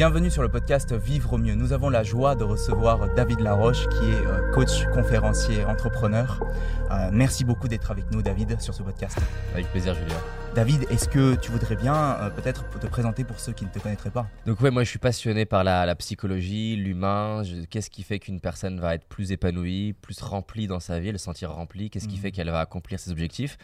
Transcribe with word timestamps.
Bienvenue 0.00 0.30
sur 0.30 0.40
le 0.40 0.48
podcast 0.48 0.94
Vivre 0.94 1.34
au 1.34 1.36
mieux. 1.36 1.54
Nous 1.54 1.74
avons 1.74 1.90
la 1.90 2.02
joie 2.02 2.34
de 2.34 2.42
recevoir 2.42 3.14
David 3.14 3.40
Laroche 3.40 3.86
qui 3.90 4.06
est 4.06 4.26
euh, 4.26 4.50
coach, 4.50 4.86
conférencier, 4.94 5.62
entrepreneur. 5.66 6.42
Euh, 6.90 7.10
merci 7.12 7.44
beaucoup 7.44 7.68
d'être 7.68 7.90
avec 7.90 8.10
nous 8.10 8.22
David 8.22 8.58
sur 8.62 8.72
ce 8.72 8.82
podcast. 8.82 9.18
Avec 9.52 9.66
plaisir 9.66 9.92
Julien. 9.94 10.16
David, 10.54 10.86
est-ce 10.88 11.06
que 11.06 11.34
tu 11.34 11.50
voudrais 11.50 11.76
bien 11.76 11.94
euh, 11.94 12.30
peut-être 12.30 12.64
te 12.80 12.86
présenter 12.86 13.24
pour 13.24 13.38
ceux 13.38 13.52
qui 13.52 13.66
ne 13.66 13.70
te 13.70 13.78
connaîtraient 13.78 14.08
pas? 14.08 14.26
Donc 14.46 14.62
ouais, 14.62 14.70
moi 14.70 14.84
je 14.84 14.88
suis 14.88 14.98
passionné 14.98 15.44
par 15.44 15.64
la, 15.64 15.94
psychologie, 15.96 16.76
l'humain. 16.76 17.42
Qu'est-ce 17.68 17.90
qui 17.90 18.02
fait 18.02 18.20
qu'une 18.20 18.40
personne 18.40 18.80
va 18.80 18.94
être 18.94 19.04
plus 19.04 19.32
épanouie, 19.32 19.92
plus 20.00 20.22
remplie 20.22 20.66
dans 20.66 20.80
sa 20.80 20.98
vie, 20.98 21.12
le 21.12 21.18
sentir 21.18 21.52
remplie? 21.52 21.90
Qu'est-ce 21.90 22.08
qui 22.08 22.16
mhm. 22.16 22.22
fait 22.22 22.30
qu'elle 22.30 22.48
va 22.48 22.60
accomplir 22.60 22.98
ses 22.98 23.10
objectifs? 23.10 23.58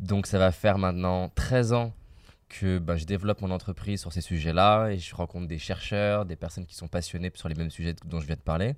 Donc 0.00 0.26
ça 0.26 0.38
va 0.38 0.52
faire 0.52 0.76
maintenant 0.76 1.30
13 1.34 1.72
ans 1.72 1.94
que 2.48 2.78
bah, 2.78 2.96
je 2.96 3.04
développe 3.04 3.40
mon 3.40 3.50
entreprise 3.50 4.00
sur 4.00 4.12
ces 4.12 4.20
sujets-là 4.20 4.88
et 4.88 4.98
je 4.98 5.14
rencontre 5.14 5.46
des 5.46 5.58
chercheurs, 5.58 6.24
des 6.24 6.36
personnes 6.36 6.66
qui 6.66 6.74
sont 6.74 6.88
passionnées 6.88 7.30
sur 7.34 7.48
les 7.48 7.54
mêmes 7.54 7.70
sujets 7.70 7.94
dont 8.06 8.20
je 8.20 8.26
viens 8.26 8.36
de 8.36 8.40
parler. 8.40 8.74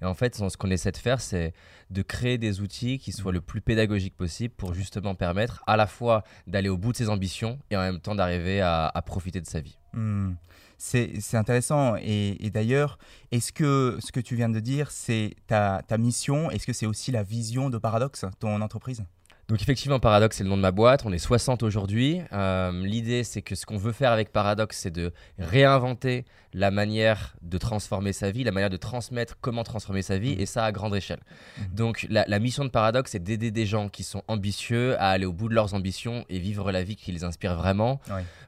Et 0.00 0.04
en 0.04 0.14
fait, 0.14 0.34
ce 0.36 0.56
qu'on 0.56 0.70
essaie 0.70 0.92
de 0.92 0.96
faire, 0.96 1.20
c'est 1.20 1.52
de 1.90 2.02
créer 2.02 2.38
des 2.38 2.60
outils 2.60 2.98
qui 2.98 3.12
soient 3.12 3.32
le 3.32 3.40
plus 3.40 3.60
pédagogiques 3.60 4.16
possible 4.16 4.54
pour 4.54 4.74
justement 4.74 5.14
permettre 5.14 5.62
à 5.66 5.76
la 5.76 5.86
fois 5.86 6.24
d'aller 6.46 6.68
au 6.68 6.78
bout 6.78 6.92
de 6.92 6.96
ses 6.96 7.08
ambitions 7.08 7.58
et 7.70 7.76
en 7.76 7.80
même 7.80 8.00
temps 8.00 8.14
d'arriver 8.14 8.60
à, 8.60 8.92
profiter 9.04 9.40
de 9.40 9.46
sa 9.46 9.60
vie. 9.60 9.78
Hmm. 9.92 10.32
C'est 10.78 11.34
intéressant. 11.34 11.96
Et, 11.96 12.50
d'ailleurs, 12.50 12.98
est-ce 13.32 13.52
que 13.52 13.98
ce 14.00 14.12
que 14.12 14.20
tu 14.20 14.34
viens 14.34 14.48
de 14.48 14.60
dire, 14.60 14.90
c'est 14.90 15.34
ta, 15.46 15.82
ta 15.86 15.98
mission? 15.98 16.50
Est-ce 16.50 16.66
que 16.66 16.72
c'est 16.72 16.86
aussi 16.86 17.12
la 17.12 17.22
vision 17.22 17.68
de 17.68 17.76
Paradox, 17.76 18.24
ton 18.38 18.60
entreprise? 18.62 19.04
Donc 19.50 19.60
effectivement, 19.60 19.98
Paradox, 19.98 20.36
c'est 20.36 20.44
le 20.44 20.48
nom 20.48 20.56
de 20.56 20.62
ma 20.62 20.70
boîte. 20.70 21.02
On 21.04 21.12
est 21.12 21.18
60 21.18 21.64
aujourd'hui. 21.64 22.20
Euh, 22.32 22.70
l'idée, 22.86 23.24
c'est 23.24 23.42
que 23.42 23.56
ce 23.56 23.66
qu'on 23.66 23.78
veut 23.78 23.90
faire 23.90 24.12
avec 24.12 24.30
Paradox, 24.30 24.78
c'est 24.78 24.92
de 24.92 25.12
réinventer 25.40 26.24
la 26.54 26.70
manière 26.70 27.34
de 27.42 27.58
transformer 27.58 28.12
sa 28.12 28.30
vie, 28.30 28.44
la 28.44 28.52
manière 28.52 28.70
de 28.70 28.76
transmettre 28.76 29.38
comment 29.40 29.64
transformer 29.64 30.02
sa 30.02 30.18
vie, 30.18 30.36
mmh. 30.36 30.40
et 30.40 30.46
ça 30.46 30.64
à 30.64 30.70
grande 30.70 30.94
échelle. 30.94 31.18
Mmh. 31.18 31.62
Donc 31.74 32.06
la, 32.08 32.38
mission 32.38 32.64
de 32.64 32.70
Paradox, 32.70 33.10
c'est 33.10 33.18
d'aider 33.18 33.50
des 33.50 33.66
gens 33.66 33.88
qui 33.88 34.04
sont 34.04 34.22
ambitieux 34.28 34.96
à 35.00 35.08
aller 35.08 35.26
au 35.26 35.32
bout 35.32 35.48
de 35.48 35.54
leurs 35.54 35.74
ambitions 35.74 36.24
et 36.28 36.38
vivre 36.38 36.70
la 36.70 36.84
vie 36.84 36.94
qui 36.94 37.10
les 37.10 37.24
inspire 37.24 37.56
vraiment. 37.56 38.00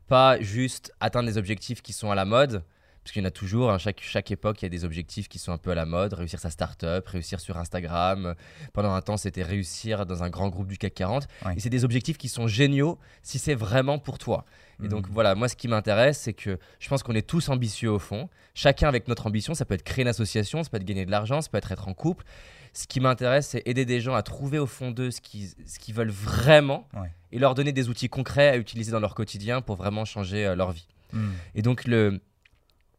Pas 0.07 0.41
juste 0.41 0.93
atteindre 1.01 1.29
des 1.29 1.37
objectifs 1.37 1.83
qui 1.83 1.93
sont 1.93 2.13
à 2.13 2.15
la 2.15 2.25
mode, 2.25 2.63
parce 3.03 3.13
qu'il 3.13 3.23
y 3.23 3.25
en 3.25 3.29
a 3.29 3.33
toujours, 3.33 3.71
à 3.71 3.75
hein, 3.75 3.79
chaque, 3.79 4.01
chaque 4.01 4.31
époque, 4.31 4.63
il 4.63 4.65
y 4.65 4.67
a 4.67 4.69
des 4.69 4.85
objectifs 4.85 5.29
qui 5.29 5.41
sont 5.41 5.51
un 5.51 5.59
peu 5.59 5.71
à 5.71 5.75
la 5.75 5.87
mode, 5.87 6.13
réussir 6.13 6.39
sa 6.39 6.51
start-up, 6.51 7.09
réussir 7.09 7.41
sur 7.41 7.57
Instagram. 7.57 8.37
Pendant 8.73 8.93
un 8.93 9.01
temps, 9.01 9.17
c'était 9.17 9.43
réussir 9.43 10.07
dans 10.07 10.23
un 10.23 10.31
grand 10.31 10.49
groupe 10.51 10.69
du 10.69 10.79
CAC 10.79 10.95
40. 10.95 11.29
Et 11.57 11.61
c'est 11.61 11.71
des 11.71 11.85
objectifs 11.85 12.17
qui 12.17 12.29
sont 12.29 12.47
géniaux 12.47 12.99
si 13.23 13.41
c'est 13.41 13.57
vraiment 13.57 13.99
pour 13.99 14.19
toi. 14.19 14.45
Et 14.85 14.89
donc 14.89 15.09
mmh. 15.09 15.13
voilà, 15.13 15.35
moi 15.35 15.49
ce 15.49 15.57
qui 15.57 15.69
m'intéresse, 15.69 16.19
c'est 16.19 16.33
que 16.33 16.59
je 16.79 16.89
pense 16.89 17.03
qu'on 17.03 17.15
est 17.15 17.27
tous 17.27 17.49
ambitieux 17.49 17.91
au 17.91 17.99
fond. 17.99 18.29
Chacun 18.55 18.89
avec 18.89 19.09
notre 19.09 19.27
ambition, 19.27 19.55
ça 19.55 19.65
peut 19.65 19.75
être 19.75 19.85
créer 19.85 20.03
une 20.03 20.09
association, 20.09 20.63
ça 20.63 20.71
peut 20.71 20.77
être 20.77 20.85
gagner 20.85 21.07
de 21.07 21.11
l'argent, 21.11 21.41
ça 21.41 21.49
peut 21.51 21.59
être 21.59 21.73
être 21.73 21.89
en 21.89 21.95
couple. 21.95 22.25
Ce 22.73 22.87
qui 22.87 23.01
m'intéresse, 23.01 23.49
c'est 23.49 23.63
aider 23.67 23.85
des 23.85 24.01
gens 24.01 24.15
à 24.15 24.23
trouver 24.23 24.59
au 24.59 24.67
fond 24.67 24.91
d'eux 24.91 25.11
ce 25.11 25.21
qu'ils 25.21 25.49
ce 25.67 25.79
qu'ils 25.79 25.95
veulent 25.95 26.11
vraiment 26.11 26.89
et 27.31 27.39
leur 27.39 27.55
donner 27.55 27.73
des 27.73 27.89
outils 27.89 28.09
concrets 28.09 28.49
à 28.49 28.57
utiliser 28.57 28.93
dans 28.93 29.01
leur 29.01 29.15
quotidien 29.15 29.61
pour 29.61 29.77
vraiment 29.77 30.05
changer 30.05 30.47
euh, 30.47 30.57
leur 30.57 30.73
vie. 30.73 30.89
Mmh. 31.13 31.29
Et 31.55 31.63
donc 31.63 31.85
le, 31.85 32.21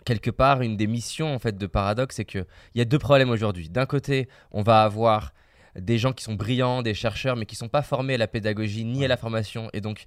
quelque 0.05 0.31
part, 0.31 0.61
une 0.61 0.77
des 0.77 0.87
missions 0.87 1.33
en 1.33 1.39
fait 1.39 1.57
de 1.57 1.67
Paradox, 1.67 2.15
c'est 2.15 2.25
qu'il 2.25 2.45
y 2.75 2.81
a 2.81 2.85
deux 2.85 2.99
problèmes 2.99 3.29
aujourd'hui. 3.29 3.69
D'un 3.69 3.85
côté, 3.85 4.27
on 4.51 4.61
va 4.61 4.83
avoir 4.83 5.33
des 5.75 5.97
gens 5.97 6.13
qui 6.13 6.23
sont 6.23 6.35
brillants, 6.35 6.81
des 6.81 6.93
chercheurs, 6.93 7.35
mais 7.35 7.45
qui 7.45 7.55
ne 7.55 7.59
sont 7.59 7.69
pas 7.69 7.81
formés 7.81 8.15
à 8.15 8.17
la 8.17 8.27
pédagogie 8.27 8.85
ni 8.85 9.03
à 9.05 9.07
la 9.07 9.17
formation. 9.17 9.69
Et 9.73 9.81
donc, 9.81 10.05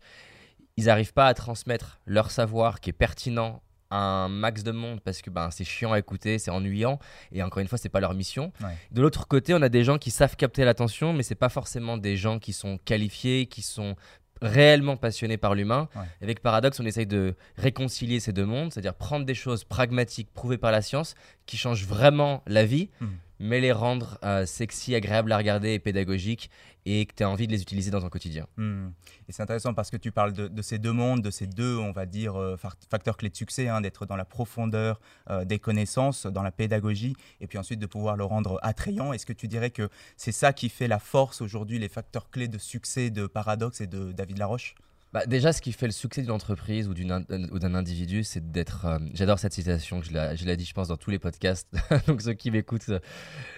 ils 0.76 0.84
n'arrivent 0.84 1.12
pas 1.12 1.26
à 1.26 1.34
transmettre 1.34 2.00
leur 2.06 2.30
savoir 2.30 2.80
qui 2.80 2.90
est 2.90 2.92
pertinent 2.92 3.62
à 3.90 3.98
un 3.98 4.28
max 4.28 4.62
de 4.62 4.72
monde 4.72 5.00
parce 5.00 5.22
que 5.22 5.30
ben, 5.30 5.50
c'est 5.50 5.64
chiant 5.64 5.92
à 5.92 5.98
écouter, 5.98 6.38
c'est 6.38 6.50
ennuyant. 6.50 6.98
Et 7.32 7.42
encore 7.42 7.60
une 7.60 7.68
fois, 7.68 7.78
c'est 7.78 7.88
pas 7.88 8.00
leur 8.00 8.14
mission. 8.14 8.52
De 8.90 9.00
l'autre 9.00 9.28
côté, 9.28 9.54
on 9.54 9.62
a 9.62 9.68
des 9.68 9.84
gens 9.84 9.98
qui 9.98 10.10
savent 10.10 10.36
capter 10.36 10.64
l'attention, 10.64 11.12
mais 11.12 11.22
c'est 11.22 11.34
pas 11.34 11.48
forcément 11.48 11.96
des 11.96 12.16
gens 12.16 12.38
qui 12.38 12.52
sont 12.52 12.78
qualifiés, 12.84 13.46
qui 13.46 13.62
sont 13.62 13.96
réellement 14.42 14.96
passionné 14.96 15.36
par 15.36 15.54
l'humain. 15.54 15.88
Avec 16.22 16.40
Paradoxe, 16.40 16.80
on 16.80 16.86
essaye 16.86 17.06
de 17.06 17.34
réconcilier 17.56 18.20
ces 18.20 18.32
deux 18.32 18.46
mondes, 18.46 18.72
c'est-à-dire 18.72 18.94
prendre 18.94 19.24
des 19.24 19.34
choses 19.34 19.64
pragmatiques 19.64 20.32
prouvées 20.32 20.58
par 20.58 20.72
la 20.72 20.82
science 20.82 21.14
qui 21.46 21.56
changent 21.56 21.86
vraiment 21.86 22.42
la 22.46 22.64
vie, 22.64 22.90
hmm 23.00 23.06
mais 23.38 23.60
les 23.60 23.72
rendre 23.72 24.18
euh, 24.24 24.46
sexy, 24.46 24.94
agréables 24.94 25.32
à 25.32 25.36
regarder 25.36 25.74
et 25.74 25.78
pédagogiques 25.78 26.50
et 26.84 27.04
que 27.04 27.14
tu 27.14 27.24
as 27.24 27.28
envie 27.28 27.46
de 27.48 27.52
les 27.52 27.60
utiliser 27.60 27.90
dans 27.90 28.00
ton 28.00 28.08
quotidien. 28.08 28.46
Hmm. 28.56 28.88
Et 29.28 29.32
c'est 29.32 29.42
intéressant 29.42 29.74
parce 29.74 29.90
que 29.90 29.96
tu 29.96 30.12
parles 30.12 30.32
de, 30.32 30.62
ces 30.62 30.78
deux 30.78 30.92
mondes, 30.92 31.20
de 31.20 31.30
ces 31.30 31.46
deux, 31.46 31.76
on 31.76 31.90
va 31.90 32.06
dire, 32.06 32.36
euh, 32.36 32.56
facteurs 32.56 33.16
clés 33.16 33.28
de 33.28 33.36
succès, 33.36 33.68
hein, 33.68 33.80
d'être 33.80 34.06
dans 34.06 34.16
la 34.16 34.24
profondeur 34.24 35.00
euh, 35.28 35.44
des 35.44 35.58
connaissances, 35.58 36.26
dans 36.26 36.42
la 36.42 36.52
pédagogie, 36.52 37.16
et 37.40 37.48
puis 37.48 37.58
ensuite 37.58 37.80
de 37.80 37.86
pouvoir 37.86 38.16
le 38.16 38.24
rendre 38.24 38.60
attrayant. 38.62 39.12
Est-ce 39.12 39.26
que 39.26 39.32
tu 39.32 39.48
dirais 39.48 39.70
que 39.70 39.88
c'est 40.16 40.32
ça 40.32 40.52
qui 40.52 40.68
fait 40.68 40.88
la 40.88 41.00
force 41.00 41.40
aujourd'hui, 41.40 41.78
les 41.78 41.88
facteurs 41.88 42.30
clés 42.30 42.48
de 42.48 42.58
succès 42.58 43.10
de 43.10 43.26
Paradox 43.26 43.80
et 43.80 43.88
de 43.88 44.12
David 44.12 44.38
Laroche? 44.38 44.76
Bah, 45.16 45.24
déjà, 45.24 45.54
ce 45.54 45.62
qui 45.62 45.72
fait 45.72 45.86
le 45.86 45.92
succès 45.92 46.20
d'une 46.20 46.30
entreprise 46.30 46.88
ou 46.88 46.92
d'un 46.92 47.74
individu, 47.74 48.22
c'est 48.22 48.52
d'être. 48.52 48.84
Euh, 48.84 48.98
j'adore 49.14 49.38
cette 49.38 49.54
citation, 49.54 50.02
je 50.02 50.12
l'ai 50.44 50.56
dit, 50.58 50.66
je 50.66 50.74
pense, 50.74 50.88
dans 50.88 50.98
tous 50.98 51.10
les 51.10 51.18
podcasts. 51.18 51.74
Donc, 52.06 52.20
ceux 52.20 52.34
qui 52.34 52.50
m'écoutent, 52.50 52.90
euh, 52.90 53.00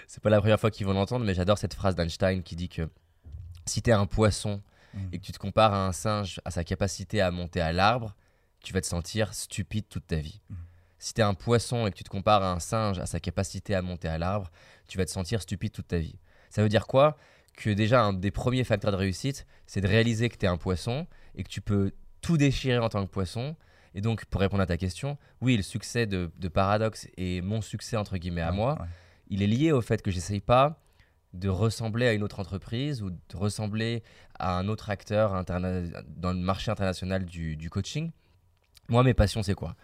c'est 0.07 0.23
pas 0.23 0.31
la 0.31 0.39
première 0.39 0.61
fois 0.61 0.71
qu'ils 0.71 0.87
vont 0.87 0.93
l'entendre, 0.93 1.25
mais 1.25 1.35
j'adore 1.35 1.59
cette 1.59 1.75
phrase 1.75 1.97
d'Einstein 1.97 2.45
qui 2.45 2.55
dit 2.55 2.69
que 2.69 2.89
si 3.67 3.83
tu 3.83 3.91
es 3.91 3.93
un 3.93 4.07
poisson 4.07 4.63
mmh. 4.95 4.99
et 5.11 5.19
que 5.19 5.25
tu 5.25 5.33
te 5.33 5.39
compares 5.41 5.75
à 5.75 5.85
un 5.85 5.91
singe, 5.91 6.41
à 6.45 6.53
sa 6.53 6.63
capacité 6.63 7.21
à 7.21 7.33
monter 7.33 7.61
à 7.61 7.73
l'arbre, 7.73 8.15
tu 8.63 8.73
vas 8.73 8.81
te 8.81 8.87
sentir 8.87 9.35
stupide 9.35 9.89
toute 9.89 10.07
ta 10.07 10.19
vie. 10.19 10.41
Mmh. 10.51 10.55
Si 11.01 11.13
tu 11.13 11.23
es 11.23 11.25
un 11.25 11.35
poisson 11.35 11.89
et 11.89 11.91
que 11.91 11.97
tu 11.97 12.05
te 12.05 12.09
compares 12.09 12.45
à 12.45 12.53
un 12.53 12.61
singe, 12.61 13.01
à 13.01 13.07
sa 13.07 13.19
capacité 13.19 13.75
à 13.75 13.83
monter 13.83 14.07
à 14.07 14.17
l'arbre, 14.17 14.53
tu 14.87 14.97
vas 14.97 15.05
te 15.05 15.11
sentir 15.11 15.43
stupide 15.43 15.73
toute 15.73 15.89
ta 15.89 15.99
vie. 15.99 16.21
Ça 16.51 16.63
veut 16.63 16.69
dire 16.69 16.87
quoi? 16.87 17.17
Que 17.57 17.71
déjà, 17.71 18.05
un 18.05 18.13
des 18.13 18.31
premiers 18.31 18.63
facteurs 18.63 18.93
de 18.93 18.97
réussite, 18.97 19.45
c'est 19.67 19.81
de 19.81 19.89
réaliser 19.89 20.29
que 20.29 20.37
tu 20.37 20.47
es 20.47 20.49
un 20.49 20.57
poisson 20.57 21.09
et 21.39 21.43
que 21.43 21.49
tu 21.49 21.63
peux 21.63 21.93
tout 22.21 22.37
déchirer 22.37 22.79
en 22.79 22.91
tant 22.91 23.07
que 23.07 23.11
poisson. 23.11 23.57
Et 23.95 24.03
donc, 24.03 24.27
pour 24.27 24.41
répondre 24.43 24.63
à 24.63 24.67
ta 24.67 24.77
question, 24.77 25.17
oui, 25.41 25.57
le 25.57 25.63
succès 25.63 26.07
de, 26.07 26.31
de 26.37 26.49
Paradox 26.49 27.09
et 27.17 27.41
mon 27.41 27.63
succès, 27.63 27.97
entre 27.97 28.19
guillemets, 28.19 28.43
à 28.43 28.53
moi, 28.53 28.77
il 29.31 29.43
est 29.43 29.47
lié 29.47 29.73
au 29.73 29.81
fait 29.81 30.03
que 30.03 30.11
j'essaye 30.11 30.41
pas 30.41 30.79
de 31.35 31.49
ressembler 31.49 32.07
à 32.07 32.13
une 32.13 32.23
autre 32.23 32.41
entreprise 32.41 33.03
ou 33.03 33.11
de 33.11 33.17
ressembler 33.35 34.03
à 34.39 34.59
un 34.59 34.69
autre 34.69 34.91
acteur 34.91 35.45
dans 35.45 36.33
le 36.33 36.39
marché 36.39 36.71
international 36.71 37.25
du, 37.25 37.57
du 37.57 37.71
coaching. 37.71 38.11
Moi, 38.89 39.03
mes 39.03 39.15
passions, 39.15 39.43
c'est 39.43 39.55
quoi? 39.55 39.77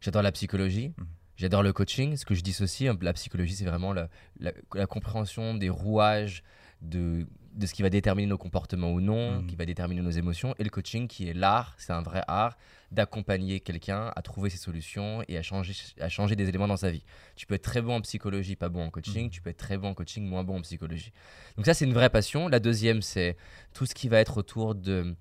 J'adore 0.00 0.22
la 0.22 0.32
psychologie, 0.32 0.92
mhm. 0.96 1.06
j'adore 1.36 1.62
le 1.62 1.72
coaching. 1.72 2.16
Ce 2.16 2.24
que 2.24 2.34
je 2.34 2.42
dissocie, 2.42 2.90
la 3.00 3.12
psychologie, 3.12 3.54
c'est 3.54 3.64
vraiment 3.64 3.92
la, 3.92 4.08
la, 4.38 4.86
compréhension 4.86 5.54
des 5.54 5.70
rouages 5.70 6.42
de 6.82 7.26
de 7.52 7.66
ce 7.66 7.74
qui 7.74 7.82
va 7.82 7.90
déterminer 7.90 8.28
nos 8.28 8.38
comportements 8.38 8.92
ou 8.92 9.00
non, 9.00 9.40
mhm. 9.40 9.46
qui 9.46 9.56
va 9.56 9.64
déterminer 9.64 10.02
nos 10.02 10.10
émotions, 10.10 10.54
et 10.58 10.64
le 10.64 10.70
coaching 10.70 11.08
qui 11.08 11.28
est 11.28 11.34
l'art, 11.34 11.74
c'est 11.78 11.92
un 11.92 12.02
vrai 12.02 12.22
art 12.28 12.56
d'accompagner 12.92 13.60
quelqu'un 13.60 14.12
à 14.16 14.22
trouver 14.22 14.50
ses 14.50 14.56
solutions 14.56 15.22
et 15.28 15.36
à 15.38 15.42
changer, 15.42 15.74
à 16.00 16.08
changer 16.08 16.36
des 16.36 16.48
éléments 16.48 16.68
dans 16.68 16.76
sa 16.76 16.90
vie. 16.90 17.04
Tu 17.36 17.46
peux 17.46 17.54
être 17.54 17.62
très 17.62 17.82
bon 17.82 17.96
en 17.96 18.00
psychologie, 18.00 18.56
pas 18.56 18.68
bon 18.68 18.84
en 18.84 18.90
coaching, 18.90 19.24
mhm. 19.24 19.30
tu 19.30 19.42
peux 19.42 19.50
être 19.50 19.56
très 19.56 19.78
bon 19.78 19.88
en 19.88 19.94
coaching, 19.94 20.24
moins 20.24 20.44
bon 20.44 20.58
en 20.58 20.62
psychologie. 20.62 21.12
Donc 21.56 21.66
ça, 21.66 21.74
c'est 21.74 21.84
une 21.84 21.92
vraie 21.92 22.10
passion. 22.10 22.48
La 22.48 22.60
deuxième, 22.60 23.02
c'est 23.02 23.36
tout 23.72 23.86
ce 23.86 23.94
qui 23.94 24.08
va 24.08 24.18
être 24.18 24.38
autour 24.38 24.74
de 24.74 25.14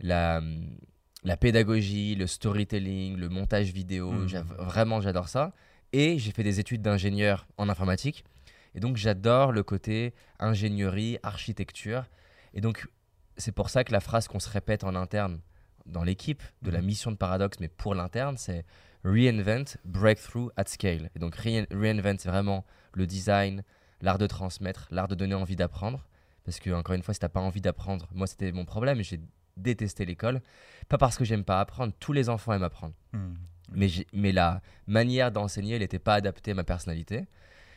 la, 0.00 0.42
la 1.24 1.36
pédagogie, 1.36 2.14
le 2.14 2.26
storytelling, 2.26 3.16
le 3.16 3.28
montage 3.28 3.72
vidéo. 3.72 4.10
Mhm. 4.10 4.26
Vraiment, 4.58 5.00
j'adore 5.00 5.28
ça. 5.28 5.52
Et 5.92 6.18
j'ai 6.18 6.32
fait 6.32 6.42
des 6.42 6.60
études 6.60 6.82
d'ingénieur 6.82 7.46
en 7.56 7.68
informatique. 7.68 8.24
Et 8.78 8.80
donc 8.80 8.96
j'adore 8.96 9.50
le 9.50 9.64
côté 9.64 10.14
ingénierie, 10.38 11.18
architecture. 11.24 12.04
Et 12.54 12.60
donc 12.60 12.86
c'est 13.36 13.50
pour 13.50 13.70
ça 13.70 13.82
que 13.82 13.90
la 13.90 13.98
phrase 13.98 14.28
qu'on 14.28 14.38
se 14.38 14.48
répète 14.48 14.84
en 14.84 14.94
interne 14.94 15.40
dans 15.84 16.04
l'équipe 16.04 16.44
de 16.62 16.70
la 16.70 16.78
mhm. 16.78 16.86
mission 16.86 17.10
de 17.10 17.16
Paradox, 17.16 17.58
mais 17.58 17.66
pour 17.66 17.96
l'interne, 17.96 18.36
c'est 18.36 18.64
reinvent, 19.02 19.76
breakthrough 19.84 20.50
at 20.56 20.66
scale. 20.66 21.10
Et 21.16 21.18
donc 21.18 21.34
reinvent, 21.34 22.18
c'est 22.20 22.28
vraiment 22.28 22.64
le 22.92 23.04
design, 23.08 23.64
l'art 24.00 24.18
de 24.18 24.28
transmettre, 24.28 24.86
l'art 24.92 25.08
de 25.08 25.16
donner 25.16 25.34
envie 25.34 25.56
d'apprendre. 25.56 26.06
Parce 26.44 26.60
que, 26.60 26.70
encore 26.70 26.94
une 26.94 27.02
fois, 27.02 27.14
si 27.14 27.18
tu 27.18 27.24
n'as 27.24 27.30
pas 27.30 27.40
envie 27.40 27.60
d'apprendre, 27.60 28.06
moi 28.14 28.28
c'était 28.28 28.52
mon 28.52 28.64
problème, 28.64 29.02
j'ai 29.02 29.20
détesté 29.56 30.04
l'école. 30.04 30.40
Pas 30.88 30.98
parce 30.98 31.18
que 31.18 31.24
j'aime 31.24 31.42
pas 31.42 31.58
apprendre, 31.58 31.92
tous 31.98 32.12
les 32.12 32.28
enfants 32.28 32.52
aiment 32.52 32.62
apprendre. 32.62 32.94
Mhm. 33.12 33.38
Mais, 33.72 33.88
mais 34.12 34.30
la 34.30 34.62
manière 34.86 35.32
d'enseigner, 35.32 35.74
elle 35.74 35.80
n'était 35.80 35.98
pas 35.98 36.14
adaptée 36.14 36.52
à 36.52 36.54
ma 36.54 36.62
personnalité. 36.62 37.26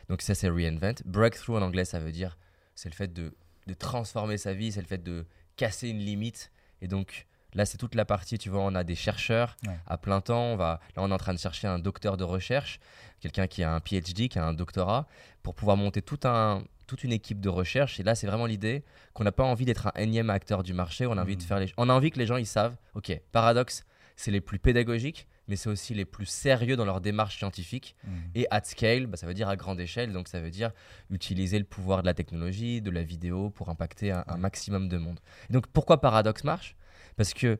Donc 0.09 0.21
ça, 0.21 0.35
c'est 0.35 0.49
reinvent. 0.49 0.95
Breakthrough 1.05 1.57
en 1.57 1.61
anglais, 1.61 1.85
ça 1.85 1.99
veut 1.99 2.11
dire, 2.11 2.37
c'est 2.75 2.89
le 2.89 2.95
fait 2.95 3.11
de, 3.11 3.33
de, 3.67 3.73
transformer 3.73 4.37
sa 4.37 4.53
vie, 4.53 4.71
c'est 4.71 4.81
le 4.81 4.87
fait 4.87 5.03
de 5.03 5.25
casser 5.55 5.89
une 5.89 5.99
limite. 5.99 6.51
Et 6.81 6.87
donc 6.87 7.27
là, 7.53 7.65
c'est 7.65 7.77
toute 7.77 7.95
la 7.95 8.05
partie, 8.05 8.37
tu 8.37 8.49
vois, 8.49 8.61
on 8.61 8.75
a 8.75 8.83
des 8.83 8.95
chercheurs 8.95 9.57
à 9.87 9.97
plein 9.97 10.21
temps. 10.21 10.53
On 10.53 10.55
va, 10.55 10.79
là, 10.95 11.03
on 11.03 11.09
est 11.09 11.13
en 11.13 11.17
train 11.17 11.33
de 11.33 11.39
chercher 11.39 11.67
un 11.67 11.79
docteur 11.79 12.17
de 12.17 12.23
recherche, 12.23 12.79
quelqu'un 13.19 13.47
qui 13.47 13.63
a 13.63 13.73
un 13.73 13.79
PhD, 13.79 14.27
qui 14.29 14.39
a 14.39 14.45
un 14.45 14.53
doctorat, 14.53 15.07
pour 15.43 15.55
pouvoir 15.55 15.77
monter 15.77 16.01
tout 16.01 16.19
un, 16.23 16.63
toute 16.87 17.03
une 17.03 17.13
équipe 17.13 17.39
de 17.39 17.49
recherche. 17.49 17.99
Et 17.99 18.03
là, 18.03 18.15
c'est 18.15 18.27
vraiment 18.27 18.45
l'idée 18.45 18.83
qu'on 19.13 19.23
n'a 19.23 19.31
pas 19.31 19.43
envie 19.43 19.65
d'être 19.65 19.87
un 19.87 20.01
énième 20.01 20.29
acteur 20.29 20.63
du 20.63 20.73
marché. 20.73 21.05
On 21.05 21.17
a 21.17 21.21
envie 21.21 21.37
de 21.37 21.43
mmh. 21.43 21.45
faire 21.45 21.59
les, 21.59 21.73
on 21.77 21.89
a 21.89 21.93
envie 21.93 22.11
que 22.11 22.19
les 22.19 22.25
gens 22.25 22.37
ils 22.37 22.45
savent. 22.45 22.75
Ok, 22.95 23.17
paradoxe, 23.31 23.85
c'est 24.15 24.31
les 24.31 24.41
plus 24.41 24.59
pédagogiques, 24.59 25.27
mais 25.51 25.57
c'est 25.57 25.69
aussi 25.69 25.93
les 25.93 26.05
plus 26.05 26.25
sérieux 26.25 26.77
dans 26.77 26.85
leur 26.85 27.01
démarche 27.01 27.37
scientifique. 27.37 27.97
Mm. 28.05 28.09
Et 28.35 28.47
at 28.51 28.63
scale, 28.63 29.05
bah, 29.05 29.17
ça 29.17 29.27
veut 29.27 29.33
dire 29.33 29.49
à 29.49 29.57
grande 29.57 29.81
échelle, 29.81 30.13
donc 30.13 30.29
ça 30.29 30.39
veut 30.39 30.49
dire 30.49 30.71
utiliser 31.09 31.59
le 31.59 31.65
pouvoir 31.65 32.01
de 32.03 32.05
la 32.05 32.13
technologie, 32.13 32.81
de 32.81 32.89
la 32.89 33.03
vidéo 33.03 33.49
pour 33.49 33.67
impacter 33.67 34.11
un, 34.11 34.23
un 34.27 34.37
maximum 34.37 34.87
de 34.87 34.97
monde. 34.97 35.19
Et 35.49 35.53
donc 35.53 35.67
pourquoi 35.67 35.99
Paradox 35.99 36.45
marche? 36.45 36.77
Parce 37.17 37.33
que 37.33 37.59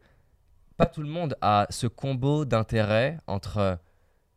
pas 0.78 0.86
tout 0.86 1.02
le 1.02 1.10
monde 1.10 1.36
a 1.42 1.68
ce 1.70 1.86
combo 1.86 2.46
d'intérêts 2.46 3.20
entre 3.28 3.78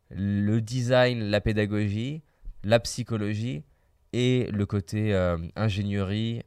le 0.09 0.59
design, 0.59 1.21
la 1.21 1.39
pédagogie, 1.39 2.23
la 2.65 2.81
psychologie 2.81 3.63
et 4.11 4.49
le 4.51 4.65
côté 4.65 5.13
euh, 5.13 5.37
ingénierie, 5.55 6.41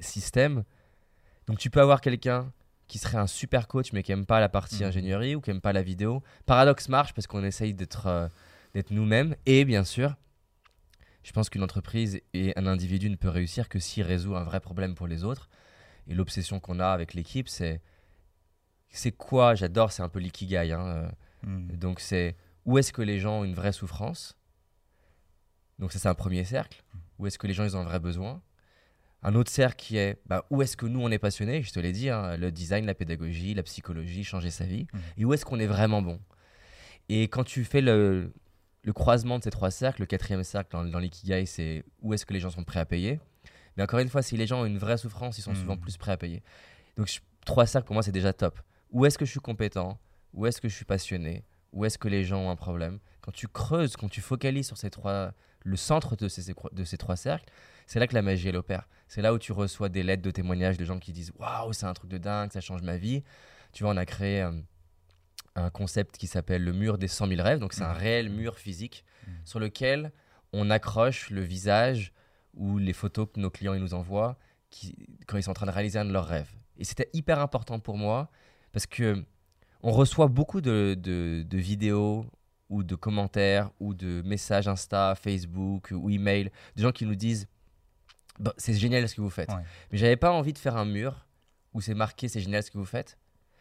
système. 0.00 0.64
Donc 1.46 1.58
tu 1.58 1.70
peux 1.70 1.80
avoir 1.80 2.00
quelqu'un 2.00 2.52
qui 2.90 2.98
serait 2.98 3.18
un 3.18 3.26
super 3.26 3.68
coach 3.68 3.92
mais 3.92 4.02
qui 4.02 4.10
aime 4.12 4.26
pas 4.26 4.40
la 4.40 4.48
partie 4.48 4.82
Mhm. 4.82 4.88
ingénierie 4.88 5.34
ou 5.36 5.40
qui 5.40 5.50
aime 5.50 5.60
pas 5.60 5.72
la 5.72 5.82
vidéo. 5.82 6.22
Paradoxe 6.44 6.88
marche 6.88 7.14
parce 7.14 7.26
qu'on 7.28 7.44
essaye 7.44 7.72
d'être 7.72 8.06
euh, 8.06 8.28
d'être 8.74 8.90
nous-mêmes 8.90 9.34
et 9.46 9.64
bien 9.64 9.84
sûr, 9.84 10.16
je 11.22 11.32
pense 11.32 11.48
qu'une 11.50 11.62
entreprise 11.62 12.20
et 12.34 12.52
un 12.58 12.66
individu 12.66 13.08
ne 13.10 13.16
peut 13.16 13.28
réussir 13.28 13.68
que 13.68 13.78
s'il 13.78 14.02
résout 14.02 14.34
un 14.36 14.44
vrai 14.44 14.60
problème 14.60 14.94
pour 14.94 15.06
les 15.06 15.22
autres. 15.24 15.48
Et 16.08 16.14
l'obsession 16.14 16.58
qu'on 16.60 16.80
a 16.80 16.88
avec 16.88 17.14
l'équipe, 17.14 17.48
c'est 17.48 17.80
c'est 18.88 19.12
quoi? 19.12 19.54
J'adore, 19.54 19.92
c'est 19.92 20.02
un 20.02 20.08
peu 20.08 20.18
l'ikigai. 20.18 20.72
hein, 20.72 20.86
euh, 20.86 21.10
Mm. 21.46 21.76
donc 21.76 22.00
c'est 22.00 22.36
où 22.66 22.76
est-ce 22.76 22.92
que 22.92 23.00
les 23.02 23.18
gens 23.18 23.40
ont 23.40 23.44
une 23.44 23.54
vraie 23.54 23.72
souffrance? 23.72 24.36
Donc 25.78 25.92
ça 25.92 25.98
c'est 25.98 26.08
un 26.08 26.14
premier 26.14 26.44
cercle. 26.44 26.82
Où 27.18 27.26
est-ce 27.26 27.38
que 27.38 27.46
les 27.46 27.54
gens 27.54 27.64
ils 27.64 27.76
ont 27.76 27.80
un 27.80 27.84
vrai 27.84 28.00
besoin? 28.00 28.42
Un 29.22 29.34
autre 29.34 29.50
cercle 29.50 29.76
qui 29.76 29.96
est 29.98 30.18
bah, 30.26 30.46
où 30.50 30.62
est-ce 30.62 30.76
que 30.76 30.86
nous 30.86 31.00
on 31.00 31.10
est 31.10 31.18
passionné 31.18 31.62
Je 31.62 31.72
te 31.72 31.78
l'ai 31.80 31.92
dit, 31.92 32.08
hein, 32.08 32.36
le 32.36 32.50
design, 32.50 32.86
la 32.86 32.94
pédagogie, 32.94 33.52
la 33.54 33.62
psychologie, 33.62 34.24
changer 34.24 34.50
sa 34.50 34.64
vie. 34.64 34.86
Mhm. 34.92 35.00
Et 35.18 35.24
où 35.24 35.34
est-ce 35.34 35.44
qu'on 35.44 35.58
est 35.60 35.66
vraiment 35.66 36.00
bon? 36.02 36.20
Et 37.08 37.24
quand 37.24 37.44
tu 37.44 37.64
fais 37.64 37.80
le, 37.80 38.32
le 38.82 38.92
croisement 38.92 39.38
de 39.38 39.44
ces 39.44 39.50
trois 39.50 39.70
cercles, 39.70 40.02
le 40.02 40.06
quatrième 40.06 40.44
cercle 40.44 40.70
dans, 40.72 40.84
dans 40.84 40.98
l'ikigai, 40.98 41.44
c'est 41.46 41.84
où 42.00 42.14
est-ce 42.14 42.24
que 42.24 42.32
les 42.32 42.40
gens 42.40 42.50
sont 42.50 42.64
prêts 42.64 42.80
à 42.80 42.86
payer? 42.86 43.20
Mais 43.76 43.82
encore 43.82 43.98
une 43.98 44.08
fois, 44.08 44.22
si 44.22 44.36
les 44.36 44.46
gens 44.46 44.62
ont 44.62 44.66
une 44.66 44.78
vraie 44.78 44.96
souffrance, 44.98 45.38
ils 45.38 45.42
sont 45.42 45.54
souvent 45.54 45.74
Mhm. 45.74 45.80
plus 45.80 45.96
prêts 45.96 46.12
à 46.12 46.16
payer. 46.16 46.42
Donc 46.96 47.06
je- 47.08 47.20
trois 47.44 47.66
cercles 47.66 47.86
pour 47.86 47.94
moi 47.94 48.02
c'est 48.02 48.12
déjà 48.12 48.32
top. 48.32 48.60
Où 48.90 49.06
est-ce 49.06 49.18
que 49.18 49.24
je 49.24 49.30
suis 49.30 49.40
compétent? 49.40 49.98
Où 50.32 50.46
est-ce 50.46 50.60
que 50.60 50.68
je 50.68 50.74
suis 50.74 50.84
passionné? 50.84 51.44
Où 51.72 51.84
est-ce 51.84 51.98
que 51.98 52.08
les 52.08 52.24
gens 52.24 52.40
ont 52.46 52.50
un 52.50 52.56
problème? 52.56 52.98
Quand 53.20 53.32
tu 53.32 53.48
creuses, 53.48 53.96
quand 53.96 54.08
tu 54.08 54.20
focalises 54.20 54.66
sur 54.66 54.76
ces 54.76 54.90
trois, 54.90 55.32
le 55.64 55.76
centre 55.76 56.16
de 56.16 56.28
ces, 56.28 56.52
de 56.72 56.84
ces 56.84 56.96
trois 56.96 57.16
cercles, 57.16 57.44
c'est 57.90 57.98
là 57.98 58.06
que 58.06 58.14
la 58.14 58.22
magie 58.22 58.48
elle 58.48 58.56
opère. 58.56 58.86
C'est 59.08 59.20
là 59.22 59.34
où 59.34 59.38
tu 59.38 59.50
reçois 59.50 59.88
des 59.88 60.04
lettres 60.04 60.22
de 60.22 60.30
témoignages 60.30 60.76
de 60.78 60.84
gens 60.84 60.98
qui 61.00 61.12
disent 61.12 61.32
waouh 61.38 61.72
c'est 61.72 61.86
un 61.86 61.92
truc 61.94 62.08
de 62.10 62.18
dingue, 62.18 62.52
ça 62.52 62.60
change 62.60 62.82
ma 62.82 62.96
vie. 62.96 63.24
Tu 63.72 63.82
vois 63.82 63.92
on 63.92 63.96
a 63.96 64.06
créé 64.06 64.42
euh, 64.42 64.52
un 65.56 65.70
concept 65.70 66.16
qui 66.16 66.26
s'appelle 66.28 66.62
le 66.64 66.72
mur 66.72 66.96
des 66.98 67.08
100 67.08 67.26
000 67.26 67.42
rêves. 67.42 67.58
Donc 67.58 67.72
c'est 67.72 67.82
un 67.82 67.92
Mhm. 67.92 67.98
réel 67.98 68.30
mur 68.30 68.58
physique 68.58 69.04
Mhm. 69.26 69.32
sur 69.44 69.58
lequel 69.58 70.12
on 70.52 70.70
accroche 70.70 71.30
le 71.30 71.40
visage 71.42 72.12
ou 72.54 72.78
les 72.78 72.92
photos 72.92 73.26
que 73.32 73.40
nos 73.40 73.50
clients 73.50 73.74
ils 73.74 73.80
nous 73.82 73.94
envoient 73.94 74.36
qui, 74.70 74.94
quand 75.26 75.36
ils 75.36 75.42
sont 75.42 75.50
en 75.50 75.54
train 75.54 75.66
de 75.66 75.72
réaliser 75.72 75.98
un 75.98 76.04
de 76.04 76.12
leurs 76.12 76.26
rêves. 76.26 76.52
Et 76.78 76.84
c'était 76.84 77.10
hyper 77.12 77.40
important 77.40 77.80
pour 77.80 77.96
moi 77.96 78.30
parce 78.72 78.86
que 78.86 79.24
on 79.82 79.90
reçoit 79.92 80.28
beaucoup 80.28 80.60
de, 80.60 80.94
de- 80.96 81.42
de 81.42 81.58
vidéos 81.58 82.24
ou 82.68 82.84
de 82.84 82.94
commentaires 82.94 83.70
ou 83.80 83.94
de 83.94 84.22
messages 84.24 84.68
Insta, 84.68 85.14
Facebook 85.16 85.90
ou 85.92 86.08
email 86.10 86.50
de 86.76 86.82
gens 86.82 86.92
qui 86.92 87.04
nous 87.06 87.16
disent 87.16 87.48
Bah, 88.40 88.52
c'est 88.56 88.74
génial 88.74 89.08
ce 89.08 89.14
que 89.14 89.20
vous 89.20 89.30
faites. 89.30 89.50
Ouais. 89.50 89.62
Mais 89.92 89.98
j'avais 89.98 90.16
pas 90.16 90.32
envie 90.32 90.52
de 90.52 90.58
faire 90.58 90.76
un 90.76 90.84
mur 90.84 91.26
où 91.72 91.80
c'est 91.80 91.94
marqué 91.94 92.26
c'est 92.28 92.40
génial 92.40 92.62
ce 92.62 92.70
que 92.70 92.78
vous 92.78 92.84
faites 92.84 93.18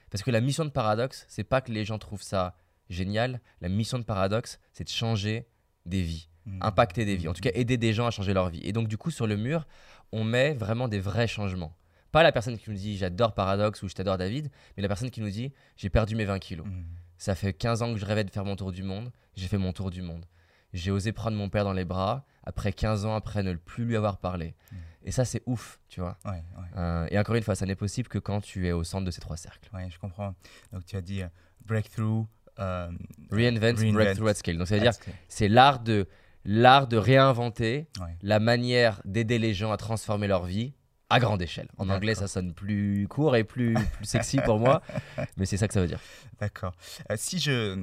parce 0.09 0.23
que 0.23 0.31
la 0.31 0.41
mission 0.41 0.65
de 0.65 0.71
Paradoxe, 0.71 1.25
c'est 1.29 1.43
pas 1.43 1.61
que 1.61 1.71
les 1.71 1.85
gens 1.85 1.99
trouvent 1.99 2.23
ça 2.23 2.55
génial. 2.89 3.41
La 3.61 3.69
mission 3.69 3.99
de 3.99 4.03
Paradoxe, 4.03 4.59
c'est 4.73 4.83
de 4.83 4.89
changer 4.89 5.45
des 5.85 6.01
vies 6.01 6.29
Mm. 6.49 6.59
impacter 6.61 7.05
des 7.05 7.15
vies, 7.15 7.27
en 7.27 7.33
tout 7.33 7.41
cas 7.41 7.51
aider 7.53 7.77
des 7.77 7.93
gens 7.93 8.07
à 8.07 8.11
changer 8.11 8.33
leur 8.33 8.49
vie. 8.49 8.61
Et 8.63 8.71
donc 8.71 8.87
du 8.87 8.97
coup 8.97 9.11
sur 9.11 9.27
le 9.27 9.35
mur, 9.35 9.67
on 10.11 10.23
met 10.23 10.53
vraiment 10.53 10.87
des 10.87 10.99
vrais 10.99 11.27
changements. 11.27 11.75
Pas 12.11 12.23
la 12.23 12.31
personne 12.31 12.57
qui 12.57 12.69
nous 12.69 12.75
dit 12.75 12.97
j'adore 12.97 13.33
Paradoxe 13.33 13.83
ou 13.83 13.89
je 13.89 13.93
t'adore 13.93 14.17
David, 14.17 14.49
mais 14.75 14.81
la 14.81 14.87
personne 14.87 15.11
qui 15.11 15.21
nous 15.21 15.29
dit 15.29 15.53
j'ai 15.77 15.89
perdu 15.89 16.15
mes 16.15 16.25
20 16.25 16.39
kilos. 16.39 16.65
Mm. 16.65 16.83
Ça 17.17 17.35
fait 17.35 17.53
15 17.53 17.81
ans 17.81 17.93
que 17.93 17.99
je 17.99 18.05
rêvais 18.05 18.23
de 18.23 18.31
faire 18.31 18.45
mon 18.45 18.55
tour 18.55 18.71
du 18.71 18.83
monde, 18.83 19.11
j'ai 19.35 19.47
fait 19.47 19.57
mon 19.57 19.73
tour 19.73 19.91
du 19.91 20.01
monde. 20.01 20.25
J'ai 20.73 20.91
osé 20.91 21.11
prendre 21.11 21.35
mon 21.37 21.49
père 21.49 21.63
dans 21.63 21.73
les 21.73 21.85
bras 21.85 22.25
après 22.43 22.71
15 22.73 23.05
ans 23.05 23.15
après 23.15 23.43
ne 23.43 23.53
plus 23.53 23.85
lui 23.85 23.95
avoir 23.95 24.17
parlé. 24.17 24.55
Mm. 24.71 24.75
Et 25.05 25.11
ça 25.11 25.25
c'est 25.25 25.41
ouf, 25.45 25.79
tu 25.87 25.99
vois. 26.01 26.17
Ouais, 26.25 26.31
ouais. 26.31 26.43
Euh, 26.77 27.07
et 27.09 27.17
encore 27.17 27.35
une 27.35 27.43
fois, 27.43 27.55
ça 27.55 27.65
n'est 27.65 27.75
possible 27.75 28.07
que 28.09 28.19
quand 28.19 28.41
tu 28.41 28.67
es 28.67 28.71
au 28.71 28.83
centre 28.83 29.05
de 29.05 29.11
ces 29.11 29.21
trois 29.21 29.37
cercles. 29.37 29.69
Ouais, 29.73 29.87
je 29.89 29.97
comprends. 29.99 30.35
Donc 30.73 30.85
tu 30.85 30.95
as 30.95 31.01
dit 31.01 31.23
euh, 31.23 31.27
breakthrough. 31.65 32.25
euh, 32.59 32.91
Reinvent, 33.31 33.59
Reinvent. 33.77 33.93
breakthrough 33.93 34.27
at 34.29 34.33
scale. 34.35 34.57
Donc 34.57 34.67
ça 34.67 34.75
veut 34.75 34.81
dire 34.81 34.89
at 34.89 34.93
scale. 34.93 35.13
c'est 35.27 35.47
l'art 35.47 35.79
de 35.79 36.07
l'art 36.45 36.87
de 36.87 36.97
réinventer 36.97 37.87
Ouais. 38.01 38.17
la 38.21 38.39
manière 38.39 39.01
d'aider 39.05 39.39
les 39.39 39.53
gens 39.53 39.71
à 39.71 39.77
transformer 39.77 40.27
leur 40.27 40.45
vie 40.45 40.73
à 41.09 41.19
grande 41.19 41.41
échelle. 41.41 41.67
En 41.77 41.89
anglais, 41.89 42.15
ça 42.15 42.27
sonne 42.27 42.53
plus 42.53 43.07
court 43.09 43.35
et 43.35 43.43
plus, 43.43 43.73
plus 43.73 44.05
sexy 44.05 44.37
pour 44.45 44.59
moi, 44.59 44.81
mais 45.37 45.45
c'est 45.45 45.57
ça 45.57 45.67
que 45.67 45.73
ça 45.73 45.81
veut 45.81 45.87
dire. 45.87 45.99
D'accord. 46.39 46.73
Euh, 47.11 47.15
si 47.17 47.39
je. 47.39 47.77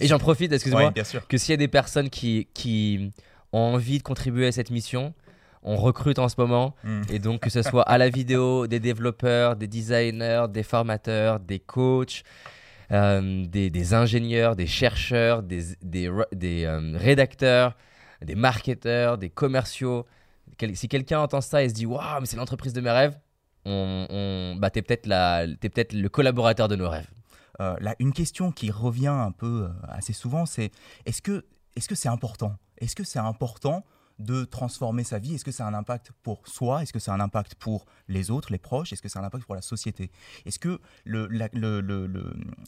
Et 0.00 0.06
j'en 0.08 0.18
profite, 0.18 0.50
Ouais, 0.50 1.04
sûr. 1.04 1.26
que 1.28 1.38
s'il 1.38 1.52
y 1.52 1.54
a 1.54 1.56
des 1.58 1.68
personnes 1.68 2.10
qui, 2.10 2.48
qui 2.54 3.12
ont 3.52 3.60
envie 3.74 3.98
de 3.98 4.02
contribuer 4.02 4.46
à 4.48 4.52
cette 4.52 4.70
mission, 4.70 5.14
on 5.62 5.76
recrute 5.76 6.18
en 6.18 6.28
ce 6.28 6.34
moment, 6.38 6.74
Mm. 6.84 7.02
et 7.10 7.18
donc 7.18 7.40
que 7.42 7.50
ce 7.50 7.62
soit 7.62 7.82
à 7.82 7.98
la 7.98 8.08
vidéo, 8.08 8.66
des 8.66 8.80
développeurs, 8.80 9.56
des 9.56 9.66
designers, 9.66 10.46
des 10.50 10.62
formateurs, 10.62 11.40
des 11.40 11.58
coachs, 11.58 12.22
euh, 12.92 13.44
des, 13.46 13.68
des 13.70 13.94
ingénieurs, 13.94 14.56
des 14.56 14.66
chercheurs, 14.66 15.42
des, 15.42 15.62
des, 15.82 16.10
des, 16.32 16.64
euh, 16.64 16.92
rédacteurs, 16.96 17.74
des 18.22 18.34
marketeurs, 18.34 19.18
des 19.18 19.30
commerciaux. 19.30 20.06
Si 20.74 20.88
quelqu'un 20.88 21.20
entend 21.20 21.40
ça 21.40 21.62
et 21.62 21.68
se 21.68 21.74
dit 21.74 21.86
Waouh, 21.86 22.20
mais 22.20 22.26
c'est 22.26 22.36
l'entreprise 22.36 22.72
de 22.72 22.80
mes 22.80 22.90
rêves, 22.90 23.18
on, 23.64 24.06
on, 24.10 24.56
bah, 24.56 24.70
t'es 24.70 24.82
peut-être 24.82 25.02
peut-être 25.60 25.92
le 25.92 26.08
collaborateur 26.08 26.68
de 26.68 26.76
nos 26.76 26.88
rêves. 26.88 27.08
Euh, 27.60 27.76
là, 27.80 27.94
une 27.98 28.12
question 28.12 28.52
qui 28.52 28.70
revient 28.70 29.06
un 29.08 29.32
peu 29.32 29.64
euh, 29.64 29.86
assez 29.88 30.12
souvent, 30.12 30.46
c'est 30.46 30.70
est-ce 31.06 31.20
que 31.22 31.44
est-ce 31.76 31.88
que 31.88 31.94
c'est 31.94 32.08
important? 32.08 32.56
Est-ce 32.78 32.94
que 32.96 33.04
c'est 33.04 33.18
important 33.18 33.84
de 34.18 34.44
transformer 34.44 35.04
sa 35.04 35.18
vie? 35.18 35.34
Est-ce 35.34 35.44
que 35.44 35.52
c'est 35.52 35.62
un 35.62 35.74
impact 35.74 36.10
pour 36.22 36.46
soi? 36.48 36.82
Est-ce 36.82 36.92
que 36.92 36.98
c'est 36.98 37.10
un 37.12 37.20
impact 37.20 37.54
pour 37.54 37.84
les 38.08 38.30
autres, 38.30 38.50
les 38.50 38.58
proches? 38.58 38.92
Est-ce 38.92 39.02
que 39.02 39.08
c'est 39.08 39.18
un 39.18 39.24
impact 39.24 39.44
pour 39.44 39.54
la 39.54 39.62
société? 39.62 40.10
Est-ce 40.44 40.58
que 40.58 40.80
le, 41.04 41.26
le, 41.28 41.48
le- 41.52 41.80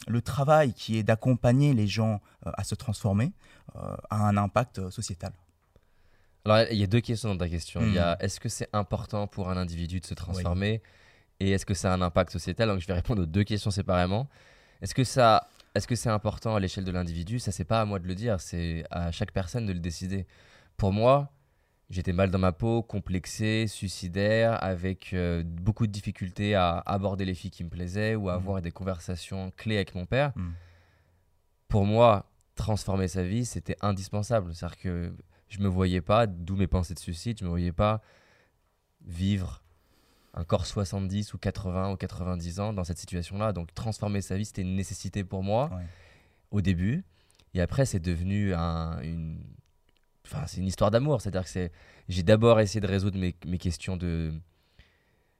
le- 0.07 0.21
travail 0.21 0.73
qui 0.73 0.97
est 0.97 1.03
d'accompagner 1.03 1.73
les 1.73 1.87
gens 1.87 2.21
euh, 2.45 2.51
à 2.53 2.63
se 2.63 2.75
transformer 2.75 3.33
a 3.75 4.17
un 4.27 4.37
impact 4.37 4.89
sociétal? 4.89 5.33
Alors, 6.45 6.65
il 6.71 6.77
y 6.77 6.83
a 6.83 6.87
deux 6.87 7.01
questions 7.01 7.29
dans 7.29 7.37
ta 7.37 7.49
question. 7.49 7.81
Il 7.81 7.93
y 7.93 7.99
a 7.99 8.13
Hmm. 8.15 8.23
est-ce 8.25 8.39
que 8.39 8.49
c'est 8.49 8.69
important 8.73 9.27
pour 9.27 9.49
un 9.49 9.57
individu 9.57 9.99
de 9.99 10.05
se 10.05 10.13
transformer? 10.13 10.81
Et 11.39 11.51
est-ce 11.51 11.65
que 11.65 11.73
ça 11.73 11.91
a 11.91 11.95
un 11.95 12.01
impact 12.01 12.31
sociétal? 12.31 12.67
Donc, 12.69 12.79
je 12.79 12.87
vais 12.87 12.93
répondre 12.93 13.21
aux 13.23 13.25
deux 13.27 13.43
questions 13.43 13.71
séparément. 13.71 14.27
Est-ce 14.81 14.93
que 14.95 15.03
ça. 15.03 15.47
Est-ce 15.73 15.87
que 15.87 15.95
c'est 15.95 16.09
important 16.09 16.55
à 16.55 16.59
l'échelle 16.59 16.83
de 16.83 16.91
l'individu? 16.91 17.39
Ça, 17.39 17.51
c'est 17.51 17.63
pas 17.63 17.79
à 17.81 17.85
moi 17.85 17.99
de 17.99 18.07
le 18.07 18.13
dire, 18.15 18.41
c'est 18.41 18.83
à 18.91 19.11
chaque 19.11 19.31
personne 19.31 19.65
de 19.65 19.71
le 19.73 19.79
décider. 19.79 20.27
Pour 20.75 20.91
moi, 20.91 21.31
j'étais 21.89 22.11
mal 22.11 22.29
dans 22.29 22.39
ma 22.39 22.51
peau, 22.51 22.81
complexé, 22.83 23.67
suicidaire, 23.67 24.61
avec 24.63 25.13
euh, 25.13 25.43
beaucoup 25.45 25.87
de 25.87 25.91
difficultés 25.91 26.55
à 26.55 26.79
aborder 26.85 27.23
les 27.23 27.33
filles 27.35 27.51
qui 27.51 27.63
me 27.63 27.69
plaisaient 27.69 28.15
ou 28.15 28.29
à 28.29 28.33
Mhm. 28.33 28.39
avoir 28.39 28.61
des 28.61 28.71
conversations 28.71 29.51
clés 29.55 29.75
avec 29.77 29.95
mon 29.95 30.05
père. 30.05 30.33
Mm. 30.35 30.49
Pour 31.69 31.85
moi, 31.85 32.25
transformer 32.55 33.07
sa 33.07 33.23
vie, 33.23 33.45
c'était 33.45 33.77
indispensable. 33.81 34.53
C'est-à-dire 34.53 34.77
que 34.77 35.13
je 35.51 35.59
me 35.59 35.67
voyais 35.67 36.01
pas, 36.01 36.25
d'où 36.27 36.55
mes 36.55 36.67
pensées 36.67 36.93
de 36.95 36.99
suicide, 36.99 37.37
je 37.39 37.43
me 37.45 37.49
voyais 37.49 37.71
pas 37.71 38.01
vivre 39.05 39.61
encore 40.33 40.65
70 40.65 41.33
ou 41.33 41.37
80 41.37 41.91
ou 41.91 41.97
90 41.97 42.59
ans 42.61 42.73
dans 42.73 42.83
cette 42.83 42.97
situation-là. 42.97 43.51
Donc 43.53 43.73
transformer 43.73 44.21
sa 44.21 44.37
vie, 44.37 44.45
c'était 44.45 44.61
une 44.61 44.75
nécessité 44.75 45.23
pour 45.23 45.43
moi 45.43 45.69
Ouais. 45.73 45.83
au 46.51 46.61
début. 46.61 47.03
Et 47.53 47.61
après, 47.61 47.85
c'est 47.85 47.99
devenu 47.99 48.53
un- 48.53 48.99
une... 49.01 49.39
Enfin, 50.25 50.45
c'est 50.47 50.61
une 50.61 50.67
histoire 50.67 50.89
d'amour. 50.91 51.21
C'est-à-dire 51.21 51.43
que 51.51 51.69
j'ai 52.07 52.23
d'abord 52.23 52.59
essayé 52.61 52.79
de 52.79 52.87
résoudre 52.87 53.17
mes, 53.19 53.35
mes 53.45 53.57
questions 53.57 53.97
de 53.97 54.33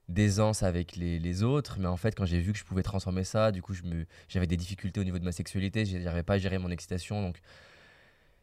d'aisance 0.08 0.62
avec 0.62 0.96
les, 0.96 1.18
les 1.18 1.42
autres, 1.42 1.78
mais 1.78 1.86
en 1.86 1.96
fait, 1.96 2.14
quand 2.14 2.26
j'ai 2.26 2.40
vu 2.40 2.52
que 2.52 2.58
je 2.58 2.64
pouvais 2.64 2.82
transformer 2.82 3.24
ça, 3.24 3.50
du 3.52 3.62
coup, 3.62 3.72
me... 3.84 4.04
j'avais 4.28 4.48
des 4.48 4.56
difficultés 4.58 5.00
au 5.00 5.04
niveau 5.04 5.18
de 5.18 5.24
ma 5.24 5.32
sexualité, 5.32 5.86
j'arrivais 5.86 6.24
pas 6.24 6.34
à 6.34 6.38
gérer 6.38 6.58
mon 6.58 6.70
excitation, 6.70 7.22
donc 7.22 7.38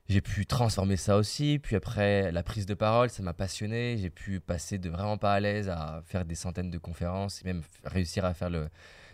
j'ai 0.10 0.22
pu 0.22 0.46
transformer 0.46 0.98
ça 0.98 1.18
aussi. 1.18 1.60
Puis 1.60 1.76
après, 1.76 2.32
la 2.32 2.44
prise 2.44 2.66
de 2.66 2.74
parole, 2.74 3.10
ça 3.10 3.22
m'a 3.24 3.34
passionné. 3.34 3.96
J'ai 3.98 4.10
pu 4.10 4.40
passer 4.40 4.78
de 4.80 4.90
vraiment 4.90 5.18
pas 5.18 5.34
à 5.34 5.40
l'aise 5.40 5.70
à 5.70 6.02
faire 6.06 6.26
des 6.26 6.36
centaines 6.36 6.72
de 6.72 6.78
conférences 6.80 7.42
et 7.42 7.46
même 7.46 7.62
réussir 7.86 8.26
à 8.26 8.34
faire 8.34 8.50
le, 8.50 8.70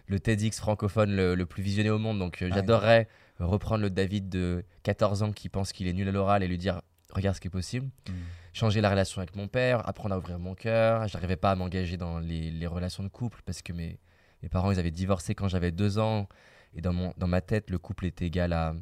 le 0.07 0.19
TEDx 0.19 0.57
francophone 0.57 1.15
le, 1.15 1.35
le 1.35 1.45
plus 1.45 1.61
visionné 1.61 1.89
au 1.89 1.97
monde. 1.99 2.17
Donc 2.19 2.41
euh, 2.41 2.45
Ouais. 2.47 2.53
j'adorerais 2.55 3.07
reprendre 3.39 3.81
le 3.81 3.89
David 3.89 4.29
de 4.29 4.63
14 4.83 5.23
ans 5.23 5.31
qui 5.33 5.49
pense 5.49 5.73
qu'il 5.73 5.87
est 5.87 5.93
nul 5.93 6.07
à 6.07 6.11
l'oral 6.11 6.41
et 6.43 6.47
lui 6.47 6.57
dire 6.57 6.81
regarde 7.11 7.35
ce 7.35 7.41
qui 7.41 7.47
est 7.47 7.51
possible. 7.51 7.87
Mm. 8.07 8.13
Changer 8.53 8.79
la 8.79 8.89
relation 8.89 9.19
avec 9.21 9.35
mon 9.35 9.49
père, 9.49 9.85
apprendre 9.89 10.15
à 10.15 10.17
ouvrir 10.17 10.39
mon 10.39 10.55
cœur. 10.55 11.05
J'arrivais 11.09 11.35
pas 11.35 11.51
à 11.51 11.55
m'engager 11.55 11.97
dans 11.97 12.19
les, 12.19 12.51
les 12.51 12.67
relations 12.67 13.03
de 13.03 13.09
couple 13.09 13.41
parce 13.45 13.61
que 13.61 13.73
mes, 13.73 13.99
mes 14.41 14.47
parents 14.47 14.71
ils 14.71 14.79
avaient 14.79 14.91
divorcé 14.91 15.35
quand 15.35 15.49
j'avais 15.49 15.71
deux 15.71 15.97
ans. 15.99 16.29
Et 16.73 16.79
dans, 16.81 16.93
mon, 16.93 17.13
dans 17.17 17.27
ma 17.27 17.41
tête, 17.41 17.69
le 17.69 17.77
couple 17.79 18.05
est 18.05 18.21
égal 18.21 18.53
à, 18.53 18.73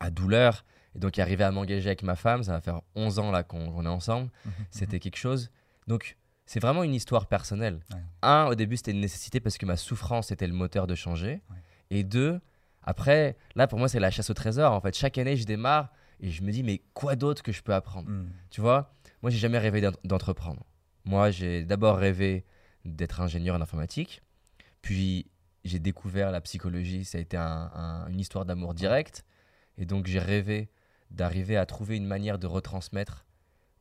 à 0.00 0.10
douleur. 0.10 0.64
Et 0.94 0.98
donc, 0.98 1.18
arriver 1.18 1.44
à 1.44 1.50
m'engager 1.50 1.88
avec 1.88 2.02
ma 2.02 2.14
femme, 2.16 2.42
ça 2.44 2.52
va 2.52 2.60
faire 2.60 2.80
11 2.94 3.18
ans 3.18 3.30
là 3.30 3.42
qu'on 3.42 3.84
est 3.84 3.88
ensemble. 3.88 4.30
Mhm, 4.44 4.52
C'était 4.70 5.00
quelque 5.00 5.16
chose. 5.16 5.50
Donc, 5.86 6.16
c'est 6.46 6.60
vraiment 6.60 6.82
une 6.84 6.94
histoire 6.94 7.26
personnelle. 7.26 7.80
Ouais. 7.92 8.00
Un, 8.22 8.46
au 8.46 8.54
début, 8.54 8.76
c'était 8.76 8.92
une 8.92 9.00
nécessité 9.00 9.40
parce 9.40 9.58
que 9.58 9.66
ma 9.66 9.76
souffrance 9.76 10.30
était 10.30 10.46
le 10.46 10.52
moteur 10.54 10.86
de 10.86 10.94
changer. 10.94 11.42
Ouais. 11.50 11.56
Et 11.90 12.04
deux, 12.04 12.40
après, 12.82 13.36
là, 13.56 13.66
pour 13.66 13.78
moi, 13.78 13.88
c'est 13.88 13.98
la 14.00 14.10
chasse 14.10 14.30
au 14.30 14.34
trésor. 14.34 14.72
En 14.72 14.80
fait, 14.80 14.94
chaque 14.96 15.18
année, 15.18 15.36
je 15.36 15.44
démarre 15.46 15.90
et 16.20 16.30
je 16.30 16.42
me 16.42 16.52
dis, 16.52 16.62
mais 16.62 16.82
quoi 16.94 17.16
d'autre 17.16 17.42
que 17.42 17.50
je 17.52 17.62
peux 17.62 17.74
apprendre? 17.74 18.08
Mhm. 18.08 18.30
Tu 18.50 18.60
vois, 18.60 18.94
moi, 19.22 19.30
j'ai 19.30 19.38
jamais 19.38 19.58
rêvé 19.58 19.80
d'en- 19.80 19.92
d'entreprendre. 20.04 20.64
Moi, 21.06 21.30
j'ai 21.30 21.64
d'abord 21.64 21.96
rêvé 21.96 22.44
d'être 22.84 23.20
ingénieur 23.20 23.56
en 23.56 23.60
informatique. 23.60 24.22
Puis, 24.82 25.26
j'ai 25.64 25.78
découvert 25.78 26.30
la 26.30 26.40
psychologie. 26.40 27.04
Ça 27.04 27.18
a 27.18 27.20
été 27.20 27.36
un- 27.36 27.70
un- 27.74 28.06
une 28.08 28.20
histoire 28.20 28.44
d'amour 28.44 28.74
direct. 28.74 29.24
Et 29.78 29.86
donc, 29.86 30.06
j'ai 30.06 30.18
rêvé 30.18 30.68
d'arriver 31.10 31.56
à 31.56 31.66
trouver 31.66 31.96
une 31.96 32.06
manière 32.06 32.38
de 32.38 32.46
retransmettre 32.46 33.26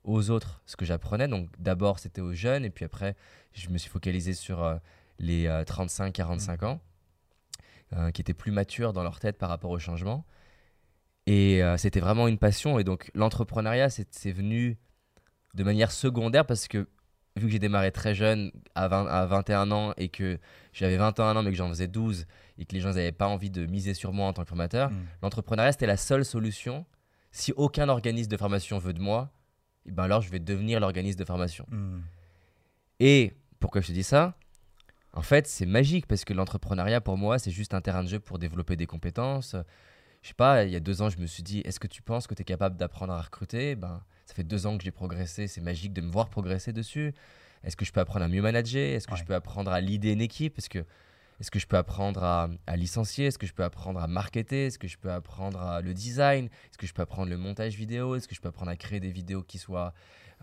aux 0.04 0.30
autres 0.30 0.62
ce 0.66 0.76
que 0.76 0.86
j'apprenais. 0.86 1.28
Donc, 1.28 1.50
d'abord, 1.60 2.00
c'était 2.00 2.22
aux 2.22 2.34
jeunes. 2.34 2.66
Et 2.66 2.70
puis 2.70 2.86
après, 2.86 3.16
je 3.54 3.70
me 3.70 3.78
suis 3.78 3.90
focalisé 3.90 4.34
sur 4.34 4.64
euh, 4.64 4.76
les 5.20 5.48
35-45 5.48 6.66
ans, 6.66 6.82
euh, 7.94 8.12
qui 8.12 8.22
étaient 8.22 8.34
plus 8.34 8.52
matures 8.52 8.94
dans 8.94 9.04
leur 9.04 9.20
tête 9.20 9.38
par 9.38 9.50
rapport 9.50 9.72
au 9.72 9.80
changement. 9.80 10.26
Et 11.26 11.64
euh, 11.64 11.78
c'était 11.78 12.02
vraiment 12.02 12.28
une 12.28 12.38
passion. 12.38 12.80
Et 12.80 12.84
donc, 12.84 13.10
l'entrepreneuriat, 13.14 13.90
c'est 13.90 14.08
c'est 14.14 14.32
venu 14.34 14.78
de 15.54 15.64
manière 15.64 15.92
secondaire 15.92 16.46
parce 16.46 16.68
que 16.68 16.88
vu 17.38 17.48
que 17.48 17.52
j'ai 17.52 17.60
démarré 17.60 17.92
très 17.92 18.14
jeune, 18.14 18.52
à, 18.76 18.88
20 18.88 19.08
à 19.08 19.26
21 19.26 19.72
ans, 19.72 19.94
et 19.98 20.10
que 20.10 20.38
j'avais 20.72 20.98
21 20.98 21.36
ans, 21.36 21.42
mais 21.44 21.50
que 21.52 21.56
j'en 21.58 21.70
faisais 21.70 21.88
12, 21.88 22.26
et 22.60 22.66
que 22.66 22.74
les 22.76 22.82
gens 22.82 22.90
n'avaient 22.90 23.12
pas 23.12 23.28
envie 23.28 23.50
de 23.50 23.66
miser 23.66 23.94
sur 23.96 24.14
moi 24.14 24.28
en 24.28 24.34
tant 24.34 24.44
que 24.44 24.50
formateur, 24.50 24.92
Mhm. 24.92 25.06
l'entrepreneuriat, 25.24 25.72
c'était 25.72 25.88
la 25.88 25.98
seule 25.98 26.26
solution. 26.26 26.86
Si 27.34 27.52
aucun 27.58 27.90
organisme 27.90 28.30
de 28.30 28.38
formation 28.38 28.78
veut 28.78 28.94
de 28.94 29.02
moi, 29.02 29.34
eh 29.88 29.92
ben 29.92 30.04
alors 30.04 30.22
je 30.22 30.30
vais 30.30 30.40
devenir 30.40 30.80
l'organisme 30.80 31.18
de 31.20 31.26
formation. 31.26 31.66
Mhm. 31.70 32.04
Et 33.00 33.34
pourquoi 33.60 33.82
je 33.82 33.88
te 33.88 33.92
dis 33.92 34.04
ça? 34.04 34.38
En 35.14 35.24
fait, 35.24 35.48
c'est 35.48 35.66
magique 35.66 36.06
parce 36.08 36.26
que 36.26 36.34
l'entrepreneuriat, 36.34 37.02
pour 37.02 37.18
moi, 37.18 37.40
c'est 37.40 37.52
juste 37.52 37.74
un 37.74 37.82
terrain 37.82 38.04
de 38.04 38.08
jeu 38.08 38.20
pour 38.20 38.38
développer 38.38 38.76
des 38.76 38.86
compétences. 38.86 39.56
Je 40.22 40.28
sais 40.28 40.34
pas, 40.36 40.64
il 40.64 40.72
y 40.72 40.76
a 40.76 40.80
deux 40.80 41.02
ans, 41.02 41.10
je 41.10 41.18
me 41.18 41.26
suis 41.26 41.44
dit, 41.44 41.62
est-ce 41.66 41.80
que 41.80 41.88
tu 41.88 42.04
penses 42.04 42.28
que 42.28 42.36
tu 42.36 42.44
es 42.44 42.46
capable 42.46 42.78
d'apprendre 42.78 43.14
à 43.14 43.22
recruter? 43.22 43.76
Ben, 43.76 44.04
Ça 44.26 44.36
fait 44.36 44.44
deux 44.44 44.66
ans 44.68 44.78
que 44.78 44.84
j'ai 44.84 44.92
progressé, 44.92 45.48
c'est 45.48 45.60
magique 45.60 45.92
de 45.92 46.02
me 46.02 46.12
voir 46.12 46.30
progresser 46.30 46.72
dessus. 46.72 47.14
Est-ce 47.64 47.76
que 47.76 47.84
je 47.84 47.92
peux 47.92 48.00
apprendre 48.00 48.26
à 48.26 48.28
mieux 48.28 48.42
manager? 48.42 48.96
Est-ce 48.96 49.08
que 49.08 49.16
je 49.16 49.24
peux 49.24 49.36
apprendre 49.36 49.72
à 49.72 49.82
leader 49.82 50.14
une 50.14 50.22
équipe? 50.22 50.58
Est-ce 50.60 50.70
que, 50.70 50.86
est 51.48 51.50
que 51.50 51.60
je 51.60 51.68
peux 51.68 51.78
apprendre 51.78 52.24
à, 52.24 52.50
à 52.68 52.76
licencier? 52.76 53.28
Est-ce 53.28 53.38
que 53.38 53.48
je 53.48 53.54
peux 53.54 53.64
apprendre 53.64 54.00
à 54.00 54.08
marketer? 54.08 54.68
Est-ce 54.68 54.80
que 54.80 54.88
je 54.88 54.98
peux 54.98 55.12
apprendre 55.12 55.62
à 55.62 55.82
le 55.82 55.94
design? 55.94 56.46
Est-ce 56.46 56.78
que 56.78 56.88
je 56.88 56.94
peux 56.94 57.02
apprendre 57.02 57.30
le 57.30 57.38
montage 57.38 57.76
vidéo? 57.76 58.16
Est-ce 58.16 58.28
que 58.28 58.36
je 58.36 58.42
peux 58.42 58.50
apprendre 58.50 58.72
à 58.72 58.76
créer 58.76 59.00
des 59.00 59.12
vidéos 59.12 59.44
qui 59.44 59.58
soient 59.58 59.94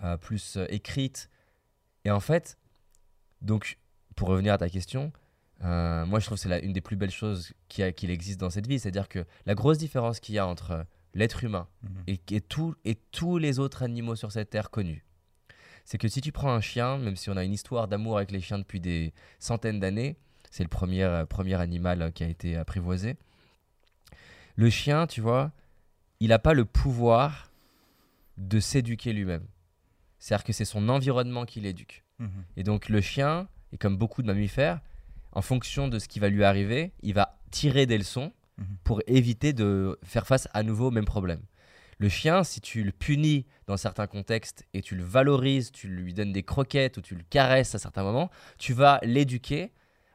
euh, 0.04 0.16
plus 0.16 0.56
euh, 0.56 0.66
écrites? 0.68 1.30
Et 2.04 2.10
en 2.10 2.20
fait, 2.20 2.58
donc, 3.42 3.78
pour 4.16 4.28
revenir 4.28 4.52
à 4.52 4.58
ta 4.58 4.68
question, 4.68 5.12
euh, 5.62 6.06
moi 6.06 6.20
je 6.20 6.26
trouve 6.26 6.38
que 6.38 6.48
c'est 6.48 6.60
une 6.60 6.72
des 6.72 6.80
plus 6.80 6.96
belles 6.96 7.10
choses 7.10 7.52
qu'il 7.68 8.10
existe 8.10 8.40
dans 8.40 8.50
cette 8.50 8.66
vie. 8.66 8.78
C'est-à-dire 8.78 9.08
que 9.08 9.24
la 9.46 9.54
grosse 9.54 9.78
différence 9.78 10.20
qu'il 10.20 10.34
y 10.34 10.38
a 10.38 10.46
entre 10.46 10.86
l'être 11.14 11.44
humain 11.44 11.68
Mhm. 11.82 12.02
et, 12.06 12.20
et, 12.30 12.40
tout- 12.40 12.74
et 12.84 12.94
tous 12.94 13.38
les 13.38 13.58
autres 13.58 13.82
animaux 13.82 14.16
sur 14.16 14.32
cette 14.32 14.50
terre 14.50 14.70
connus, 14.70 15.04
c'est 15.84 15.98
que 15.98 16.08
si 16.08 16.20
tu 16.20 16.30
prends 16.32 16.52
un 16.52 16.60
chien, 16.60 16.98
même 16.98 17.16
si 17.16 17.30
on 17.30 17.36
a 17.36 17.44
une 17.44 17.52
histoire 17.52 17.88
d'amour 17.88 18.16
avec 18.18 18.30
les 18.30 18.40
chiens 18.40 18.58
depuis 18.58 18.80
des 18.80 19.12
centaines 19.38 19.80
d'années, 19.80 20.16
c'est 20.50 20.62
le 20.62 20.68
premier, 20.68 21.02
euh, 21.02 21.26
premier 21.26 21.54
animal 21.54 22.02
euh, 22.02 22.10
qui 22.10 22.24
a 22.24 22.28
été 22.28 22.56
apprivoisé, 22.56 23.16
le 24.56 24.68
chien, 24.70 25.06
tu 25.06 25.20
vois, 25.20 25.52
il 26.20 26.28
n'a 26.28 26.38
pas 26.38 26.54
le 26.54 26.64
pouvoir 26.64 27.50
de 28.36 28.60
s'éduquer 28.60 29.12
lui-même. 29.12 29.46
C'est-à-dire 30.18 30.44
que 30.44 30.52
c'est 30.52 30.64
son 30.64 30.88
environnement 30.88 31.46
qui 31.46 31.60
l'éduque. 31.60 32.04
Mhm. 32.18 32.28
Et 32.56 32.62
donc 32.62 32.88
le 32.88 33.00
chien, 33.00 33.48
et 33.72 33.78
comme 33.78 33.96
beaucoup 33.96 34.22
de 34.22 34.26
mammifères, 34.26 34.80
en 35.32 35.42
fonction 35.42 35.88
de 35.88 35.98
ce 35.98 36.08
qui 36.08 36.18
va 36.18 36.28
lui 36.28 36.44
arriver, 36.44 36.92
il 37.02 37.14
va 37.14 37.38
tirer 37.50 37.86
des 37.86 37.96
leçons 37.98 38.32
Mhm. 38.58 38.76
pour 38.84 39.00
éviter 39.06 39.52
de 39.54 39.98
faire 40.04 40.26
face 40.26 40.46
à 40.52 40.62
nouveau 40.62 40.88
au 40.88 40.90
même 40.90 41.06
problème. 41.06 41.40
Le 41.98 42.08
chien, 42.08 42.44
si 42.44 42.60
tu 42.60 42.82
le 42.82 42.92
punis 42.92 43.46
dans 43.66 43.76
certains 43.76 44.06
contextes 44.06 44.66
et 44.74 44.82
tu 44.82 44.96
le 44.96 45.02
valorises, 45.04 45.70
tu 45.72 45.88
lui 45.88 46.12
donnes 46.14 46.32
des 46.32 46.42
croquettes 46.42 46.96
ou 46.98 47.00
tu 47.00 47.14
le 47.14 47.22
caresses 47.30 47.74
à 47.74 47.78
certains 47.78 48.02
moments, 48.02 48.30
tu 48.58 48.72
vas 48.74 48.98
l'éduquer 49.02 49.70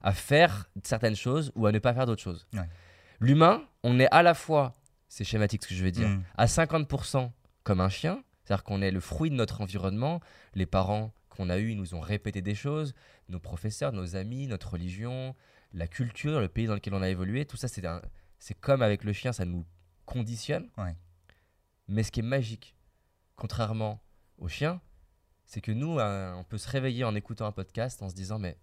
à 0.06 0.14
faire 0.14 0.70
certaines 0.84 1.16
choses 1.16 1.52
ou 1.56 1.66
à 1.66 1.72
ne 1.72 1.80
pas 1.80 1.94
faire 1.94 2.06
d'autres 2.06 2.22
choses. 2.22 2.48
Ouais. 2.54 2.70
L'humain, 3.20 3.64
on 3.84 4.00
est 4.00 4.08
à 4.12 4.22
la 4.24 4.34
fois, 4.36 4.76
c'est 5.10 5.24
schématique 5.24 5.64
ce 5.64 5.68
que 5.70 5.76
je 5.76 5.84
vais 5.84 5.92
dire, 5.92 6.08
Mhm. 6.08 6.24
à 6.38 6.46
50% 6.48 7.32
comme 7.64 7.82
un 7.82 7.90
chien, 7.90 8.24
c'est-à-dire 8.44 8.64
qu'on 8.64 8.82
est 8.82 8.92
le 8.92 9.00
fruit 9.00 9.32
de 9.32 9.36
notre 9.36 9.62
environnement, 9.62 10.22
les 10.54 10.66
parents 10.68 11.12
qu'on 11.30 11.50
a 11.50 11.58
eus 11.58 11.72
ils 11.72 11.78
nous 11.78 11.96
ont 11.96 12.00
répété 12.02 12.42
des 12.42 12.54
choses, 12.56 12.94
nos 13.30 13.40
professeurs, 13.40 13.92
nos 13.94 14.16
amis, 14.16 14.48
notre 14.48 14.72
religion, 14.74 15.36
la 15.74 15.88
culture, 15.88 16.40
le 16.40 16.48
pays 16.50 16.68
dans 16.68 16.76
lequel 16.76 16.94
on 16.94 17.02
a 17.02 17.10
évolué, 17.10 17.46
tout 17.46 17.58
ça 17.58 17.68
c'est 17.68 17.86
un- 17.86 18.02
c'est 18.38 18.54
comme 18.60 18.82
avec 18.84 19.04
le 19.04 19.12
chien, 19.12 19.34
ça 19.34 19.44
nous 19.46 19.66
conditionne. 20.06 20.70
Ouais. 20.78 20.96
Mais 21.88 22.04
ce 22.04 22.12
qui 22.12 22.20
est 22.20 22.24
magique, 22.24 22.76
contrairement 23.36 24.02
au 24.38 24.48
chien, 24.48 24.82
c'est 25.46 25.62
que 25.62 25.72
nous, 25.72 26.00
euh, 26.00 26.34
on 26.36 26.44
peut 26.44 26.58
se 26.58 26.70
réveiller 26.70 27.04
en 27.04 27.16
écoutant 27.16 27.46
un 27.48 27.52
podcast 27.52 28.02
en 28.02 28.10
se 28.10 28.16
disant, 28.16 28.40
mais 28.40 28.58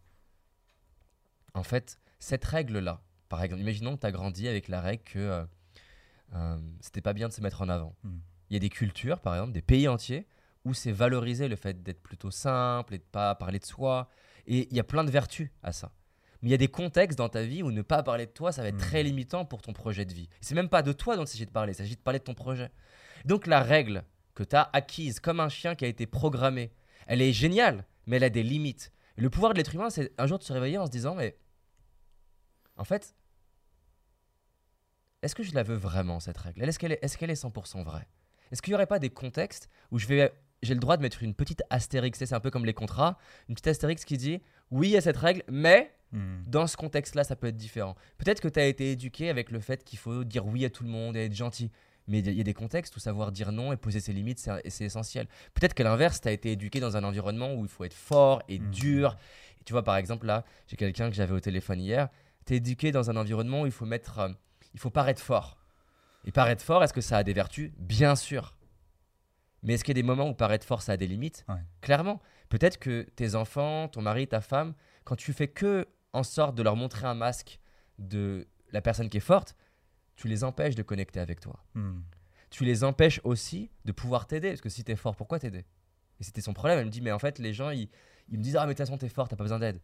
en 1.55 1.63
fait, 1.63 1.99
cette 2.19 2.45
règle-là, 2.45 3.03
par 3.29 3.43
exemple, 3.43 3.63
imaginons 3.63 3.97
que 3.97 4.01
tu 4.01 4.07
as 4.07 4.13
grandi 4.13 4.49
avec 4.49 4.69
la 4.69 4.81
règle 4.81 5.03
que 5.05 5.19
euh, 5.19 5.45
euh, 6.35 6.59
c'était 6.81 7.01
pas 7.01 7.13
bien 7.13 7.29
de 7.29 7.33
se 7.33 7.41
mettre 7.41 7.63
en 7.63 7.69
avant. 7.69 7.95
Mm. 8.05 8.19
Il 8.51 8.55
y 8.55 8.57
a 8.57 8.61
des 8.61 8.69
cultures, 8.69 9.21
par 9.21 9.35
exemple, 9.35 9.53
des 9.53 9.63
pays 9.63 9.89
entiers, 9.89 10.27
où 10.65 10.75
c'est 10.75 10.93
valorisé 10.93 11.49
le 11.49 11.57
fait 11.57 11.83
d'être 11.83 12.03
plutôt 12.03 12.31
simple 12.31 12.95
et 12.95 12.99
de 12.99 13.05
pas 13.05 13.35
parler 13.35 13.59
de 13.59 13.65
soi. 13.65 14.09
Et 14.47 14.69
il 14.71 14.77
y 14.77 14.81
a 14.81 14.85
plein 14.85 15.05
de 15.05 15.11
vertus 15.11 15.51
à 15.63 15.73
ça. 15.73 15.93
Mais 16.41 16.49
il 16.49 16.53
y 16.53 16.55
a 16.55 16.59
des 16.59 16.69
contextes 16.69 17.17
dans 17.19 17.29
ta 17.29 17.43
vie 17.43 17.63
où 17.63 17.71
ne 17.71 17.83
pas 17.83 18.03
parler 18.03 18.27
de 18.27 18.33
toi, 18.33 18.53
ça 18.53 18.63
va 18.63 18.69
être 18.69 18.77
très 18.77 19.03
limitant 19.03 19.45
pour 19.45 19.63
ton 19.63 19.73
projet 19.73 20.05
de 20.05 20.13
vie. 20.13 20.29
C'est 20.41 20.55
même 20.55 20.69
pas 20.69 20.83
de 20.83 20.93
toi 20.93 21.17
dont 21.17 21.25
il 21.25 21.29
s'agit 21.29 21.47
de 21.47 21.51
parler, 21.51 21.73
il 21.73 21.77
s'agit 21.77 21.97
de 21.97 22.01
parler 22.01 22.19
de 22.19 22.25
ton 22.25 22.35
projet. 22.35 22.71
Donc 23.25 23.47
la 23.47 23.63
règle 23.63 24.05
que 24.35 24.43
tu 24.43 24.57
as 24.57 24.69
acquise 24.73 25.21
comme 25.21 25.41
un 25.41 25.49
chien 25.49 25.75
qui 25.75 25.85
a 25.85 25.89
été 25.89 26.07
programmé, 26.07 26.73
elle 27.07 27.23
est 27.23 27.33
géniale, 27.33 27.87
mais 28.07 28.17
elle 28.17 28.25
a 28.25 28.31
des 28.31 28.43
limites. 28.43 28.93
Et 29.17 29.21
le 29.21 29.31
pouvoir 29.31 29.53
de 29.53 29.59
l'être 29.59 29.75
humain, 29.75 29.91
c'est 29.91 30.13
un 30.19 30.27
jour 30.27 30.39
de 30.39 30.45
se 30.45 30.53
réveiller 30.53 30.79
en 30.79 30.87
se 30.87 30.91
disant, 30.91 31.15
mais 31.15 31.37
en 32.77 32.85
fait, 32.85 33.15
est-ce 35.23 35.35
que 35.35 35.43
je 35.43 35.55
la 35.55 35.63
veux 35.63 35.77
vraiment, 35.77 36.21
cette 36.21 36.39
règle? 36.39 36.63
Est-ce 36.65 36.79
qu'elle 36.79 36.93
est, 36.93 37.05
est, 37.05 37.17
qu'elle 37.17 37.31
est 37.31 37.41
100% 37.43 37.85
vraie? 37.85 38.07
Est-ce 38.51 38.61
qu'il 38.61 38.73
n'y 38.73 38.75
aurait 38.75 38.87
pas 38.87 38.99
des 38.99 39.11
contextes 39.11 39.69
où 39.91 39.99
je 39.99 40.07
vais, 40.07 40.33
j'ai 40.63 40.75
le 40.75 40.81
droit 40.81 40.97
de 40.97 41.03
mettre 41.03 41.23
une 41.23 41.35
petite 41.35 41.63
astérix, 41.71 42.19
c'est 42.19 42.33
un 42.33 42.41
peu 42.41 42.51
comme 42.51 42.65
les 42.67 42.75
contrats, 42.75 43.17
une 43.49 43.55
petite 43.55 43.69
astérix 43.69 44.05
qui 44.05 44.17
dit, 44.17 44.43
oui, 44.71 44.89
il 44.89 44.93
y 44.93 44.97
a 44.97 45.01
cette 45.01 45.17
règle, 45.17 45.43
mais 45.49 45.95
Mhm. 46.13 46.45
dans 46.47 46.67
ce 46.67 46.77
contexte-là, 46.77 47.25
ça 47.25 47.37
peut 47.37 47.47
être 47.47 47.57
différent. 47.57 47.95
Peut-être 48.19 48.43
que 48.43 48.49
tu 48.49 48.61
as 48.61 48.67
été 48.67 48.91
éduqué 48.93 49.31
avec 49.31 49.51
le 49.51 49.61
fait 49.61 49.83
qu'il 49.83 49.99
faut 49.99 50.25
dire 50.25 50.45
oui 50.45 50.63
à 50.67 50.69
tout 50.71 50.85
le 50.85 50.91
monde 50.91 51.17
et 51.17 51.25
être 51.25 51.35
gentil. 51.35 51.71
Mais 52.07 52.19
il 52.19 52.35
y 52.35 52.41
a 52.41 52.45
des 52.45 52.53
contextes 52.53 52.95
où 52.97 53.01
savoir 53.01 53.33
dire 53.33 53.51
non 53.53 53.73
et 53.73 53.79
poser 53.79 53.99
ses 54.01 54.13
limites, 54.13 54.39
c'est 54.69 54.85
essentiel. 54.85 55.27
Peut-être 55.55 55.73
qu'à 55.73 55.85
l'inverse, 55.85 56.21
tu 56.21 56.29
as 56.29 56.33
été 56.33 56.53
éduqué 56.53 56.81
dans 56.81 56.99
un 56.99 57.05
environnement 57.05 57.55
où 57.55 57.63
il 57.63 57.69
faut 57.71 57.85
être 57.85 57.95
fort 57.95 58.43
et 58.49 58.59
Mhm. 58.59 58.71
dur. 58.73 59.17
Et 59.61 59.65
tu 59.65 59.73
vois, 59.73 59.85
par 59.85 59.97
exemple, 59.97 60.27
là, 60.27 60.45
j'ai 60.67 60.77
quelqu'un 60.77 61.09
que 61.09 61.17
j'avais 61.17 61.33
au 61.33 61.41
téléphone 61.41 61.81
hier. 61.81 62.11
Tu 62.47 62.55
es 62.55 62.57
éduqué 62.57 62.93
dans 62.93 63.11
un 63.11 63.17
environnement 63.17 63.63
où 63.63 63.67
il 63.67 63.73
faut 63.73 63.87
mettre. 63.87 64.19
euh, 64.19 64.29
il 64.75 64.81
faut 64.81 64.91
paraître 64.91 65.21
fort. 65.23 65.59
Et 66.25 66.33
paraître 66.33 66.63
fort, 66.63 66.83
est-ce 66.85 66.93
que 66.93 67.01
ça 67.01 67.19
a 67.19 67.23
des 67.25 67.33
vertus 67.33 67.73
Bien 67.79 68.15
sûr. 68.17 68.55
Mais 69.63 69.75
est-ce 69.75 69.85
qu'il 69.85 69.97
y 69.97 69.99
a 69.99 70.03
des 70.03 70.07
moments 70.07 70.29
où 70.29 70.35
paraître 70.35 70.67
fort, 70.67 70.83
ça 70.83 70.93
a 70.93 70.97
des 70.97 71.07
limites 71.07 71.45
Ouais. 71.49 71.63
Clairement. 71.81 72.21
Peut-être 72.49 72.79
que 72.79 73.03
tes 73.17 73.35
enfants, 73.35 73.89
ton 73.89 74.03
mari, 74.03 74.27
ta 74.29 74.41
femme, 74.41 74.75
quand 75.05 75.17
tu 75.17 75.33
fais 75.33 75.49
que 75.49 75.87
en 76.13 76.23
sorte 76.23 76.55
de 76.55 76.63
leur 76.63 76.77
montrer 76.77 77.07
un 77.07 77.15
masque 77.15 77.59
de 77.99 78.47
la 78.73 78.83
personne 78.83 79.09
qui 79.09 79.17
est 79.19 79.21
forte, 79.21 79.57
tu 80.17 80.29
les 80.29 80.45
empêches 80.45 80.75
de 80.75 80.83
connecter 80.83 81.21
avec 81.21 81.41
toi. 81.41 81.65
Mhm. 81.75 82.03
Tu 82.51 82.65
les 82.65 82.85
empêches 82.85 83.21
aussi 83.25 83.71
de 83.85 83.93
pouvoir 83.93 84.27
t'aider. 84.27 84.51
Parce 84.51 84.61
que 84.61 84.69
si 84.69 84.85
t'es 84.85 84.97
fort, 84.97 85.17
pourquoi 85.17 85.39
t'aider? 85.39 85.65
Et 86.21 86.25
c'était 86.25 86.41
son 86.43 86.53
problème. 86.53 86.79
Elle 86.79 86.87
me 86.87 86.91
dit, 86.91 87.01
mais 87.01 87.13
en 87.13 87.19
fait, 87.19 87.39
les 87.39 87.53
gens, 87.55 87.71
ils, 87.71 87.89
ils 88.29 88.39
me 88.39 88.43
disent, 88.43 88.57
ah, 88.57 88.61
mais 88.67 88.75
de 88.75 88.79
toute 88.79 88.87
façon, 88.87 88.99
t'es 88.99 89.09
fort, 89.09 89.29
t'as 89.29 89.37
pas 89.37 89.45
besoin 89.45 89.59
d'aide. 89.59 89.81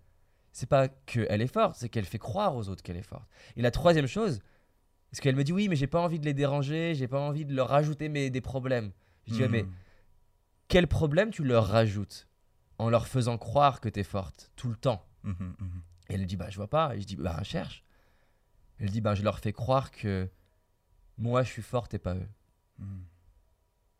C'est 0.58 0.66
pas 0.66 0.88
qu'elle 0.88 1.40
est 1.40 1.46
forte, 1.52 1.76
c'est 1.76 1.88
qu'elle 1.88 2.04
fait 2.04 2.18
croire 2.18 2.56
aux 2.56 2.68
autres 2.68 2.82
qu'elle 2.82 2.96
est 2.96 3.02
forte. 3.02 3.28
Et 3.54 3.62
la 3.62 3.70
troisième 3.70 4.08
chose, 4.08 4.40
c'est 5.12 5.20
qu'elle 5.22 5.36
me 5.36 5.44
dit, 5.44 5.52
oui, 5.52 5.68
mais 5.68 5.76
j'ai 5.76 5.86
pas 5.86 6.00
envie 6.00 6.18
de 6.18 6.24
les 6.24 6.34
déranger, 6.34 6.96
j'ai 6.96 7.06
pas 7.06 7.20
envie 7.20 7.44
de 7.44 7.54
leur 7.54 7.68
rajouter 7.68 8.08
mes, 8.08 8.28
des 8.28 8.40
problèmes. 8.40 8.90
Je 9.28 9.34
dis, 9.34 9.42
mais 9.48 9.62
Mhm. 9.62 9.72
quel 10.66 10.88
problème 10.88 11.30
tu 11.30 11.44
leur 11.44 11.64
rajoutes 11.68 12.26
en 12.78 12.90
leur 12.90 13.06
faisant 13.06 13.38
croire 13.38 13.80
que 13.80 13.88
t'es 13.88 14.02
forte 14.02 14.50
tout 14.56 14.68
le 14.68 14.74
temps? 14.74 15.06
Mhm, 15.22 15.54
mhm. 15.60 15.82
et 16.10 16.14
elle 16.14 16.26
dit 16.26 16.36
bah 16.36 16.50
je 16.50 16.56
vois 16.56 16.66
pas. 16.68 16.96
Et 16.96 17.00
je 17.02 17.06
dis 17.06 17.14
bah 17.14 17.40
cherche. 17.44 17.84
Elle 18.80 18.90
dit 18.90 19.00
bah 19.00 19.14
je 19.14 19.22
leur 19.22 19.38
fais 19.38 19.52
croire 19.52 19.92
que 19.92 20.28
moi 21.18 21.44
je 21.44 21.50
suis 21.50 21.62
forte 21.62 21.94
et 21.94 22.00
pas 22.00 22.16
eux. 22.16 22.28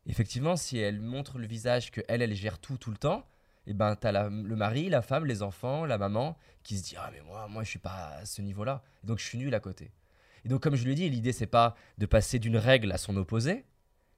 Effectivement, 0.07 0.57
si 0.57 0.77
elle 0.77 0.99
montre 0.99 1.37
le 1.37 1.47
visage 1.47 1.89
que 1.91 2.01
elle 2.09 2.21
elle 2.21 2.33
gère 2.33 2.59
tout 2.59 2.77
tout 2.77 2.91
le 2.91 2.97
temps 2.97 3.25
et 3.69 3.73
ben 3.73 3.95
tu 3.95 4.07
as 4.07 4.29
le 4.29 4.55
mari, 4.55 4.89
la 4.89 5.03
femme, 5.03 5.27
les 5.27 5.43
enfants, 5.43 5.85
la 5.85 5.99
maman 5.99 6.35
qui 6.63 6.75
se 6.77 6.83
dit 6.83 6.95
ah 6.97 7.09
mais 7.13 7.21
moi 7.21 7.47
moi 7.47 7.63
je 7.63 7.69
suis 7.69 7.79
pas 7.79 8.15
à 8.15 8.25
ce 8.25 8.41
niveau-là. 8.41 8.83
Donc 9.03 9.19
je 9.19 9.25
suis 9.25 9.37
nul 9.37 9.53
à 9.53 9.59
côté. 9.59 9.91
Et 10.43 10.49
donc 10.49 10.63
comme 10.63 10.75
je 10.75 10.83
lui 10.83 10.93
ai 10.93 10.95
dit, 10.95 11.09
l'idée 11.09 11.31
c'est 11.31 11.45
pas 11.45 11.75
de 11.99 12.07
passer 12.07 12.39
d'une 12.39 12.57
règle 12.57 12.91
à 12.91 12.97
son 12.97 13.15
opposé. 13.15 13.65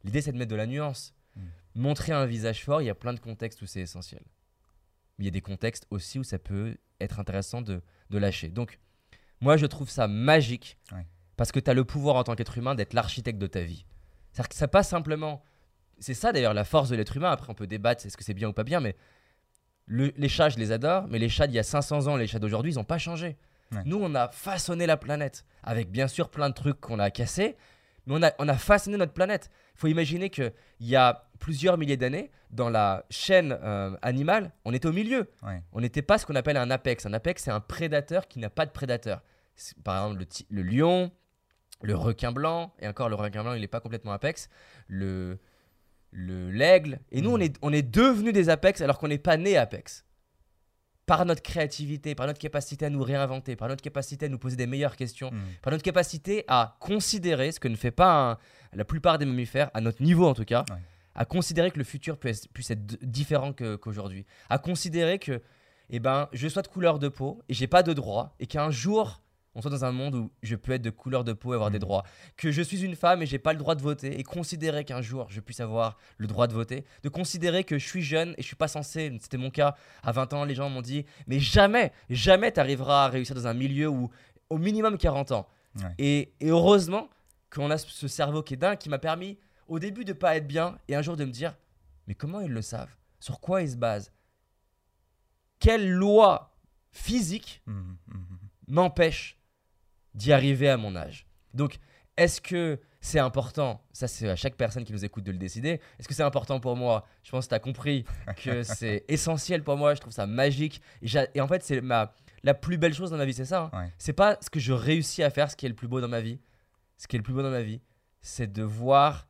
L'idée 0.06 0.22
c'est 0.22 0.32
de 0.32 0.38
mettre 0.38 0.52
de 0.52 0.56
la 0.56 0.68
nuance. 0.68 1.14
Hmm. 1.36 1.48
Montrer 1.76 2.14
un 2.14 2.26
visage 2.26 2.64
fort, 2.64 2.82
il 2.82 2.86
y 2.86 2.90
a 2.90 2.96
plein 2.96 3.14
de 3.14 3.20
contextes 3.20 3.62
où 3.62 3.66
c'est 3.66 3.82
essentiel. 3.82 4.24
Mais 5.18 5.26
il 5.26 5.28
y 5.28 5.28
a 5.28 5.32
des 5.32 5.42
contextes 5.42 5.86
aussi 5.92 6.18
où 6.18 6.24
ça 6.24 6.40
peut 6.40 6.78
être 7.02 7.20
intéressant 7.20 7.62
de, 7.62 7.82
de 8.10 8.18
lâcher. 8.18 8.48
Donc 8.48 8.80
moi 9.42 9.58
je 9.58 9.66
trouve 9.66 9.90
ça 9.90 10.08
magique 10.08 10.78
parce 11.36 11.52
que 11.52 11.60
tu 11.60 11.70
as 11.70 11.74
le 11.74 11.84
pouvoir 11.84 12.16
en 12.16 12.24
tant 12.24 12.36
qu'être 12.36 12.58
humain 12.58 12.74
d'être 12.74 12.94
l'architecte 12.94 13.38
de 13.38 13.48
ta 13.48 13.64
vie. 13.64 13.86
C'est-à-dire 14.32 14.48
que 14.48 14.56
ça 14.56 14.70
passe 14.70 14.88
simplement 14.88 15.44
c'est 16.00 16.16
ça 16.16 16.32
d'ailleurs 16.32 16.54
la 16.54 16.66
force 16.66 16.90
de 16.90 16.96
l'être 16.96 17.16
humain. 17.16 17.32
Après, 17.32 17.50
on 17.50 17.54
peut 17.54 17.68
débattre, 17.68 18.06
est-ce 18.06 18.18
que 18.18 18.24
c'est 18.24 18.34
bien 18.34 18.50
ou 18.50 18.54
pas 18.54 18.64
bien, 18.64 18.80
mais 18.80 18.96
les 19.92 20.30
chats, 20.30 20.50
je 20.50 20.58
les 20.58 20.72
adore, 20.72 21.06
mais 21.10 21.20
les 21.20 21.30
chats 21.30 21.48
d'il 21.48 21.56
y 21.56 21.60
a 21.60 21.64
500 21.64 22.08
ans, 22.08 22.16
les 22.16 22.28
chats 22.28 22.40
d'aujourd'hui, 22.40 22.72
ils 22.72 22.76
n'ont 22.76 22.84
pas 22.84 22.98
changé. 22.98 23.38
Nous, 23.86 23.98
on 24.02 24.16
a 24.16 24.28
façonné 24.30 24.86
la 24.86 24.98
planète, 24.98 25.46
avec 25.64 25.92
bien 25.92 26.08
sûr 26.08 26.30
plein 26.30 26.50
de 26.50 26.54
trucs 26.54 26.80
qu'on 26.82 27.00
a 27.00 27.10
cassés, 27.10 27.56
mais 28.06 28.16
on 28.18 28.24
a, 28.24 28.34
on 28.40 28.48
a 28.48 28.58
façonné 28.58 28.98
notre 28.98 29.14
planète. 29.14 29.50
Il 29.76 29.80
faut 29.80 29.88
imaginer 29.88 30.30
qu'il 30.30 30.52
y 30.82 30.96
a 30.96 31.30
plusieurs 31.40 31.78
milliers 31.78 31.98
d'années, 31.98 32.32
dans 32.52 32.70
la 32.70 33.06
chaîne 33.10 33.58
euh, 33.64 33.96
animale, 34.02 34.52
on 34.66 34.74
était 34.74 34.88
au 34.88 34.92
milieu. 34.92 35.32
On 35.72 35.80
n'était 35.80 36.02
pas 36.02 36.18
ce 36.18 36.26
qu'on 36.26 36.36
appelle 36.36 36.58
un 36.58 36.70
apex. 36.70 37.06
Un 37.06 37.14
apex, 37.14 37.44
c'est 37.44 37.52
un 37.52 37.62
prédateur 37.62 38.28
qui 38.28 38.40
n'a 38.40 38.50
pas 38.50 38.66
de 38.66 38.72
prédateur. 38.72 39.22
Par 39.84 40.04
exemple, 40.04 40.26
le, 40.50 40.62
le, 40.62 40.70
lion, 40.70 41.12
le 41.82 41.96
requin 41.96 42.32
blanc, 42.32 42.74
et 42.80 42.88
encore 42.88 43.10
le 43.10 43.16
requin 43.16 43.44
blanc, 43.44 43.54
il 43.54 43.62
n'est 43.62 43.68
pas 43.68 43.80
complètement 43.80 44.12
apex. 44.12 44.50
Le 44.88 45.40
l'aigle. 46.14 47.00
Et 47.12 47.22
nous, 47.22 47.32
on 47.32 47.38
mm. 47.38 47.42
est, 47.42 47.58
on 47.62 47.74
est 47.74 47.82
devenus 47.82 48.34
des 48.34 48.50
Apex 48.50 48.82
alors 48.82 48.98
qu'on 48.98 49.08
n'est 49.08 49.18
pas 49.18 49.38
né 49.38 49.58
Apex. 49.58 50.06
Par 51.06 51.26
notre 51.26 51.42
créativité, 51.42 52.16
par 52.16 52.28
notre 52.28 52.40
capacité 52.40 52.86
à 52.86 52.90
nous 52.90 53.04
réinventer, 53.04 53.56
par 53.56 53.68
notre 53.68 53.82
capacité 53.82 54.28
à 54.28 54.30
nous 54.30 54.38
poser 54.38 54.56
des 54.56 54.68
meilleures 54.68 54.96
questions, 54.96 55.32
mm. 55.32 55.40
par 55.62 55.72
notre 55.72 55.84
capacité 55.84 56.46
à 56.48 56.78
considérer, 56.80 57.52
ce 57.52 57.60
que 57.60 57.68
ne 57.68 57.76
fait 57.76 57.92
pas 57.92 58.40
la 58.74 58.86
plupart 58.86 59.18
des 59.18 59.26
mammifères, 59.26 59.72
à 59.74 59.82
notre 59.82 60.02
niveau 60.02 60.28
en 60.28 60.34
tout 60.34 60.46
cas, 60.46 60.64
à 61.16 61.26
considérer 61.26 61.72
que 61.72 61.78
le 61.78 61.84
futur 61.84 62.18
puisse, 62.18 62.48
puisse 62.48 62.72
être 62.72 62.86
différent 63.02 63.54
qu'aujourd'hui. 63.54 64.26
à 64.50 64.58
considérer 64.58 65.20
que 65.20 65.42
eh 65.92 66.00
ben, 66.00 66.30
je 66.32 66.48
sois 66.48 66.62
de 66.62 66.70
couleur 66.70 67.00
de 67.00 67.10
peau 67.10 67.42
et 67.50 67.54
j'ai 67.54 67.68
pas 67.68 67.84
de 67.84 67.92
droit, 67.92 68.34
et 68.40 68.48
qu'un 68.48 68.72
jour, 68.72 69.22
on 69.54 69.62
soit 69.62 69.72
dans 69.72 69.86
un 69.86 69.92
monde 69.92 70.16
où 70.16 70.32
je 70.44 70.56
peux 70.56 70.72
être 70.72 70.82
de 70.82 70.90
couleur 70.90 71.24
de 71.24 71.34
peau 71.34 71.52
et 71.52 71.56
avoir 71.56 71.72
des 71.72 71.78
mm. 71.78 71.82
droits, 71.82 72.04
que 72.38 72.52
je 72.52 72.62
suis 72.62 72.84
une 72.84 72.96
femme 72.96 73.22
et 73.22 73.26
j'ai 73.26 73.40
pas 73.40 73.54
le 73.54 73.60
droit 73.60 73.76
de 73.76 73.82
voter, 73.82 74.20
et 74.20 74.24
considérer 74.24 74.86
qu'un 74.86 75.02
jour 75.02 75.28
je 75.30 75.40
puisse 75.40 75.60
avoir 75.60 75.98
le 76.18 76.28
droit 76.28 76.48
de 76.48 76.54
voter, 76.54 76.86
de 77.04 77.10
considérer 77.10 77.64
que 77.64 77.78
je 77.78 77.88
suis 77.88 78.02
jeune 78.02 78.34
et 78.38 78.42
je 78.42 78.48
suis 78.48 78.56
pas 78.56 78.68
censé, 78.68 79.18
c'était 79.20 79.38
mon 79.38 79.50
cas 79.50 79.76
à 80.04 80.12
20 80.12 80.34
ans, 80.34 80.46
les 80.46 80.56
gens 80.56 80.70
m'ont 80.70 80.82
dit, 80.82 81.06
mais 81.28 81.40
jamais, 81.40 81.92
jamais 82.10 82.52
tu 82.52 82.60
arriveras 82.60 83.06
à 83.06 83.10
réussir 83.10 83.36
dans 83.36 83.48
un 83.48 83.54
milieu 83.54 83.88
où 83.88 84.10
au 84.50 84.58
minimum 84.58 84.98
40 84.98 85.32
ans. 85.32 85.48
Et, 85.98 86.34
heureusement 86.42 87.10
qu'on 87.50 87.72
a 87.72 87.78
ce 87.78 88.08
cerveau 88.08 88.44
qui 88.44 88.54
est 88.54 88.58
dingue, 88.58 88.78
qui 88.78 88.90
m'a 88.90 89.00
permis 89.00 89.38
au 89.68 89.80
début 89.80 90.06
de 90.06 90.14
pas 90.14 90.36
être 90.36 90.48
bien 90.48 90.78
et 90.88 90.96
un 90.96 91.02
jour 91.02 91.16
de 91.16 91.26
me 91.26 91.32
dire, 91.32 91.56
mais 92.08 92.16
comment 92.16 92.42
ils 92.42 92.52
le 92.52 92.62
savent? 92.62 92.94
Sur 93.20 93.40
quoi 93.40 93.62
ils 93.62 93.72
se 93.72 93.76
basent? 93.78 94.12
Quelle 95.60 95.90
loi 95.90 96.54
physique 96.92 97.62
mmh, 97.66 97.72
mmh, 97.72 97.96
mmh. 98.08 98.38
D'y 100.14 100.34
arriver 100.34 100.70
à 100.70 100.78
mon 100.78 100.96
âge. 100.96 101.28
Donc, 101.54 101.80
est-ce 102.18 102.42
que 102.42 102.80
c'est 103.00 103.20
important 103.20 103.84
Ça, 103.94 104.08
c'est 104.08 104.30
à 104.30 104.36
chaque 104.36 104.56
personne 104.56 104.84
qui 104.84 104.94
nous 104.94 105.04
écoute 105.04 105.24
de 105.24 105.32
le 105.32 105.38
décider. 105.38 105.80
Est-ce 106.00 106.08
que 106.08 106.14
c'est 106.14 106.24
important 106.24 106.60
pour 106.60 106.76
moi? 106.76 107.06
Je 107.24 107.32
pense 107.32 107.46
que 107.46 107.50
tu 107.50 107.56
as 107.56 107.60
compris 107.60 108.06
que 108.38 108.64
c'est 108.64 109.06
essentiel 109.08 109.64
pour 109.64 109.78
moi. 109.78 109.96
Je 109.96 110.02
trouve 110.02 110.14
ça 110.14 110.28
magique. 110.28 110.82
Et, 111.02 111.42
en 111.42 111.48
fait, 111.48 111.64
c'est 111.64 111.82
ma, 111.82 112.14
la 112.44 112.54
plus 112.54 112.78
belle 112.78 112.94
chose 112.94 113.12
dans 113.12 113.18
ma 113.18 113.26
vie, 113.26 113.34
c'est 113.34 113.46
ça. 113.46 113.72
Hein. 113.74 113.90
C'est 113.98 114.14
pas 114.14 114.38
ce 114.42 114.50
que 114.50 114.60
je 114.60 114.74
réussis 114.74 115.24
à 115.24 115.30
faire, 115.30 115.50
ce 115.50 115.56
qui 115.56 115.66
est 115.66 115.70
le 115.70 115.76
plus 115.76 115.88
beau 115.88 116.02
dans 116.02 116.08
ma 116.08 116.22
vie. 116.22 116.40
Ce 116.98 117.08
qui 117.08 117.16
est 117.16 117.20
le 117.20 117.24
plus 117.24 117.34
beau 117.34 117.42
dans 117.42 117.50
ma 117.50 117.64
vie, 117.64 117.82
c'est 118.22 118.52
de 118.52 118.62
voir 118.62 119.28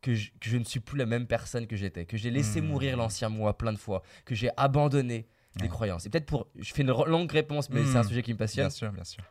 que 0.00 0.14
je, 0.14 0.56
ne 0.56 0.64
suis 0.64 0.80
plus 0.80 0.98
la 0.98 1.06
même 1.06 1.26
personne 1.26 1.66
que 1.66 1.76
j'étais, 1.76 2.04
que 2.04 2.16
j'ai 2.16 2.30
laissé 2.30 2.60
mmh. 2.60 2.66
mourir 2.66 2.96
l'ancien 2.96 3.28
moi 3.28 3.56
plein 3.56 3.72
de 3.72 3.78
fois, 3.78 4.02
que 4.24 4.34
j'ai 4.34 4.50
abandonné 4.56 5.26
des 5.56 5.68
croyances. 5.68 6.04
Et 6.04 6.10
peut-être 6.10 6.26
pour. 6.26 6.48
Je 6.58 6.74
fais 6.74 6.82
une 6.82 6.90
longue 6.90 7.30
réponse, 7.30 7.70
mais 7.70 7.84
c'est 7.84 7.96
un 7.96 8.02
mmh. 8.02 8.08
sujet 8.08 8.22
qui 8.22 8.32
me 8.32 8.38
passionne. 8.38 8.66
Bien 8.66 8.70
sûr, 8.70 8.92
bien 8.92 9.04
sûr. 9.04 9.22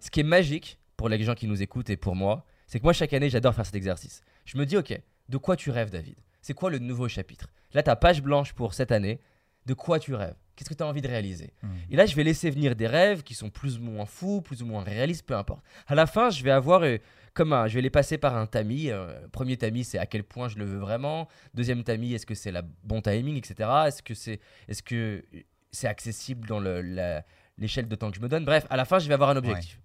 Ce 0.00 0.10
qui 0.10 0.20
est 0.20 0.24
magique 0.24 0.78
pour 0.96 1.08
les 1.08 1.22
gens 1.22 1.34
qui 1.34 1.46
nous 1.46 1.62
écoutent 1.62 1.90
et 1.90 1.96
pour 1.96 2.16
moi, 2.16 2.44
c'est 2.66 2.78
que 2.78 2.84
moi, 2.84 2.92
chaque 2.92 3.12
année, 3.12 3.30
j'adore 3.30 3.54
faire 3.54 3.66
cet 3.66 3.74
exercice. 3.74 4.22
Je 4.44 4.58
me 4.58 4.66
dis, 4.66 4.76
OK, 4.76 4.98
de 5.28 5.36
quoi 5.36 5.56
tu 5.56 5.70
rêves, 5.70 5.90
David? 5.90 6.16
C'est 6.40 6.54
quoi 6.54 6.70
le 6.70 6.78
nouveau 6.78 7.08
chapitre? 7.08 7.48
Là, 7.72 7.82
ta 7.82 7.96
page 7.96 8.22
blanche 8.22 8.52
pour 8.52 8.74
cette 8.74 8.92
année, 8.92 9.20
de 9.66 9.74
quoi 9.74 9.98
tu 9.98 10.14
rêves? 10.14 10.36
Qu'est-ce 10.54 10.70
que 10.70 10.74
tu 10.74 10.82
as 10.82 10.86
envie 10.86 11.02
de 11.02 11.08
réaliser? 11.08 11.52
Hmm. 11.62 11.68
Et 11.90 11.96
là, 11.96 12.06
je 12.06 12.14
vais 12.16 12.24
laisser 12.24 12.50
venir 12.50 12.74
des 12.74 12.86
rêves 12.86 13.22
qui 13.22 13.34
sont 13.34 13.50
plus 13.50 13.78
ou 13.78 13.82
moins 13.82 14.06
fous, 14.06 14.40
plus 14.40 14.62
ou 14.62 14.66
moins 14.66 14.82
réalistes, 14.82 15.26
peu 15.26 15.36
importe. 15.36 15.62
À 15.86 15.94
la 15.94 16.06
fin, 16.06 16.30
je 16.30 16.42
vais 16.42 16.50
avoir 16.50 16.82
euh, 16.82 16.96
comme 17.34 17.52
un, 17.52 17.66
je 17.68 17.74
vais 17.74 17.82
les 17.82 17.90
passer 17.90 18.16
par 18.16 18.36
un 18.36 18.46
tamis. 18.46 18.90
Euh, 18.90 19.26
premier 19.32 19.56
tamis, 19.56 19.84
c'est 19.84 19.98
à 19.98 20.06
quel 20.06 20.24
point 20.24 20.48
je 20.48 20.56
le 20.56 20.64
veux 20.64 20.78
vraiment. 20.78 21.28
Deuxième 21.52 21.84
tamis, 21.84 22.14
est-ce 22.14 22.24
que 22.24 22.34
c'est 22.34 22.52
la 22.52 22.62
bon 22.84 23.02
timing, 23.02 23.36
etc. 23.36 23.68
Est-ce 23.86 24.02
que 24.02 24.14
c'est, 24.14 24.40
est-ce 24.68 24.82
que 24.82 25.22
c'est 25.72 25.88
accessible 25.88 26.48
dans 26.48 26.60
l'échelle 27.58 27.88
de 27.88 27.96
temps 27.96 28.10
que 28.10 28.16
je 28.16 28.22
me 28.22 28.28
donne? 28.28 28.44
Bref, 28.44 28.66
à 28.70 28.76
la 28.76 28.86
fin, 28.86 28.98
je 28.98 29.08
vais 29.08 29.14
avoir 29.14 29.30
un 29.30 29.36
objectif. 29.36 29.78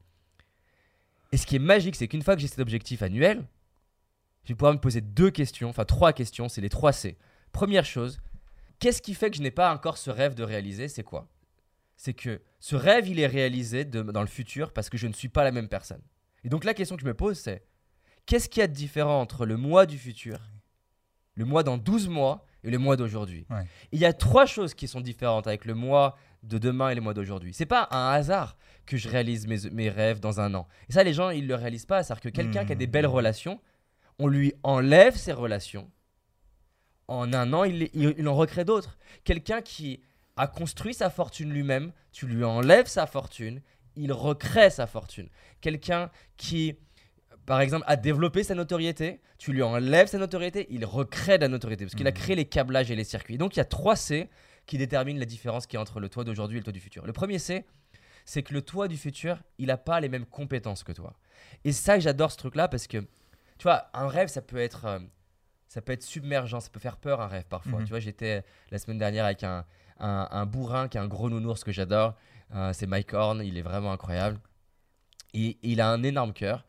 Et 1.31 1.37
ce 1.37 1.45
qui 1.45 1.55
est 1.55 1.59
magique, 1.59 1.95
c'est 1.95 2.07
qu'une 2.07 2.21
fois 2.21 2.35
que 2.35 2.41
j'ai 2.41 2.47
cet 2.47 2.59
objectif 2.59 3.01
annuel, 3.01 3.45
je 4.43 4.49
vais 4.49 4.55
pouvoir 4.55 4.73
me 4.73 4.79
poser 4.79 5.01
deux 5.01 5.31
questions, 5.31 5.69
enfin 5.69 5.85
trois 5.85 6.13
questions, 6.13 6.49
c'est 6.49 6.61
les 6.61 6.69
trois 6.69 6.91
C. 6.91 7.17
Première 7.51 7.85
chose, 7.85 8.19
qu'est-ce 8.79 9.01
qui 9.01 9.13
fait 9.13 9.29
que 9.29 9.37
je 9.37 9.41
n'ai 9.41 9.51
pas 9.51 9.73
encore 9.73 9.97
ce 9.97 10.09
rêve 10.09 10.35
de 10.35 10.43
réaliser 10.43 10.87
C'est 10.87 11.03
quoi? 11.03 11.27
C'est 11.95 12.13
que 12.13 12.41
ce 12.59 12.75
rêve, 12.75 13.07
il 13.07 13.19
est 13.19 13.27
réalisé 13.27 13.85
dans 13.85 14.21
le 14.21 14.27
futur 14.27 14.73
parce 14.73 14.89
que 14.89 14.97
je 14.97 15.07
ne 15.07 15.13
suis 15.13 15.29
pas 15.29 15.43
la 15.43 15.51
même 15.51 15.67
personne. 15.69 16.01
Et 16.43 16.49
donc 16.49 16.63
la 16.63 16.73
question 16.73 16.95
que 16.95 17.01
je 17.01 17.07
me 17.07 17.13
pose, 17.13 17.37
c'est 17.37 17.63
qu'est-ce 18.25 18.49
qu'il 18.49 18.61
y 18.61 18.63
a 18.63 18.67
de 18.67 18.73
différent 18.73 19.21
entre 19.21 19.45
le 19.45 19.55
mois 19.55 19.85
du 19.85 19.99
futur, 19.99 20.39
le 21.35 21.45
mois 21.45 21.63
dans 21.63 21.77
12 21.77 22.09
mois 22.09 22.45
et 22.63 22.71
le 22.71 22.79
mois 22.79 22.97
d'aujourd'hui? 22.97 23.45
Il 23.91 23.99
y 23.99 24.05
a 24.05 24.13
trois 24.13 24.47
choses 24.47 24.73
qui 24.73 24.87
sont 24.87 25.01
différentes 25.01 25.45
avec 25.45 25.65
le 25.65 25.75
mois 25.75 26.17
de 26.43 26.57
demain 26.57 26.89
et 26.89 26.95
le 26.95 27.01
mois 27.01 27.13
d'aujourd'hui. 27.13 27.53
C'est 27.53 27.65
pas 27.65 27.87
un 27.91 28.11
hasard 28.11 28.57
que 28.85 28.97
je 28.97 29.07
réalise 29.07 29.47
mes, 29.47 29.89
rêves 29.89 30.19
dans 30.19 30.39
un 30.39 30.53
an. 30.53 30.67
Et 30.89 30.93
ça, 30.93 31.03
les 31.03 31.13
gens, 31.13 31.29
ils 31.29 31.47
le 31.47 31.55
réalisent 31.55 31.85
pas. 31.85 32.03
C'est-à-dire 32.03 32.21
que 32.21 32.29
quelqu'un 32.29 32.65
qui 32.65 32.71
a 32.71 32.75
des 32.75 32.87
belles 32.87 33.07
relations, 33.07 33.59
on 34.19 34.27
lui 34.27 34.53
enlève 34.63 35.15
ses 35.15 35.33
relations. 35.33 35.89
En 37.07 37.33
un 37.33 37.53
an, 37.53 37.63
il, 37.63 37.89
il, 37.93 38.27
en 38.27 38.35
recrée 38.35 38.65
d'autres. 38.65 38.97
Quelqu'un 39.23 39.61
qui 39.61 40.01
a 40.37 40.47
construit 40.47 40.93
sa 40.93 41.09
fortune 41.09 41.51
lui-même, 41.51 41.91
tu 42.11 42.25
lui 42.25 42.43
enlèves 42.43 42.87
sa 42.87 43.05
fortune, 43.05 43.61
il 43.95 44.11
recrée 44.13 44.69
sa 44.69 44.87
fortune. 44.87 45.29
Quelqu'un 45.59 46.09
qui, 46.37 46.75
par 47.45 47.61
exemple, 47.61 47.83
a 47.87 47.97
développé 47.97 48.43
sa 48.43 48.55
notoriété, 48.55 49.21
tu 49.37 49.51
lui 49.51 49.61
enlèves 49.61 50.07
sa 50.07 50.17
notoriété, 50.17 50.67
il 50.69 50.85
recrée 50.85 51.37
de 51.37 51.43
la 51.43 51.47
notoriété 51.49 51.85
parce 51.85 51.95
qu'il 51.95 52.07
a 52.07 52.11
mmh. 52.11 52.13
créé 52.13 52.35
les 52.35 52.45
câblages 52.45 52.91
et 52.91 52.95
les 52.95 53.03
circuits. 53.03 53.37
Donc 53.37 53.55
il 53.55 53.59
y 53.59 53.61
a 53.61 53.65
trois 53.65 53.95
C 53.95 54.29
qui 54.71 54.77
détermine 54.77 55.19
la 55.19 55.25
différence 55.25 55.67
qui 55.67 55.75
entre 55.75 55.99
le 55.99 56.07
toi 56.07 56.23
d'aujourd'hui 56.23 56.55
et 56.55 56.61
le 56.61 56.63
toi 56.63 56.71
du 56.71 56.79
futur. 56.79 57.05
Le 57.05 57.11
premier, 57.11 57.39
c'est 57.39 57.65
c'est 58.23 58.41
que 58.41 58.53
le 58.53 58.61
toi 58.61 58.87
du 58.87 58.95
futur, 58.95 59.37
il 59.57 59.67
n'a 59.67 59.75
pas 59.75 59.99
les 59.99 60.07
mêmes 60.07 60.25
compétences 60.25 60.85
que 60.85 60.93
toi. 60.93 61.13
Et 61.65 61.73
ça, 61.73 61.99
j'adore 61.99 62.31
ce 62.31 62.37
truc-là 62.37 62.69
parce 62.69 62.87
que, 62.87 62.99
tu 62.99 63.63
vois, 63.63 63.89
un 63.93 64.07
rêve, 64.07 64.29
ça 64.29 64.41
peut 64.41 64.59
être, 64.59 64.85
euh, 64.85 64.99
ça 65.67 65.81
peut 65.81 65.91
être 65.91 66.03
submergent, 66.03 66.61
ça 66.61 66.69
peut 66.69 66.79
faire 66.79 66.95
peur 66.95 67.19
un 67.19 67.27
rêve 67.27 67.43
parfois. 67.49 67.79
Mhm. 67.79 67.85
Tu 67.85 67.89
vois, 67.89 67.99
j'étais 67.99 68.45
la 68.69 68.77
semaine 68.77 68.97
dernière 68.97 69.25
avec 69.25 69.43
un, 69.43 69.65
un, 69.99 70.45
bourrin 70.45 70.87
qui 70.87 70.97
est 70.97 71.01
un 71.01 71.07
gros 71.09 71.29
nounours 71.29 71.65
que 71.65 71.73
j'adore. 71.73 72.15
Euh, 72.55 72.71
c'est 72.71 72.87
Mike 72.87 73.13
Horn, 73.13 73.41
il 73.43 73.57
est 73.57 73.63
vraiment 73.63 73.91
incroyable. 73.91 74.39
Et, 75.33 75.57
il 75.63 75.81
a 75.81 75.89
un 75.89 76.01
énorme 76.01 76.31
cœur. 76.31 76.63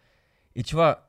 Et 0.56 0.64
tu 0.64 0.74
vois, 0.74 1.08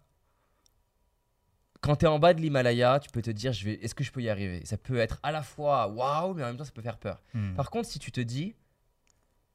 quand 1.84 1.98
tu 1.98 2.06
es 2.06 2.08
en 2.08 2.18
bas 2.18 2.34
de 2.34 2.40
l'Himalaya, 2.40 3.00
tu 3.02 3.10
peux 3.10 3.22
te 3.22 3.30
dire 3.30 3.52
je 3.52 3.66
vais, 3.66 3.74
est-ce 3.74 3.94
que 3.94 4.06
je 4.06 4.12
peux 4.12 4.22
y 4.22 4.30
arriver? 4.30 4.66
Ça 4.66 4.78
peut 4.78 4.98
être 4.98 5.20
à 5.22 5.34
la 5.34 5.44
fois 5.44 5.88
waouh, 5.90 6.34
mais 6.34 6.42
en 6.44 6.48
même 6.48 6.58
temps, 6.58 6.64
ça 6.64 6.72
peut 6.72 6.82
faire 6.82 6.98
peur. 6.98 7.22
Hmm. 7.34 7.56
Par 7.56 7.70
contre, 7.70 7.90
si 7.90 8.00
tu 8.00 8.10
te 8.10 8.22
dis, 8.22 8.56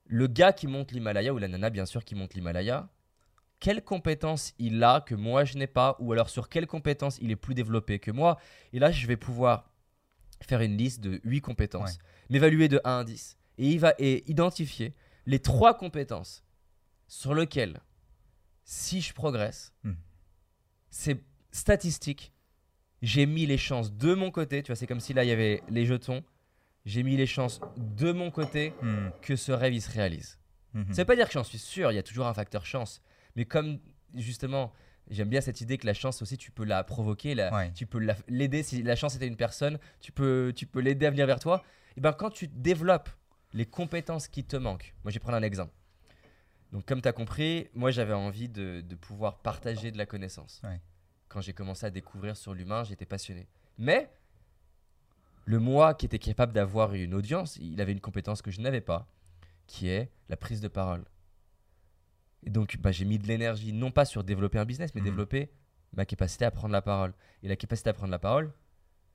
le 0.05 0.27
gars 0.27 0.53
qui 0.53 0.67
monte 0.67 0.93
l'Himalaya, 0.93 1.33
ou 1.33 1.39
la 1.39 1.49
nana 1.49 1.71
bien 1.71 1.87
sûr 1.87 2.05
qui 2.05 2.15
monte 2.15 2.35
l'Himalaya, 2.35 2.91
quelles 3.61 3.83
compétences 3.83 4.53
il 4.59 4.85
a 4.85 5.01
que 5.01 5.15
moi 5.15 5.47
je 5.47 5.57
n'ai 5.57 5.67
pas, 5.67 5.97
ou 6.01 6.13
alors 6.13 6.29
sur 6.29 6.51
quelles 6.51 6.67
compétences 6.67 7.19
il 7.23 7.31
est 7.31 7.37
plus 7.37 7.55
développé 7.55 7.99
que 7.99 8.11
moi? 8.11 8.39
Et 8.75 8.79
là, 8.79 8.91
je 8.93 9.07
vais 9.07 9.17
pouvoir 9.17 9.71
faire 10.43 10.61
une 10.61 10.77
liste 10.77 11.01
de 11.01 11.23
8 11.25 11.41
compétences, 11.41 11.99
m'évaluer 12.29 12.69
de 12.69 12.79
1 12.85 12.99
à 12.99 13.05
10, 13.05 13.39
et 13.57 13.71
il 13.71 13.81
va 13.81 13.95
et 13.99 14.31
identifier 14.31 14.95
les 15.25 15.39
trois 15.39 15.79
compétences 15.79 16.45
sur 17.07 17.35
lesquelles, 17.35 17.81
si 18.65 19.01
je 19.01 19.15
progresse, 19.15 19.73
hmm. 19.83 19.95
c'est 20.91 21.23
statistique, 21.51 22.33
j'ai 23.03 23.27
mis 23.27 23.47
les 23.47 23.59
chances 23.59 23.93
de 23.93 24.15
mon 24.15 24.31
côté. 24.31 24.63
Tu 24.63 24.69
vois, 24.69 24.77
c'est 24.77 24.87
comme 24.87 25.01
si 25.01 25.15
là, 25.15 25.25
il 25.25 25.29
y 25.29 25.33
avait 25.33 25.63
les 25.69 25.87
jetons. 25.87 26.25
J'ai 26.85 27.03
mis 27.03 27.17
les 27.17 27.27
chances 27.27 27.61
de 27.77 28.13
mon 28.13 28.31
côté 28.31 28.73
hmm. 28.83 29.11
que 29.21 29.37
ce 29.37 29.53
rêve, 29.53 29.75
il 29.75 29.83
se 29.83 29.91
réalise. 29.91 30.39
Hmm. 30.75 30.93
Ça 30.93 31.03
veut 31.03 31.07
pas 31.07 31.17
dire 31.17 31.27
que 31.27 31.33
j'en 31.33 31.45
suis 31.45 31.59
sûr, 31.59 31.93
il 31.93 31.97
y 31.97 31.99
a 31.99 32.03
toujours 32.03 32.27
un 32.27 32.35
facteur 32.35 32.65
chance. 32.65 33.03
Mais 33.37 33.45
comme, 33.45 33.79
justement, 34.15 34.73
j'aime 35.11 35.29
bien 35.29 35.41
cette 35.41 35.61
idée 35.61 35.79
que 35.79 35.87
la 35.87 35.95
chance 35.95 36.23
aussi, 36.23 36.39
tu 36.39 36.51
peux 36.51 36.65
la 36.65 36.85
provoquer, 36.85 37.37
tu 37.75 37.87
peux 37.87 38.01
l'aider. 38.29 38.63
Si 38.63 38.83
la 38.83 38.97
chance 38.97 39.17
était 39.17 39.27
une 39.27 39.37
personne, 39.37 39.79
tu 40.01 40.13
peux, 40.13 40.53
tu 40.55 40.67
peux 40.67 40.81
l'aider 40.81 41.07
à 41.07 41.11
venir 41.11 41.27
vers 41.27 41.41
toi. 41.41 41.63
Et 41.97 42.01
ben 42.01 42.13
quand 42.13 42.31
tu 42.31 42.49
développes 42.49 43.11
les 43.53 43.67
compétences 43.67 44.29
qui 44.29 44.45
te 44.45 44.57
manquent, 44.57 44.95
moi 45.03 45.11
je 45.11 45.17
vais 45.17 45.21
prendre 45.21 45.37
un 45.37 45.43
exemple. 45.43 45.73
Donc 46.73 46.85
comme 46.85 47.03
tu 47.03 47.09
as 47.09 47.13
compris, 47.13 47.69
moi 47.75 47.91
j'avais 47.91 48.13
envie 48.13 48.49
de, 48.49 48.83
de 48.83 48.95
pouvoir 48.95 49.39
partager 49.39 49.91
de 49.91 49.99
la 49.99 50.07
connaissance. 50.07 50.61
Ouais. 50.65 50.81
Quand 51.29 51.41
j'ai 51.41 51.53
commencé 51.53 51.85
à 51.87 51.91
découvrir 51.91 52.37
sur 52.37 52.55
l'humain, 52.55 52.85
j'étais 52.85 53.07
passionné. 53.07 53.47
Mais 53.77 54.11
le 55.45 55.59
moi 55.59 55.95
qui 55.95 56.07
était 56.07 56.19
capable 56.19 56.53
d'avoir 56.53 56.95
une 56.95 57.15
audience, 57.15 57.57
il 57.57 57.81
avait 57.81 57.93
une 57.93 58.01
compétence 58.01 58.43
que 58.43 58.51
je 58.51 58.61
n'avais 58.61 58.81
pas, 58.81 59.07
qui 59.67 59.89
est 59.89 60.11
la 60.29 60.37
prise 60.37 60.61
de 60.61 60.69
parole. 60.69 61.05
Et 62.45 62.51
donc 62.51 62.77
bah, 62.79 62.93
j'ai 62.93 63.05
mis 63.05 63.19
de 63.19 63.27
l'énergie, 63.27 63.73
non 63.73 63.91
pas 63.91 64.05
sur 64.05 64.25
développer 64.25 64.59
un 64.59 64.65
business, 64.65 64.95
mais 64.95 65.01
Mhm. 65.01 65.07
développer 65.07 65.51
ma 65.93 66.05
capacité 66.05 66.45
à 66.45 66.51
prendre 66.51 66.73
la 66.73 66.83
parole. 66.83 67.13
Et 67.43 67.49
la 67.49 67.57
capacité 67.57 67.91
à 67.91 67.93
prendre 67.93 68.11
la 68.11 68.19
parole, 68.19 68.53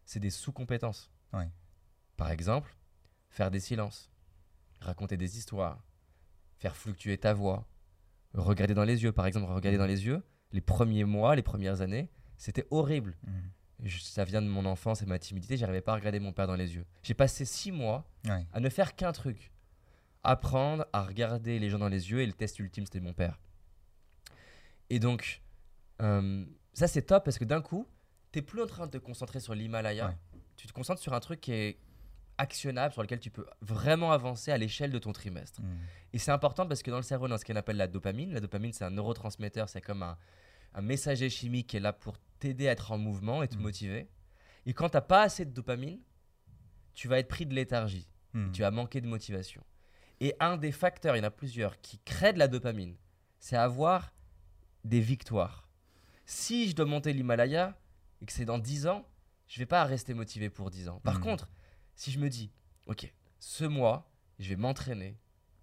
c'est 0.05 0.19
des 0.19 0.29
sous-compétences. 0.29 1.11
Ouais. 1.33 1.49
Par 2.17 2.29
exemple, 2.31 2.75
faire 3.29 3.49
des 3.49 3.59
silences, 3.59 4.11
raconter 4.81 5.17
des 5.17 5.37
histoires, 5.37 5.83
faire 6.57 6.75
fluctuer 6.75 7.17
ta 7.17 7.33
voix, 7.33 7.65
regarder 8.33 8.73
dans 8.73 8.83
les 8.83 9.03
yeux. 9.03 9.11
Par 9.11 9.25
exemple, 9.25 9.51
regarder 9.51 9.77
dans 9.77 9.85
les 9.87 10.05
yeux, 10.05 10.23
les 10.53 10.61
premiers 10.61 11.03
mois, 11.03 11.35
les 11.35 11.41
premières 11.41 11.81
années, 11.81 12.09
c'était 12.37 12.65
horrible. 12.71 13.15
Je- 13.81 13.99
ça 13.99 14.23
vient 14.23 14.41
de 14.41 14.47
mon 14.47 14.65
enfance 14.65 15.01
et 15.01 15.05
ma 15.05 15.19
timidité, 15.19 15.57
j'arrivais 15.57 15.81
pas 15.81 15.91
à 15.93 15.95
regarder 15.95 16.19
mon 16.19 16.31
père 16.31 16.47
dans 16.47 16.55
les 16.55 16.75
yeux. 16.75 16.85
J'ai 17.01 17.13
passé 17.15 17.43
six 17.43 17.71
mois 17.71 18.07
Ouais. 18.25 18.45
à 18.53 18.59
ne 18.61 18.69
faire 18.69 18.95
qu'un 18.95 19.11
truc 19.11 19.51
apprendre 20.23 20.85
à 20.93 21.03
regarder 21.03 21.59
les 21.59 21.69
gens 21.69 21.79
dans 21.79 21.89
les 21.89 22.09
yeux 22.11 22.21
et 22.21 22.25
le 22.25 22.31
test 22.31 22.57
ultime 22.59 22.85
c'était 22.85 23.01
mon 23.01 23.11
père. 23.13 23.39
Et 24.89 24.99
donc, 24.99 25.41
euh, 26.01 26.45
ça 26.73 26.87
c'est 26.87 27.01
top 27.01 27.25
parce 27.25 27.37
que 27.37 27.43
d'un 27.45 27.61
coup, 27.61 27.87
t'es 28.31 28.41
plus 28.41 28.61
en 28.61 28.67
train 28.67 28.85
de 28.87 28.91
te 28.91 28.97
concentrer 28.97 29.39
sur 29.39 29.53
l'Himalaya, 29.55 30.07
Ouais. 30.07 30.17
tu 30.55 30.67
te 30.67 30.71
concentres 30.73 31.01
sur 31.01 31.13
un 31.13 31.19
truc 31.19 31.41
qui 31.41 31.51
est 31.51 31.77
actionnable, 32.37 32.93
sur 32.93 33.01
lequel 33.01 33.19
tu 33.19 33.29
peux 33.29 33.45
vraiment 33.61 34.11
avancer 34.11 34.51
à 34.51 34.57
l'échelle 34.57 34.91
de 34.91 34.99
ton 34.99 35.11
trimestre. 35.13 35.61
Mhm. 35.61 35.77
Et 36.13 36.17
c'est 36.19 36.31
important 36.31 36.67
parce 36.67 36.81
que 36.83 36.91
dans 36.91 36.97
le 36.97 37.03
cerveau, 37.03 37.27
dans 37.27 37.37
ce 37.37 37.45
qu'on 37.45 37.55
appelle 37.55 37.77
la 37.77 37.87
dopamine, 37.87 38.33
la 38.33 38.39
dopamine 38.39 38.73
c'est 38.73 38.83
un 38.85 38.89
neurotransmetteur, 38.91 39.69
c'est 39.69 39.81
comme 39.81 40.03
un, 40.03 40.17
un 40.73 40.81
messager 40.81 41.29
chimique 41.29 41.67
qui 41.67 41.77
est 41.77 41.79
là 41.79 41.93
pour 41.93 42.17
t'aider 42.39 42.67
à 42.67 42.71
être 42.71 42.91
en 42.91 42.97
mouvement 42.97 43.43
et 43.43 43.47
te 43.47 43.55
Mhm. 43.55 43.61
motiver. 43.61 44.09
Et 44.65 44.73
quand 44.73 44.89
t'as 44.89 45.01
pas 45.01 45.21
assez 45.23 45.45
de 45.45 45.51
dopamine, 45.51 45.99
tu 46.93 47.07
vas 47.07 47.19
être 47.19 47.27
pris 47.27 47.45
de 47.45 47.53
léthargie 47.53 48.07
Mhm. 48.33 48.51
tu 48.51 48.61
vas 48.61 48.71
manquer 48.71 48.99
de 49.01 49.07
motivation. 49.07 49.63
Et 50.19 50.33
un 50.39 50.57
des 50.57 50.71
facteurs, 50.71 51.15
il 51.15 51.19
y 51.19 51.21
en 51.21 51.27
a 51.27 51.31
plusieurs, 51.31 51.79
qui 51.81 51.99
créent 51.99 52.33
de 52.33 52.39
la 52.39 52.47
dopamine, 52.47 52.95
c'est 53.39 53.55
avoir 53.57 54.11
des 54.83 55.01
victoires. 55.01 55.67
Si 56.25 56.69
je 56.69 56.75
dois 56.75 56.85
monter 56.85 57.13
l'Himalaya 57.13 57.77
et 58.21 58.25
que 58.25 58.31
c'est 58.31 58.45
dans 58.45 58.57
10 58.57 58.87
ans, 58.87 59.05
je 59.47 59.59
vais 59.59 59.65
pas 59.67 59.83
rester 59.83 60.13
motivé 60.15 60.49
pour 60.49 60.71
10 60.71 60.87
ans. 60.89 60.99
Par 61.01 61.19
contre, 61.19 61.47
si 61.95 62.11
je 62.11 62.19
me 62.19 62.29
dis, 62.29 62.51
ok, 62.87 63.11
ce 63.39 63.65
mois, 63.65 64.09
je 64.39 64.49
vais 64.49 64.55
m'entraîner 64.55 65.17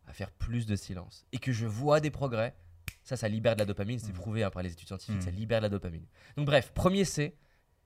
à 0.06 0.12
faire 0.12 0.30
plus 0.30 0.66
de 0.66 0.76
silence 0.76 1.26
et 1.32 1.38
que 1.38 1.52
je 1.52 1.66
vois 1.66 2.00
des 2.00 2.10
progrès, 2.10 2.54
ça, 3.02 3.16
ça 3.16 3.28
libère 3.28 3.54
de 3.54 3.60
la 3.60 3.64
dopamine, 3.66 3.98
c'est 3.98 4.08
Mhm. 4.08 4.14
prouvé 4.14 4.42
hein, 4.44 4.50
par 4.50 4.62
les 4.62 4.72
études 4.72 4.88
scientifiques, 4.88 5.16
Mhm. 5.16 5.20
ça 5.22 5.30
libère 5.30 5.60
de 5.60 5.64
la 5.64 5.68
dopamine. 5.68 6.04
Donc 6.36 6.46
bref, 6.46 6.72
premier 6.74 7.04
c'est, 7.04 7.34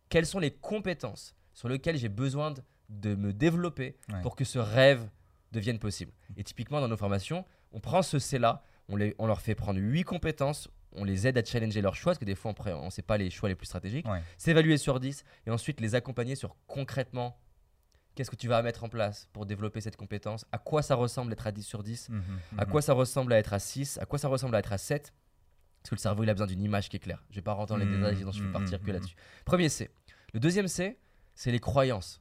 quelles 0.09 0.27
sont 0.27 0.39
les 0.39 0.51
compétences 0.51 1.35
sur 1.53 1.69
lesquelles 1.69 1.97
j'ai 1.97 2.09
besoin 2.09 2.51
de, 2.51 2.63
de 2.89 3.15
me 3.15 3.33
développer 3.33 3.97
Ouais. 4.13 4.21
pour 4.23 4.37
que 4.37 4.45
ce 4.45 4.59
rêve 4.59 5.09
devienne 5.53 5.79
possible? 5.79 6.13
Et 6.37 6.45
typiquement, 6.45 6.81
dans 6.81 6.89
nos 6.89 6.97
formations, 6.97 7.45
on 7.73 7.81
prend 7.81 8.03
ce 8.03 8.19
C-là, 8.19 8.63
on, 8.89 8.97
les- 8.97 9.15
on 9.19 9.27
leur 9.27 9.41
fait 9.41 9.55
prendre 9.55 9.81
8 9.81 10.05
compétences, 10.05 10.69
on 10.93 11.05
les 11.05 11.27
aide 11.27 11.39
à 11.39 11.45
challenger 11.45 11.81
leurs 11.81 11.97
choix, 11.97 12.13
parce 12.13 12.19
que 12.19 12.25
des 12.25 12.35
fois, 12.35 12.55
on 12.67 12.85
ne 12.87 12.91
sait 12.91 13.03
pas 13.03 13.17
les 13.19 13.31
choix 13.31 13.49
les 13.49 13.55
plus 13.55 13.67
stratégiques, 13.67 14.07
Ouais. 14.07 14.21
s'évaluer 14.37 14.77
sur 14.79 15.01
10, 15.01 15.25
et 15.47 15.51
ensuite 15.51 15.81
les 15.81 15.95
accompagner 15.95 16.35
sur 16.37 16.57
concrètement 16.67 17.39
qu'est-ce 18.15 18.31
que 18.31 18.37
tu 18.37 18.49
vas 18.49 18.63
mettre 18.63 18.85
en 18.85 18.89
place 18.89 19.29
pour 19.33 19.47
développer 19.47 19.81
cette 19.81 19.97
compétence, 19.97 20.47
à 20.53 20.59
quoi 20.59 20.83
ça 20.83 20.95
ressemble 20.95 21.33
être 21.33 21.47
à 21.47 21.53
10 21.53 21.63
sur 21.65 21.83
10, 21.83 22.09
Mhm. 22.11 22.23
à 22.59 22.65
Mhm. 22.65 22.71
quoi 22.71 22.83
ça 22.83 22.93
ressemble 22.93 23.33
à 23.33 23.39
être 23.39 23.53
à 23.53 23.59
6, 23.59 23.99
à 23.99 24.07
quoi 24.07 24.19
ça 24.19 24.29
ressemble 24.29 24.55
à 24.57 24.61
être 24.61 24.73
à 24.73 24.79
7, 24.79 25.13
parce 25.83 25.91
que 25.91 25.95
le 25.97 26.01
cerveau, 26.01 26.23
il 26.23 26.31
a 26.31 26.35
besoin 26.35 26.47
d'une 26.47 26.63
image 26.63 26.89
qui 26.89 26.97
est 26.97 27.01
claire. 27.01 27.23
Je 27.31 27.37
vais 27.37 27.43
pas 27.43 27.53
rentrer 27.53 27.75
dans 27.75 27.79
les 27.79 27.87
Mhm, 27.87 27.97
détails, 27.97 28.17
sinon 28.17 28.33
je 28.33 28.43
vais 28.45 28.53
partir 28.53 28.81
que 28.83 28.91
là-dessus. 28.91 29.17
Premier 29.45 29.69
C. 29.69 29.91
Le 30.33 30.41
deuxième 30.41 30.69
C, 30.69 30.99
c'est 31.35 31.51
les 31.53 31.61
croyances. 31.61 32.21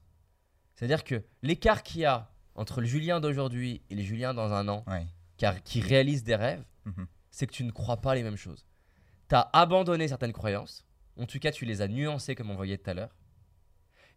C'est-à-dire 0.75 1.03
que 1.03 1.23
l'écart 1.41 1.84
qu'il 1.84 2.01
y 2.01 2.06
a 2.06 2.29
entre 2.56 2.82
le 2.82 2.88
Julien 2.88 3.19
d'aujourd'hui 3.19 3.82
et 3.89 3.95
les 3.95 4.03
Juliens 4.03 4.34
dans 4.34 4.51
un 4.53 4.67
an, 4.67 4.84
Ouais. 4.88 5.06
car, 5.38 5.62
qui 5.63 5.79
réalisent 5.82 6.23
des 6.23 6.36
rêves, 6.36 6.63
c'est 7.32 7.47
que 7.47 7.51
tu 7.53 7.63
ne 7.63 7.71
crois 7.71 7.97
pas 8.01 8.13
les 8.15 8.21
mêmes 8.23 8.36
choses. 8.38 8.65
Tu 9.29 9.36
as 9.36 9.49
abandonné 9.53 10.08
certaines 10.08 10.34
croyances, 10.34 10.86
en 11.19 11.25
tout 11.25 11.39
cas 11.39 11.51
tu 11.51 11.65
les 11.65 11.82
as 11.82 11.88
nuancées 11.88 12.36
comme 12.36 12.51
on 12.51 12.56
voyait 12.56 12.77
tout 12.77 12.89
à 12.89 12.93
l'heure, 12.93 13.15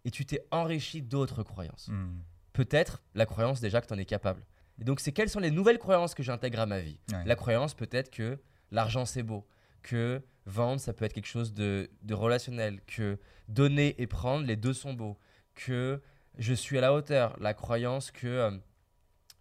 et 0.06 0.10
tu 0.10 0.24
t'es 0.24 0.40
enrichi 0.50 1.02
d'autres 1.02 1.42
croyances. 1.42 1.88
Mhm. 1.88 2.22
Peut-être 2.54 3.02
la 3.14 3.26
croyance 3.26 3.60
déjà 3.60 3.80
que 3.82 3.86
tu 3.88 3.92
en 3.92 3.98
es 3.98 4.04
capable. 4.06 4.46
Et 4.80 4.84
donc 4.84 5.00
c'est 5.00 5.12
quelles 5.12 5.28
sont 5.28 5.40
les 5.40 5.50
nouvelles 5.50 5.78
croyances 5.78 6.14
que 6.14 6.22
j'intègre 6.22 6.60
à 6.60 6.66
ma 6.66 6.80
vie? 6.80 6.98
Ouais. 7.12 7.24
La 7.26 7.34
croyance 7.36 7.74
peut-être 7.74 8.10
que 8.10 8.38
l'argent 8.70 9.04
c'est 9.04 9.22
beau, 9.22 9.46
que 9.82 10.22
vendre 10.46 10.80
ça 10.80 10.92
peut 10.92 11.04
être 11.04 11.12
quelque 11.12 11.26
chose 11.26 11.52
de, 11.52 11.90
de 12.02 12.14
relationnel, 12.14 12.80
que 12.86 13.18
donner 13.48 14.00
et 14.00 14.06
prendre 14.06 14.46
les 14.46 14.56
deux 14.56 14.72
sont 14.72 14.94
beaux, 14.94 15.18
que 15.54 16.00
je 16.38 16.54
suis 16.54 16.78
à 16.78 16.80
la 16.80 16.92
hauteur, 16.94 17.36
la 17.40 17.52
croyance 17.54 18.10
que 18.10 18.26
euh, 18.26 18.50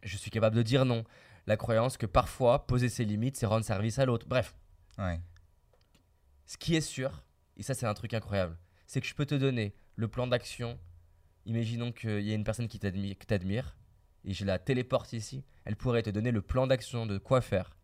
je 0.04 0.18
suis 0.18 0.32
capable 0.32 0.56
de 0.56 0.62
dire 0.64 0.84
non, 0.86 1.04
la 1.48 1.58
croyance 1.58 1.98
que 1.98 2.06
parfois 2.08 2.66
poser 2.66 2.90
ses 2.90 3.06
limites 3.06 3.38
c'est 3.38 3.46
rendre 3.46 3.66
service 3.66 4.00
à 4.00 4.06
l'autre. 4.06 4.26
Bref, 4.28 4.56
Ouais. 4.98 5.20
ce 6.46 6.58
qui 6.58 6.76
est 6.76 6.82
sûr, 6.82 7.24
et 7.58 7.64
ça 7.64 7.74
c'est 7.74 7.86
un 7.86 7.94
truc 7.94 8.14
incroyable, 8.14 8.58
c'est 8.88 9.02
que 9.02 9.08
je 9.08 9.14
peux 9.16 9.26
te 9.26 9.36
donner 9.36 9.74
le 9.96 10.08
plan 10.08 10.28
d'action. 10.28 10.80
Imaginons 11.46 11.92
qu'il 11.92 12.22
y 12.22 12.32
a 12.32 12.36
une 12.36 12.44
personne 12.44 12.68
qui 12.68 12.80
que 12.80 13.26
t'admire, 13.26 13.76
et 14.24 14.34
je 14.34 14.46
la 14.46 14.58
téléporte 14.60 15.14
ici. 15.14 15.44
Elle 15.64 15.76
pourrait 15.76 16.04
te 16.04 16.10
donner 16.10 16.32
le 16.32 16.42
plan 16.42 16.68
d'action 16.68 17.06
de 17.06 17.18
quoi 17.18 17.42
faire. 17.42 17.76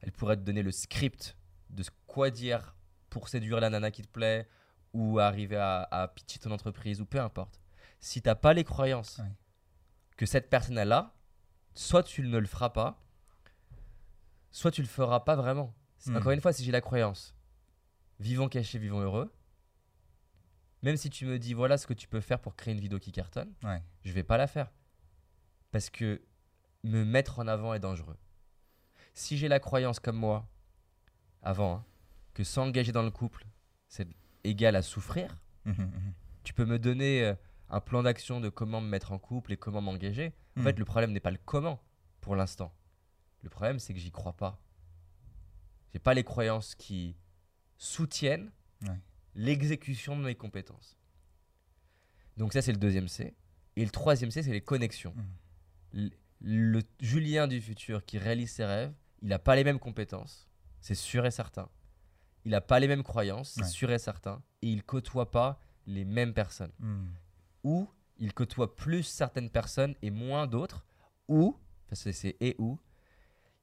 Elle 0.00 0.12
pourrait 0.12 0.36
te 0.36 0.42
donner 0.42 0.62
le 0.62 0.70
script 0.70 1.36
de 1.70 1.84
quoi 2.06 2.30
dire 2.30 2.76
pour 3.10 3.28
séduire 3.28 3.60
la 3.60 3.70
nana 3.70 3.90
qui 3.90 4.02
te 4.02 4.08
plaît, 4.08 4.48
ou 4.92 5.18
arriver 5.18 5.56
à, 5.56 5.82
à 5.90 6.08
pitcher 6.08 6.38
ton 6.38 6.50
entreprise, 6.50 7.00
ou 7.00 7.06
peu 7.06 7.20
importe. 7.20 7.60
Si 8.00 8.22
t'as 8.22 8.34
pas 8.34 8.52
les 8.52 8.64
croyances 8.64 9.18
Ouais. 9.18 9.32
que 10.16 10.26
cette 10.26 10.50
personne 10.50 10.78
a 10.78 10.84
là, 10.84 11.14
soit 11.74 12.02
tu 12.02 12.22
ne 12.22 12.38
le 12.38 12.46
feras 12.46 12.70
pas, 12.70 13.02
soit 14.50 14.70
tu 14.70 14.82
le 14.82 14.88
feras 14.88 15.20
pas 15.20 15.36
vraiment. 15.36 15.74
Hmm. 16.06 16.16
Encore 16.16 16.32
une 16.32 16.40
fois, 16.40 16.52
si 16.52 16.64
j'ai 16.64 16.72
la 16.72 16.80
croyance, 16.80 17.34
vivons 18.20 18.48
cachés, 18.48 18.78
vivons 18.78 19.00
heureux, 19.00 19.32
même 20.82 20.96
si 20.96 21.10
tu 21.10 21.26
me 21.26 21.38
dis 21.38 21.54
voilà 21.54 21.76
ce 21.78 21.86
que 21.86 21.94
tu 21.94 22.08
peux 22.08 22.20
faire 22.20 22.40
pour 22.40 22.54
créer 22.56 22.74
une 22.74 22.80
vidéo 22.80 22.98
qui 22.98 23.12
cartonne, 23.12 23.52
Ouais. 23.64 23.82
je 24.04 24.12
vais 24.12 24.22
pas 24.22 24.36
la 24.36 24.46
faire. 24.46 24.70
Parce 25.70 25.90
que 25.90 26.22
me 26.84 27.04
mettre 27.04 27.38
en 27.40 27.48
avant 27.48 27.74
est 27.74 27.80
dangereux. 27.80 28.16
Si 29.14 29.36
j'ai 29.36 29.48
la 29.48 29.58
croyance 29.60 29.98
comme 30.00 30.16
moi, 30.16 30.48
avant, 31.42 31.74
hein, 31.76 31.84
que 32.34 32.44
s'engager 32.44 32.92
dans 32.92 33.02
le 33.02 33.10
couple, 33.10 33.46
c'est 33.88 34.08
égal 34.44 34.76
à 34.76 34.82
souffrir, 34.82 35.36
Mhm, 35.64 35.74
mhm. 35.74 36.12
tu 36.44 36.54
peux 36.54 36.64
me 36.64 36.78
donner 36.78 37.24
euh, 37.24 37.34
un 37.68 37.80
plan 37.80 38.02
d'action 38.02 38.40
de 38.40 38.48
comment 38.48 38.80
me 38.80 38.88
mettre 38.88 39.12
en 39.12 39.18
couple 39.18 39.52
et 39.52 39.56
comment 39.56 39.80
m'engager. 39.82 40.32
En 40.56 40.62
fait, 40.62 40.78
le 40.78 40.84
problème 40.84 41.12
n'est 41.12 41.20
pas 41.20 41.30
le 41.30 41.38
comment 41.44 41.80
pour 42.20 42.34
l'instant. 42.34 42.72
Le 43.42 43.50
problème, 43.50 43.78
c'est 43.78 43.92
que 43.92 44.00
j'y 44.00 44.10
crois 44.10 44.32
pas. 44.32 44.58
J'ai 45.92 45.98
pas 45.98 46.14
les 46.14 46.24
croyances 46.24 46.74
qui 46.74 47.16
soutiennent 47.76 48.50
Ouais. 48.82 48.98
L'exécution 49.34 50.16
de 50.16 50.24
mes 50.24 50.34
compétences. 50.34 50.96
Donc 52.36 52.52
ça, 52.52 52.62
c'est 52.62 52.72
le 52.72 52.78
deuxième 52.78 53.08
C. 53.08 53.34
Et 53.76 53.84
le 53.84 53.90
troisième 53.90 54.30
C, 54.30 54.42
c'est 54.42 54.52
les 54.52 54.60
connexions. 54.60 55.14
L- 55.94 56.10
Le 56.40 56.82
Julien 57.00 57.48
du 57.48 57.60
futur 57.60 58.04
qui 58.04 58.18
réalise 58.18 58.50
ses 58.52 58.64
rêves, 58.64 58.92
il 59.22 59.28
n'a 59.28 59.38
pas 59.40 59.56
les 59.56 59.64
mêmes 59.64 59.80
compétences, 59.80 60.46
c'est 60.80 60.94
sûr 60.94 61.26
et 61.26 61.30
certain. 61.32 61.68
Il 62.44 62.52
n'a 62.52 62.60
pas 62.60 62.78
les 62.78 62.86
mêmes 62.86 63.02
croyances, 63.02 63.50
c'est 63.50 63.62
Ouais. 63.62 63.68
sûr 63.68 63.90
et 63.90 63.98
certain. 63.98 64.40
Et 64.62 64.68
il 64.68 64.84
côtoie 64.84 65.30
pas 65.32 65.60
les 65.86 66.04
mêmes 66.04 66.32
personnes. 66.32 66.70
Mhm. 66.78 67.08
Ou 67.64 67.88
il 68.18 68.32
côtoie 68.32 68.76
plus 68.76 69.02
certaines 69.02 69.50
personnes 69.50 69.94
et 70.02 70.10
moins 70.10 70.46
d'autres. 70.46 70.84
Ou, 71.26 71.56
parce 71.88 72.04
que 72.04 72.12
c'est 72.12 72.36
et 72.40 72.54
ou, 72.58 72.78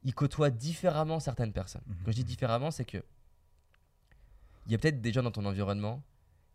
il 0.04 0.14
côtoie 0.14 0.50
différemment 0.50 1.20
certaines 1.22 1.54
personnes. 1.54 1.84
Mhm. 1.88 1.96
Quand 2.04 2.12
je 2.12 2.16
dis 2.18 2.24
différemment, 2.26 2.72
c'est 2.72 2.86
que 2.86 3.02
il 4.66 4.72
y 4.72 4.76
a 4.76 4.78
peut-être 4.78 5.02
des 5.02 5.12
gens 5.12 5.24
dans 5.24 5.32
ton 5.32 5.46
environnement 5.46 6.04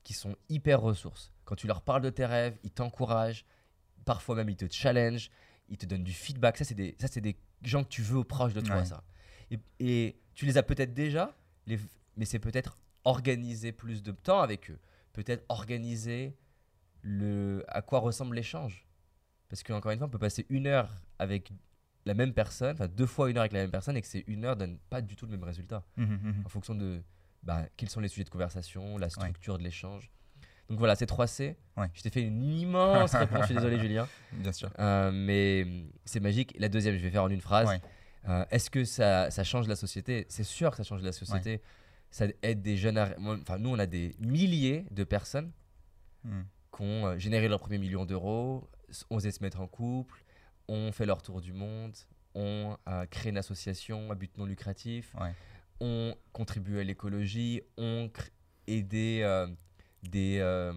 qui 0.03 0.12
sont 0.14 0.37
hyper 0.49 0.81
ressources. 0.81 1.33
Quand 1.44 1.55
tu 1.57 1.66
leur 1.66 1.83
parles 1.83 2.03
de 2.03 2.11
tes 2.11 2.25
rêves, 2.27 2.59
ils 2.64 2.70
t'encouragent, 2.70 3.44
parfois 4.05 4.35
même 4.37 4.49
ils 4.49 4.57
te 4.57 4.66
challenge, 4.70 5.31
ils 5.68 5.77
te 5.79 5.87
donnent 5.87 6.05
du 6.05 6.12
feedback. 6.12 6.57
Ça, 6.57 6.64
c'est 6.64 6.75
des, 6.75 6.96
ça, 6.99 7.07
c'est 7.09 7.20
des 7.20 7.37
gens 7.62 7.85
que 7.85 7.88
tu 7.88 8.03
veux 8.03 8.25
proches 8.25 8.55
de 8.55 8.61
toi, 8.61 8.79
Ouais. 8.79 8.85
ça. 8.85 9.05
Et, 9.51 9.59
et 9.79 10.20
tu 10.35 10.46
les 10.46 10.57
as 10.59 10.62
peut-être 10.62 10.94
déjà, 10.94 11.37
les- 11.66 11.79
mais 12.16 12.25
c'est 12.25 12.38
peut-être 12.38 12.79
organiser 13.05 13.73
plus 13.73 14.03
de 14.03 14.12
temps 14.12 14.40
avec 14.40 14.70
eux. 14.70 14.79
Peut-être 15.12 15.44
organiser 15.49 16.37
le, 17.03 17.64
à 17.68 17.83
quoi 17.83 17.99
ressemble 18.01 18.37
l'échange. 18.37 18.87
Parce 19.49 19.62
qu'encore 19.62 19.90
une 19.92 19.99
fois, 19.99 20.07
on 20.07 20.11
peut 20.11 20.18
passer 20.18 20.46
une 20.49 20.66
heure 20.66 20.90
avec 21.18 21.53
la 22.07 22.14
même 22.14 22.33
personne, 22.33 22.73
enfin 22.75 22.88
deux 22.88 23.07
fois 23.07 23.31
une 23.31 23.37
heure 23.37 23.42
avec 23.42 23.53
la 23.53 23.61
même 23.61 23.70
personne, 23.70 23.96
et 23.96 24.01
que 24.01 24.07
ces 24.07 24.25
une 24.27 24.44
heure 24.44 24.57
donne 24.57 24.79
pas 24.88 25.03
du 25.03 25.16
tout 25.16 25.27
le 25.27 25.33
même 25.33 25.42
résultat 25.44 25.85
Mhm, 25.96 26.07
mhm. 26.23 26.42
en 26.44 26.49
fonction 26.49 26.75
de 26.75 27.03
bah, 27.42 27.66
quels 27.76 27.88
sont 27.88 28.00
les 28.00 28.09
sujets 28.09 28.24
de 28.24 28.31
conversation, 28.31 28.98
la 28.98 29.09
structure 29.09 29.59
de 29.59 29.62
l'échange. 29.62 30.11
Donc 30.68 30.79
voilà, 30.79 30.94
c'est 30.94 31.09
3C. 31.11 31.57
Ouais. 31.76 31.87
Je 31.94 32.03
t'ai 32.03 32.11
fait 32.11 32.22
une 32.22 32.42
immense 32.44 33.12
réponse, 33.14 33.40
je 33.40 33.44
suis 33.46 33.55
désolé 33.55 33.79
Julien. 33.79 34.07
Bien 34.33 34.53
sûr. 34.53 34.70
Euh, 34.79 35.11
mais 35.12 35.66
c'est 36.05 36.20
magique. 36.20 36.55
La 36.59 36.68
deuxième, 36.68 36.96
je 36.96 37.03
vais 37.03 37.11
faire 37.11 37.24
en 37.24 37.31
une 37.31 37.40
phrase. 37.40 37.68
Ouais. 37.68 37.81
Euh, 38.29 38.44
Est-ce 38.50 38.70
que 38.70 38.85
ça, 38.85 39.31
ça 39.31 39.42
change 39.44 39.66
la 39.66 39.76
société? 39.76 40.26
C'est 40.29 40.44
sûr 40.44 40.70
que 40.70 40.76
ça 40.76 40.83
change 40.85 41.03
la 41.03 41.12
société. 41.12 41.61
Ça 42.11 42.26
aide 42.42 42.61
des 42.62 42.76
jeunes. 42.76 42.98
à- 42.98 43.14
Enfin, 43.18 43.59
nous, 43.59 43.70
on 43.70 43.79
a 43.79 43.87
des 43.87 44.14
milliers 44.18 44.85
de 44.90 45.05
personnes 45.05 45.50
Hmm. 46.22 46.42
qui 46.76 46.83
ont 46.83 47.07
euh, 47.07 47.18
généré 47.18 47.48
leur 47.48 47.61
premier 47.61 47.79
million 47.79 48.05
d'euros, 48.05 48.68
osé 49.09 49.31
se 49.31 49.42
mettre 49.42 49.59
en 49.61 49.66
couple, 49.66 50.22
ont 50.68 50.92
fait 50.92 51.07
leur 51.07 51.22
tour 51.22 51.40
du 51.40 51.55
monde, 51.55 51.94
ont 52.35 52.76
euh, 52.88 53.07
créé 53.07 53.31
une 53.31 53.38
association 53.38 54.11
à 54.11 54.14
but 54.14 54.37
non 54.37 54.44
lucratif. 54.44 55.16
Ont 55.81 56.14
contribué 56.33 56.81
à 56.81 56.85
l'écologie, 56.85 57.62
ont 57.77 58.11
aidé 58.66 59.21
euh, 59.23 59.47
des 60.03 60.38
euh, 60.40 60.73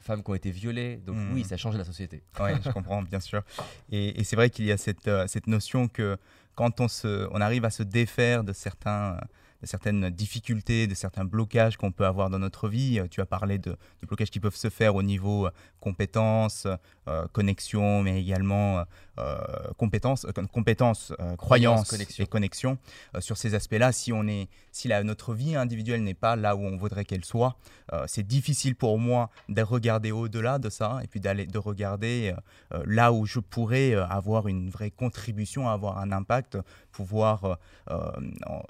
femmes 0.00 0.22
qui 0.22 0.30
ont 0.30 0.34
été 0.34 0.50
violées. 0.50 0.96
Donc 0.98 1.16
Mhm. 1.16 1.32
oui, 1.34 1.44
ça 1.44 1.56
change 1.56 1.76
la 1.76 1.84
société. 1.84 2.22
Oui, 2.40 2.50
je 2.64 2.70
comprends, 2.70 3.02
bien 3.02 3.20
sûr. 3.20 3.42
Et, 3.90 4.20
et 4.20 4.24
c'est 4.24 4.36
vrai 4.36 4.50
qu'il 4.50 4.64
y 4.66 4.72
a 4.72 4.76
cette, 4.76 5.08
euh, 5.08 5.26
cette 5.26 5.46
notion 5.46 5.88
que 5.88 6.16
quand 6.54 6.80
on, 6.80 6.88
se, 6.88 7.28
on 7.32 7.40
arrive 7.40 7.64
à 7.64 7.70
se 7.70 7.82
défaire 7.82 8.44
de, 8.44 8.52
certains, 8.52 9.18
de 9.60 9.66
certaines 9.66 10.10
difficultés, 10.10 10.86
de 10.86 10.94
certains 10.94 11.24
blocages 11.24 11.76
qu'on 11.76 11.90
peut 11.90 12.06
avoir 12.06 12.30
dans 12.30 12.38
notre 12.38 12.68
vie, 12.68 13.00
euh, 13.00 13.06
tu 13.10 13.20
as 13.20 13.26
parlé 13.26 13.58
de, 13.58 13.70
de 13.70 14.06
blocages 14.06 14.30
qui 14.30 14.38
peuvent 14.40 14.54
se 14.54 14.70
faire 14.70 14.94
au 14.94 15.02
niveau 15.02 15.46
euh, 15.46 15.50
compétences, 15.80 16.66
euh, 17.08 17.26
connexion, 17.32 18.02
mais 18.02 18.20
également 18.20 18.84
euh, 19.18 19.36
compétences, 19.76 20.26
euh, 20.26 20.46
compétences 20.52 21.12
croyances 21.36 21.90
connexion. 21.90 22.24
et 22.24 22.26
connexion. 22.28 22.78
Euh, 23.16 23.20
sur 23.20 23.36
ces 23.36 23.54
aspects-là, 23.56 23.90
si, 23.90 24.12
on 24.12 24.28
est, 24.28 24.48
si 24.70 24.86
la, 24.86 25.02
notre 25.02 25.34
vie 25.34 25.56
individuelle 25.56 26.04
n'est 26.04 26.14
pas 26.14 26.36
là 26.36 26.54
où 26.54 26.60
on 26.64 26.76
voudrait 26.76 27.04
qu'elle 27.04 27.24
soit, 27.24 27.56
c'est 28.06 28.26
difficile 28.26 28.76
pour 28.76 28.98
moi 28.98 29.30
de 29.48 29.62
regarder 29.62 30.12
au-delà 30.12 30.58
de 30.58 30.68
ça 30.68 31.00
et 31.02 31.06
puis 31.06 31.20
d'aller 31.20 31.46
de 31.46 31.56
regarder 31.58 32.34
là 32.84 33.12
où 33.12 33.24
je 33.24 33.40
pourrais 33.40 33.94
avoir 33.94 34.46
une 34.46 34.68
vraie 34.68 34.90
contribution, 34.90 35.70
avoir 35.70 35.96
un 35.98 36.12
impact, 36.12 36.58
pouvoir 36.92 37.58
en- 37.88 38.62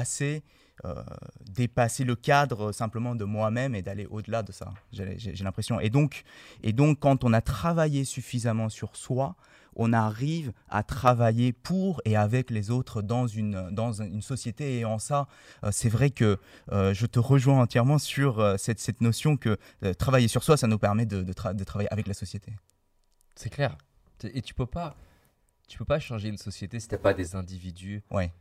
dépasser, 0.00 0.42
euh, 0.84 1.02
dépasser 1.40 2.04
le 2.04 2.16
cadre 2.16 2.72
simplement 2.72 3.14
de 3.14 3.24
moi-même 3.24 3.74
et 3.74 3.82
d'aller 3.82 4.06
au-delà 4.06 4.42
de 4.42 4.52
ça. 4.52 4.72
J'ai 4.92 5.44
l'impression. 5.44 5.78
Et 5.80 5.90
donc, 5.90 6.24
et 6.62 6.72
donc, 6.72 7.00
quand 7.00 7.24
on 7.24 7.32
a 7.32 7.40
travaillé 7.42 8.04
suffisamment 8.04 8.68
sur 8.70 8.96
soi, 8.96 9.34
on 9.76 9.92
arrive 9.92 10.52
à 10.68 10.82
travailler 10.82 11.52
pour 11.52 12.00
et 12.04 12.16
avec 12.16 12.50
les 12.50 12.70
autres 12.70 13.02
dans 13.02 13.26
une, 13.26 13.70
dans 13.70 13.92
une 14.02 14.22
société. 14.22 14.78
Et 14.78 14.84
en 14.84 14.98
ça, 14.98 15.28
euh, 15.64 15.70
c'est 15.70 15.88
vrai 15.88 16.10
que 16.10 16.38
euh, 16.72 16.92
je 16.94 17.06
te 17.06 17.18
rejoins 17.18 17.60
entièrement 17.60 17.98
sur 17.98 18.40
euh, 18.40 18.56
cette, 18.56 18.80
cette 18.80 19.00
notion 19.00 19.36
que 19.36 19.58
travailler 19.98 20.28
sur 20.28 20.42
soi, 20.42 20.56
ça 20.56 20.66
nous 20.66 20.78
permet 20.78 21.06
de, 21.06 21.22
de 21.22 21.32
tra- 21.32 21.54
de 21.54 21.64
travailler 21.64 21.92
avec 21.92 22.06
la 22.06 22.14
société. 22.14 22.52
C'est 23.36 23.50
clair. 23.50 23.76
Et 24.24 24.42
tu 24.42 24.54
peux 24.54 24.66
pas, 24.66 24.96
tu 25.68 25.78
peux 25.78 25.84
pas 25.84 26.00
changer 26.00 26.28
une 26.28 26.36
société 26.38 26.80
si 26.80 26.88
t'as 26.88 26.98
pas 26.98 27.14
des 27.14 27.36
individus 27.36 28.02
Ouais. 28.10 28.32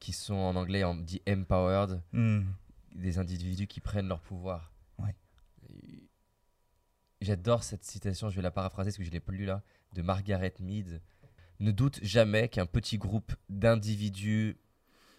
Qui 0.00 0.12
sont 0.12 0.34
en 0.34 0.56
anglais 0.56 0.82
on 0.84 0.96
dit 0.96 1.22
empowered, 1.28 2.00
Hmm. 2.12 2.40
des 2.94 3.18
individus 3.18 3.66
qui 3.68 3.80
prennent 3.80 4.08
leur 4.08 4.20
pouvoir. 4.20 4.72
Ouais. 4.98 5.14
J'adore 7.20 7.62
cette 7.64 7.84
citation, 7.84 8.30
je 8.30 8.36
vais 8.36 8.42
la 8.42 8.50
paraphraser 8.50 8.90
parce 8.90 8.96
que 8.98 9.04
je 9.04 9.10
l'ai 9.10 9.20
pas 9.20 9.32
lu 9.32 9.44
là, 9.44 9.62
de 9.94 10.00
Margaret 10.02 10.54
Mead. 10.58 11.02
Ne 11.58 11.70
doute 11.70 11.98
jamais 12.02 12.48
qu'un 12.48 12.64
petit 12.64 12.96
groupe 12.96 13.32
d'individus 13.50 14.56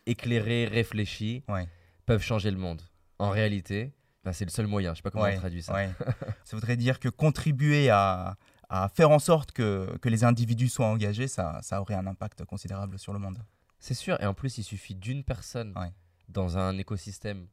éclairés, 0.07 0.65
réfléchis, 0.65 1.43
Ouais. 1.47 1.67
peuvent 2.07 2.23
changer 2.23 2.49
le 2.49 2.57
monde. 2.57 2.81
En 3.19 3.29
réalité, 3.29 3.93
c'est 4.31 4.45
le 4.45 4.49
seul 4.51 4.65
moyen. 4.65 4.93
Je 4.93 4.97
sais 4.97 5.01
pas 5.03 5.11
comment 5.11 5.25
Ouais, 5.25 5.35
on 5.35 5.39
traduit 5.39 5.61
ça. 5.61 5.73
ça 6.43 6.55
voudrait 6.57 6.75
dire 6.77 6.99
que 6.99 7.07
contribuer 7.09 7.91
à, 7.91 8.35
à 8.69 8.89
faire 8.89 9.11
en 9.11 9.19
sorte 9.19 9.51
que, 9.51 9.95
que 10.01 10.09
les 10.09 10.23
individus 10.23 10.69
soient 10.69 10.87
engagés, 10.87 11.27
ça, 11.27 11.59
ça 11.61 11.79
aurait 11.79 11.93
un 11.93 12.07
impact 12.07 12.43
considérable 12.45 12.97
sur 12.97 13.13
le 13.13 13.19
monde. 13.19 13.37
C'est 13.81 13.93
sûr. 13.95 14.21
Et 14.21 14.25
en 14.25 14.33
plus, 14.33 14.57
il 14.57 14.63
suffit 14.63 14.95
d'une 14.95 15.23
personne 15.25 15.73
Ouais. 15.77 15.91
dans 16.29 16.57
un 16.57 16.77
écosystème 16.77 17.47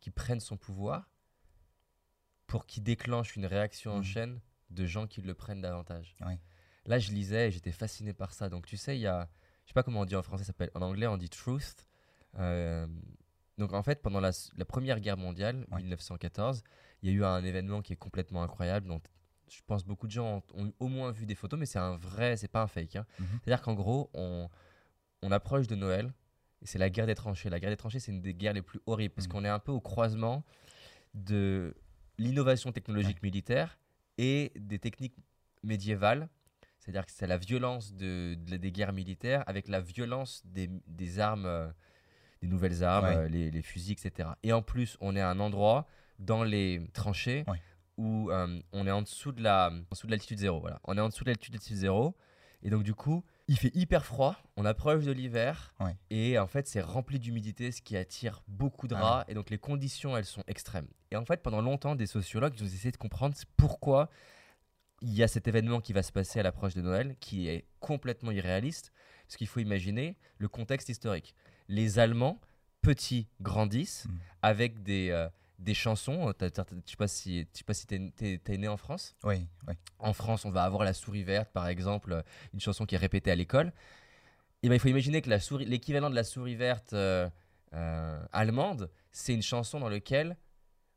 qui 0.00 0.10
prenne 0.10 0.38
son 0.40 0.56
pouvoir 0.56 1.08
pour 2.46 2.66
qu'il 2.66 2.82
déclenche 2.82 3.34
une 3.36 3.46
réaction 3.46 3.92
en 3.94 3.98
Mhm. 3.98 4.04
chaîne 4.04 4.40
de 4.70 4.86
gens 4.86 5.06
qui 5.06 5.22
le 5.22 5.34
prennent 5.34 5.60
davantage. 5.62 6.16
Ouais. 6.20 6.38
Là, 6.86 6.98
je 6.98 7.10
lisais 7.12 7.48
et 7.48 7.50
j'étais 7.50 7.72
fasciné 7.72 8.12
par 8.12 8.32
ça. 8.32 8.48
Donc, 8.48 8.66
tu 8.66 8.76
sais, 8.76 8.96
il 8.96 9.00
y 9.00 9.06
a, 9.06 9.28
je 9.64 9.68
sais 9.70 9.74
pas 9.74 9.82
comment 9.82 10.00
on 10.00 10.04
dit 10.04 10.16
en 10.16 10.22
français, 10.22 10.44
ça 10.44 10.48
s'appelle, 10.48 10.70
en 10.74 10.82
anglais, 10.82 11.06
on 11.06 11.16
dit 11.16 11.28
truth. 11.28 11.86
Euh, 12.38 12.86
donc, 13.58 13.72
en 13.72 13.82
fait, 13.82 14.02
pendant 14.02 14.20
la, 14.20 14.30
la 14.56 14.64
Première 14.64 15.00
Guerre 15.00 15.16
mondiale, 15.16 15.66
Ouais. 15.70 15.78
1914, 15.78 16.62
il 17.02 17.10
y 17.10 17.12
a 17.12 17.16
eu 17.16 17.24
un 17.24 17.42
événement 17.44 17.82
qui 17.82 17.92
est 17.92 17.96
complètement 17.96 18.42
incroyable. 18.42 18.86
Donc, 18.86 19.04
je 19.48 19.60
pense 19.66 19.84
beaucoup 19.84 20.06
de 20.06 20.12
gens 20.12 20.42
ont, 20.54 20.64
ont 20.66 20.72
au 20.78 20.88
moins 20.88 21.10
vu 21.10 21.26
des 21.26 21.34
photos, 21.34 21.58
mais 21.58 21.66
c'est 21.66 21.78
un 21.78 21.96
vrai, 21.96 22.36
c'est 22.36 22.48
pas 22.48 22.62
un 22.62 22.66
fake. 22.68 22.96
hein. 22.96 23.06
Mhm. 23.18 23.26
C'est-à-dire 23.44 23.62
qu'en 23.62 23.74
gros, 23.74 24.10
on, 24.14 24.48
on 25.22 25.30
approche 25.32 25.66
de 25.66 25.74
Noël 25.76 26.12
et 26.62 26.66
c'est 26.66 26.78
la 26.78 26.90
guerre 26.90 27.06
des 27.06 27.14
tranchées. 27.14 27.50
La 27.50 27.60
guerre 27.60 27.70
des 27.70 27.76
tranchées, 27.76 28.00
c'est 28.00 28.12
une 28.12 28.20
des 28.22 28.34
guerres 28.34 28.52
les 28.54 28.62
plus 28.62 28.80
horribles 28.86 29.14
parce 29.14 29.26
Mhm. 29.26 29.32
qu'on 29.32 29.44
est 29.44 29.48
un 29.48 29.58
peu 29.58 29.72
au 29.72 29.80
croisement 29.80 30.44
de 31.14 31.74
l'innovation 32.18 32.72
technologique 32.72 33.22
militaire 33.22 33.78
et 34.18 34.52
des 34.56 34.78
techniques 34.78 35.16
médiévales. 35.62 36.28
C'est-à-dire 36.78 37.04
que 37.06 37.12
c'est 37.12 37.26
la 37.26 37.36
violence 37.36 37.92
de, 37.94 38.34
de- 38.34 38.56
des 38.56 38.72
guerres 38.72 38.92
militaires 38.92 39.44
avec 39.46 39.68
la 39.68 39.80
violence 39.80 40.42
des, 40.46 40.68
des 40.86 41.18
armes, 41.18 41.46
euh, 41.46 41.68
des 42.42 42.48
nouvelles 42.48 42.82
armes, 42.84 43.06
Ouais. 43.06 43.16
euh, 43.16 43.28
les, 43.28 43.50
les 43.50 43.62
fusils, 43.62 43.92
etc. 43.92 44.30
Et 44.42 44.52
en 44.52 44.62
plus, 44.62 44.96
on 45.00 45.14
est 45.16 45.20
à 45.20 45.28
un 45.30 45.40
endroit 45.40 45.86
dans 46.18 46.42
les 46.42 46.86
tranchées 46.92 47.44
Ouais. 47.48 47.58
où 47.98 48.30
euh, 48.30 48.60
on 48.72 48.86
est 48.86 48.90
en 48.90 49.02
dessous 49.02 49.32
de 49.32 49.42
la, 49.42 49.68
en 49.70 49.82
dessous 49.92 50.06
de 50.06 50.12
l'altitude 50.12 50.38
zéro. 50.38 50.60
Voilà. 50.60 50.80
On 50.84 50.96
est 50.96 51.00
en 51.00 51.08
dessous 51.08 51.24
de 51.24 51.30
l'altitude 51.30 51.60
zéro. 51.60 52.16
Et 52.62 52.70
donc, 52.70 52.82
du 52.82 52.94
coup, 52.94 53.24
il 53.50 53.58
fait 53.58 53.74
hyper 53.74 54.06
froid. 54.06 54.36
On 54.56 54.64
approche 54.64 55.04
de 55.04 55.10
l'hiver. 55.10 55.74
Ouais. 55.80 55.96
Et 56.10 56.38
en 56.38 56.46
fait, 56.46 56.68
c'est 56.68 56.80
rempli 56.80 57.18
d'humidité, 57.18 57.72
ce 57.72 57.82
qui 57.82 57.96
attire 57.96 58.42
beaucoup 58.46 58.86
de 58.86 58.94
Ah 58.94 59.00
rats. 59.02 59.24
Et 59.26 59.34
donc, 59.34 59.50
les 59.50 59.58
conditions, 59.58 60.16
elles 60.16 60.24
sont 60.24 60.44
extrêmes. 60.46 60.86
Et 61.10 61.16
en 61.16 61.24
fait, 61.24 61.42
pendant 61.42 61.60
longtemps, 61.60 61.96
des 61.96 62.06
sociologues 62.06 62.54
ont 62.60 62.64
essayé 62.64 62.92
de 62.92 62.96
comprendre 62.96 63.34
pourquoi 63.56 64.08
il 65.02 65.12
y 65.12 65.24
a 65.24 65.28
cet 65.28 65.48
événement 65.48 65.80
qui 65.80 65.92
va 65.92 66.04
se 66.04 66.12
passer 66.12 66.38
à 66.38 66.44
l'approche 66.44 66.74
de 66.74 66.80
Noël, 66.82 67.16
qui 67.18 67.48
est 67.48 67.64
complètement 67.80 68.30
irréaliste. 68.30 68.92
Parce 69.26 69.36
qu'il 69.36 69.48
faut 69.48 69.60
imaginer 69.60 70.16
le 70.38 70.48
contexte 70.48 70.88
historique. 70.88 71.34
Les 71.68 71.98
Allemands, 71.98 72.40
petits, 72.82 73.26
grandissent 73.40 74.06
Mm. 74.06 74.18
avec 74.42 74.82
des, 74.84 75.10
euh, 75.10 75.28
des 75.60 75.74
chansons. 75.74 76.32
Je 76.40 76.44
ne 76.46 76.80
sais 76.84 76.96
pas 76.96 77.06
si 77.06 77.46
tu 77.52 77.62
si 77.72 77.86
t'es 78.40 78.58
né 78.58 78.66
en 78.68 78.76
France. 78.76 79.14
Oui, 79.24 79.46
oui. 79.68 79.74
En 79.98 80.12
France, 80.12 80.44
on 80.44 80.50
va 80.50 80.64
avoir 80.64 80.84
la 80.84 80.92
souris 80.94 81.22
verte, 81.22 81.50
par 81.52 81.68
exemple, 81.68 82.12
euh, 82.12 82.22
une 82.54 82.60
chanson 82.60 82.86
qui 82.86 82.94
est 82.94 82.98
répétée 82.98 83.30
à 83.30 83.34
l'école. 83.36 83.72
Et 84.62 84.68
ben, 84.68 84.74
il 84.74 84.80
faut 84.80 84.88
imaginer 84.88 85.22
que 85.22 85.30
l'équivalent 85.64 86.10
de 86.10 86.14
la 86.14 86.24
souris 86.24 86.54
verte 86.56 86.92
euh, 86.92 87.28
euh, 87.74 88.20
allemande, 88.32 88.90
c'est 89.12 89.32
une 89.34 89.42
chanson 89.42 89.80
dans 89.80 89.88
laquelle, 89.88 90.36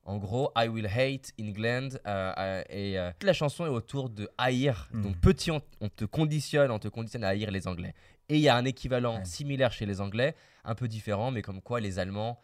en 0.06 0.17
gros, 0.17 0.52
I 0.58 0.67
will 0.67 0.88
hate 0.88 1.32
England. 1.39 1.89
euh, 2.06 2.34
euh, 2.38 2.63
et 2.69 2.99
euh, 2.99 3.12
toute 3.12 3.23
la 3.28 3.34
chanson 3.34 3.65
est 3.65 3.69
autour 3.69 4.10
de 4.10 4.30
haïr. 4.38 4.89
Mhm. 4.91 5.02
Donc, 5.04 5.17
petit, 5.17 5.52
on, 5.52 5.62
on 5.82 5.88
te 5.89 6.04
conditionne, 6.06 6.71
on 6.71 6.80
te 6.80 6.88
conditionne 6.89 7.23
à 7.23 7.30
haïr 7.30 7.52
les 7.52 7.67
Anglais. 7.67 7.93
Et 8.30 8.36
il 8.36 8.41
y 8.41 8.49
a 8.49 8.56
un 8.56 8.65
équivalent 8.65 9.17
Ouais. 9.19 9.26
similaire 9.26 9.71
chez 9.71 9.86
les 9.86 10.02
Anglais, 10.02 10.36
un 10.65 10.76
peu 10.76 10.88
différent, 10.88 11.32
mais 11.32 11.41
comme 11.41 11.62
quoi 11.62 11.80
les 11.80 11.99
Allemands 11.99 12.39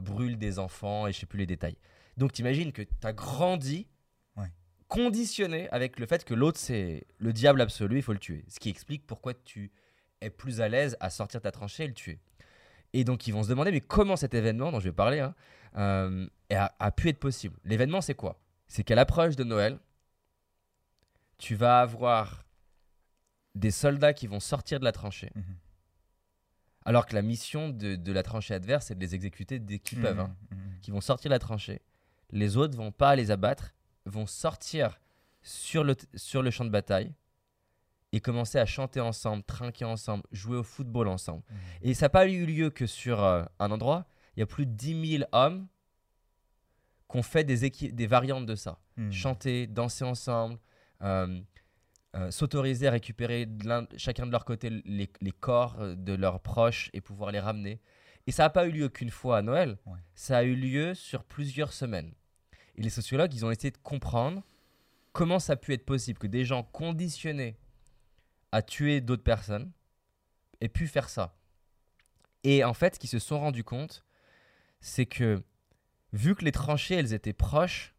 brûlent 0.00 0.38
des 0.38 0.58
enfants 0.58 1.06
et 1.06 1.12
je 1.12 1.20
sais 1.20 1.26
plus 1.26 1.38
les 1.38 1.46
détails. 1.46 1.76
Donc, 2.16 2.32
t'imagines 2.32 2.72
que 2.72 2.82
tu 2.82 2.90
as 3.02 3.12
grandi 3.12 3.86
Ouais. 4.36 4.50
conditionné 4.88 5.68
avec 5.70 5.98
le 5.98 6.06
fait 6.06 6.24
que 6.24 6.34
l'autre 6.34 6.58
c'est 6.58 7.06
le 7.18 7.32
diable 7.32 7.60
absolu, 7.60 7.96
il 7.98 8.02
faut 8.02 8.12
le 8.12 8.18
tuer. 8.18 8.44
Ce 8.48 8.58
qui 8.60 8.68
explique 8.68 9.06
pourquoi 9.06 9.34
tu 9.34 9.70
es 10.20 10.30
plus 10.30 10.60
à 10.60 10.68
l'aise 10.68 10.96
à 11.00 11.10
sortir 11.10 11.40
ta 11.40 11.50
tranchée 11.50 11.84
et 11.84 11.88
le 11.88 11.94
tuer. 11.94 12.18
Et 12.92 13.04
donc 13.04 13.26
ils 13.26 13.32
vont 13.32 13.42
se 13.42 13.48
demander 13.48 13.70
mais 13.72 13.80
comment 13.80 14.16
cet 14.16 14.34
événement 14.34 14.70
dont 14.72 14.80
je 14.80 14.88
vais 14.88 14.92
parler 14.94 15.20
hein, 15.20 15.34
euh, 15.76 16.26
a, 16.50 16.74
a 16.78 16.90
pu 16.92 17.08
être 17.08 17.18
possible? 17.18 17.56
L'événement 17.64 18.00
c'est 18.00 18.14
quoi? 18.14 18.40
C'est 18.68 18.84
qu'à 18.84 18.94
l'approche 18.94 19.36
de 19.36 19.44
Noël, 19.44 19.78
tu 21.38 21.54
vas 21.56 21.80
avoir 21.80 22.44
des 23.54 23.70
soldats 23.70 24.14
qui 24.14 24.26
vont 24.26 24.40
sortir 24.40 24.78
de 24.80 24.84
la 24.84 24.92
tranchée. 24.92 25.30
Mhm. 25.34 25.56
Alors 26.84 27.06
que 27.06 27.14
la 27.14 27.22
mission 27.22 27.68
de, 27.70 27.96
de 27.96 28.12
la 28.12 28.22
tranchée 28.22 28.54
adverse 28.54 28.86
c'est 28.86 28.94
de 28.94 29.00
les 29.00 29.14
exécuter 29.14 29.58
dès 29.58 29.78
qu'ils 29.78 30.00
peuvent. 30.00 30.20
hein 30.20 30.36
Mhm, 30.50 30.58
mhm. 30.58 30.80
qui 30.82 30.90
vont 30.90 31.00
sortir 31.00 31.28
de 31.30 31.34
la 31.34 31.38
tranchée. 31.38 31.80
Les 32.30 32.56
autres 32.56 32.76
vont 32.76 32.92
pas 32.92 33.16
les 33.16 33.30
abattre, 33.30 33.72
vont 34.06 34.26
sortir 34.26 35.00
sur 35.42 35.84
le, 35.84 35.94
sur 36.14 36.42
le 36.42 36.50
champ 36.50 36.64
de 36.64 36.70
bataille 36.70 37.12
et 38.12 38.20
commencer 38.20 38.58
à 38.58 38.66
chanter 38.66 39.00
ensemble, 39.00 39.42
trinquer 39.44 39.84
ensemble, 39.84 40.24
jouer 40.30 40.56
au 40.58 40.62
football 40.62 41.08
ensemble. 41.08 41.42
Mhm. 41.50 41.56
Et 41.82 41.94
ça 41.94 42.06
n'a 42.06 42.10
pas 42.10 42.26
eu 42.28 42.44
lieu 42.46 42.70
que 42.70 42.86
sur 42.86 43.22
euh, 43.24 43.44
un 43.58 43.70
endroit. 43.70 44.06
Il 44.36 44.40
y 44.40 44.42
a 44.42 44.46
plus 44.46 44.66
de 44.66 44.72
10 44.72 45.18
000 45.18 45.24
hommes 45.32 45.66
qui 47.10 47.16
ont 47.18 47.22
fait 47.22 47.44
des, 47.44 47.70
des 47.70 48.06
variantes 48.06 48.46
de 48.46 48.54
ça. 48.56 48.78
Mhm. 48.96 49.12
Chanter, 49.12 49.66
danser 49.66 50.04
ensemble, 50.04 50.58
euh, 51.02 51.40
euh, 52.14 52.30
s'autoriser 52.30 52.86
à 52.86 52.90
récupérer 52.92 53.46
de 53.46 53.86
chacun 53.96 54.26
de 54.26 54.30
leur 54.32 54.44
côté 54.44 54.70
les, 54.70 55.10
les 55.20 55.32
corps 55.32 55.76
euh, 55.80 55.94
de 55.96 56.12
leurs 56.14 56.40
proches 56.40 56.90
et 56.92 57.00
pouvoir 57.00 57.32
les 57.32 57.40
ramener. 57.40 57.80
Et 58.26 58.32
ça 58.32 58.44
n'a 58.44 58.50
pas 58.50 58.66
eu 58.66 58.70
lieu 58.70 58.88
qu'une 58.88 59.10
fois 59.10 59.38
à 59.38 59.42
Noël, 59.42 59.76
Ouais. 59.86 59.98
ça 60.14 60.38
a 60.38 60.42
eu 60.44 60.54
lieu 60.54 60.94
sur 60.94 61.24
plusieurs 61.24 61.72
semaines. 61.72 62.12
Et 62.76 62.82
les 62.82 62.90
sociologues, 62.90 63.34
ils 63.34 63.44
ont 63.44 63.50
essayé 63.50 63.70
de 63.70 63.78
comprendre 63.78 64.42
comment 65.12 65.38
ça 65.38 65.52
a 65.54 65.56
pu 65.56 65.72
être 65.72 65.84
possible 65.84 66.18
que 66.18 66.26
des 66.26 66.44
gens 66.44 66.62
conditionnés 66.62 67.56
à 68.52 68.62
tuer 68.62 69.00
d'autres 69.00 69.22
personnes 69.24 69.70
aient 70.60 70.68
pu 70.68 70.86
faire 70.86 71.08
ça. 71.08 71.36
Et 72.44 72.62
en 72.64 72.74
fait, 72.74 72.94
ce 72.94 73.00
qu'ils 73.00 73.10
se 73.10 73.18
sont 73.18 73.40
rendus 73.40 73.64
compte, 73.64 74.04
c'est 74.80 75.06
que 75.06 75.42
vu 76.12 76.34
que 76.34 76.44
les 76.44 76.52
tranchées, 76.52 76.94
elles 76.94 77.12
étaient 77.12 77.32
proches, 77.32 77.94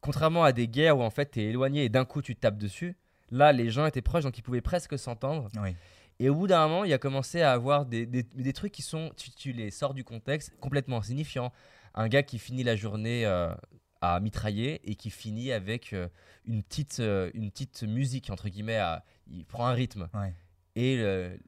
contrairement 0.00 0.44
à 0.44 0.52
des 0.52 0.68
guerres 0.68 0.98
où 0.98 1.02
en 1.02 1.10
fait 1.10 1.32
tu 1.32 1.40
es 1.40 1.46
éloigné 1.46 1.84
et 1.84 1.88
d'un 1.88 2.04
coup 2.04 2.22
tu 2.22 2.34
te 2.34 2.40
tapes 2.40 2.58
dessus, 2.58 2.96
là 3.30 3.52
les 3.52 3.70
gens 3.70 3.86
étaient 3.86 4.02
proches 4.02 4.24
donc 4.24 4.36
ils 4.38 4.42
pouvaient 4.42 4.60
presque 4.60 4.98
s'entendre. 4.98 5.48
Oui. 5.62 5.74
Et 6.20 6.28
au 6.28 6.34
bout 6.34 6.48
d'un 6.48 6.66
moment, 6.66 6.82
il 6.84 6.92
a 6.92 6.98
commencé 6.98 7.42
à 7.42 7.52
avoir 7.52 7.86
des, 7.86 8.04
des- 8.04 8.24
des 8.24 8.52
trucs 8.52 8.72
qui 8.72 8.82
sont, 8.82 9.12
tu, 9.16 9.30
tu 9.30 9.52
les 9.52 9.70
sors 9.70 9.94
du 9.94 10.02
contexte, 10.02 10.52
complètement 10.58 10.98
insignifiants. 10.98 11.52
Un 11.94 12.08
gars 12.08 12.24
qui 12.24 12.40
finit 12.40 12.64
la 12.64 12.74
journée 12.74 13.24
euh, 13.24 13.54
à 14.00 14.18
mitrailler 14.18 14.80
et 14.90 14.96
qui 14.96 15.10
finit 15.10 15.52
avec 15.52 15.92
euh, 15.92 16.08
une, 16.44 16.64
petite, 16.64 16.98
euh, 16.98 17.30
une 17.34 17.52
petite 17.52 17.84
musique, 17.84 18.30
entre 18.30 18.48
guillemets, 18.48 18.78
à- 18.78 19.04
il 19.28 19.44
prend 19.46 19.66
un 19.68 19.72
rythme. 19.74 20.08
Ouais. 20.12 20.34
Et 20.74 20.96
le- 20.96 21.38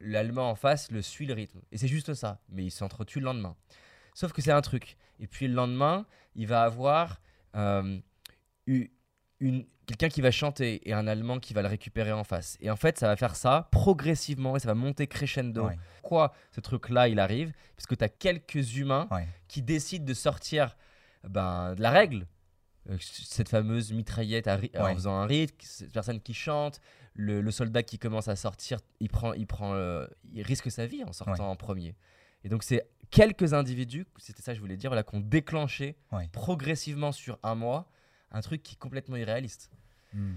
l'allemand 0.00 0.48
en 0.50 0.54
face 0.54 0.90
le 0.90 1.02
suit 1.02 1.26
le 1.26 1.34
rythme. 1.34 1.60
Et 1.70 1.76
c'est 1.76 1.88
juste 1.88 2.14
ça. 2.14 2.40
Mais 2.48 2.64
il 2.64 2.70
s'entretue 2.70 3.18
le 3.18 3.26
lendemain. 3.26 3.56
Sauf 4.14 4.32
que 4.32 4.40
c'est 4.40 4.52
un 4.52 4.62
truc. 4.62 4.96
Et 5.20 5.26
puis 5.26 5.48
le 5.48 5.54
lendemain, 5.54 6.06
il 6.34 6.46
va 6.46 6.62
avoir 6.62 7.20
une, 9.40 9.64
quelqu'un 9.88 10.08
qui 10.08 10.20
va 10.20 10.30
chanter 10.30 10.88
et 10.88 10.92
un 10.92 11.06
Allemand 11.08 11.40
qui 11.40 11.54
va 11.54 11.62
le 11.62 11.68
récupérer 11.68 12.12
en 12.12 12.22
face. 12.22 12.56
Et 12.60 12.70
en 12.70 12.76
fait, 12.76 12.98
ça 12.98 13.08
va 13.08 13.16
faire 13.16 13.34
ça 13.34 13.68
progressivement 13.72 14.54
et 14.56 14.60
ça 14.60 14.68
va 14.68 14.74
monter 14.74 15.06
crescendo. 15.06 15.66
Ouais. 15.66 15.78
Pourquoi 16.00 16.32
ce 16.52 16.60
truc-là, 16.60 17.08
il 17.08 17.18
arrive? 17.18 17.52
Parce 17.76 17.86
que 17.86 17.94
tu 17.94 18.04
as 18.04 18.08
quelques 18.08 18.76
humains 18.76 19.08
Ouais. 19.10 19.26
qui 19.48 19.62
décident 19.62 20.04
de 20.04 20.14
sortir 20.14 20.76
ben, 21.26 21.74
de 21.74 21.82
la 21.82 21.90
règle. 21.90 22.26
Euh, 22.90 22.96
Cette 23.00 23.48
fameuse 23.48 23.92
mitraillette 23.92 24.46
à 24.46 24.58
en 24.78 24.94
faisant 24.94 25.14
un 25.16 25.26
rythme, 25.26 25.56
cette 25.60 25.92
personne 25.92 26.20
qui 26.20 26.34
chante, 26.34 26.80
le, 27.14 27.40
le 27.40 27.50
soldat 27.50 27.82
qui 27.82 27.98
commence 27.98 28.28
à 28.28 28.36
sortir, 28.36 28.78
il, 29.00 29.08
prend, 29.08 29.32
il, 29.32 29.46
prend, 29.46 29.74
euh, 29.74 30.06
il 30.32 30.42
risque 30.42 30.70
sa 30.70 30.86
vie 30.86 31.02
en 31.04 31.12
sortant 31.12 31.50
en 31.50 31.56
premier. 31.56 31.96
Et 32.44 32.48
donc, 32.48 32.62
c'est 32.62 32.88
quelques 33.10 33.52
individus, 33.54 34.06
c'était 34.18 34.42
ça 34.42 34.52
que 34.52 34.56
je 34.56 34.60
voulais 34.60 34.76
dire, 34.76 34.90
voilà, 34.90 35.02
qui 35.02 35.16
ont 35.16 35.20
déclenché 35.20 35.96
progressivement 36.32 37.10
sur 37.12 37.38
un 37.42 37.54
mois 37.56 37.90
un 38.32 38.40
truc 38.40 38.62
qui 38.62 38.74
est 38.74 38.78
complètement 38.78 39.16
irréaliste. 39.16 39.70
Hmm. 40.12 40.36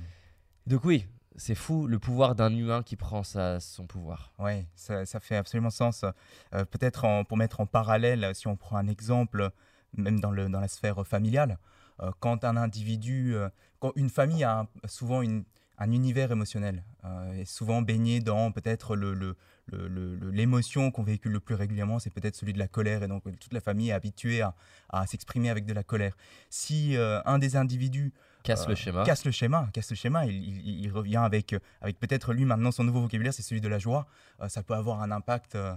Donc, 0.68 0.86
oui, 0.86 1.06
c'est 1.36 1.56
fou 1.56 1.88
le 1.88 2.00
pouvoir 2.00 2.36
d'un 2.36 2.54
humain 2.56 2.84
qui 2.84 2.96
prend 2.96 3.24
sa, 3.24 3.60
son 3.60 3.88
pouvoir. 3.88 4.34
Oui, 4.40 4.66
ça, 4.76 5.06
ça 5.06 5.20
fait 5.20 5.36
absolument 5.38 5.70
sens. 5.70 6.06
Euh, 6.54 6.66
Peut-être 6.66 7.24
pour 7.28 7.38
mettre 7.38 7.60
en 7.62 7.66
parallèle, 7.66 8.34
si 8.36 8.48
on 8.48 8.56
prend 8.56 8.78
un 8.78 8.88
exemple, 8.88 9.50
même 9.98 10.20
dans, 10.20 10.32
le, 10.32 10.50
dans 10.50 10.60
la 10.60 10.68
sphère 10.68 11.06
familiale, 11.06 11.58
euh, 12.02 12.12
quand 12.20 12.44
un 12.44 12.58
individu, 12.58 13.36
euh, 13.36 13.50
quand 13.80 13.92
une 13.96 14.10
famille 14.10 14.44
a 14.44 14.68
souvent 14.86 15.22
une- 15.22 15.44
un 15.84 15.92
univers 15.92 16.32
émotionnel, 16.32 16.84
euh, 17.06 17.34
est 17.42 17.46
souvent 17.46 17.82
baigné 17.82 18.20
dans 18.20 18.52
peut-être 18.52 18.96
le, 18.96 19.14
le- 19.14 19.36
le- 19.68 19.88
le- 19.88 20.16
le- 20.16 20.30
l'émotion 20.32 20.92
qu'on 20.92 21.04
véhicule 21.04 21.32
le 21.32 21.40
plus 21.40 21.56
régulièrement, 21.56 21.98
c'est 22.00 22.10
peut-être 22.10 22.36
celui 22.36 22.54
de 22.54 22.60
la 22.60 22.68
colère, 22.68 23.04
et 23.04 23.08
donc 23.08 23.26
euh, 23.26 23.32
toute 23.40 23.54
la 23.54 23.62
famille 23.62 23.90
est 23.90 23.94
habituée 23.94 24.42
à, 24.42 24.54
à 24.90 25.08
s'exprimer 25.08 25.50
avec 25.50 25.66
de 25.66 25.74
la 25.74 25.84
colère. 25.84 26.16
Si 26.50 26.96
euh, 26.98 27.22
un 27.26 27.40
des 27.40 27.56
individus 27.56 28.14
Casse 28.44 28.64
euh, 28.66 28.70
le 28.70 28.76
schéma. 28.76 29.04
Casse 29.04 29.24
le 29.26 29.32
schéma, 29.32 29.70
casse 29.72 29.90
le 29.92 29.96
schéma. 29.96 30.26
Il, 30.26 30.34
il- 30.36 30.82
il 30.86 30.92
revient 30.92 31.18
avec, 31.18 31.54
euh, 31.54 31.60
avec 31.80 32.00
peut-être 32.00 32.34
lui 32.34 32.44
maintenant 32.46 32.72
son 32.72 32.84
nouveau 32.84 33.02
vocabulaire, 33.02 33.34
c'est 33.34 33.44
celui 33.44 33.62
de 33.62 33.68
la 33.68 33.78
joie. 33.78 34.08
Euh, 34.42 34.50
ça 34.50 34.64
peut 34.64 34.74
avoir 34.74 35.02
un 35.04 35.12
impact. 35.12 35.54
euh, 35.56 35.74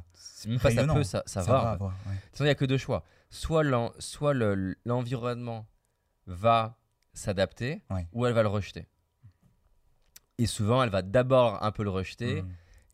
même 0.47 0.59
pas 0.59 0.71
ça 0.71 0.87
peut, 0.87 1.03
ça, 1.05 1.23
ça, 1.27 1.43
va. 1.43 1.77
ouais. 1.81 1.90
Il 2.40 2.43
n'y 2.45 2.49
a 2.49 2.55
que 2.55 2.64
deux 2.64 2.79
choix. 2.79 3.05
Soit 3.31 3.64
l'en- 3.64 3.93
soit 3.99 4.33
le- 4.35 4.77
l'environnement 4.87 5.67
va 6.27 6.77
s'adapter, 7.12 7.83
Ouais. 7.90 8.07
ou 8.12 8.25
elle 8.27 8.33
va 8.33 8.43
le 8.43 8.49
rejeter. 8.49 8.87
Et 10.38 10.47
souvent, 10.47 10.83
elle 10.83 10.90
va 10.90 11.03
d'abord 11.03 11.62
un 11.62 11.70
peu 11.73 11.85
le 11.85 11.90
rejeter, 11.90 12.42
Mm. 12.42 12.49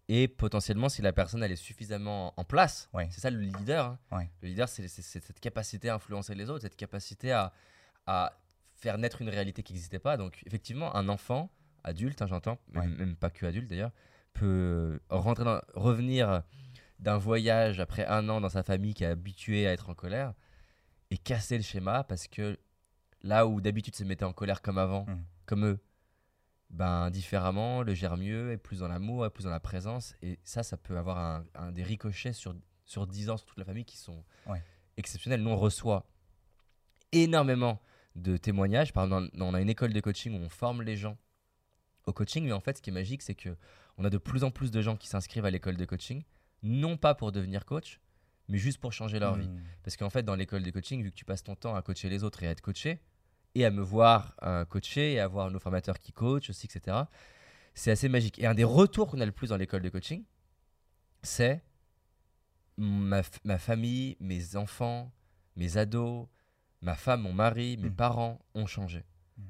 et 0.08 0.28
potentiellement, 0.28 0.88
si 0.88 1.00
la 1.02 1.12
personne 1.12 1.42
elle 1.42 1.52
est 1.52 1.56
suffisamment 1.56 2.34
en 2.36 2.44
place, 2.44 2.88
Ouais. 2.92 3.08
c'est 3.10 3.20
ça 3.20 3.30
le 3.30 3.38
leader. 3.40 3.86
hein. 3.86 3.98
Ouais. 4.18 4.30
Le 4.42 4.48
leader, 4.48 4.68
c'est 4.68 4.86
cette 4.88 5.40
capacité 5.40 5.88
à 5.88 5.94
influencer 5.94 6.34
les 6.34 6.50
autres, 6.50 6.62
cette 6.62 6.76
capacité 6.76 7.32
à, 7.32 7.52
à 8.06 8.38
faire 8.74 8.98
naître 8.98 9.22
une 9.22 9.28
réalité 9.28 9.62
qui 9.62 9.72
n'existait 9.72 9.98
pas. 9.98 10.16
Donc, 10.16 10.42
effectivement, 10.46 10.94
un 10.96 11.08
enfant, 11.08 11.50
adulte, 11.84 12.20
hein, 12.22 12.26
j'entends, 12.26 12.58
même, 12.72 12.82
Ouais. 12.92 12.98
même 12.98 13.16
pas 13.16 13.30
que 13.30 13.46
adulte 13.46 13.68
d'ailleurs, 13.70 13.92
peut 14.34 15.00
rentrer 15.08 15.44
dans, 15.44 15.60
revenir 15.74 16.42
d'un 16.98 17.16
voyage 17.16 17.80
après 17.80 18.04
un 18.06 18.28
an 18.28 18.40
dans 18.42 18.48
sa 18.50 18.62
famille 18.62 18.92
qui 18.94 19.04
est 19.04 19.06
habitué 19.08 19.66
à 19.66 19.72
être 19.72 19.88
en 19.88 19.94
colère 19.94 20.34
et 21.10 21.16
casser 21.16 21.56
le 21.56 21.62
schéma 21.62 22.04
parce 22.04 22.28
que 22.28 22.58
là 23.22 23.46
où 23.46 23.60
d'habitude 23.62 23.96
se 23.96 24.04
mettait 24.04 24.24
en 24.26 24.32
colère 24.34 24.60
comme 24.62 24.76
avant, 24.78 25.04
Mm. 25.06 25.24
comme 25.46 25.64
eux, 25.66 25.78
ben 26.70 27.10
différemment, 27.10 27.82
le 27.82 27.94
gère 27.94 28.16
mieux, 28.16 28.52
est 28.52 28.56
plus 28.56 28.78
dans 28.80 28.88
l'amour, 28.88 29.26
est 29.26 29.30
plus 29.30 29.44
dans 29.44 29.50
la 29.50 29.60
présence. 29.60 30.14
Et 30.22 30.38
ça, 30.44 30.62
ça 30.62 30.76
peut 30.76 30.96
avoir 30.96 31.18
un, 31.18 31.44
un 31.54 31.72
des 31.72 31.82
ricochets 31.82 32.32
sur, 32.32 32.54
sur 32.84 33.06
10 33.06 33.30
ans 33.30 33.36
sur 33.36 33.46
toute 33.46 33.58
la 33.58 33.64
famille 33.64 33.84
qui 33.84 33.96
sont 33.96 34.24
Ouais. 34.46 34.62
exceptionnels. 34.96 35.42
Nous, 35.42 35.50
on 35.50 35.56
reçoit 35.56 36.06
énormément 37.12 37.80
de 38.16 38.36
témoignages. 38.36 38.92
Par 38.92 39.04
exemple, 39.04 39.30
on 39.38 39.54
a 39.54 39.60
une 39.60 39.70
école 39.70 39.92
de 39.92 40.00
coaching 40.00 40.32
où 40.34 40.44
on 40.44 40.48
forme 40.48 40.82
les 40.82 40.96
gens 40.96 41.16
au 42.06 42.12
coaching. 42.12 42.44
Mais 42.44 42.52
en 42.52 42.60
fait, 42.60 42.76
ce 42.78 42.82
qui 42.82 42.90
est 42.90 42.92
magique, 42.92 43.22
c'est 43.22 43.34
que 43.34 43.56
on 43.98 44.04
a 44.04 44.10
de 44.10 44.18
plus 44.18 44.44
en 44.44 44.50
plus 44.50 44.70
de 44.70 44.80
gens 44.80 44.96
qui 44.96 45.08
s'inscrivent 45.08 45.44
à 45.44 45.50
l'école 45.50 45.76
de 45.76 45.84
coaching, 45.84 46.22
non 46.62 46.96
pas 46.96 47.14
pour 47.14 47.32
devenir 47.32 47.64
coach, 47.66 48.00
mais 48.48 48.58
juste 48.58 48.78
pour 48.78 48.92
changer 48.92 49.18
leur 49.18 49.34
vie. 49.36 49.48
Mm. 49.48 49.62
Parce 49.82 49.96
qu'en 49.96 50.10
fait, 50.10 50.22
dans 50.22 50.34
l'école 50.34 50.62
de 50.62 50.70
coaching, 50.70 51.02
vu 51.02 51.10
que 51.10 51.16
tu 51.16 51.24
passes 51.24 51.42
ton 51.42 51.54
temps 51.54 51.74
à 51.74 51.82
coacher 51.82 52.08
les 52.08 52.24
autres 52.24 52.42
et 52.42 52.46
à 52.46 52.50
être 52.50 52.60
coaché, 52.62 53.00
et 53.54 53.64
à 53.64 53.70
me 53.70 53.82
voir 53.82 54.34
euh, 54.42 54.64
coacher, 54.64 55.14
et 55.14 55.20
à 55.20 55.26
voir 55.28 55.50
nos 55.50 55.58
formateurs 55.58 55.98
qui 55.98 56.12
coachent 56.12 56.50
aussi, 56.50 56.66
etc., 56.66 56.96
c'est 57.74 57.90
assez 57.90 58.08
magique. 58.08 58.38
Et 58.38 58.46
un 58.46 58.54
des 58.54 58.64
retours 58.64 59.08
qu'on 59.08 59.20
a 59.20 59.26
le 59.26 59.32
plus 59.32 59.48
dans 59.48 59.56
l'école 59.56 59.82
de 59.82 59.88
coaching, 59.88 60.24
c'est 61.22 61.62
ma, 62.76 63.22
famille, 63.58 64.16
mes 64.20 64.56
enfants, 64.56 65.12
mes 65.56 65.76
ados, 65.76 66.26
ma 66.80 66.94
femme, 66.94 67.22
mon 67.22 67.32
mari, 67.32 67.76
mes 67.76 67.90
Mm. 67.90 67.94
parents 67.96 68.38
ont 68.54 68.66
changé. 68.66 69.04
Mm. 69.36 69.42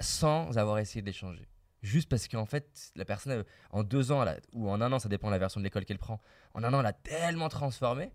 Sans 0.00 0.58
avoir 0.58 0.78
essayé 0.78 1.00
de 1.02 1.06
les 1.06 1.12
changer. 1.12 1.46
Juste 1.82 2.08
parce 2.08 2.28
qu'en 2.28 2.46
fait, 2.46 2.92
la 2.96 3.04
personne, 3.04 3.32
euh, 3.32 3.44
en 3.70 3.82
deux 3.82 4.12
ans, 4.12 4.22
elle 4.22 4.28
a- 4.28 4.40
ou 4.52 4.68
en 4.70 4.80
un 4.80 4.92
an, 4.92 4.98
ça 4.98 5.08
dépend 5.08 5.28
de 5.28 5.32
la 5.32 5.38
version 5.38 5.60
de 5.60 5.64
l'école 5.64 5.84
qu'elle 5.84 5.98
prend, 5.98 6.20
en 6.54 6.62
un 6.64 6.72
an, 6.74 6.80
elle 6.80 6.86
a 6.86 6.92
tellement 6.92 7.48
transformé 7.48 8.12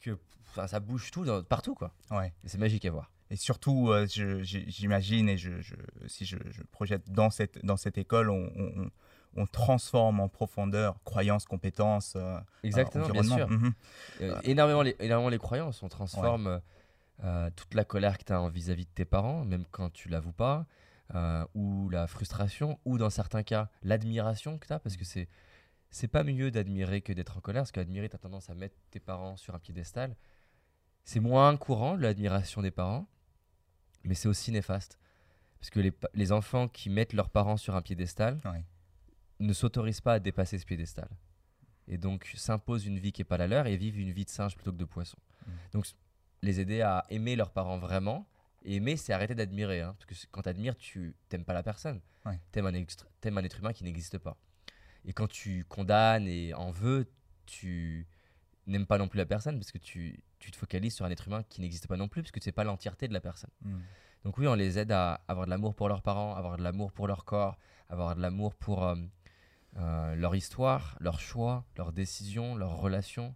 que 0.00 0.18
ça 0.66 0.80
bouge 0.80 1.10
tout 1.10 1.24
dans- 1.24 1.42
partout. 1.42 1.74
quoi. 1.74 1.94
Ouais. 2.10 2.32
C'est 2.44 2.58
magique 2.58 2.84
à 2.84 2.90
voir. 2.90 3.10
Et 3.30 3.36
surtout, 3.36 3.90
euh, 3.90 4.06
j'imagine, 4.08 5.28
et 5.28 5.38
je, 5.38 5.60
je- 5.60 5.74
si 6.08 6.24
je, 6.24 6.36
je 6.50 6.62
projette 6.72 7.10
dans 7.10 7.30
cette, 7.30 7.64
dans 7.64 7.76
cette 7.76 7.96
école, 7.98 8.28
on, 8.30 8.50
on- 8.56 8.90
on 9.36 9.46
transforme 9.46 10.18
en 10.18 10.28
profondeur 10.28 11.00
croyances, 11.04 11.44
compétences, 11.44 12.14
euh, 12.16 12.38
Exactement, 12.64 13.04
bien 13.12 13.22
sûr. 13.36 13.48
Mhm. 13.48 13.72
Euh, 14.22 14.40
énormément, 14.42 14.82
les, 14.82 14.96
énormément 14.98 15.28
les 15.28 15.38
croyances. 15.38 15.82
On 15.84 15.88
transforme 15.88 16.60
euh, 17.22 17.50
toute 17.54 17.74
la 17.74 17.84
colère 17.84 18.18
que 18.18 18.24
tu 18.24 18.32
as 18.32 18.48
vis-à-vis 18.48 18.86
de 18.86 18.90
tes 18.90 19.04
parents, 19.04 19.44
même 19.44 19.64
quand 19.70 19.90
tu 19.92 20.08
l'avoues 20.08 20.32
pas, 20.32 20.66
ou 21.54 21.88
la 21.90 22.06
frustration, 22.08 22.78
ou 22.84 22.98
dans 22.98 23.10
certains 23.10 23.42
cas, 23.44 23.68
l'admiration 23.82 24.58
que 24.58 24.66
tu 24.66 24.72
as, 24.72 24.78
parce 24.80 24.96
que 24.96 25.04
c'est. 25.04 25.28
C'est 25.92 26.06
pas 26.06 26.22
mieux 26.22 26.52
d'admirer 26.52 27.00
que 27.00 27.12
d'être 27.12 27.36
en 27.36 27.40
colère, 27.40 27.62
parce 27.62 27.72
qu'admirer, 27.72 28.08
tu 28.08 28.14
as 28.14 28.18
tendance 28.20 28.48
à 28.48 28.54
mettre 28.54 28.76
tes 28.92 29.00
parents 29.00 29.36
sur 29.36 29.56
un 29.56 29.58
piédestal. 29.58 30.14
C'est 31.02 31.18
moins 31.18 31.56
courant, 31.56 31.96
l'admiration 31.96 32.62
des 32.62 32.70
parents, 32.70 33.08
mais 34.04 34.14
c'est 34.14 34.28
aussi 34.28 34.52
néfaste. 34.52 34.98
Parce 35.58 35.70
que 35.70 35.80
les, 36.14 36.32
enfants 36.32 36.68
qui 36.68 36.88
mettent 36.88 37.12
leurs 37.12 37.28
parents 37.30 37.56
sur 37.58 37.76
un 37.76 37.82
piédestal 37.82 38.38
Ouais. 38.44 38.64
ne 39.40 39.52
s'autorisent 39.52 40.00
pas 40.00 40.14
à 40.14 40.18
dépasser 40.18 40.58
ce 40.58 40.64
piédestal. 40.64 41.08
Et 41.86 41.98
donc 41.98 42.32
s'imposent 42.36 42.86
une 42.86 42.98
vie 42.98 43.12
qui 43.12 43.20
n'est 43.20 43.26
pas 43.26 43.36
la 43.36 43.46
leur 43.46 43.66
et 43.66 43.76
vivent 43.76 43.98
une 43.98 44.12
vie 44.12 44.24
de 44.24 44.30
singe 44.30 44.54
plutôt 44.54 44.72
que 44.72 44.78
de 44.78 44.84
poisson. 44.84 45.18
Mm. 45.46 45.50
Donc 45.72 45.86
les 46.42 46.60
aider 46.60 46.80
à 46.80 47.04
aimer 47.10 47.36
leurs 47.36 47.50
parents 47.50 47.78
vraiment. 47.78 48.26
Et 48.62 48.76
aimer, 48.76 48.96
c'est 48.96 49.12
arrêter 49.12 49.34
d'admirer. 49.34 49.80
hein, 49.80 49.94
parce 49.98 50.06
que 50.06 50.26
quand 50.30 50.42
tu 50.42 50.48
admires, 50.48 50.76
tu 50.76 51.14
n'aimes 51.32 51.44
pas 51.44 51.54
la 51.54 51.62
personne. 51.62 52.00
Ouais. 52.24 52.38
Tu 52.52 52.58
aimes 52.58 52.86
t'aimes 53.20 53.38
un 53.38 53.44
être 53.44 53.58
humain 53.58 53.72
qui 53.72 53.84
n'existe 53.84 54.18
pas. 54.18 54.36
Et 55.04 55.12
quand 55.12 55.28
tu 55.28 55.64
condamnes 55.64 56.28
et 56.28 56.52
en 56.54 56.70
veux, 56.70 57.10
tu 57.46 58.06
n'aimes 58.70 58.86
pas 58.86 58.98
non 58.98 59.08
plus 59.08 59.18
la 59.18 59.26
personne 59.26 59.58
parce 59.58 59.72
que 59.72 59.78
tu, 59.78 60.22
tu 60.38 60.50
te 60.50 60.56
focalises 60.56 60.94
sur 60.94 61.04
un 61.04 61.10
être 61.10 61.26
humain 61.26 61.42
qui 61.48 61.60
n'existe 61.60 61.86
pas 61.86 61.96
non 61.96 62.08
plus 62.08 62.22
parce 62.22 62.32
que 62.32 62.40
tu 62.40 62.44
sais 62.44 62.52
pas 62.52 62.64
l'entièreté 62.64 63.08
de 63.08 63.12
la 63.12 63.20
personne. 63.20 63.50
Mm. 63.62 63.78
Donc 64.24 64.38
oui, 64.38 64.46
on 64.46 64.54
les 64.54 64.78
aide 64.78 64.92
à 64.92 65.22
avoir 65.28 65.46
de 65.46 65.50
l'amour 65.50 65.74
pour 65.74 65.88
leurs 65.88 66.02
parents, 66.02 66.34
avoir 66.34 66.56
de 66.56 66.62
l'amour 66.62 66.92
pour 66.92 67.06
leur 67.06 67.24
corps, 67.24 67.58
avoir 67.88 68.14
de 68.14 68.20
l'amour 68.20 68.54
pour 68.54 68.84
euh, 68.84 68.96
euh, 69.76 70.14
leur 70.14 70.34
histoire, 70.34 70.96
leurs 71.00 71.20
choix, 71.20 71.64
leurs 71.76 71.92
décisions, 71.92 72.54
leurs 72.54 72.76
relations. 72.76 73.34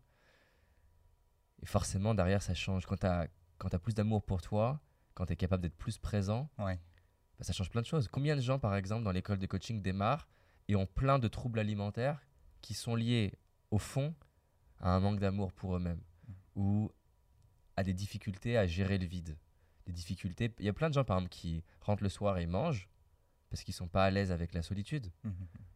Et 1.62 1.66
forcément, 1.66 2.14
derrière, 2.14 2.43
ça 2.43 2.55
change. 2.55 2.85
Quand 2.87 2.99
tu 2.99 3.07
as, 3.07 3.78
plus 3.78 3.95
d'amour 3.95 4.22
pour 4.22 4.43
toi, 4.43 4.80
quand 5.14 5.26
tu 5.26 5.32
es 5.32 5.37
capable 5.37 5.62
d'être 5.62 5.76
plus 5.76 5.97
présent, 5.97 6.51
Ouais. 6.59 6.78
bah, 7.39 7.45
ça 7.45 7.53
change 7.55 7.70
plein 7.70 7.80
de 7.80 7.87
choses. 7.87 8.09
Combien 8.09 8.37
de 8.37 8.43
gens, 8.43 8.59
par 8.59 8.74
exemple, 8.76 9.05
dans 9.05 9.12
l'école 9.12 9.39
de 9.39 9.47
coaching 9.47 9.80
démarrent 9.80 10.28
et 10.68 10.76
ont 10.76 10.87
plein 10.87 11.18
de 11.18 11.28
troubles 11.28 11.59
alimentaires 11.59 12.20
qui 12.61 12.74
sont 12.74 12.95
liés, 12.95 13.39
au 13.70 13.78
fond, 13.78 14.14
à 14.81 14.91
un 14.91 15.01
manque 15.01 15.18
d'amour 15.20 15.53
pour 15.53 15.77
eux-mêmes 15.77 16.01
ou 16.57 16.91
à 17.77 17.83
des 17.83 17.93
difficultés 17.95 18.57
à 18.57 18.66
gérer 18.66 18.99
le 18.99 19.07
vide 19.07 19.37
des 19.87 19.93
difficultés. 19.93 20.53
Il 20.59 20.64
y 20.64 20.68
a 20.68 20.72
plein 20.72 20.89
de 20.89 20.95
gens, 20.95 21.05
par 21.05 21.18
exemple, 21.18 21.31
qui 21.31 21.62
rentrent 21.81 22.03
le 22.03 22.09
soir 22.09 22.39
et 22.39 22.47
mangent 22.47 22.89
parce 23.51 23.62
qu'ils 23.62 23.75
sont 23.75 23.89
pas 23.89 24.05
à 24.05 24.11
l'aise 24.11 24.33
avec 24.33 24.55
la 24.55 24.62
solitude. 24.62 25.11
Mhm. 25.25 25.35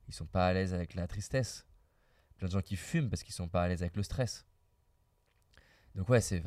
Ils 0.09 0.15
sont 0.15 0.27
pas 0.27 0.47
à 0.47 0.53
l'aise 0.53 0.73
avec 0.73 0.95
la 0.95 1.07
tristesse. 1.07 1.67
Plein 2.39 2.47
de 2.49 2.53
gens 2.53 2.63
qui 2.63 2.77
fument 2.77 3.11
parce 3.11 3.23
qu'ils 3.23 3.35
sont 3.35 3.49
pas 3.49 3.63
à 3.65 3.69
l'aise 3.69 3.83
avec 3.83 3.97
le 3.97 4.03
stress. 4.03 4.47
Donc 5.95 6.09
ouais, 6.09 6.21
c'est 6.21 6.43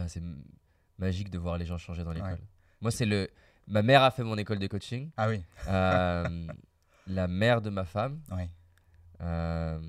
magique 0.97 1.29
de 1.29 1.37
voir 1.37 1.57
les 1.57 1.65
gens 1.65 1.77
changer 1.77 2.03
dans 2.03 2.13
l'école. 2.13 2.39
Moi, 2.79 2.91
c'est 2.91 3.05
le. 3.05 3.29
Ma 3.67 3.83
mère 3.83 4.01
a 4.01 4.09
fait 4.11 4.23
mon 4.23 4.37
école 4.37 4.57
de 4.59 4.67
coaching. 4.67 5.11
Ah 5.17 5.29
oui, 5.29 5.43
Euh, 5.67 6.47
la 7.07 7.27
mère 7.27 7.61
de 7.61 7.69
ma 7.69 7.85
femme. 7.85 8.21
oui. 8.31 8.43
Euh, 9.21 9.79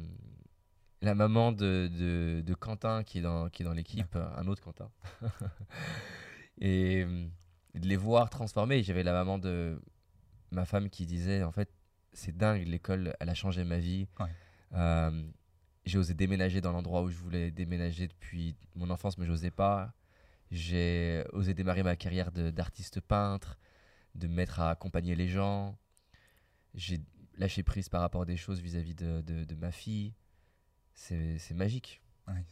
la 1.02 1.14
maman 1.14 1.52
de, 1.52 1.90
de, 1.92 2.42
de 2.46 2.54
Quentin 2.54 3.02
qui 3.04 3.18
est 3.18 3.22
dans, 3.22 3.50
qui 3.50 3.62
est 3.62 3.64
dans 3.66 3.72
l'équipe, 3.74 4.16
un 4.16 4.46
autre 4.46 4.62
Quentin. 4.62 4.90
et 6.58 7.04
euh, 7.04 7.26
de 7.74 7.86
les 7.88 7.96
voir 7.96 8.30
transformer. 8.30 8.82
J'avais 8.82 9.02
la 9.02 9.12
maman 9.12 9.38
de 9.38 9.80
ma 10.50 10.64
femme 10.64 10.88
qui 10.88 11.04
disait 11.06 11.42
en 11.42 11.52
fait, 11.52 11.68
c'est 12.12 12.36
dingue, 12.36 12.66
l'école, 12.66 13.14
elle 13.20 13.28
a 13.28 13.34
changé 13.34 13.64
ma 13.64 13.78
vie. 13.78 14.06
Ouais. 14.20 14.26
Euh, 14.74 15.22
j'ai 15.84 15.98
osé 15.98 16.14
déménager 16.14 16.60
dans 16.60 16.72
l'endroit 16.72 17.02
où 17.02 17.10
je 17.10 17.16
voulais 17.16 17.50
déménager 17.50 18.06
depuis 18.06 18.54
mon 18.76 18.88
enfance, 18.90 19.18
mais 19.18 19.26
j'osais 19.26 19.50
pas. 19.50 19.92
J'ai 20.50 21.24
osé 21.32 21.54
démarrer 21.54 21.82
ma 21.82 21.96
carrière 21.96 22.30
d'artiste 22.30 23.00
peintre, 23.00 23.58
de 24.14 24.28
me 24.28 24.34
mettre 24.34 24.60
à 24.60 24.70
accompagner 24.70 25.16
les 25.16 25.26
gens. 25.28 25.76
J'ai 26.74 27.00
lâché 27.38 27.62
prise 27.62 27.88
par 27.88 28.02
rapport 28.02 28.22
à 28.22 28.24
des 28.26 28.36
choses 28.36 28.60
vis-à-vis 28.60 28.94
de, 28.94 29.22
de- 29.22 29.44
de 29.44 29.54
ma 29.56 29.72
fille. 29.72 30.12
C'est 30.94 31.54
magique. 31.54 32.00
Ouais, 32.28 32.44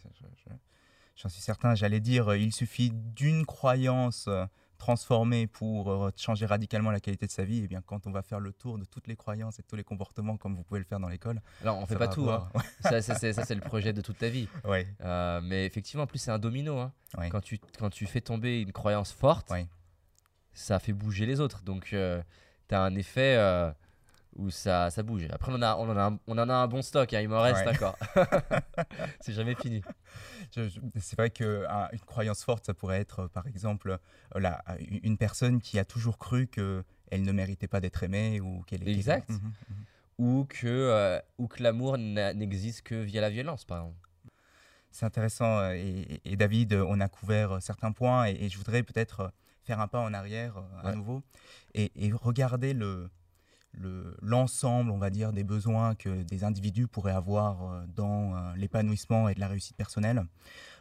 J'en 1.17 1.29
suis 1.29 1.41
certain. 1.43 1.75
J'allais 1.75 2.01
dire, 2.01 2.29
euh, 2.29 2.39
il 2.39 2.53
suffit 2.53 2.91
d'une 2.91 3.45
croyance 3.45 4.25
euh, 4.29 4.47
transformée 4.79 5.47
pour 5.47 5.91
euh, 5.91 6.11
changer 6.17 6.47
radicalement 6.47 6.91
la 6.91 7.01
qualité 7.01 7.27
de 7.27 7.31
sa 7.31 7.45
vie. 7.45 7.63
Et 7.63 7.69
bien, 7.69 7.83
quand 7.83 8.07
on 8.07 8.11
va 8.11 8.23
faire 8.23 8.41
le 8.41 8.53
tour 8.53 8.79
de 8.79 8.85
toutes 8.87 9.07
les 9.07 9.17
croyances 9.17 9.59
et 9.59 9.63
de 9.63 9.67
tous 9.67 9.77
les 9.77 9.85
comportements, 9.85 10.37
comme 10.39 10.57
vous 10.57 10.63
pouvez 10.63 10.81
le 10.81 10.87
faire 10.87 10.99
dans 10.99 11.09
l'école, 11.09 11.43
Alors, 11.61 11.79
on 11.79 11.85
fait 11.87 11.97
pas 11.97 12.09
tout. 12.09 12.31
hein. 12.31 12.49
Ça, 12.81 13.03
ça, 13.03 13.15
c'est 13.19 13.55
le 13.55 13.61
projet 13.61 13.93
de 13.93 14.01
toute 14.01 14.19
ta 14.19 14.29
vie. 14.31 14.49
Ouais, 14.65 14.87
Euh, 15.03 15.41
mais 15.43 15.67
effectivement, 15.67 16.05
en 16.05 16.07
plus, 16.07 16.19
c'est 16.19 16.31
un 16.31 16.39
domino. 16.39 16.79
hein. 16.79 16.93
ouais. 17.19 17.29
Quand, 17.29 17.43
tu, 17.43 17.59
quand 17.79 17.91
tu 17.91 18.07
fais 18.07 18.23
tomber 18.23 18.63
une 18.63 18.73
croyance 18.73 19.13
forte, 19.13 19.53
ça 20.53 20.79
fait 20.79 20.93
bouger 20.95 21.27
les 21.27 21.39
autres. 21.41 21.63
Donc, 21.63 21.85
tu 21.91 21.97
as 21.97 22.83
un 22.83 22.95
effet 22.95 23.37
euh, 23.37 23.71
où 24.37 24.51
ça, 24.51 24.91
ça 24.91 25.03
bouge. 25.03 25.27
Après, 25.31 25.51
on 25.53 25.57
en 25.57 25.63
a, 25.63 25.77
on 25.77 25.89
en 25.91 25.97
a, 25.97 26.03
un, 26.05 26.19
on 26.27 26.39
en 26.39 26.49
a 26.49 26.55
un 26.55 26.67
bon 26.69 26.83
stock. 26.83 27.13
hein, 27.13 27.21
il 27.21 27.29
m'en 27.29 27.41
reste 27.43 27.67
Ouais. 27.67 27.75
encore. 27.75 27.99
c'est 29.21 29.33
jamais 29.33 29.55
fini. 29.55 29.83
C'est 30.53 31.17
vrai 31.17 31.31
qu'une 31.31 31.67
croyance 32.07 32.43
forte, 32.45 32.67
ça 32.67 32.75
pourrait 32.75 33.01
être, 33.01 33.27
par 33.29 33.47
exemple, 33.47 33.99
euh, 34.37 34.41
la- 34.41 34.63
une 35.03 35.17
personne 35.19 35.61
qui 35.61 35.79
a 35.79 35.85
toujours 35.85 36.19
cru 36.19 36.47
qu'elle 36.49 37.23
ne 37.23 37.33
méritait 37.33 37.69
pas 37.69 37.81
d'être 37.81 38.03
aimée 38.03 38.41
ou 38.41 38.63
qu'elle 38.63 38.83
était... 38.83 38.93
Exact. 38.93 39.29
Mhm, 39.29 39.37
mhm. 39.39 39.53
Ou 40.19 40.45
que, 40.49 40.67
euh, 40.67 41.19
ou 41.39 41.49
que 41.49 41.63
l'amour 41.63 41.97
n'existe 41.99 42.83
que 42.83 42.95
via 42.95 43.21
la 43.21 43.31
violence, 43.31 43.65
par 43.65 43.79
exemple. 43.79 43.97
C'est 44.91 45.07
intéressant. 45.07 45.59
euh, 45.61 45.73
Et, 45.75 46.21
et 46.25 46.37
David, 46.37 46.75
on 46.75 47.01
a 47.01 47.09
couvert 47.09 47.63
certains 47.63 47.93
points 47.93 48.27
et, 48.27 48.33
et 48.45 48.49
je 48.49 48.59
voudrais 48.59 48.83
peut-être 48.83 49.33
faire 49.63 49.81
un 49.81 49.89
pas 49.89 50.01
en 50.01 50.13
arrière 50.13 50.57
à 50.83 50.89
Ouais. 50.89 50.97
nouveau 50.97 51.23
et, 51.75 51.93
et 52.07 52.13
regarder 52.13 52.75
le 52.75 53.09
le- 53.73 54.17
l'ensemble, 54.23 54.91
on 54.91 54.99
va 54.99 55.11
dire, 55.11 55.33
des 55.33 55.45
besoins 55.45 55.95
que 55.95 56.23
des 56.23 56.45
individus 56.45 56.87
pourraient 56.87 57.13
avoir 57.13 57.63
euh, 57.63 57.85
dans 57.95 58.35
euh, 58.35 58.55
l'épanouissement 58.57 59.29
et 59.29 59.35
de 59.35 59.41
la 59.41 59.49
réussite 59.49 59.77
personnelle. 59.77 60.25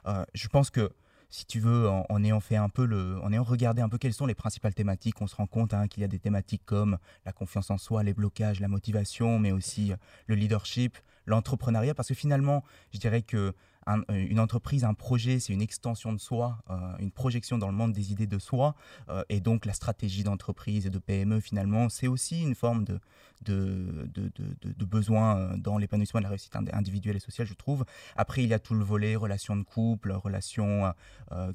Euh, 0.06 0.26
je 0.34 0.48
pense 0.48 0.70
que 0.70 0.92
si 1.30 1.46
tu 1.46 1.60
veux, 1.60 1.88
en, 1.88 2.24
ayant 2.24 2.40
fait 2.40 2.56
un 2.56 2.70
peu 2.70 2.90
en 3.22 3.32
ayant 3.32 3.44
regardé 3.44 3.84
un 3.84 3.90
peu 3.90 4.00
quelles 4.00 4.16
sont 4.16 4.26
les 4.26 4.34
principales 4.34 4.74
thématiques, 4.74 5.22
on 5.22 5.28
se 5.28 5.36
rend 5.36 5.46
compte 5.46 5.76
hein, 5.76 5.88
qu'il 5.88 6.02
y 6.02 6.04
a 6.04 6.08
des 6.08 6.18
thématiques 6.18 6.64
comme 6.66 6.98
la 7.24 7.32
confiance 7.32 7.70
en 7.70 7.78
soi, 7.78 8.02
les 8.02 8.16
blocages, 8.16 8.60
la 8.60 8.68
motivation, 8.68 9.38
mais 9.38 9.52
aussi 9.52 9.94
le 10.26 10.34
leadership, 10.34 10.98
l'entrepreneuriat, 11.28 11.94
parce 11.94 12.08
que 12.08 12.16
finalement, 12.16 12.64
je 12.92 12.98
dirais 12.98 13.22
que 13.22 13.54
euh, 13.98 14.26
une 14.30 14.40
entreprise, 14.40 14.84
un 14.84 14.94
projet, 14.94 15.40
c'est 15.40 15.54
une 15.54 15.62
extension 15.62 16.14
de 16.14 16.20
soi, 16.20 16.60
euh, 16.70 16.76
une 17.00 17.12
projection 17.12 17.58
dans 17.58 17.68
le 17.68 17.74
monde 17.74 17.94
des 17.94 18.12
idées 18.12 18.28
de 18.28 18.40
soi, 18.40 18.76
euh, 19.10 19.24
et 19.30 19.40
donc 19.40 19.66
la 19.66 19.74
stratégie 19.74 20.24
d'entreprise 20.24 20.86
et 20.86 20.90
de 20.90 21.00
PME, 21.00 21.40
finalement, 21.40 21.90
c'est 21.90 22.08
aussi 22.08 22.42
une 22.42 22.56
forme 22.56 22.84
de, 22.84 23.00
de, 23.44 24.10
de, 24.14 24.32
de- 24.62 24.86
besoin 24.86 25.56
dans 25.58 25.78
l'épanouissement 25.78 26.20
de 26.20 26.24
la 26.24 26.30
réussite 26.30 26.56
ind- 26.56 26.70
individuelle 26.74 27.16
et 27.16 27.20
sociale, 27.20 27.48
je 27.48 27.54
trouve. 27.54 27.86
Après, 28.16 28.44
il 28.44 28.50
y 28.50 28.54
a 28.54 28.60
tout 28.60 28.74
le 28.74 28.84
volet 28.84 29.16
relations 29.16 29.56
de 29.56 29.64
couple, 29.64 30.12
relations 30.12 30.92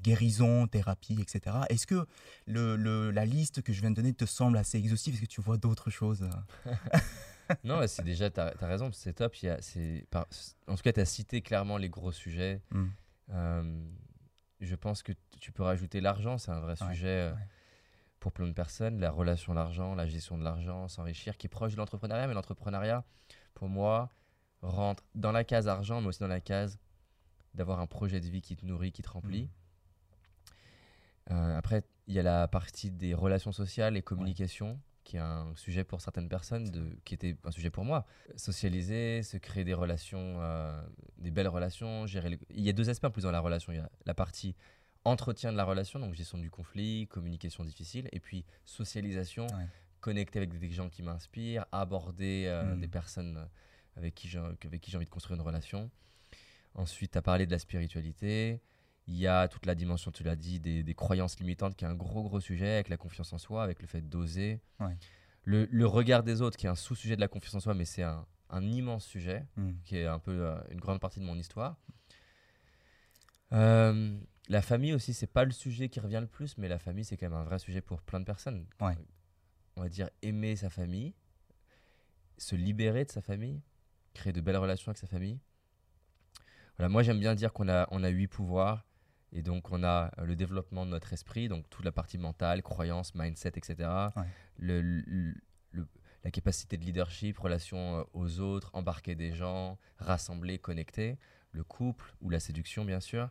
guérison, 0.02 0.66
thérapie, 0.68 1.18
etc. 1.20 1.56
Est-ce 1.68 1.86
que 1.86 2.06
la 2.46 3.24
liste 3.26 3.62
que 3.62 3.72
je 3.72 3.80
viens 3.80 3.90
de 3.90 3.96
donner 3.96 4.12
te 4.12 4.24
semble 4.24 4.56
assez 4.56 4.78
exhaustive? 4.78 5.14
Est-ce 5.14 5.22
que 5.22 5.26
tu 5.26 5.40
vois 5.40 5.56
d'autres 5.56 5.90
choses? 5.90 6.28
non, 7.64 7.86
c'est 7.86 8.02
déjà, 8.02 8.30
tu 8.30 8.40
as, 8.40 8.54
raison, 8.60 8.90
c'est 8.92 9.12
top. 9.14 9.36
y 9.42 9.48
a- 9.48 9.60
c'est 9.60 10.06
par- 10.10 10.26
en 10.66 10.74
tout 10.76 10.82
cas, 10.82 10.92
tu 10.92 11.00
as 11.00 11.04
cité 11.04 11.42
clairement 11.42 11.76
les 11.78 11.88
gros 11.88 12.12
sujets. 12.12 12.60
Hmm. 12.70 12.86
Euh, 13.30 13.84
je 14.60 14.74
pense 14.74 15.02
que 15.02 15.12
tu 15.40 15.52
peux 15.52 15.62
rajouter 15.62 16.00
l'argent, 16.00 16.38
c'est 16.38 16.50
un 16.50 16.60
vrai 16.60 16.80
Ouais, 16.82 16.88
sujet 16.88 17.08
euh, 17.08 17.32
ouais. 17.32 17.38
pour 18.20 18.32
plein 18.32 18.46
de 18.46 18.52
personnes. 18.52 18.98
La 19.00 19.10
relation 19.10 19.52
à 19.52 19.54
l'argent, 19.56 19.94
la 19.94 20.06
gestion 20.06 20.38
de 20.38 20.44
l'argent, 20.44 20.88
s'enrichir, 20.88 21.36
qui 21.36 21.46
est 21.46 21.48
proche 21.50 21.72
de 21.72 21.76
l'entrepreneuriat. 21.78 22.26
Mais 22.26 22.34
l'entrepreneuriat, 22.34 23.04
pour 23.54 23.68
moi, 23.68 24.10
rentre 24.62 25.02
dans 25.14 25.32
la 25.32 25.44
case 25.44 25.68
argent, 25.68 26.00
mais 26.00 26.08
aussi 26.08 26.20
dans 26.20 26.28
la 26.28 26.40
case 26.40 26.78
d'avoir 27.52 27.78
un 27.80 27.86
projet 27.86 28.20
de 28.20 28.26
vie 28.26 28.40
qui 28.40 28.56
te 28.56 28.64
nourrit, 28.64 28.90
qui 28.92 29.02
te 29.02 29.10
remplit. 29.10 29.50
Euh, 31.30 31.56
après, 31.56 31.82
il 32.06 32.14
y 32.14 32.18
a 32.18 32.22
la 32.22 32.48
partie 32.48 32.90
des 32.90 33.14
relations 33.14 33.52
sociales 33.52 33.96
et 33.96 34.02
communication, 34.02 34.78
qui 35.04 35.16
est 35.16 35.20
un 35.20 35.54
sujet 35.54 35.84
pour 35.84 36.00
certaines 36.00 36.28
personnes, 36.28 36.70
de, 36.70 36.96
qui 37.04 37.14
était 37.14 37.36
un 37.44 37.50
sujet 37.50 37.70
pour 37.70 37.84
moi. 37.84 38.06
Socialiser, 38.36 39.22
se 39.22 39.36
créer 39.36 39.62
des 39.64 39.74
relations, 39.74 40.38
euh, 40.40 40.82
des 41.18 41.30
belles 41.30 41.48
relations, 41.48 42.06
gérer 42.06 42.30
les- 42.30 42.38
Il 42.50 42.60
y 42.62 42.68
a 42.68 42.72
deux 42.72 42.88
aspects 42.90 43.04
en 43.04 43.10
plus 43.10 43.22
dans 43.22 43.30
la 43.30 43.40
relation. 43.40 43.72
Il 43.72 43.76
y 43.76 43.80
a 43.80 43.90
la 44.06 44.14
partie 44.14 44.56
entretien 45.04 45.52
de 45.52 45.56
la 45.56 45.64
relation, 45.64 45.98
donc 46.00 46.14
gestion 46.14 46.38
du 46.38 46.50
conflit, 46.50 47.06
communication 47.08 47.64
difficile, 47.64 48.08
et 48.12 48.20
puis 48.20 48.44
socialisation, 48.64 49.46
Ouais. 49.48 49.66
connecter 50.00 50.38
avec 50.38 50.58
des 50.58 50.70
gens 50.70 50.88
qui 50.88 51.02
m'inspirent, 51.02 51.66
aborder 51.72 52.44
euh, 52.46 52.74
Mm. 52.74 52.80
des 52.80 52.88
personnes 52.88 53.48
avec 53.96 54.14
qui 54.14 54.28
j'ai 54.28 54.38
avec 54.38 54.80
qui 54.80 54.90
j'ai 54.90 54.96
envie 54.96 55.06
de 55.06 55.10
construire 55.10 55.38
une 55.38 55.46
relation. 55.46 55.90
Ensuite, 56.74 57.12
tu 57.12 57.18
as 57.18 57.22
parlé 57.22 57.46
de 57.46 57.50
la 57.52 57.58
spiritualité. 57.58 58.60
Il 59.06 59.16
y 59.16 59.26
a 59.26 59.48
toute 59.48 59.66
la 59.66 59.74
dimension, 59.74 60.10
tu 60.10 60.22
l'as 60.22 60.36
dit, 60.36 60.60
des, 60.60 60.82
des 60.82 60.94
croyances 60.94 61.38
limitantes, 61.38 61.76
qui 61.76 61.84
est 61.84 61.88
un 61.88 61.94
gros, 61.94 62.22
gros 62.22 62.40
sujet, 62.40 62.74
avec 62.74 62.88
la 62.88 62.96
confiance 62.96 63.32
en 63.34 63.38
soi, 63.38 63.62
avec 63.62 63.80
le 63.82 63.86
fait 63.86 64.00
d'oser. 64.00 64.60
Ouais. 64.80 64.96
Le, 65.42 65.66
le 65.70 65.86
regard 65.86 66.22
des 66.22 66.40
autres, 66.40 66.56
qui 66.56 66.64
est 66.66 66.70
un 66.70 66.74
sous-sujet 66.74 67.14
de 67.16 67.20
la 67.20 67.28
confiance 67.28 67.54
en 67.54 67.60
soi, 67.60 67.74
mais 67.74 67.84
c'est 67.84 68.02
un, 68.02 68.26
un 68.48 68.62
immense 68.62 69.04
sujet, 69.04 69.44
Hmm. 69.56 69.72
qui 69.84 69.98
est 69.98 70.06
un 70.06 70.18
peu 70.18 70.32
euh, 70.46 70.58
une 70.70 70.80
grande 70.80 71.00
partie 71.00 71.20
de 71.20 71.24
mon 71.26 71.36
histoire. 71.36 71.76
Euh, 73.52 74.18
la 74.48 74.62
famille 74.62 74.94
aussi, 74.94 75.12
c'est 75.14 75.26
pas 75.26 75.44
le 75.44 75.50
sujet 75.52 75.88
qui 75.88 76.00
revient 76.00 76.20
le 76.20 76.26
plus, 76.26 76.56
mais 76.58 76.68
la 76.68 76.78
famille, 76.78 77.04
c'est 77.04 77.16
quand 77.16 77.28
même 77.28 77.38
un 77.38 77.44
vrai 77.44 77.58
sujet 77.58 77.80
pour 77.80 78.00
plein 78.02 78.20
de 78.20 78.24
personnes. 78.24 78.66
Ouais. 78.80 78.96
On 79.76 79.82
va 79.82 79.88
dire 79.88 80.08
aimer 80.22 80.56
sa 80.56 80.70
famille, 80.70 81.14
se 82.38 82.56
libérer 82.56 83.04
de 83.04 83.10
sa 83.10 83.20
famille, 83.20 83.60
créer 84.14 84.32
de 84.32 84.40
belles 84.40 84.56
relations 84.56 84.90
avec 84.90 84.98
sa 84.98 85.06
famille. 85.06 85.38
Voilà, 86.76 86.88
moi 86.88 87.02
j'aime 87.02 87.20
bien 87.20 87.34
dire 87.34 87.52
qu'on 87.52 87.68
a, 87.68 87.86
on 87.90 88.02
a 88.02 88.08
huit 88.08 88.28
pouvoirs, 88.28 88.84
et 89.34 89.42
donc 89.42 89.70
on 89.72 89.82
a 89.84 90.10
euh, 90.18 90.24
le 90.24 90.36
développement 90.36 90.86
de 90.86 90.90
notre 90.90 91.12
esprit, 91.12 91.48
donc 91.48 91.68
toute 91.68 91.84
la 91.84 91.92
partie 91.92 92.16
mentale, 92.18 92.62
croyance, 92.62 93.14
mindset, 93.14 93.52
etc. 93.56 93.76
Ouais. 94.16 94.22
Le, 94.58 94.80
le- 94.80 95.34
le- 95.72 95.86
la 96.24 96.30
capacité 96.30 96.78
de 96.78 96.84
leadership, 96.84 97.38
relation 97.38 97.98
euh, 97.98 98.02
aux 98.14 98.40
autres, 98.40 98.70
embarquer 98.72 99.14
des 99.14 99.32
gens, 99.34 99.76
rassembler, 99.98 100.58
connecter, 100.58 101.18
le 101.50 101.64
couple 101.64 102.14
ou 102.22 102.30
la 102.30 102.40
séduction 102.40 102.84
bien 102.86 103.00
sûr. 103.00 103.28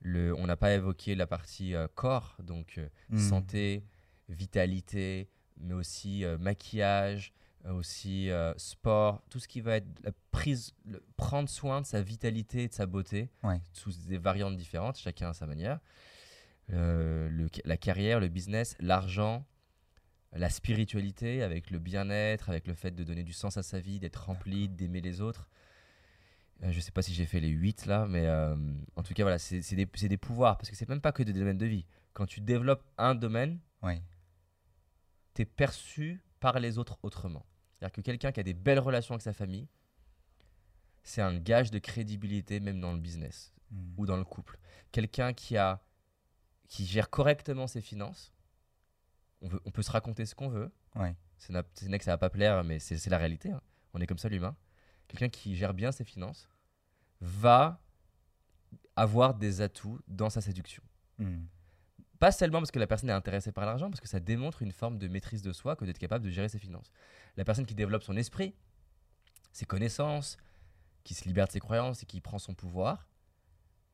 Le, 0.00 0.34
on 0.36 0.46
n'a 0.46 0.56
pas 0.56 0.72
évoqué 0.74 1.14
la 1.14 1.26
partie 1.26 1.74
euh, 1.74 1.88
corps, 1.94 2.36
donc 2.42 2.76
euh, 2.78 2.88
Mm. 3.10 3.18
santé, 3.18 3.84
vitalité, 4.28 5.28
mais 5.60 5.74
aussi 5.74 6.24
euh, 6.24 6.38
maquillage, 6.38 7.32
aussi 7.64 8.30
euh, 8.30 8.54
sport, 8.56 9.22
tout 9.30 9.38
ce 9.40 9.48
qui 9.48 9.60
va 9.60 9.76
être 9.76 9.86
la 10.02 10.12
prise, 10.30 10.74
le- 10.84 11.04
prendre 11.16 11.48
soin 11.48 11.80
de 11.80 11.86
sa 11.86 12.00
vitalité 12.02 12.64
et 12.64 12.68
de 12.68 12.72
sa 12.72 12.86
beauté 12.86 13.30
Ouais. 13.42 13.60
sous 13.72 13.92
des 14.06 14.18
variantes 14.18 14.56
différentes, 14.56 14.96
chacun 14.98 15.30
à 15.30 15.32
sa 15.34 15.46
manière. 15.46 15.80
Euh, 16.72 17.28
le- 17.30 17.48
la 17.64 17.76
carrière, 17.76 18.20
le 18.20 18.28
business, 18.28 18.76
l'argent, 18.80 19.44
la 20.32 20.50
spiritualité 20.50 21.42
avec 21.42 21.70
le 21.70 21.78
bien-être, 21.78 22.50
avec 22.50 22.66
le 22.66 22.74
fait 22.74 22.90
de 22.90 23.02
donner 23.04 23.22
du 23.24 23.32
sens 23.32 23.56
à 23.56 23.62
sa 23.62 23.80
vie, 23.80 23.98
d'être 23.98 24.24
rempli, 24.26 24.68
d'aimer 24.68 25.00
les 25.00 25.20
autres. 25.20 25.48
Euh, 26.62 26.70
je 26.72 26.80
sais 26.80 26.90
pas 26.92 27.02
si 27.02 27.14
j'ai 27.14 27.24
fait 27.26 27.40
les 27.40 27.48
8 27.48 27.86
là, 27.86 28.06
mais 28.06 28.26
euh, 28.26 28.54
en 28.96 29.02
tout 29.02 29.14
cas, 29.14 29.22
voilà, 29.22 29.38
c'est 29.38 29.74
des, 29.74 29.86
des 29.86 30.16
pouvoirs, 30.16 30.58
parce 30.58 30.70
que 30.70 30.76
c'est 30.76 30.88
même 30.88 31.00
pas 31.00 31.12
que 31.12 31.22
des 31.22 31.32
domaines 31.32 31.56
de 31.58 31.66
vie. 31.66 31.86
Quand 32.12 32.26
tu 32.26 32.40
développes 32.40 32.84
un 32.98 33.14
domaine, 33.14 33.58
Ouais. 33.82 34.02
tu 35.34 35.42
es 35.42 35.44
perçu 35.44 36.20
par 36.40 36.58
les 36.60 36.78
autres 36.78 36.98
autrement. 37.02 37.44
C'est-à-dire 37.74 37.92
que 37.92 38.00
quelqu'un 38.00 38.32
qui 38.32 38.40
a 38.40 38.42
des 38.42 38.54
belles 38.54 38.78
relations 38.80 39.14
avec 39.14 39.22
sa 39.22 39.32
famille, 39.32 39.68
c'est 41.02 41.22
un 41.22 41.38
gage 41.38 41.70
de 41.70 41.78
crédibilité 41.78 42.60
même 42.60 42.80
dans 42.80 42.92
le 42.92 42.98
business 42.98 43.52
Hmm. 43.70 43.92
ou 43.98 44.06
dans 44.06 44.16
le 44.16 44.24
couple. 44.24 44.58
Quelqu'un 44.92 45.32
qui 45.34 45.56
a 45.56 45.82
qui 46.68 46.86
gère 46.86 47.10
correctement 47.10 47.66
ses 47.66 47.80
finances, 47.80 48.32
on, 49.40 49.48
veut, 49.48 49.60
on 49.64 49.70
peut 49.70 49.82
se 49.82 49.90
raconter 49.90 50.24
ce 50.26 50.34
qu'on 50.34 50.48
veut. 50.48 50.70
Ouais. 50.94 51.14
C'est 51.36 51.52
que 51.52 52.04
ça 52.04 52.12
va 52.12 52.18
pas 52.18 52.30
plaire, 52.30 52.64
mais 52.64 52.78
c'est 52.78 52.96
c'est 52.96 53.10
la 53.10 53.18
réalité. 53.18 53.50
hein. 53.50 53.60
On 53.94 54.00
est 54.00 54.06
comme 54.06 54.18
ça, 54.18 54.28
l'humain. 54.28 54.56
Quelqu'un 55.06 55.28
qui 55.28 55.54
gère 55.56 55.74
bien 55.74 55.92
ses 55.92 56.04
finances 56.04 56.48
va 57.20 57.80
avoir 58.96 59.34
des 59.34 59.60
atouts 59.60 60.00
dans 60.08 60.30
sa 60.30 60.40
séduction. 60.40 60.82
Hmm. 61.18 61.44
Pas 62.18 62.32
seulement 62.32 62.58
parce 62.58 62.70
que 62.70 62.78
la 62.78 62.86
personne 62.86 63.10
est 63.10 63.14
intéressée 63.14 63.52
par 63.52 63.64
l'argent, 63.64 63.90
parce 63.90 64.00
que 64.00 64.08
ça 64.08 64.20
démontre 64.20 64.62
une 64.62 64.72
forme 64.72 64.98
de 64.98 65.06
maîtrise 65.08 65.42
de 65.42 65.52
soi 65.52 65.76
que 65.76 65.84
d'être 65.84 65.98
capable 65.98 66.24
de 66.24 66.30
gérer 66.30 66.48
ses 66.48 66.58
finances. 66.58 66.90
La 67.36 67.44
personne 67.44 67.66
qui 67.66 67.74
développe 67.74 68.02
son 68.02 68.16
esprit, 68.16 68.54
ses 69.52 69.66
connaissances, 69.66 70.36
qui 71.04 71.14
se 71.14 71.24
libère 71.24 71.46
de 71.46 71.52
ses 71.52 71.60
croyances 71.60 72.02
et 72.02 72.06
qui 72.06 72.20
prend 72.20 72.38
son 72.38 72.54
pouvoir, 72.54 73.08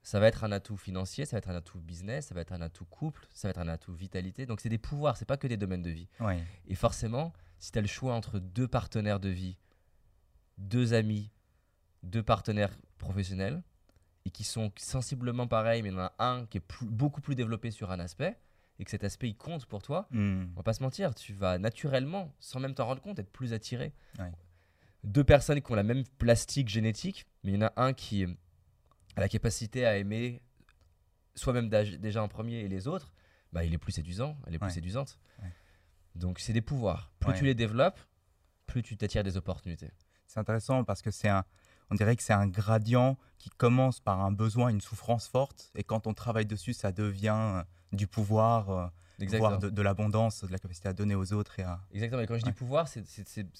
ça 0.03 0.21
va 0.21 0.29
être 0.29 0.45
un 0.45 0.53
atout 0.53 0.77
financier, 0.77 1.25
ça 1.25 1.37
va 1.37 1.39
être 1.39 1.49
un 1.49 1.55
atout 1.55 1.81
business, 1.81 2.27
ça 2.27 2.35
va 2.35 2.43
être 2.43 2.53
un 2.53 2.61
atout 2.61 2.85
couple, 2.85 3.27
ça 3.33 3.49
va 3.49 3.51
être 3.51 3.61
un 3.61 3.69
atout 3.69 3.95
vitalité. 3.95 4.45
Donc 4.47 4.61
c'est 4.61 4.69
des 4.69 4.79
pouvoirs, 4.79 5.17
c'est 5.17 5.25
pas 5.25 5.39
que 5.39 5.47
des 5.47 5.57
domaines 5.57 5.83
de 5.83 5.91
vie. 5.91 6.09
Et 6.67 6.75
forcément, 6.75 7.33
si 7.59 7.73
tu 7.73 7.79
as 7.79 7.83
le 7.83 7.89
choix 7.89 8.15
entre 8.15 8.39
deux 8.39 8.69
partenaires 8.69 9.21
de 9.21 9.31
vie, 9.31 9.57
deux 10.59 10.93
amis, 10.93 11.31
deux 12.03 12.23
partenaires 12.23 12.77
professionnels, 12.99 13.63
et 14.25 14.31
qui 14.31 14.45
sont 14.45 14.73
sensiblement 14.77 15.47
pareils, 15.47 15.83
mais 15.83 15.91
il 15.91 15.93
y 15.93 15.97
en 15.97 16.01
a 16.01 16.15
un 16.19 16.47
qui 16.47 16.59
est 16.59 16.61
plus- 16.61 16.87
beaucoup 16.87 17.21
plus 17.21 17.35
développé 17.35 17.71
sur 17.71 17.91
un 17.91 18.01
aspect, 18.01 18.37
et 18.79 18.85
que 18.85 18.91
cet 18.91 19.05
aspect 19.05 19.29
il 19.29 19.37
compte 19.37 19.67
pour 19.67 19.83
toi, 19.83 20.09
Hmm. 20.11 20.45
on 20.53 20.57
va 20.57 20.63
pas 20.63 20.73
se 20.73 20.83
mentir, 20.83 21.15
tu 21.15 21.33
vas 21.35 21.59
naturellement, 21.59 22.33
sans 22.41 22.59
même 22.61 22.75
t'en 22.75 22.87
rendre 22.87 23.03
compte, 23.03 23.19
être 23.19 23.31
plus 23.31 23.53
attiré. 23.53 23.93
Ouais. 24.19 24.33
Deux 25.05 25.25
personnes 25.25 25.61
qui 25.61 25.71
ont 25.71 25.75
la 25.77 25.83
même 25.83 26.05
plastique 26.19 26.69
génétique, 26.69 27.27
mais 27.45 27.53
il 27.53 27.55
y 27.61 27.63
en 27.63 27.67
a 27.67 27.73
un 27.77 27.93
qui 27.93 28.25
a 28.25 29.21
la 29.21 29.29
capacité 29.29 29.85
à 29.87 29.99
aimer 29.99 30.41
soi-même 31.35 31.69
déjà 31.69 32.23
en 32.23 32.29
premier 32.29 32.61
et 32.61 32.69
les 32.69 32.89
autres, 32.89 33.13
bah, 33.53 33.65
il 33.65 33.75
est 33.75 33.79
plus 33.79 33.93
séduisant, 33.93 34.37
elle 34.47 34.55
est 34.55 34.59
plus 34.59 34.67
Ouais. 34.69 34.73
séduisante. 34.73 35.19
Ouais. 35.43 35.51
Donc 36.15 36.39
c'est 36.39 36.53
des 36.53 36.63
pouvoirs. 36.63 37.13
Plus 37.21 37.35
tu 37.35 37.45
les 37.45 37.55
développes, 37.55 38.01
plus 38.67 38.83
tu 38.83 38.97
t'attires 38.97 39.23
des 39.25 39.37
opportunités. 39.37 39.91
C'est 40.27 40.41
intéressant 40.41 40.83
parce 40.85 41.03
que 41.03 41.11
c'est 41.11 41.29
un, 41.29 41.45
on 41.91 41.95
dirait 41.95 42.17
que 42.17 42.23
c'est 42.23 42.33
un 42.33 42.47
gradient 42.47 43.17
qui 43.39 43.51
commence 43.51 44.01
par 44.01 44.21
un 44.21 44.33
besoin, 44.33 44.69
une 44.71 44.81
souffrance 44.81 45.29
forte, 45.29 45.71
et 45.75 45.85
quand 45.85 46.07
on 46.07 46.15
travaille 46.15 46.47
dessus, 46.47 46.73
ça 46.73 46.93
devient 46.93 47.37
euh, 47.37 47.63
du 47.93 48.07
pouvoir, 48.07 48.71
euh, 48.71 48.87
Exactement. 49.21 49.49
voire 49.51 49.59
de, 49.61 49.71
de 49.71 49.83
l'abondance, 49.83 50.45
de 50.45 50.51
la 50.51 50.59
capacité 50.59 50.89
à 50.89 50.93
donner 50.93 51.15
aux 51.15 51.33
autres 51.33 51.61
et 51.61 51.63
à. 51.63 51.81
Exactement. 51.93 52.23
Et 52.23 52.27
quand 52.27 52.39
je 52.39 52.45
dis 52.45 52.53
pouvoir, 52.53 52.89
c'est 52.89 53.05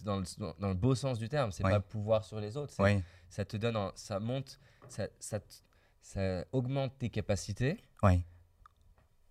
dans, 0.03 0.17
le, 0.19 0.25
dans- 0.39 0.55
dans 0.59 0.69
le 0.69 0.75
beau 0.75 0.95
sens 0.95 1.19
du 1.19 1.29
terme. 1.29 1.53
C'est 1.53 1.65
Ouais. 1.65 1.71
pas 1.71 1.81
pouvoir 1.81 2.25
sur 2.25 2.41
les 2.41 2.57
autres. 2.57 2.75
Ouais, 2.83 3.03
Ça 3.29 3.45
te 3.45 3.57
donne, 3.57 3.77
un- 3.77 3.93
ça 3.95 4.19
monte, 4.21 4.59
ça, 4.89 5.07
ça, 5.21 5.39
te- 5.41 5.55
ça 6.03 6.45
augmente 6.53 6.97
tes 6.99 7.11
capacités 7.11 7.79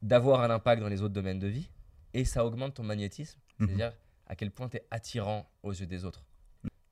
d'avoir 0.01 0.41
un 0.41 0.49
impact 0.49 0.81
dans 0.81 0.89
les 0.89 1.01
autres 1.01 1.13
domaines 1.13 1.39
de 1.39 1.47
vie 1.47 1.69
et 2.13 2.25
ça 2.25 2.45
augmente 2.45 2.75
ton 2.75 2.83
magnétisme, 2.83 3.39
Mhm. 3.59 3.67
c'est-à-dire 3.67 3.93
à 4.27 4.35
quel 4.35 4.51
point 4.51 4.69
tu 4.69 4.77
es 4.77 4.85
attirant 4.91 5.49
aux 5.63 5.71
yeux 5.73 5.85
des 5.87 6.05
autres. 6.05 6.23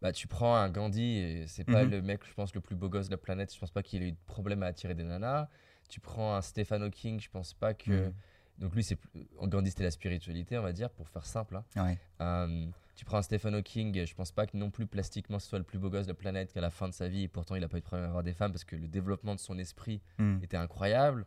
Bah, 0.02 0.12
tu 0.12 0.28
prends 0.28 0.56
un 0.56 0.70
Gandhi, 0.70 1.18
et 1.18 1.48
c'est 1.48 1.64
pas 1.64 1.84
Mhm. 1.84 1.92
le 1.92 2.02
mec, 2.02 2.22
je 2.28 2.34
pense, 2.34 2.56
le 2.56 2.62
plus 2.62 2.76
beau 2.76 2.90
gosse 2.90 3.08
de 3.08 3.12
la 3.12 3.18
planète. 3.18 3.54
Je 3.54 3.60
pense 3.60 3.72
pas 3.72 3.84
qu'il 3.84 4.02
ait 4.02 4.08
eu 4.08 4.12
de 4.14 4.18
problème 4.26 4.64
à 4.64 4.68
attirer 4.68 4.96
des 4.96 5.04
nanas. 5.04 5.48
Tu 5.90 6.00
prends 6.00 6.36
un 6.36 6.42
Stephen 6.42 6.82
Hawking, 6.84 7.20
je 7.20 7.30
pense 7.30 7.54
pas 7.54 7.74
que. 7.74 8.06
Mhm. 8.08 8.14
Donc 8.60 8.76
lui, 8.76 8.84
c'est 8.84 8.96
plus- 8.96 9.28
Gandhi, 9.44 9.70
c'était 9.70 9.84
la 9.84 9.92
spiritualité, 9.92 10.58
on 10.58 10.62
va 10.64 10.74
dire, 10.74 10.90
pour 10.90 11.08
faire 11.08 11.26
simple. 11.26 11.56
hein. 11.56 11.66
ouais, 11.76 11.98
Euh, 12.22 12.68
tu 12.96 13.06
prends 13.06 13.18
un 13.18 13.22
Stephen 13.24 13.56
Hawking, 13.56 14.06
je 14.06 14.14
pense 14.14 14.32
pas 14.32 14.46
que 14.46 14.56
non 14.58 14.70
plus 14.70 14.86
plastiquement 14.86 15.40
ce 15.40 15.48
soit 15.48 15.58
le 15.58 15.64
plus 15.66 15.80
beau 15.80 15.90
gosse 15.90 16.06
de 16.06 16.12
la 16.12 16.16
planète 16.18 16.52
qu'à 16.54 16.62
la 16.62 16.70
fin 16.70 16.88
de 16.88 16.94
sa 16.94 17.08
vie, 17.08 17.24
et 17.24 17.28
pourtant 17.28 17.56
il 17.56 17.64
a 17.64 17.68
pas 17.68 17.78
eu 17.78 17.80
de 17.82 17.86
problème 17.86 18.06
à 18.06 18.10
avoir 18.10 18.22
des 18.24 18.34
femmes 18.34 18.52
parce 18.52 18.64
que 18.64 18.76
le 18.76 18.88
développement 18.88 19.34
de 19.34 19.40
son 19.40 19.58
esprit 19.58 20.02
Hmm. 20.20 20.38
était 20.44 20.58
incroyable. 20.58 21.26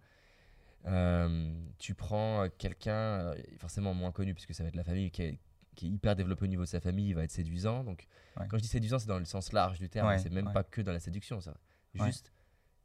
Euh, 0.87 1.53
tu 1.79 1.95
prends 1.95 2.43
euh, 2.45 2.49
quelqu'un, 2.59 3.15
alors, 3.21 3.35
forcément 3.59 3.95
moins 3.95 4.13
connu 4.13 4.35
puisque 4.35 4.55
ça 4.55 4.63
va 4.63 4.69
être 4.69 4.77
la 4.77 4.85
famille, 4.85 5.11
qui 5.11 5.23
est, 5.23 5.39
qui 5.75 5.87
est 5.87 5.91
hyper 5.91 6.15
développé 6.17 6.45
au 6.45 6.49
niveau 6.49 6.63
de 6.63 6.69
sa 6.69 6.81
famille, 6.81 7.09
il 7.09 7.15
va 7.15 7.25
être 7.25 7.31
séduisant. 7.33 7.85
Donc, 7.85 8.07
Ouais. 8.37 8.47
quand 8.49 8.57
je 8.59 8.63
dis 8.63 8.69
séduisant, 8.69 8.99
c'est 8.99 9.07
dans 9.09 9.19
le 9.19 9.25
sens 9.25 9.53
large 9.53 9.79
du 9.79 9.89
terme, 9.89 10.09
Ouais, 10.09 10.19
c'est 10.19 10.31
même 10.31 10.47
ouais. 10.49 10.53
pas 10.53 10.65
que 10.65 10.81
dans 10.81 10.93
la 10.93 11.01
séduction, 11.01 11.41
ça. 11.41 11.55
Juste, 11.95 12.33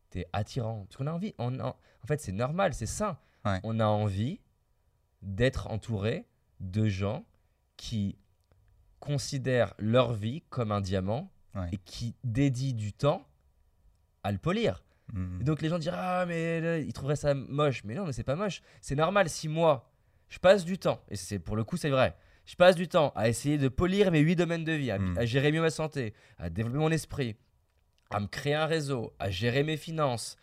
t'es 0.09 0.27
attirant. 0.33 0.85
Parce 0.85 0.97
qu'on 0.97 1.07
a 1.07 1.11
envie, 1.11 1.33
on, 1.39 1.59
en 1.59 1.69
en 1.69 2.07
fait, 2.07 2.19
c'est 2.21 2.31
normal, 2.31 2.73
c'est 2.73 2.85
sain. 2.85 3.17
On 3.63 3.79
a 3.79 3.85
envie 3.87 4.39
d'être 5.21 5.67
entouré 5.71 6.25
de 6.59 6.87
gens 6.87 7.25
qui 7.77 8.17
considèrent 8.99 9.73
leur 9.79 10.13
vie 10.13 10.41
comme 10.49 10.71
un 10.71 10.81
diamant 10.81 11.31
et 11.71 11.77
qui 11.77 12.15
dédient 12.23 12.73
du 12.73 12.93
temps 12.93 13.27
à 14.23 14.31
le 14.31 14.37
polir. 14.37 14.83
Et 15.39 15.43
donc 15.43 15.61
les 15.63 15.69
gens 15.69 15.79
diront 15.79 15.95
ah 15.97 16.25
mais 16.27 16.61
là, 16.61 16.77
ils 16.77 16.93
trouveraient 16.93 17.15
ça 17.15 17.33
moche, 17.33 17.83
mais 17.83 17.95
non 17.95 18.05
mais 18.05 18.13
c'est 18.13 18.23
pas 18.23 18.35
moche. 18.35 18.61
C'est 18.79 18.95
normal 18.95 19.27
si 19.27 19.47
moi 19.47 19.91
je 20.27 20.37
passe 20.37 20.63
du 20.63 20.77
temps 20.77 21.01
et 21.09 21.15
c'est 21.15 21.39
pour 21.39 21.55
le 21.55 21.63
coup 21.63 21.77
c'est 21.77 21.89
vrai. 21.89 22.15
Je 22.49 22.55
passe 22.55 22.75
du 22.75 22.87
temps 22.87 23.13
à 23.15 23.29
essayer 23.29 23.59
de 23.59 23.67
polir 23.67 24.09
mes 24.11 24.21
huit 24.21 24.35
domaines 24.35 24.63
de 24.63 24.71
vie, 24.71 24.89
à, 24.89 24.97
Mm. 24.97 25.17
à 25.19 25.25
gérer 25.25 25.51
mieux 25.51 25.61
ma 25.61 25.69
santé, 25.69 26.15
à 26.39 26.49
développer 26.49 26.79
mon 26.79 26.89
esprit, 26.89 27.35
à 28.09 28.19
me 28.19 28.25
créer 28.25 28.55
un 28.55 28.65
réseau, 28.65 29.13
à 29.19 29.29
gérer 29.29 29.61
mes 29.63 29.77
finances, 29.77 30.35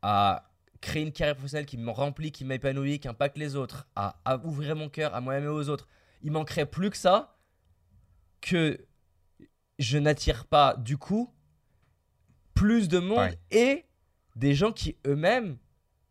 à 0.00 0.52
créer 0.80 1.02
une 1.02 1.10
carrière 1.10 1.34
professionnelle 1.34 1.66
qui 1.66 1.76
me 1.76 1.90
remplit, 1.90 2.30
qui 2.30 2.44
m'épanouit, 2.44 3.00
qui 3.00 3.08
impacte 3.08 3.36
les 3.38 3.56
autres, 3.56 3.88
à, 3.96 4.20
à 4.24 4.36
ouvrir 4.44 4.76
mon 4.76 4.88
cœur 4.88 5.16
à 5.16 5.20
moi-même 5.20 5.46
et 5.46 5.48
aux 5.48 5.68
autres. 5.68 5.88
Il 6.22 6.30
manquerait 6.30 6.64
plus 6.66 6.90
que 6.90 6.96
ça 6.96 7.36
que 8.40 8.86
je 9.80 9.98
n'attire 9.98 10.46
pas 10.46 10.76
du 10.76 10.96
coup 10.96 11.34
plus 12.54 12.86
de 12.88 13.00
monde 13.00 13.18
Ouais. 13.18 13.38
et 13.50 13.84
des 14.36 14.54
gens 14.54 14.70
qui 14.70 14.96
eux-mêmes 15.08 15.58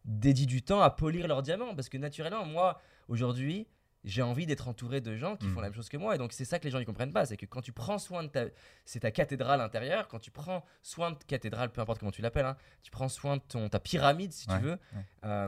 dédient 0.03 0.45
du 0.45 0.61
temps 0.61 0.81
à 0.81 0.89
polir 0.89 1.25
leurs 1.29 1.41
diamants. 1.41 1.73
Parce 1.73 1.87
que 1.87 1.97
naturellement, 1.97 2.45
moi, 2.45 2.81
aujourd'hui, 3.07 3.65
j'ai 4.07 4.21
envie 4.21 4.45
d'être 4.45 4.67
entouré 4.67 5.01
de 5.01 5.15
gens 5.15 5.35
qui 5.35 5.47
font 5.47 5.59
la 5.59 5.67
même 5.67 5.73
chose 5.75 5.89
que 5.89 5.97
moi. 5.97 6.15
Et 6.15 6.17
donc, 6.17 6.33
c'est 6.33 6.45
ça 6.45 6.57
que 6.59 6.63
les 6.63 6.71
gens 6.71 6.79
ne 6.79 6.83
comprennent 6.85 7.11
pas. 7.13 7.25
C'est 7.25 7.37
que 7.37 7.45
quand 7.45 7.61
tu 7.61 7.71
prends 7.73 7.97
soin 7.99 8.23
de 8.23 8.29
ta. 8.29 8.45
C'est 8.85 9.01
ta 9.01 9.11
cathédrale 9.11 9.61
intérieure. 9.61 10.07
Quand 10.07 10.19
tu 10.19 10.31
prends 10.31 10.63
soin 10.81 11.11
de 11.11 11.17
cathédrale, 11.27 11.71
peu 11.71 11.81
importe 11.81 11.99
comment 11.99 12.11
tu 12.11 12.21
l'appelles, 12.21 12.45
hein, 12.45 12.57
tu 12.81 12.89
prends 12.91 13.09
soin 13.09 13.37
de 13.37 13.41
ton, 13.41 13.69
ta 13.69 13.79
pyramide, 13.79 14.31
si 14.31 14.49
Ouais, 14.49 14.57
tu 14.57 14.63
veux. 14.63 14.71
ouais. 14.95 15.47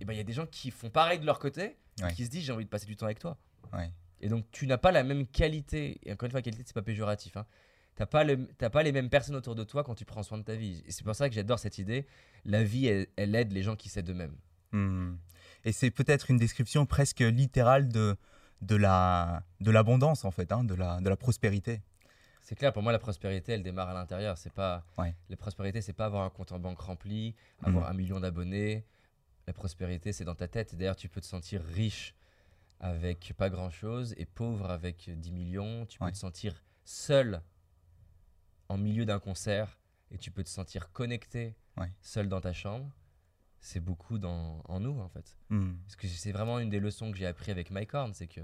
et 0.00 0.04
ben 0.04 0.12
il 0.12 0.16
y 0.16 0.20
a 0.20 0.24
des 0.24 0.32
gens 0.34 0.46
qui 0.46 0.70
font 0.70 0.90
pareil 0.90 1.18
de 1.18 1.24
leur 1.26 1.38
côté, 1.38 1.76
Ouais. 2.02 2.12
qui 2.12 2.24
se 2.26 2.30
disent 2.30 2.44
j'ai 2.44 2.52
envie 2.52 2.64
de 2.66 2.70
passer 2.70 2.84
du 2.86 2.96
temps 2.96 3.06
avec 3.06 3.18
toi. 3.18 3.38
Et 4.20 4.28
donc, 4.30 4.46
tu 4.50 4.66
n'as 4.66 4.78
pas 4.78 4.92
la 4.92 5.02
même 5.02 5.26
qualité. 5.26 6.00
Et 6.02 6.12
encore 6.12 6.26
une 6.26 6.30
fois, 6.32 6.40
qualité, 6.42 6.62
c'est 6.66 6.72
pas 6.74 6.80
péjoratif. 6.82 7.36
Hein. 7.36 7.46
Tu 7.96 8.02
n'as 8.02 8.06
pas, 8.06 8.24
le- 8.24 8.46
t'as 8.58 8.70
pas 8.70 8.82
les 8.82 8.90
mêmes 8.92 9.10
personnes 9.10 9.36
autour 9.36 9.54
de 9.54 9.62
toi 9.62 9.84
quand 9.84 9.94
tu 9.94 10.04
prends 10.06 10.22
soin 10.22 10.38
de 10.38 10.42
ta 10.42 10.54
vie. 10.54 10.82
Et 10.86 10.90
c'est 10.90 11.04
pour 11.04 11.14
ça 11.14 11.28
que 11.28 11.34
j'adore 11.34 11.58
cette 11.58 11.76
idée. 11.78 12.06
La 12.46 12.64
vie, 12.64 12.86
elle, 12.86 13.06
elle 13.16 13.34
aide 13.34 13.52
les 13.52 13.62
gens 13.62 13.76
qui 13.76 13.88
s'aident 13.90 14.08
eux-mêmes. 14.10 14.36
Hmm. 14.72 15.16
Et 15.66 15.72
c'est 15.72 15.90
peut-être 15.90 16.30
une 16.30 16.36
description 16.38 16.86
presque 16.86 17.18
littérale 17.20 17.88
de, 17.88 18.16
de 18.62 18.76
la 18.76 19.42
de 19.60 19.70
l'abondance 19.72 20.24
en 20.24 20.30
fait, 20.30 20.52
hein, 20.52 20.62
de 20.64 20.74
la 20.74 21.00
de 21.00 21.08
la 21.08 21.16
prospérité. 21.16 21.82
C'est 22.40 22.54
clair, 22.54 22.72
pour 22.72 22.84
moi, 22.84 22.92
la 22.92 23.00
prospérité, 23.00 23.52
elle 23.54 23.64
démarre 23.64 23.88
à 23.88 23.94
l'intérieur. 23.94 24.38
C'est 24.38 24.52
pas 24.52 24.84
Ouais. 24.96 25.12
La 25.28 25.36
prospérité, 25.36 25.82
c'est 25.82 25.92
pas 25.92 26.04
avoir 26.06 26.22
un 26.24 26.30
compte 26.30 26.52
en 26.52 26.60
banque 26.60 26.78
rempli, 26.80 27.34
avoir 27.64 27.84
Mhm. 27.84 27.90
un 27.90 27.94
million 27.94 28.20
d'abonnés. 28.20 28.84
La 29.48 29.52
prospérité, 29.52 30.12
c'est 30.12 30.24
dans 30.24 30.36
ta 30.36 30.46
tête. 30.46 30.76
D'ailleurs, 30.76 30.94
tu 30.94 31.08
peux 31.08 31.20
te 31.20 31.26
sentir 31.26 31.60
riche 31.64 32.14
avec 32.78 33.32
pas 33.36 33.50
grand-chose 33.50 34.14
et 34.16 34.26
pauvre 34.26 34.70
avec 34.70 35.10
10 35.10 35.32
millions. 35.32 35.86
Tu 35.86 35.98
peux 35.98 36.04
Ouais. 36.04 36.12
te 36.12 36.16
sentir 36.16 36.62
seul 36.84 37.42
en 38.68 38.78
milieu 38.78 39.04
d'un 39.04 39.18
concert 39.18 39.76
et 40.12 40.18
tu 40.18 40.30
peux 40.30 40.44
te 40.44 40.48
sentir 40.48 40.92
connecté 40.92 41.56
Ouais. 41.76 41.90
seul 42.00 42.28
dans 42.28 42.40
ta 42.40 42.52
chambre. 42.52 42.88
C'est 43.66 43.80
beaucoup 43.80 44.18
dans, 44.18 44.62
en 44.66 44.78
nous, 44.78 44.96
en 45.00 45.08
fait. 45.08 45.36
Hmm. 45.50 45.72
Parce 45.82 45.96
que 45.96 46.06
c'est 46.06 46.30
vraiment 46.30 46.60
une 46.60 46.70
des 46.70 46.78
leçons 46.78 47.10
que 47.10 47.18
j'ai 47.18 47.26
appris 47.26 47.50
avec 47.50 47.72
Mike 47.72 47.94
Horn, 47.94 48.14
c'est 48.14 48.28
que 48.28 48.40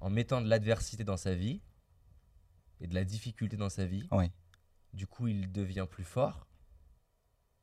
en 0.00 0.08
mettant 0.08 0.40
de 0.40 0.48
l'adversité 0.48 1.04
dans 1.04 1.18
sa 1.18 1.34
vie 1.34 1.60
et 2.80 2.86
de 2.86 2.94
la 2.94 3.04
difficulté 3.04 3.58
dans 3.58 3.68
sa 3.68 3.84
vie, 3.84 4.08
du 4.94 5.06
coup, 5.06 5.28
il 5.28 5.52
devient 5.52 5.86
plus 5.90 6.04
fort. 6.04 6.46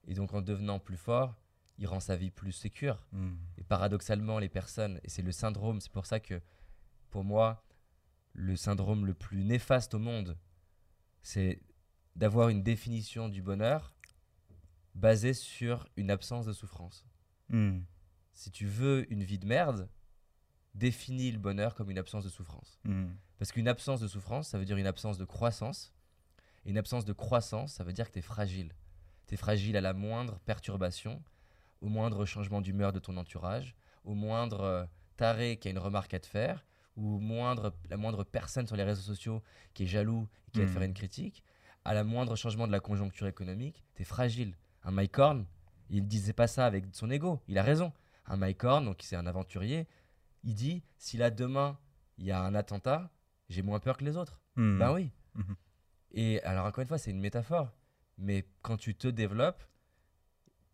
Et 0.05 0.13
donc, 0.13 0.35
en 0.35 0.43
devenant 0.43 0.77
plus 0.77 0.97
fort, 0.97 1.35
il 1.79 1.87
rend 1.87 1.99
sa 1.99 2.15
vie 2.15 2.29
plus 2.29 2.51
sécure. 2.51 3.03
Hmm. 3.11 3.37
Et 3.57 3.63
paradoxalement, 3.63 4.37
les 4.37 4.49
personnes, 4.49 4.99
et 5.03 5.09
c'est 5.09 5.23
le 5.23 5.31
syndrome, 5.31 5.81
c'est 5.81 5.91
pour 5.91 6.05
ça 6.05 6.19
que, 6.19 6.39
pour 7.09 7.23
moi, 7.23 7.65
le 8.33 8.55
syndrome 8.55 9.07
le 9.07 9.15
plus 9.15 9.43
néfaste 9.43 9.95
au 9.95 9.99
monde, 9.99 10.37
c'est 11.23 11.59
d'avoir 12.15 12.49
une 12.49 12.61
définition 12.61 13.29
du 13.29 13.41
bonheur 13.41 13.92
basée 14.95 15.33
sur 15.33 15.87
une 15.97 16.11
absence 16.11 16.45
de 16.45 16.53
souffrance. 16.53 17.05
Hmm. 17.49 17.79
Si 18.33 18.51
tu 18.51 18.65
veux 18.65 19.11
une 19.11 19.23
vie 19.23 19.39
de 19.39 19.45
merde, 19.45 19.89
définis 20.75 21.31
le 21.31 21.37
bonheur 21.39 21.75
comme 21.75 21.89
une 21.91 21.97
absence 21.97 22.23
de 22.23 22.29
souffrance. 22.29 22.79
Hmm. 22.85 23.11
Parce 23.37 23.51
qu'une 23.51 23.67
absence 23.67 23.99
de 23.99 24.07
souffrance, 24.07 24.47
ça 24.49 24.57
veut 24.57 24.65
dire 24.65 24.77
une 24.77 24.87
absence 24.87 25.17
de 25.17 25.25
croissance. 25.25 25.93
Et 26.65 26.69
une 26.69 26.77
absence 26.77 27.05
de 27.05 27.13
croissance, 27.13 27.73
ça 27.73 27.83
veut 27.83 27.93
dire 27.93 28.07
que 28.07 28.13
tu 28.13 28.19
es 28.19 28.23
fragile. 28.23 28.73
Tu 29.27 29.33
es 29.35 29.37
fragile 29.37 29.75
à 29.77 29.81
la 29.81 29.93
moindre 29.93 30.39
perturbation, 30.45 31.21
au 31.81 31.89
moindre 31.89 32.25
changement 32.25 32.61
d'humeur 32.61 32.93
de 32.93 32.99
ton 32.99 33.17
entourage, 33.17 33.75
au 34.05 34.13
moindre 34.15 34.61
euh, 34.61 34.85
taré 35.17 35.57
qui 35.57 35.67
a 35.67 35.71
une 35.71 35.79
remarque 35.79 36.13
à 36.13 36.19
te 36.19 36.27
faire, 36.27 36.65
ou 36.95 37.19
moindre, 37.19 37.75
la 37.89 37.97
moindre 37.97 38.23
personne 38.23 38.65
sur 38.67 38.75
les 38.75 38.83
réseaux 38.83 39.01
sociaux 39.01 39.43
qui 39.73 39.83
est 39.83 39.87
jaloux 39.87 40.27
et 40.47 40.51
qui 40.51 40.59
va 40.59 40.65
te 40.65 40.69
Mhm. 40.69 40.73
faire 40.73 40.83
une 40.83 40.93
critique, 40.93 41.43
à 41.85 41.93
la 41.93 42.03
moindre 42.03 42.35
changement 42.35 42.65
de 42.67 42.71
la 42.71 42.79
conjoncture 42.79 43.27
économique, 43.27 43.83
tu 43.95 44.03
es 44.03 44.05
fragile. 44.05 44.55
Un 44.83 44.91
Mike 44.91 45.17
Horn, 45.17 45.45
il 45.89 46.07
disait 46.07 46.33
pas 46.33 46.47
ça 46.47 46.65
avec 46.65 46.85
son 46.93 47.09
ego, 47.09 47.41
il 47.47 47.57
a 47.57 47.63
raison. 47.63 47.93
Un 48.25 48.37
Mike 48.37 48.63
Horn, 48.63 48.85
donc 48.85 48.97
c'est 49.01 49.15
un 49.15 49.25
aventurier, 49.25 49.87
Il 50.43 50.55
dit 50.55 50.83
si 50.97 51.17
là 51.17 51.29
demain 51.31 51.77
il 52.17 52.25
y 52.25 52.31
a 52.31 52.41
un 52.41 52.53
attentat, 52.53 53.09
j'ai 53.49 53.61
moins 53.61 53.79
peur 53.79 53.97
que 53.97 54.03
les 54.05 54.17
autres. 54.17 54.39
Hmm. 54.55 54.77
Ben 54.77 54.93
oui. 54.93 55.11
Mhm. 55.35 55.55
Et 56.11 56.41
alors, 56.43 56.65
encore 56.65 56.81
une 56.83 56.87
fois, 56.87 56.97
c'est 56.99 57.11
une 57.11 57.19
métaphore. 57.19 57.71
Mais 58.17 58.45
quand 58.61 58.77
tu 58.77 58.93
te 58.93 59.07
développes 59.07 59.63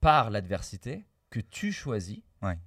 par 0.01 0.29
l'adversité 0.29 1.05
que 1.29 1.39
tu 1.39 1.71
choisis, 1.71 2.19
Ouais. 2.41 2.57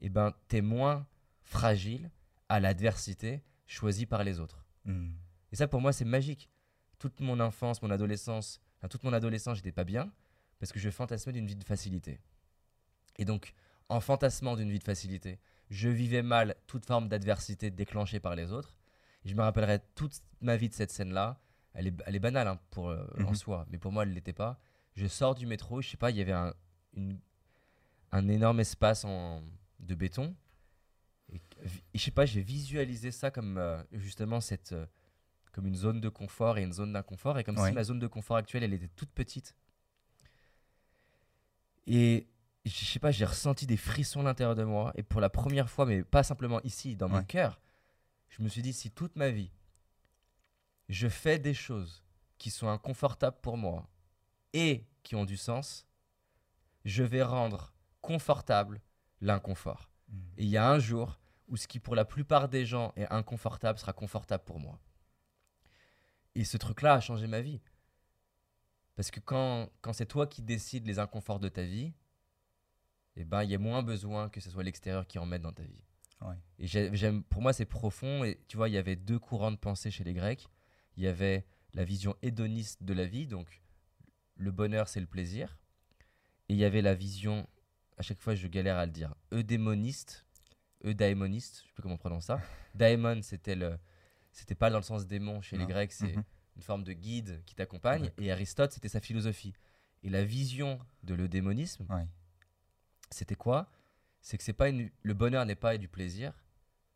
et 0.00 0.08
ben, 0.08 0.32
tu 0.48 0.56
es 0.56 0.60
moins 0.62 1.06
fragile 1.42 2.10
à 2.48 2.60
l'adversité 2.60 3.42
choisie 3.66 4.06
par 4.06 4.24
les 4.24 4.40
autres. 4.40 4.64
Hmm. 4.84 5.10
Et 5.52 5.56
ça, 5.56 5.68
pour 5.68 5.80
moi, 5.80 5.92
c'est 5.92 6.04
magique. 6.04 6.50
Toute 6.98 7.20
mon 7.20 7.38
enfance, 7.40 7.82
mon 7.82 7.90
adolescence, 7.90 8.60
enfin, 8.78 8.88
toute 8.88 9.04
mon 9.04 9.12
adolescence, 9.12 9.58
j'étais 9.58 9.72
pas 9.72 9.84
bien 9.84 10.10
parce 10.58 10.72
que 10.72 10.78
je 10.78 10.90
fantasmais 10.90 11.32
d'une 11.32 11.46
vie 11.46 11.56
de 11.56 11.64
facilité. 11.64 12.20
Et 13.16 13.24
donc, 13.24 13.54
en 13.88 14.00
fantasmant 14.00 14.56
d'une 14.56 14.70
vie 14.70 14.78
de 14.78 14.84
facilité, 14.84 15.38
je 15.70 15.88
vivais 15.88 16.22
mal 16.22 16.56
toute 16.66 16.86
forme 16.86 17.08
d'adversité 17.08 17.70
déclenchée 17.70 18.20
par 18.20 18.34
les 18.34 18.52
autres. 18.52 18.76
Et 19.24 19.28
je 19.28 19.34
me 19.34 19.42
rappellerai 19.42 19.80
toute 19.94 20.14
ma 20.40 20.56
vie 20.56 20.68
de 20.68 20.74
cette 20.74 20.90
scène-là. 20.90 21.40
Elle 21.74 21.88
est, 21.88 21.94
elle 22.06 22.16
est 22.16 22.20
banale 22.20 22.48
hein, 22.48 22.60
pour, 22.70 22.88
euh, 22.90 23.04
en 23.18 23.30
Mhm. 23.30 23.34
soi, 23.34 23.66
mais 23.70 23.78
pour 23.78 23.92
moi, 23.92 24.02
elle 24.04 24.10
ne 24.10 24.14
l'était 24.14 24.32
pas. 24.32 24.58
Je 24.94 25.06
sors 25.06 25.34
du 25.34 25.46
métro, 25.46 25.80
je 25.82 25.88
sais 25.90 25.96
pas, 25.96 26.10
il 26.10 26.16
y 26.16 26.20
avait 26.20 26.32
un, 26.32 26.54
une- 26.94 27.18
un 28.12 28.28
énorme 28.28 28.60
espace 28.60 29.04
en, 29.04 29.42
de 29.80 29.94
béton. 29.94 30.34
Et, 31.32 31.36
et 31.66 31.98
je 31.98 32.02
sais 32.02 32.10
pas, 32.10 32.24
j'ai 32.24 32.40
visualisé 32.42 33.10
ça 33.10 33.30
comme 33.30 33.58
euh, 33.58 33.82
justement 33.92 34.40
cette, 34.40 34.72
euh, 34.72 34.86
comme 35.52 35.66
une 35.66 35.76
zone 35.76 36.00
de 36.00 36.08
confort 36.08 36.56
et 36.58 36.62
une 36.62 36.72
zone 36.72 36.92
d'inconfort. 36.94 37.38
Et 37.38 37.44
comme 37.44 37.58
Ouais. 37.58 37.68
si 37.68 37.74
ma 37.74 37.84
zone 37.84 37.98
de 37.98 38.06
confort 38.06 38.36
actuelle, 38.38 38.62
elle 38.64 38.72
était 38.72 38.88
toute 38.88 39.10
petite. 39.10 39.54
Et 41.90 42.28
je 42.66 42.84
sais 42.84 42.98
pas, 42.98 43.10
j'ai 43.10 43.24
ressenti 43.24 43.66
des 43.66 43.78
frissons 43.78 44.20
à 44.20 44.24
l'intérieur 44.24 44.54
de 44.54 44.62
moi. 44.62 44.92
Et 44.94 45.02
pour 45.02 45.22
la 45.22 45.30
première 45.30 45.70
fois, 45.70 45.86
mais 45.86 46.04
pas 46.04 46.22
simplement 46.22 46.60
ici, 46.62 46.96
dans 46.96 47.08
mon 47.08 47.22
cœur, 47.22 47.58
je 48.28 48.42
me 48.42 48.48
suis 48.48 48.60
dit, 48.60 48.74
si 48.74 48.90
toute 48.90 49.16
ma 49.16 49.30
vie, 49.30 49.50
je 50.90 51.08
fais 51.08 51.38
des 51.38 51.54
choses 51.54 52.04
qui 52.36 52.50
sont 52.50 52.68
inconfortables 52.68 53.38
pour 53.40 53.56
moi 53.56 53.88
et 54.52 54.86
qui 55.02 55.16
ont 55.16 55.24
du 55.24 55.38
sens, 55.38 55.86
je 56.84 57.02
vais 57.02 57.22
rendre 57.22 57.72
confortable 58.02 58.82
l'inconfort. 59.22 59.88
Hmm. 60.08 60.20
Et 60.36 60.44
il 60.44 60.50
y 60.50 60.58
a 60.58 60.70
un 60.70 60.78
jour 60.78 61.18
où 61.48 61.56
ce 61.56 61.66
qui 61.66 61.80
pour 61.80 61.94
la 61.94 62.04
plupart 62.04 62.50
des 62.50 62.66
gens 62.66 62.92
est 62.96 63.10
inconfortable 63.10 63.78
sera 63.78 63.94
confortable 63.94 64.44
pour 64.44 64.60
moi. 64.60 64.78
Et 66.34 66.44
ce 66.44 66.58
truc-là 66.58 66.94
a 66.94 67.00
changé 67.00 67.26
ma 67.26 67.40
vie. 67.40 67.60
Parce 68.98 69.12
que 69.12 69.20
quand, 69.20 69.70
quand 69.80 69.92
c'est 69.92 70.06
toi 70.06 70.26
qui 70.26 70.42
décides 70.42 70.84
les 70.84 70.98
inconforts 70.98 71.38
de 71.38 71.48
ta 71.48 71.62
vie, 71.62 71.92
eh 73.14 73.24
ben, 73.24 73.44
il 73.44 73.50
y 73.50 73.54
a 73.54 73.58
moins 73.58 73.84
besoin 73.84 74.28
que 74.28 74.40
ce 74.40 74.50
soit 74.50 74.64
l'extérieur 74.64 75.06
qui 75.06 75.20
en 75.20 75.24
mette 75.26 75.42
dans 75.42 75.52
ta 75.52 75.62
vie. 75.62 75.84
Ouais. 76.20 76.34
Et 76.58 76.66
j'ai- 76.66 76.90
j'aime, 76.96 77.22
pour 77.22 77.40
moi, 77.40 77.52
c'est 77.52 77.64
profond. 77.64 78.24
Et 78.24 78.40
tu 78.48 78.56
vois, 78.56 78.68
il 78.68 78.72
y 78.72 78.76
avait 78.76 78.96
deux 78.96 79.20
courants 79.20 79.52
de 79.52 79.56
pensée 79.56 79.92
chez 79.92 80.02
les 80.02 80.14
Grecs. 80.14 80.48
Il 80.96 81.04
y 81.04 81.06
avait 81.06 81.46
la 81.74 81.84
vision 81.84 82.16
hédoniste 82.22 82.82
de 82.82 82.92
la 82.92 83.06
vie, 83.06 83.28
donc 83.28 83.62
le 84.34 84.50
bonheur, 84.50 84.88
c'est 84.88 84.98
le 85.00 85.06
plaisir. 85.06 85.56
Et 86.48 86.54
il 86.54 86.58
y 86.58 86.64
avait 86.64 86.82
la 86.82 86.94
vision, 86.94 87.46
à 87.98 88.02
chaque 88.02 88.20
fois, 88.20 88.34
je 88.34 88.48
galère 88.48 88.78
à 88.78 88.86
le 88.86 88.90
dire, 88.90 89.14
eudémoniste, 89.32 90.26
eudaémoniste, 90.84 91.58
je 91.62 91.68
sais 91.68 91.72
plus 91.74 91.82
comment 91.82 91.94
on 91.94 91.98
prononce 91.98 92.24
ça. 92.24 92.40
Daemon, 92.74 93.22
c'était 93.22 93.54
le, 93.54 93.78
c'était 94.32 94.56
pas 94.56 94.70
dans 94.70 94.78
le 94.78 94.82
sens 94.82 95.06
démon 95.06 95.40
chez 95.40 95.56
les. 95.56 95.66
Grecs, 95.66 95.92
c'est 95.92 96.16
Mhm. 96.16 96.24
Une 96.58 96.64
forme 96.64 96.82
de 96.84 96.92
guide 96.92 97.42
qui 97.46 97.54
t'accompagne. 97.54 98.10
Et 98.18 98.30
Aristote, 98.32 98.72
c'était 98.72 98.88
sa 98.88 99.00
philosophie. 99.00 99.54
Et 100.02 100.10
la 100.10 100.24
vision 100.24 100.78
de 101.04 101.14
l'eudémonisme, 101.14 101.86
Ouais. 101.88 102.06
c'était 103.10 103.36
quoi? 103.36 103.70
C'est 104.20 104.36
que 104.36 104.42
c'est 104.44 104.52
pas 104.52 104.68
une... 104.68 104.90
le 105.02 105.14
bonheur 105.14 105.46
n'est 105.46 105.54
pas 105.54 105.78
du 105.78 105.88
plaisir. 105.88 106.32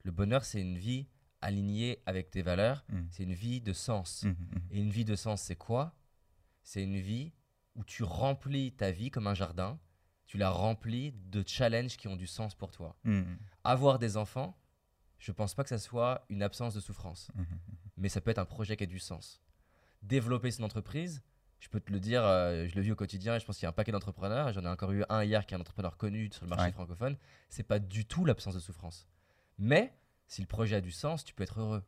Le 0.03 0.11
bonheur, 0.11 0.45
c'est 0.45 0.61
une 0.61 0.77
vie 0.77 1.07
alignée 1.41 2.01
avec 2.07 2.31
tes 2.31 2.43
valeurs. 2.43 2.85
Hmm. 2.89 3.03
C'est 3.11 3.23
une 3.23 3.35
vie 3.35 3.61
de 3.61 3.73
sens. 3.73 4.25
Mhm, 4.25 4.31
mhm. 4.31 4.63
Et 4.73 4.81
une 4.81 4.91
vie 4.91 5.05
de 5.05 5.15
sens, 5.17 5.43
c'est 5.43 5.57
quoi? 5.57 5.95
C'est 6.65 6.83
une 6.83 6.99
vie 6.99 7.33
où 7.77 7.85
tu 7.85 8.03
remplis 8.03 8.73
ta 8.73 8.91
vie 8.91 9.11
comme 9.11 9.27
un 9.29 9.35
jardin. 9.35 9.79
Tu 10.27 10.39
la 10.39 10.51
remplis 10.51 11.13
de 11.13 11.45
challenges 11.47 11.97
qui 11.97 12.09
ont 12.09 12.17
du 12.17 12.27
sens 12.27 12.55
pour 12.55 12.71
toi. 12.73 12.97
Avoir 13.65 13.99
des 13.99 14.17
enfants, 14.17 14.57
je 15.19 15.31
pense 15.31 15.55
pas 15.55 15.63
que 15.63 15.69
ça 15.69 15.79
soit 15.79 16.25
une 16.31 16.43
absence 16.43 16.75
de 16.75 16.81
souffrance. 16.81 17.31
Mais 17.97 18.09
ça 18.09 18.21
peut 18.21 18.31
être 18.31 18.39
un 18.39 18.45
projet 18.45 18.77
qui 18.77 18.85
a 18.85 18.87
du 18.87 18.99
sens. 18.99 19.41
Développer 20.03 20.51
son 20.51 20.65
entreprise, 20.65 21.23
je 21.61 21.69
peux 21.69 21.81
te 21.81 21.93
le 21.93 22.01
dire, 22.01 22.25
euh, 22.25 22.67
je 22.69 22.75
le 22.75 22.81
vis 22.83 22.91
au 22.93 22.97
quotidien 22.97 23.37
et 23.37 23.41
je 23.41 23.45
pense 23.47 23.57
qu'il 23.57 23.65
y 23.65 23.67
a 23.67 23.71
un 23.71 23.73
paquet 23.73 23.93
d'entrepreneurs. 23.93 24.49
et 24.49 24.53
J'en 24.53 24.65
ai 24.65 24.69
encore 24.69 24.91
eu 24.93 25.05
un 25.09 25.23
hier 25.25 25.47
qui 25.47 25.55
est 25.55 25.57
un 25.57 25.61
entrepreneur 25.61 25.97
connu 25.97 26.29
sur 26.33 26.45
le 26.45 26.51
marché 26.51 26.67
Ouais. 26.67 26.73
francophone. 26.73 27.17
C'est 27.49 27.63
pas 27.63 27.79
du 27.79 28.05
tout 28.05 28.25
l'absence 28.25 28.55
de 28.55 28.61
souffrance. 28.61 29.07
Mais 29.59 29.95
si 30.27 30.41
le 30.41 30.47
projet 30.49 30.77
a 30.77 30.81
du 30.81 30.91
sens, 30.91 31.25
tu 31.25 31.35
peux 31.35 31.45
être 31.45 31.61
heureux. 31.61 31.83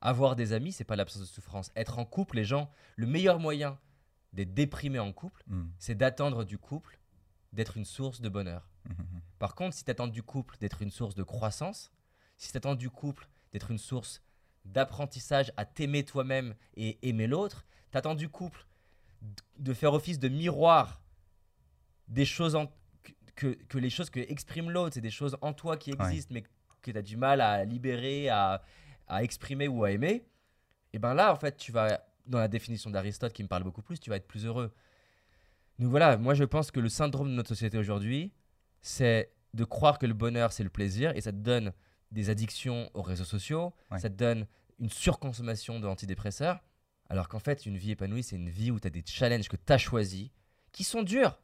Avoir 0.00 0.36
des 0.36 0.52
amis, 0.52 0.72
c'est 0.72 0.84
pas 0.84 0.96
l'absence 0.96 1.22
de 1.22 1.26
souffrance. 1.26 1.70
Être 1.76 1.98
en 1.98 2.04
couple, 2.04 2.36
les 2.36 2.44
gens, 2.44 2.70
le 2.96 3.06
meilleur 3.06 3.38
moyen 3.38 3.78
d'être 4.32 4.52
déprimé 4.52 4.98
en 4.98 5.12
couple, 5.12 5.42
Hmm. 5.46 5.68
c'est 5.78 5.94
d'attendre 5.94 6.44
du 6.44 6.58
couple 6.58 6.98
d'être 7.52 7.76
une 7.76 7.84
source 7.84 8.20
de 8.20 8.28
bonheur. 8.28 8.68
Mhm, 8.88 8.96
mhm. 8.96 9.20
Par 9.38 9.54
contre, 9.54 9.76
si 9.76 9.84
tu 9.84 9.90
attends 9.90 10.08
du 10.08 10.22
couple 10.22 10.56
d'être 10.58 10.82
une 10.82 10.90
source 10.90 11.14
de 11.14 11.22
croissance, 11.22 11.92
si 12.38 12.50
tu 12.50 12.56
attends 12.56 12.74
du 12.74 12.88
couple 12.90 13.28
d'être 13.52 13.70
une 13.70 13.78
source 13.78 14.22
d'apprentissage 14.64 15.52
à 15.56 15.64
t'aimer 15.64 16.04
toi-même 16.04 16.54
et 16.76 16.98
aimer 17.08 17.26
l'autre, 17.26 17.64
tu 17.90 17.98
attends 17.98 18.14
du 18.14 18.28
couple 18.28 18.66
de 19.58 19.72
faire 19.74 19.92
office 19.94 20.18
de 20.18 20.28
miroir 20.28 21.02
des 22.08 22.24
choses 22.24 22.54
en- 22.56 22.72
que, 23.34 23.56
les 23.78 23.90
choses 23.90 24.10
que 24.10 24.20
exprime 24.20 24.70
l'autre, 24.70 24.94
c'est 24.94 25.00
des 25.00 25.10
choses 25.10 25.36
en 25.40 25.52
toi 25.52 25.76
qui 25.76 25.92
Ouais. 25.92 26.04
existent 26.04 26.32
mais 26.34 26.42
que 26.42 26.90
tu 26.90 26.96
as 26.96 27.02
du 27.02 27.16
mal 27.16 27.40
à 27.40 27.64
libérer, 27.64 28.28
à, 28.28 28.62
à 29.08 29.22
exprimer 29.22 29.68
ou 29.68 29.84
à 29.84 29.90
aimer, 29.90 30.24
et 30.92 30.98
ben 30.98 31.14
là, 31.14 31.32
en 31.32 31.36
fait, 31.36 31.56
tu 31.56 31.72
vas, 31.72 32.04
dans 32.26 32.38
la 32.38 32.48
définition 32.48 32.90
d'Aristote 32.90 33.32
qui 33.32 33.42
me 33.42 33.48
parle 33.48 33.62
beaucoup 33.64 33.82
plus, 33.82 33.98
tu 33.98 34.10
vas 34.10 34.16
être 34.16 34.26
plus 34.28 34.44
heureux. 34.46 34.72
Donc 35.78 35.88
voilà, 35.90 36.16
moi 36.18 36.34
je 36.34 36.44
pense 36.44 36.70
que 36.70 36.80
le 36.80 36.88
syndrome 36.88 37.28
de 37.28 37.34
notre 37.34 37.48
société 37.48 37.78
aujourd'hui, 37.78 38.30
c'est 38.82 39.32
de 39.54 39.64
croire 39.64 39.98
que 39.98 40.06
le 40.06 40.14
bonheur 40.14 40.52
c'est 40.52 40.62
le 40.64 40.70
plaisir 40.70 41.16
et 41.16 41.20
ça 41.20 41.32
te 41.32 41.36
donne 41.38 41.72
des 42.12 42.30
addictions 42.30 42.90
aux 42.94 43.02
réseaux 43.02 43.24
sociaux, 43.24 43.72
Ouais. 43.90 43.98
ça 43.98 44.08
te 44.08 44.14
donne 44.14 44.46
une 44.78 44.90
surconsommation 44.90 45.80
d'antidépresseurs, 45.80 46.62
alors 47.08 47.28
qu'en 47.28 47.38
fait 47.40 47.66
une 47.66 47.76
vie 47.76 47.90
épanouie 47.92 48.22
c'est 48.22 48.36
une 48.36 48.48
vie 48.50 48.70
où 48.70 48.78
tu 48.80 48.86
as 48.86 48.90
des 48.90 49.02
challenges 49.04 49.48
que 49.48 49.56
tu 49.56 49.72
as 49.72 49.78
choisis, 49.78 50.28
qui 50.72 50.84
sont 50.84 51.02
durs, 51.02 51.38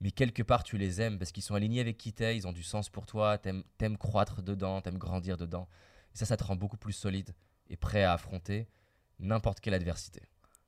mais 0.00 0.10
quelque 0.10 0.42
part 0.42 0.64
tu 0.64 0.78
les 0.78 1.00
aimes 1.00 1.18
parce 1.18 1.32
qu'ils 1.32 1.42
sont 1.42 1.54
alignés 1.54 1.80
avec 1.80 1.96
qui 1.96 2.12
t'es, 2.12 2.36
ils 2.36 2.46
ont 2.46 2.52
du 2.52 2.62
sens 2.62 2.88
pour 2.90 3.06
toi, 3.06 3.38
t'aimes 3.38 3.62
aimes 3.80 3.96
croître 3.98 4.42
dedans, 4.42 4.80
t'aimes 4.80 4.98
grandir 4.98 5.36
dedans. 5.36 5.68
Et 6.14 6.18
ça, 6.18 6.26
ça 6.26 6.36
te 6.36 6.44
rend 6.44 6.56
beaucoup 6.56 6.76
plus 6.76 6.92
solide 6.92 7.34
et 7.70 7.76
prêt 7.76 8.02
à 8.02 8.12
affronter 8.12 8.68
n'importe 9.18 9.60
quelle 9.60 9.74
adversité. 9.74 10.22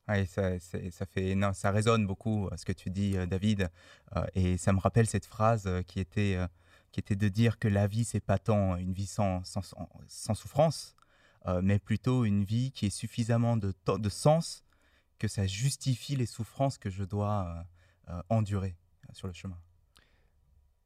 Ouais, 0.09 0.27
ça, 0.27 0.59
c'est- 0.61 0.91
ça, 0.91 1.07
fait, 1.07 1.35
non, 1.35 1.53
ça 1.53 1.71
résonne 1.71 2.07
beaucoup 2.07 2.49
ce 2.57 2.65
que 2.65 2.73
tu 2.73 2.91
dis, 2.91 3.17
euh, 3.17 3.27
David. 3.27 3.71
Euh, 4.17 4.25
et 4.35 4.57
ça 4.59 4.73
me 4.73 4.79
rappelle 4.79 5.07
cette 5.07 5.25
phrase 5.27 5.67
euh, 5.67 5.83
qui, 5.83 5.99
était, 5.99 6.37
euh, 6.37 6.47
qui 6.95 7.01
était 7.01 7.17
de 7.17 7.29
dire 7.29 7.59
que 7.59 7.67
la 7.67 7.89
vie, 7.89 8.05
c'est 8.05 8.21
pas 8.21 8.39
tant 8.39 8.77
une 8.77 8.93
vie 8.93 9.07
sans, 9.07 9.43
sans, 9.43 9.63
sans- 9.63 9.89
sans 10.07 10.35
souffrance, 10.35 10.95
euh, 11.47 11.61
mais 11.61 11.81
plutôt 11.81 12.25
une 12.25 12.45
vie 12.45 12.71
qui 12.71 12.87
est 12.87 12.91
suffisamment 12.91 13.57
de, 13.57 13.75
sens 14.09 14.63
que 15.19 15.27
ça 15.27 15.45
justifie 15.45 16.15
les 16.15 16.27
souffrances 16.27 16.79
que 16.79 16.91
je 16.91 17.03
dois 17.03 17.67
euh, 18.09 18.13
euh, 18.13 18.23
endurer 18.29 18.77
sur 19.13 19.27
le 19.27 19.33
chemin. 19.33 19.59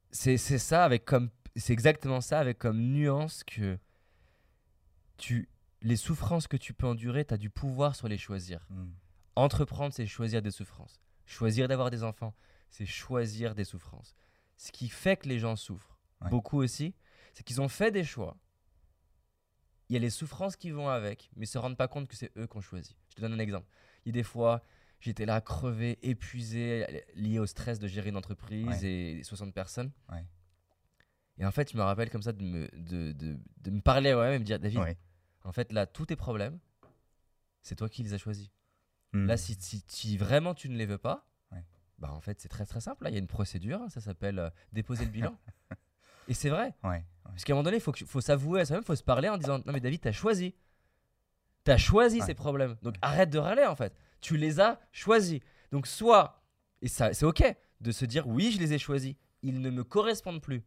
C'est 0.09 0.39
ça 0.39 0.83
avec 0.83 1.05
comme 1.05 1.29
c'est 1.55 1.73
exactement 1.73 2.21
ça 2.21 2.39
avec 2.39 2.57
comme 2.57 2.81
nuance 2.81 3.43
que 3.43 3.77
tu 5.17 5.47
les 5.83 5.95
souffrances 5.95 6.47
que 6.47 6.57
tu 6.57 6.73
peux 6.73 6.87
endurer, 6.87 7.23
tu 7.23 7.35
as 7.35 7.37
du 7.37 7.51
pouvoir 7.51 7.95
sur 7.95 8.07
les 8.07 8.17
choisir. 8.17 8.65
Mm. 8.71 8.87
Entreprendre, 9.35 9.93
c'est 9.93 10.07
choisir 10.07 10.41
des 10.41 10.49
souffrances. 10.49 10.99
Choisir 11.27 11.67
d'avoir 11.67 11.91
des 11.91 12.03
enfants, 12.03 12.33
c'est 12.71 12.87
choisir 12.87 13.53
des 13.53 13.63
souffrances. 13.63 14.15
Ce 14.57 14.71
qui 14.71 14.89
fait 14.89 15.15
que 15.15 15.29
les 15.29 15.37
gens 15.37 15.55
souffrent, 15.55 15.98
Ouais. 16.21 16.29
beaucoup 16.29 16.61
aussi, 16.61 16.93
c'est 17.33 17.43
qu'ils 17.43 17.61
ont 17.61 17.69
fait 17.69 17.91
des 17.91 18.03
choix. 18.03 18.37
Il 19.89 19.93
y 19.93 19.95
a 19.95 19.99
les 19.99 20.09
souffrances 20.09 20.55
qui 20.55 20.69
vont 20.71 20.89
avec, 20.89 21.31
mais 21.35 21.45
ils 21.45 21.49
se 21.49 21.57
rendent 21.57 21.77
pas 21.77 21.87
compte 21.87 22.07
que 22.07 22.15
c'est 22.15 22.31
eux 22.37 22.45
qui 22.47 22.57
ont 22.57 22.61
choisi. 22.61 22.95
Je 23.09 23.15
te 23.15 23.21
donne 23.21 23.33
un 23.33 23.39
exemple. 23.39 23.67
Il 24.05 24.09
y 24.09 24.11
a 24.11 24.13
des 24.13 24.23
fois, 24.23 24.63
j'étais 24.99 25.25
là 25.25 25.41
crevé, 25.41 25.97
épuisé, 26.03 26.85
lié 27.15 27.39
au 27.39 27.45
stress 27.45 27.79
de 27.79 27.87
gérer 27.87 28.09
une 28.09 28.17
entreprise 28.17 28.67
Ouais. 28.83 28.83
et 29.19 29.23
60 29.23 29.53
personnes. 29.53 29.91
Ouais. 30.11 30.25
Et 31.37 31.45
en 31.45 31.51
fait, 31.51 31.71
je 31.71 31.77
me 31.77 31.81
rappelle 31.83 32.09
comme 32.09 32.21
ça 32.21 32.33
de 32.33 32.43
me, 32.43 32.67
de, 32.75 33.13
de, 33.13 33.39
de 33.61 33.71
me 33.71 33.81
parler 33.81 34.11
à 34.11 34.15
moi-même 34.15 34.35
et 34.35 34.39
me 34.39 34.43
dire, 34.43 34.59
David, 34.59 34.81
en 35.43 35.51
fait, 35.53 35.71
là, 35.71 35.87
tous 35.87 36.05
tes 36.05 36.15
problèmes, 36.17 36.59
c'est 37.61 37.75
toi 37.75 37.87
qui 37.89 38.03
les 38.03 38.13
as 38.13 38.17
choisis. 38.17 38.49
Mm. 39.13 39.25
Là, 39.25 39.37
si, 39.37 39.55
si, 39.59 39.83
si 39.87 40.17
vraiment 40.17 40.53
tu 40.53 40.69
ne 40.69 40.75
les 40.77 40.85
veux 40.85 40.97
pas, 40.97 41.25
bah 41.97 42.13
en 42.13 42.21
fait, 42.21 42.39
c'est 42.39 42.47
très 42.47 42.65
très 42.65 42.79
simple. 42.79 43.03
Là, 43.03 43.09
il 43.09 43.13
y 43.13 43.17
a 43.17 43.19
une 43.19 43.27
procédure, 43.27 43.81
hein, 43.81 43.89
ça 43.89 43.99
s'appelle 43.99 44.39
euh, 44.39 44.49
déposer 44.71 45.03
le 45.03 45.11
bilan. 45.11 45.37
Et 46.29 46.33
c'est 46.33 46.49
vrai. 46.49 46.73
Ouais, 46.83 46.89
ouais. 46.91 47.03
Parce 47.25 47.43
qu'à 47.43 47.51
un 47.53 47.55
moment 47.55 47.63
donné, 47.63 47.77
il 47.77 47.81
faut, 47.81 47.91
faut 48.05 48.21
s'avouer 48.21 48.61
à 48.61 48.65
soi-même, 48.65 48.83
il 48.83 48.87
faut 48.87 48.95
se 48.95 49.03
parler 49.03 49.27
en 49.27 49.37
disant 49.37 49.57
Non, 49.65 49.73
mais 49.73 49.81
David, 49.81 49.99
t'as 50.01 50.11
choisi. 50.13 50.55
T'as 51.65 51.77
choisi 51.77 52.19
Ouais. 52.21 52.25
ces 52.25 52.33
problèmes. 52.35 52.77
Donc 52.81 52.95
arrête 53.01 53.29
de 53.29 53.37
râler 53.39 53.65
en 53.65 53.75
fait. 53.75 53.93
Tu 54.21 54.37
les 54.37 54.59
as 54.61 54.79
choisis. 54.93 55.39
Donc 55.71 55.85
soit, 55.87 56.41
et 56.81 56.87
ça, 56.87 57.13
c'est 57.13 57.25
ok 57.25 57.43
de 57.81 57.91
se 57.91 58.05
dire 58.05 58.25
Oui, 58.27 58.51
je 58.51 58.59
les 58.59 58.73
ai 58.73 58.79
choisis. 58.79 59.15
Ils 59.41 59.59
ne 59.59 59.69
me 59.69 59.83
correspondent 59.83 60.41
plus. 60.41 60.63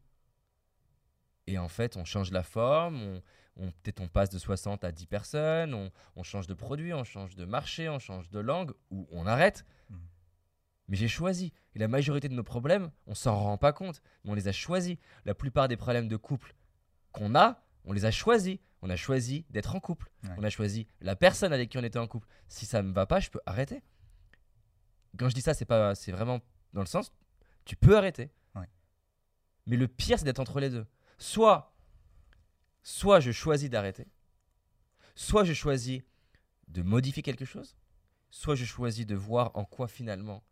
Et 1.46 1.58
en 1.58 1.68
fait, 1.68 1.96
on 1.96 2.04
change 2.04 2.30
la 2.30 2.42
forme, 2.42 3.02
on, 3.02 3.22
on- 3.56 3.70
peut-être 3.82 4.00
on 4.00 4.08
passe 4.08 4.30
de 4.30 4.38
60 4.38 4.84
à 4.84 4.92
10 4.92 5.06
personnes, 5.06 5.74
on, 5.74 5.90
on 6.16 6.22
change 6.22 6.46
de 6.46 6.54
produit, 6.54 6.92
on 6.94 7.04
change 7.04 7.34
de 7.36 7.44
marché, 7.44 7.88
on 7.88 7.98
change 7.98 8.30
de 8.30 8.38
langue, 8.38 8.72
ou 8.90 9.08
on 9.10 9.26
arrête. 9.26 9.64
Mhm. 9.90 9.98
Mais 10.92 10.98
j'ai 10.98 11.08
choisi. 11.08 11.54
Et 11.74 11.78
la 11.78 11.88
majorité 11.88 12.28
de 12.28 12.34
nos 12.34 12.42
problèmes, 12.42 12.90
on 13.06 13.14
s'en 13.14 13.34
rend 13.34 13.56
pas 13.56 13.72
compte, 13.72 14.02
mais 14.24 14.32
on 14.32 14.34
les 14.34 14.46
a 14.46 14.52
choisis. 14.52 14.98
La 15.24 15.34
plupart 15.34 15.66
des 15.66 15.78
problèmes 15.78 16.06
de 16.06 16.18
couple 16.18 16.54
qu'on 17.12 17.34
a, 17.34 17.64
on 17.86 17.94
les 17.94 18.04
a 18.04 18.10
choisis. 18.10 18.58
On 18.82 18.90
a 18.90 18.96
choisi 18.96 19.46
d'être 19.48 19.74
en 19.74 19.80
couple. 19.80 20.10
Ouais. 20.22 20.34
On 20.36 20.44
a 20.44 20.50
choisi 20.50 20.86
la 21.00 21.16
personne 21.16 21.50
avec 21.50 21.70
qui 21.70 21.78
on 21.78 21.82
était 21.82 21.98
en 21.98 22.06
couple. 22.06 22.28
Si 22.46 22.66
ça 22.66 22.82
me 22.82 22.92
va 22.92 23.06
pas, 23.06 23.20
je 23.20 23.30
peux 23.30 23.40
arrêter. 23.46 23.82
Quand 25.18 25.30
je 25.30 25.34
dis 25.34 25.40
ça, 25.40 25.54
c'est 25.54 25.64
pas, 25.64 25.94
c'est 25.94 26.12
vraiment 26.12 26.40
dans 26.74 26.82
le 26.82 26.86
sens, 26.86 27.10
tu 27.64 27.74
peux 27.74 27.96
arrêter. 27.96 28.30
Ouais. 28.54 28.68
Mais 29.64 29.78
le 29.78 29.88
pire, 29.88 30.18
c'est 30.18 30.26
d'être 30.26 30.40
entre 30.40 30.60
les 30.60 30.68
deux. 30.68 30.84
Soit, 31.16 31.74
soit 32.82 33.18
je 33.18 33.32
choisis 33.32 33.70
d'arrêter, 33.70 34.08
soit 35.14 35.44
je 35.44 35.54
choisis 35.54 36.02
de 36.68 36.82
modifier 36.82 37.22
quelque 37.22 37.46
chose, 37.46 37.78
soit 38.28 38.56
je 38.56 38.66
choisis 38.66 39.06
de 39.06 39.14
voir 39.14 39.52
en 39.54 39.64
quoi 39.64 39.88
finalement, 39.88 40.44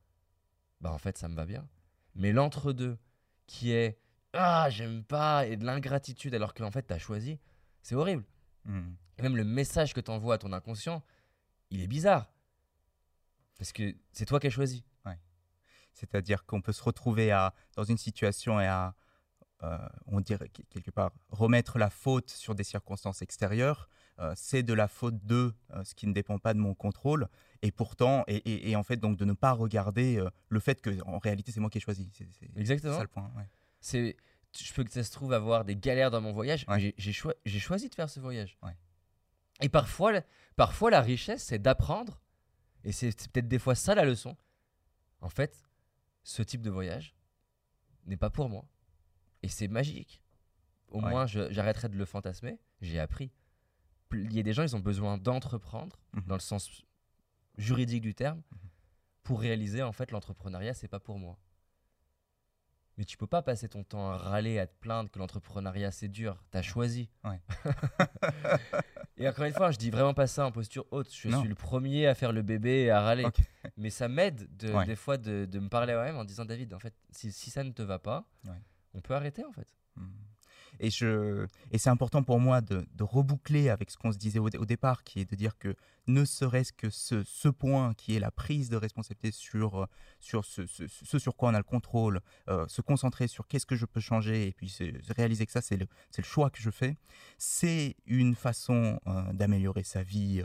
bah 0.81 0.93
en 0.93 0.99
fait, 0.99 1.19
ça 1.19 1.29
me 1.29 1.35
va 1.35 1.47
bien. 1.47 1.69
Mais 2.15 2.33
l'entre-deux, 2.33 2.99
qui 3.47 3.73
est 3.73 3.99
ah 4.33 4.69
j'aime 4.71 5.03
pas 5.03 5.47
et 5.47 5.57
de 5.57 5.65
l'ingratitude 5.65 6.35
alors 6.35 6.55
qu'en 6.55 6.71
fait 6.71 6.83
t'as 6.83 6.99
choisi, 6.99 7.41
c'est 7.83 7.95
horrible. 7.97 8.25
Et 9.19 9.23
même 9.23 9.37
le 9.37 9.45
message 9.45 9.93
que 9.95 10.01
tu 10.01 10.11
envoies 10.11 10.35
à 10.35 10.39
ton 10.39 10.53
inconscient, 10.53 11.03
il 11.71 11.81
est 11.83 11.89
bizarre. 11.89 12.31
Parce 13.59 13.73
que 13.73 13.95
c'est 14.13 14.25
toi 14.27 14.41
qui 14.41 14.47
as 14.47 14.51
choisi. 14.51 14.85
C'est-à-dire 15.93 16.47
qu'on 16.47 16.63
peut 16.63 16.73
se 16.73 16.83
retrouver 16.83 17.33
à, 17.33 17.53
dans 17.75 17.83
une 17.83 17.99
situation 17.99 18.61
et 18.61 18.67
à, 18.67 18.95
euh, 19.65 19.77
on 20.07 20.21
dirait 20.21 20.49
que- 20.49 20.63
quelque 20.71 20.91
part, 20.93 21.11
remettre 21.29 21.79
la 21.79 21.91
faute 21.91 22.31
sur 22.31 22.55
des 22.55 22.63
circonstances 22.65 23.23
extérieures. 23.23 23.89
Euh, 24.21 24.33
c'est 24.37 24.63
de 24.63 24.73
la 24.73 24.87
faute 24.87 25.19
de 25.27 25.53
euh, 25.73 25.85
ce 25.85 25.95
qui 25.95 26.07
ne 26.07 26.13
dépend 26.13 26.39
pas 26.39 26.55
de 26.55 26.61
mon 26.61 26.75
contrôle. 26.75 27.29
Et 27.63 27.71
pourtant, 27.73 28.25
et, 28.27 28.37
et- 28.37 28.71
et 28.71 28.77
en 28.77 28.83
fait, 28.83 28.97
donc 28.97 29.17
de 29.19 29.25
ne 29.25 29.35
pas 29.35 29.53
regarder 29.53 30.19
euh, 30.19 30.31
le 30.49 30.61
fait 30.61 30.81
que, 30.81 31.03
en 31.05 31.19
réalité, 31.19 31.53
c'est 31.53 31.61
moi 31.61 31.69
qui 31.71 31.79
ai 31.79 31.81
choisi. 31.81 32.09
C'est 32.13 32.27
Exactement. 32.57 32.97
ça 32.97 33.03
le 33.03 33.09
point. 33.09 33.31
ouais. 33.37 33.47
C'est, 33.81 34.17
je 34.59 34.73
peux 34.73 34.83
que 34.85 34.91
ça 34.91 35.05
se 35.05 35.13
trouve 35.13 35.33
avoir 35.33 35.65
des 35.65 35.77
galères 35.77 36.11
dans 36.11 36.21
mon 36.23 36.33
voyage, 36.33 36.65
Ouais. 36.69 36.95
j'ai, 36.97 37.13
choi- 37.13 37.35
j'ai 37.45 37.59
choisi 37.59 37.89
de 37.89 37.95
faire 37.95 38.09
ce 38.09 38.19
voyage. 38.21 38.57
Ouais. 38.63 38.75
Et 39.61 39.69
parfois, 39.69 40.13
la- 40.13 40.23
parfois, 40.57 40.91
la 40.91 41.03
richesse, 41.03 41.45
c'est 41.45 41.59
d'apprendre, 41.59 42.23
et 42.85 42.93
c'est, 42.93 43.15
peut-être 43.31 43.49
des 43.49 43.59
fois 43.59 43.75
ça 43.75 43.95
la 43.95 44.05
leçon. 44.07 44.37
En 45.21 45.29
fait, 45.29 45.63
ce 46.23 46.43
type 46.43 46.63
de 46.63 46.71
voyage 46.71 47.15
n'est 48.07 48.17
pas 48.17 48.31
pour 48.31 48.49
moi. 48.49 48.65
Et 49.43 49.49
c'est 49.49 49.69
magique. 49.69 50.23
Au 50.89 51.01
moins, 51.01 51.27
j'arrêterai 51.27 51.89
de 51.91 51.97
le 51.97 52.05
fantasmer. 52.07 52.59
J'ai 52.81 52.99
appris. 52.99 53.31
Il 54.13 54.33
y 54.35 54.41
a 54.41 54.43
des 54.43 54.53
gens, 54.55 54.63
ils 54.63 54.75
ont 54.75 54.81
besoin 54.81 55.19
d'entreprendre, 55.19 56.01
Mhm. 56.15 56.23
dans 56.27 56.35
le 56.35 56.41
sens 56.41 56.85
juridique 57.61 58.03
du 58.03 58.15
terme, 58.15 58.43
pour 59.23 59.41
réaliser 59.41 59.83
en 59.83 59.93
fait 59.93 60.11
l'entrepreneuriat, 60.11 60.75
c'est 60.75 60.89
pas 60.89 61.01
pour 61.01 61.19
moi. 61.19 61.39
Mais 62.99 63.05
tu 63.05 63.17
peux 63.17 63.27
pas 63.27 63.41
passer 63.43 63.69
ton 63.69 63.83
temps 63.83 64.11
à 64.11 64.17
râler, 64.19 64.59
à 64.59 64.67
te 64.67 64.75
plaindre 64.79 65.11
que 65.11 65.19
l'entrepreneuriat 65.19 65.91
c'est 65.91 66.09
dur. 66.09 66.43
T'as 66.51 66.61
choisi. 66.63 67.09
Ouais. 67.25 67.41
et 69.17 69.27
encore 69.29 69.45
une 69.47 69.55
fois, 69.55 69.71
je 69.71 69.79
dis 69.79 69.91
vraiment 69.91 70.13
pas 70.13 70.27
ça 70.27 70.45
en 70.47 70.53
posture 70.53 70.85
haute. 70.91 71.11
Je 71.15 71.29
Non. 71.29 71.41
suis 71.41 71.49
le 71.49 71.55
premier 71.55 72.07
à 72.07 72.15
faire 72.15 72.33
le 72.33 72.43
bébé 72.43 72.83
et 72.83 72.91
à 72.91 73.01
râler. 73.01 73.25
Mais 73.79 73.89
ça 73.91 74.09
m'aide 74.09 74.55
de, 74.57 74.73
Ouais. 74.73 74.85
des 74.87 74.97
fois 74.97 75.17
de, 75.17 75.47
de 75.47 75.59
me 75.61 75.69
parler 75.69 75.93
à 75.93 75.97
moi-même 75.97 76.17
en 76.17 76.25
disant 76.25 76.45
David, 76.45 76.75
en 76.75 76.79
fait, 76.79 76.95
si, 77.11 77.33
si 77.33 77.51
ça 77.51 77.65
ne 77.65 77.71
te 77.73 77.83
va 77.83 77.99
pas, 77.99 78.29
Ouais. 78.47 78.61
on 78.93 79.01
peut 79.01 79.15
arrêter 79.15 79.45
en 79.47 79.53
fait. 79.53 79.75
Mm. 79.97 80.09
Et, 80.81 80.91
je, 80.91 81.47
et 81.71 81.79
c'est 81.79 81.91
important 81.91 82.23
pour 82.23 82.41
moi 82.41 82.61
de, 82.63 82.85
reboucler 83.01 83.69
avec 83.69 83.91
ce 83.91 83.97
qu'on 83.99 84.13
se 84.13 84.19
disait 84.19 84.39
au, 84.39 84.49
départ, 84.49 85.05
qui 85.05 85.21
est 85.21 85.31
de 85.31 85.37
dire 85.37 85.57
que 85.59 85.75
ne 86.07 86.25
serait-ce 86.25 86.73
que 86.73 86.91
ce, 86.91 87.23
ce 87.25 87.49
point 87.49 87.93
qui 87.95 88.17
est 88.17 88.19
la 88.19 88.31
prise 88.31 88.71
de 88.71 88.77
responsabilité 88.77 89.31
sur, 89.31 89.83
euh, 89.83 89.87
sur 90.19 90.45
ce, 90.45 90.67
ce- 90.67 91.19
sur 91.19 91.37
quoi 91.37 91.51
on 91.51 91.55
a 91.55 91.59
le 91.59 91.65
contrôle, 91.65 92.21
euh, 92.49 92.67
se 92.69 92.81
concentrer 92.81 93.29
sur 93.29 93.47
qu'est-ce 93.47 93.67
que 93.67 93.77
je 93.77 93.85
peux 93.87 94.01
changer 94.01 94.49
et 94.49 94.53
puis 94.53 94.75
réaliser 95.17 95.45
que 95.47 95.53
ça, 95.53 95.61
c'est 95.61 95.77
le, 95.77 95.87
le 96.17 96.25
choix 96.25 96.51
que 96.51 96.61
je 96.61 96.71
fais, 96.71 96.97
c'est 97.39 97.97
une 98.07 98.35
façon 98.35 98.99
euh, 99.07 99.33
d'améliorer 99.33 99.83
sa 99.85 100.03
vie 100.03 100.43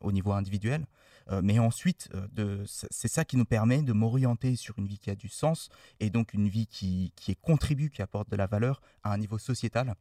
au 0.00 0.12
niveau 0.12 0.32
individuel. 0.32 0.86
Euh, 1.30 1.40
mais 1.42 1.58
ensuite, 1.58 2.10
euh, 2.38 2.64
c'est 2.66 3.08
ça 3.08 3.24
qui 3.24 3.36
nous 3.38 3.46
permet 3.46 3.80
de 3.82 3.92
m'orienter 3.94 4.56
sur 4.56 4.78
une 4.78 4.86
vie 4.86 4.98
qui 4.98 5.08
a 5.10 5.14
du 5.14 5.28
sens 5.28 5.70
et 5.98 6.10
donc 6.10 6.34
une 6.34 6.48
vie 6.48 6.66
qui, 6.66 7.12
qui 7.16 7.30
est 7.30 7.40
contribue, 7.40 7.88
qui 7.90 8.02
apporte 8.02 8.28
de 8.30 8.36
la 8.36 8.46
valeur 8.46 8.82
à 9.02 9.12
un 9.12 9.16
niveau 9.18 9.38
sociétal. 9.38 9.94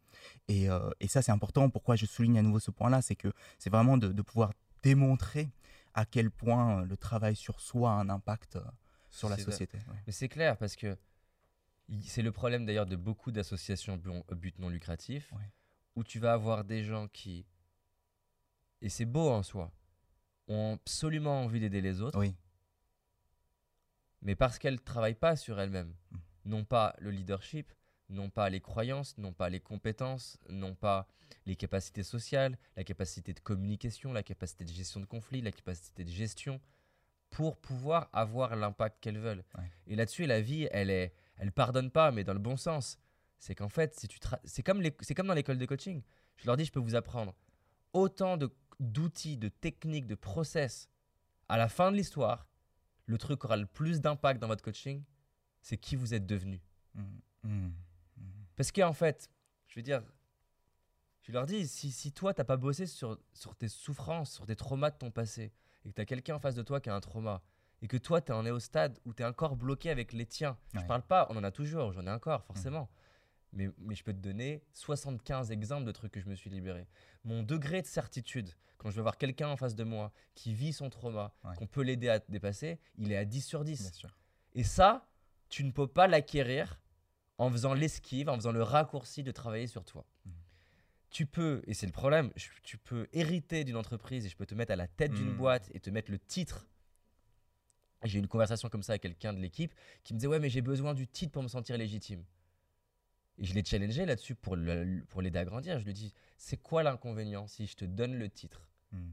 Et, 0.50 0.70
euh, 0.70 0.90
et 1.00 1.08
ça, 1.08 1.22
c'est 1.22 1.32
important. 1.32 1.70
Pourquoi 1.70 1.96
je 1.96 2.06
souligne 2.06 2.38
à 2.38 2.42
nouveau 2.42 2.60
ce 2.60 2.72
point-là 2.72 3.02
C'est 3.02 3.16
que 3.16 3.32
c'est 3.58 3.70
vraiment 3.70 3.98
de, 3.98 4.10
de 4.12 4.22
pouvoir 4.22 4.52
démontrer 4.82 5.50
à 5.94 6.06
quel 6.06 6.30
point 6.30 6.82
euh, 6.82 6.86
le 6.86 6.98
travail 6.98 7.36
sur 7.38 7.62
soi 7.62 7.92
a 7.92 7.96
un 7.96 8.10
impact 8.10 8.58
euh, 8.58 8.62
sur 9.10 9.30
la 9.30 9.38
société. 9.38 9.78
ouais. 9.78 10.00
Mais 10.08 10.12
c'est 10.14 10.28
clair 10.28 10.58
parce 10.58 10.76
que 10.76 10.98
c'est 12.02 12.22
le 12.24 12.32
problème 12.32 12.66
d'ailleurs 12.66 12.86
de 12.88 12.96
beaucoup 12.96 13.32
d'associations 13.32 13.98
but 14.36 14.58
non 14.60 14.70
lucratif 14.70 15.32
Ouais. 15.34 15.52
où 15.96 16.04
tu 16.04 16.20
vas 16.20 16.34
avoir 16.34 16.64
des 16.64 16.84
gens 16.84 17.08
qui, 17.08 17.46
et 18.84 18.90
c'est 18.90 19.06
beau 19.06 19.30
en 19.30 19.42
soi, 19.42 19.72
ont 20.48 20.74
absolument 20.76 21.42
envie 21.44 21.60
d'aider 21.60 21.82
les 21.82 22.02
autres, 22.02 22.20
Oui, 22.20 22.36
mais 24.22 24.36
parce 24.36 24.58
qu'elles 24.60 24.76
ne 24.76 24.80
travaillent 24.80 25.16
pas 25.16 25.36
sur 25.36 25.60
elles-mêmes, 25.60 25.94
Mm. 26.12 26.18
non 26.46 26.64
pas 26.66 26.96
le 27.00 27.12
leadership, 27.12 27.72
non 28.10 28.30
pas 28.30 28.50
les 28.50 28.62
croyances, 28.62 29.18
non 29.18 29.34
pas 29.34 29.50
les 29.50 29.60
compétences, 29.60 30.38
non 30.50 30.76
pas 30.76 31.08
les 31.46 31.56
capacités 31.56 32.04
sociales, 32.04 32.58
la 32.76 32.84
capacité 32.84 33.34
de 33.34 33.40
communication, 33.40 34.14
la 34.14 34.24
capacité 34.24 34.64
de 34.64 34.70
gestion 34.72 35.00
de 35.00 35.06
conflits, 35.06 35.42
la 35.42 35.52
capacité 35.52 36.04
de 36.04 36.10
gestion, 36.10 36.62
pour 37.32 37.58
pouvoir 37.58 38.10
avoir 38.14 38.56
l'impact 38.56 39.00
qu'elles 39.02 39.18
veulent. 39.18 39.44
Ouais. 39.58 39.64
Et 39.88 39.96
là-dessus, 39.96 40.26
la 40.26 40.40
vie, 40.40 40.68
elle 40.72 40.90
est, 40.92 41.14
elle 41.38 41.52
pardonne 41.52 41.90
pas, 41.90 42.12
mais 42.12 42.24
dans 42.24 42.34
le 42.34 42.40
bon 42.40 42.58
sens. 42.58 43.00
C'est 43.40 43.56
qu'en 43.56 43.68
fait, 43.70 43.94
si 44.00 44.08
tu 44.08 44.20
c'est 44.46 44.64
comme, 44.64 44.82
les- 44.82 44.96
c'est 45.02 45.16
comme 45.16 45.28
dans 45.28 45.34
l'école 45.34 45.58
de 45.58 45.66
coaching. 45.66 46.02
Je 46.38 46.46
leur 46.46 46.56
dis, 46.56 46.64
je 46.66 46.72
peux 46.72 46.80
vous 46.80 46.96
apprendre 46.96 47.34
autant 47.92 48.38
de- 48.38 48.54
d'outils, 48.84 49.38
de 49.38 49.50
techniques, 49.50 50.08
de 50.08 50.16
process. 50.16 50.90
À 51.50 51.58
la 51.58 51.68
fin 51.68 51.92
de 51.92 51.98
l'histoire, 51.98 52.48
le 53.06 53.18
truc 53.18 53.40
qui 53.42 53.46
aura 53.46 53.58
le 53.58 53.66
plus 53.66 54.02
d'impact 54.02 54.40
dans 54.42 54.48
votre 54.48 54.64
coaching, 54.64 55.04
c'est 55.62 55.78
qui 55.78 55.96
vous 55.96 56.14
êtes 56.14 56.26
devenu. 56.26 56.62
Mm, 56.96 57.02
mm, 57.44 57.72
Parce 58.56 58.72
qu'en 58.72 58.94
fait, 58.94 59.30
je 59.68 59.80
veux 59.80 59.84
dire, 59.84 60.04
je 61.24 61.32
leur 61.32 61.46
dis, 61.46 61.68
si, 61.68 61.92
si 61.92 62.12
toi, 62.12 62.34
t'as 62.34 62.44
pas 62.44 62.58
bossé 62.58 62.86
sur, 62.86 63.18
sur 63.34 63.56
tes 63.56 63.68
souffrances, 63.70 64.34
sur 64.34 64.46
tes 64.46 64.56
traumas 64.56 64.92
de 64.92 64.98
ton 64.98 65.12
passé, 65.12 65.52
et 65.86 65.90
que 65.90 65.96
tu 65.96 66.02
as 66.02 66.06
quelqu'un 66.06 66.36
en 66.36 66.40
face 66.40 66.56
de 66.56 66.64
toi 66.64 66.80
qui 66.82 66.90
a 66.90 66.96
un 66.96 67.00
trauma, 67.02 67.42
et 67.82 67.88
que 67.88 67.98
toi, 67.98 68.22
tu 68.22 68.32
en 68.32 68.46
es 68.46 68.52
au 68.52 68.60
stade 68.60 69.00
où 69.06 69.14
tu 69.14 69.24
es 69.24 69.26
encore 69.26 69.56
bloqué 69.56 69.90
avec 69.90 70.14
les 70.14 70.26
tiens, 70.26 70.58
je 70.74 70.80
Ouais. 70.80 70.86
parle 70.88 71.02
pas, 71.04 71.28
on 71.30 71.38
en 71.38 71.44
a 71.44 71.52
toujours, 71.52 71.92
j'en 71.94 72.06
ai 72.08 72.12
encore, 72.12 72.44
forcément. 72.46 72.90
Mais, 73.54 73.70
mais 73.78 73.94
je 73.96 74.04
peux 74.04 74.14
te 74.14 74.18
donner 74.20 74.64
75 74.74 75.52
exemples 75.52 75.86
de 75.86 75.92
trucs 75.92 76.12
que 76.12 76.20
je 76.20 76.28
me 76.28 76.36
suis 76.36 76.50
libéré. 76.50 76.88
Mon 77.24 77.44
degré 77.44 77.82
de 77.84 77.88
certitude, 77.88 78.50
quand 78.78 78.90
je 78.90 78.96
vais 78.96 79.02
voir 79.04 79.18
quelqu'un 79.18 79.48
en 79.48 79.56
face 79.58 79.76
de 79.76 79.84
moi 79.84 80.12
qui 80.34 80.54
vit 80.56 80.74
son 80.74 80.90
trauma, 80.90 81.34
Ouais. 81.44 81.56
qu'on 81.56 81.68
peut 81.68 81.84
l'aider 81.84 82.10
à 82.10 82.20
dépasser, 82.20 82.80
il 82.98 83.12
est 83.12 83.18
à 83.18 83.26
10 83.26 83.42
sur 83.46 83.64
10. 83.64 83.82
bien 83.82 83.92
sûr. 83.92 84.18
Et 84.56 84.64
ça, 84.64 85.08
tu 85.50 85.64
ne 85.64 85.72
peux 85.72 85.88
pas 85.88 86.08
l'acquérir 86.08 86.82
en 87.38 87.50
faisant 87.52 87.74
l'esquive, 87.76 88.28
en 88.30 88.36
faisant 88.36 88.52
le 88.52 88.64
raccourci 88.64 89.22
de 89.24 89.32
travailler 89.32 89.68
sur 89.68 89.86
toi. 89.86 90.06
Mhm. 90.26 90.34
Tu 91.12 91.26
peux, 91.28 91.62
et 91.68 91.76
c'est 91.76 91.86
le 91.86 91.92
problème, 91.92 92.32
je- 92.36 92.50
tu 92.64 92.80
peux 92.80 93.08
hériter 93.14 93.64
d'une 93.64 93.76
entreprise 93.78 94.26
et 94.26 94.30
je 94.30 94.36
peux 94.36 94.48
te 94.48 94.56
mettre 94.56 94.72
à 94.72 94.76
la 94.76 94.88
tête 94.88 95.12
d'une 95.14 95.30
Mhm. 95.30 95.38
boîte 95.38 95.70
et 95.76 95.80
te 95.80 95.92
mettre 95.92 96.10
le 96.10 96.18
titre. 96.18 96.68
J'ai 98.04 98.18
eu 98.18 98.22
une 98.22 98.28
conversation 98.28 98.68
comme 98.68 98.84
ça 98.84 98.94
avec 98.94 99.04
quelqu'un 99.04 99.32
de 99.32 99.40
l'équipe 99.40 99.74
qui 100.04 100.14
me 100.14 100.20
disait 100.20 100.28
Ouais, 100.28 100.40
mais 100.40 100.50
j'ai 100.50 100.62
besoin 100.62 100.94
du 100.96 101.08
titre 101.08 101.32
pour 101.32 101.44
me 101.44 101.48
sentir 101.48 101.78
légitime. 101.78 102.24
Et 103.38 103.46
je 103.46 103.54
l'ai 103.54 103.66
challengé 103.66 104.06
là-dessus 104.06 104.36
pour 104.36 104.56
l'aider 104.56 105.40
à 105.40 105.46
grandir. 105.46 105.80
Je 105.80 105.86
lui 105.86 105.94
dis 105.94 106.14
C'est 106.38 106.58
quoi 106.58 106.84
l'inconvénient 106.84 107.48
si 107.48 107.66
je 107.66 107.76
te 107.76 107.86
donne 107.86 108.16
le 108.16 108.30
titre 108.30 108.70
Mm, 108.94 109.12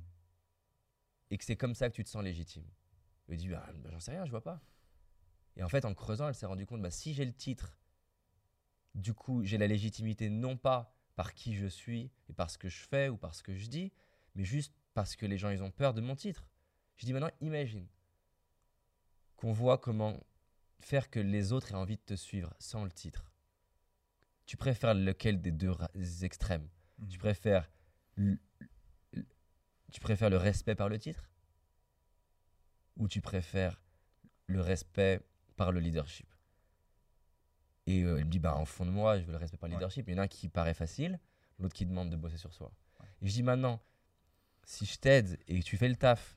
et 1.30 1.38
que 1.38 1.44
c'est 1.44 1.56
comme 1.56 1.74
ça 1.74 1.88
que 1.88 1.94
tu 1.94 2.04
te 2.04 2.10
sens 2.10 2.22
légitime? 2.22 2.66
Elle 3.28 3.36
dit, 3.36 3.48
bah, 3.48 3.66
bah, 3.76 3.90
j'en 3.92 4.00
sais 4.00 4.10
rien, 4.10 4.24
je 4.24 4.30
vois 4.30 4.42
pas. 4.42 4.60
Et 5.56 5.62
en 5.62 5.68
fait, 5.68 5.84
en 5.84 5.94
creusant, 5.94 6.28
elle 6.28 6.34
s'est 6.34 6.46
rendue 6.46 6.66
compte, 6.66 6.82
bah, 6.82 6.90
si 6.90 7.14
j'ai 7.14 7.24
le 7.24 7.32
titre, 7.32 7.76
du 8.94 9.14
coup, 9.14 9.44
j'ai 9.44 9.58
la 9.58 9.66
légitimité 9.66 10.28
non 10.28 10.56
pas 10.56 10.94
par 11.14 11.34
qui 11.34 11.54
je 11.54 11.66
suis 11.66 12.10
et 12.28 12.32
par 12.32 12.50
ce 12.50 12.58
que 12.58 12.68
je 12.68 12.80
fais 12.80 13.08
ou 13.08 13.16
par 13.16 13.34
ce 13.34 13.42
que 13.42 13.54
je 13.54 13.66
dis, 13.66 13.92
mais 14.34 14.44
juste 14.44 14.74
parce 14.94 15.16
que 15.16 15.26
les 15.26 15.38
gens, 15.38 15.50
ils 15.50 15.62
ont 15.62 15.70
peur 15.70 15.94
de 15.94 16.00
mon 16.00 16.16
titre. 16.16 16.48
Je 16.96 17.06
dis 17.06 17.12
maintenant, 17.12 17.30
imagine 17.40 17.86
qu'on 19.36 19.52
voit 19.52 19.78
comment 19.78 20.18
faire 20.80 21.08
que 21.10 21.20
les 21.20 21.52
autres 21.52 21.70
aient 21.70 21.76
envie 21.76 21.96
de 21.96 22.02
te 22.02 22.14
suivre 22.14 22.52
sans 22.58 22.84
le 22.84 22.90
titre. 22.90 23.29
Tu 24.50 24.56
préfères 24.56 24.94
lequel 24.94 25.40
des 25.40 25.52
deux 25.52 25.76
extrêmes? 26.24 26.68
Mm. 26.98 27.06
tu 27.06 27.18
préfères 27.20 27.70
tu 29.92 30.00
préfères 30.00 30.28
le 30.28 30.38
respect 30.38 30.74
par 30.74 30.88
le 30.88 30.98
titre? 30.98 31.30
Ou 32.96 33.06
tu 33.06 33.20
préfères 33.20 33.80
le 34.48 34.60
respect 34.60 35.20
par 35.54 35.70
le 35.70 35.78
leadership? 35.78 36.26
Et 37.86 38.02
euh, 38.02 38.18
elle 38.18 38.24
me 38.24 38.30
dit, 38.30 38.40
bah, 38.40 38.56
en 38.56 38.64
fond 38.64 38.84
de 38.84 38.90
moi, 38.90 39.20
je 39.20 39.24
veux 39.24 39.30
le 39.30 39.38
respect 39.38 39.56
par 39.56 39.68
le 39.68 39.76
Ouais. 39.76 39.78
leadership. 39.78 40.08
Il 40.08 40.14
y 40.14 40.16
en 40.16 40.18
a 40.18 40.24
un 40.24 40.26
qui 40.26 40.48
paraît 40.48 40.74
facile, 40.74 41.20
l'autre 41.60 41.74
qui 41.74 41.86
demande 41.86 42.10
de 42.10 42.16
bosser 42.16 42.36
sur 42.36 42.52
soi. 42.52 42.72
Et 43.22 43.28
je 43.28 43.32
dis 43.32 43.44
maintenant, 43.44 43.80
si 44.64 44.84
je 44.84 44.98
t'aide 44.98 45.38
et 45.46 45.60
que 45.60 45.64
tu 45.64 45.76
fais 45.76 45.88
le 45.88 45.94
taf 45.94 46.36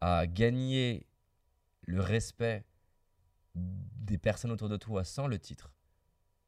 à 0.00 0.28
gagner 0.28 1.08
le 1.82 2.02
respect 2.02 2.64
des 3.56 4.16
personnes 4.16 4.52
autour 4.52 4.68
de 4.68 4.76
toi 4.76 5.02
sans 5.02 5.26
le 5.26 5.40
titre, 5.40 5.74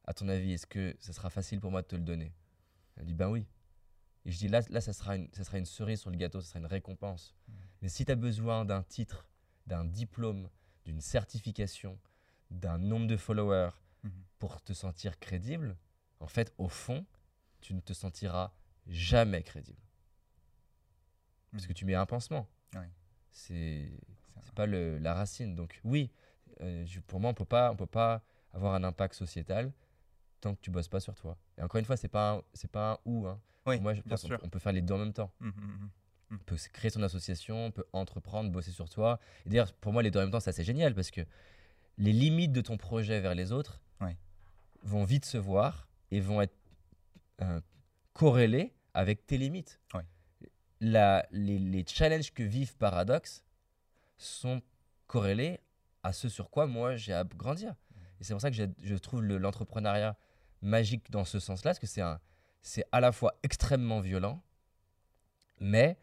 à 0.05 0.13
ton 0.13 0.27
avis, 0.27 0.53
est-ce 0.53 0.67
que 0.67 0.95
ça 0.99 1.13
sera 1.13 1.29
facile 1.29 1.59
pour 1.59 1.71
moi 1.71 1.81
de 1.81 1.87
te 1.87 1.95
le 1.95 2.01
donner? 2.03 2.33
Elle 2.97 3.05
dit, 3.05 3.13
ben 3.13 3.29
oui. 3.29 3.45
Et 4.25 4.31
je 4.31 4.37
dis, 4.37 4.47
là, 4.47 4.61
là 4.69 4.81
ça, 4.81 4.93
sera 4.93 5.15
une, 5.15 5.29
ça 5.33 5.43
sera 5.43 5.57
une 5.57 5.65
cerise 5.65 5.99
sur 6.01 6.09
le 6.09 6.17
gâteau, 6.17 6.41
ça 6.41 6.47
sera 6.49 6.59
une 6.59 6.65
récompense. 6.65 7.35
Mais 7.81 7.89
si 7.89 8.05
tu 8.05 8.11
as 8.11 8.15
besoin 8.15 8.65
d'un 8.65 8.83
titre, 8.83 9.27
d'un 9.67 9.83
diplôme, 9.85 10.49
d'une 10.85 11.01
certification, 11.01 11.99
d'un 12.51 12.77
nombre 12.77 13.07
de 13.07 13.17
followers 13.17 13.71
Mhm. 14.03 14.11
pour 14.39 14.61
te 14.61 14.73
sentir 14.73 15.17
crédible, 15.19 15.77
en 16.19 16.27
fait, 16.27 16.53
au 16.57 16.67
fond, 16.67 17.05
tu 17.61 17.73
ne 17.73 17.79
te 17.79 17.93
sentiras 17.93 18.51
jamais 18.87 19.43
crédible. 19.43 19.79
Parce 21.51 21.63
Mhm. 21.63 21.67
que 21.69 21.73
tu 21.73 21.85
mets 21.85 21.95
un 21.95 22.05
pansement. 22.05 22.47
Ouais. 22.75 22.89
C'est 23.31 23.89
pas 24.55 24.65
le, 24.65 24.97
la 24.99 25.13
racine. 25.13 25.55
Donc 25.55 25.79
oui, 25.83 26.11
euh, 26.61 26.85
je- 26.85 26.99
pour 26.99 27.19
moi, 27.19 27.31
on 27.31 27.33
peut 27.33 27.45
pas, 27.45 27.71
on 27.71 27.75
peut 27.75 27.85
pas 27.87 28.21
avoir 28.51 28.75
un 28.75 28.83
impact 28.83 29.15
sociétal 29.15 29.71
tant 30.43 30.55
que 30.55 30.61
tu 30.61 30.71
bosses 30.71 30.87
pas 30.89 30.99
sur 30.99 31.15
toi. 31.15 31.37
Et 31.57 31.61
encore 31.63 31.79
une 31.79 31.85
fois, 31.85 31.97
c'est 31.97 32.07
pas, 32.09 32.41
c'est 32.53 32.69
pas 32.71 32.93
un 32.93 32.97
ou. 33.05 33.27
Hein. 33.27 33.39
Oui, 33.65 33.79
moi, 33.79 33.93
je 33.93 34.01
pense 34.01 34.21
qu'on 34.21 34.27
sûr. 34.27 34.39
on 34.43 34.49
peut 34.49 34.59
faire 34.59 34.73
les 34.73 34.81
deux 34.81 34.93
en 34.93 34.97
même 34.97 35.13
temps. 35.13 35.31
Mhm, 35.39 35.53
mhm. 35.55 35.89
On 36.31 36.37
peut 36.39 36.57
créer 36.73 36.89
son 36.91 37.01
association, 37.03 37.65
on 37.67 37.71
peut 37.71 37.85
entreprendre, 37.93 38.49
bosser 38.51 38.71
sur 38.71 38.89
toi. 38.89 39.19
Et 39.45 39.49
d'ailleurs, 39.49 39.71
pour 39.73 39.93
moi, 39.93 40.01
les 40.03 40.11
deux 40.11 40.19
en 40.19 40.23
même 40.23 40.31
temps, 40.31 40.39
c'est 40.39 40.49
assez 40.49 40.63
génial 40.63 40.93
parce 40.95 41.11
que 41.11 41.21
les 41.97 42.11
limites 42.11 42.51
de 42.51 42.61
ton 42.61 42.75
projet 42.77 43.19
vers 43.21 43.35
les 43.35 43.51
autres 43.51 43.79
vont 44.85 45.05
vite 45.05 45.23
se 45.25 45.37
voir 45.37 45.87
et 46.11 46.19
vont 46.19 46.41
être 46.41 46.55
euh, 47.41 47.61
corrélées 48.13 48.73
avec 48.93 49.25
tes 49.25 49.37
limites. 49.37 49.79
Ouais. 49.93 50.01
La- 50.81 51.25
les, 51.31 51.57
les 51.57 51.85
challenges 51.87 52.33
que 52.33 52.43
vivent 52.43 52.75
Paradox 52.75 53.45
sont 54.17 54.61
corrélés 55.07 55.61
à 56.03 56.11
ce 56.11 56.27
sur 56.27 56.49
quoi 56.49 56.67
moi 56.67 56.95
j'ai 56.97 57.13
à 57.13 57.23
grandir. 57.23 57.75
Et 58.19 58.23
c'est 58.25 58.33
pour 58.33 58.41
ça 58.41 58.51
que 58.51 58.57
je 58.81 58.95
trouve 58.95 59.21
le- 59.23 59.37
l'entrepreneuriat 59.37 60.17
magique 60.63 61.11
dans 61.11 61.25
ce 61.25 61.39
sens-là, 61.39 61.71
parce 61.71 61.79
que 61.79 61.87
c'est 61.87 62.01
un- 62.01 62.19
c'est 62.61 62.85
à 62.91 62.99
la 62.99 63.11
fois 63.11 63.35
extrêmement 63.43 63.99
violent, 63.99 64.41
mais 65.59 65.97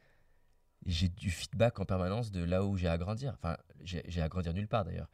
j'ai 0.86 1.08
du 1.08 1.30
feedback 1.30 1.78
en 1.80 1.84
permanence 1.84 2.30
de 2.30 2.42
là 2.42 2.64
où 2.64 2.76
j'ai 2.76 2.88
à 2.88 2.96
grandir. 2.98 3.34
Enfin, 3.34 3.56
j'ai 3.82 4.22
à 4.22 4.28
grandir 4.28 4.54
nulle 4.54 4.68
part 4.68 4.84
d'ailleurs. 4.84 5.11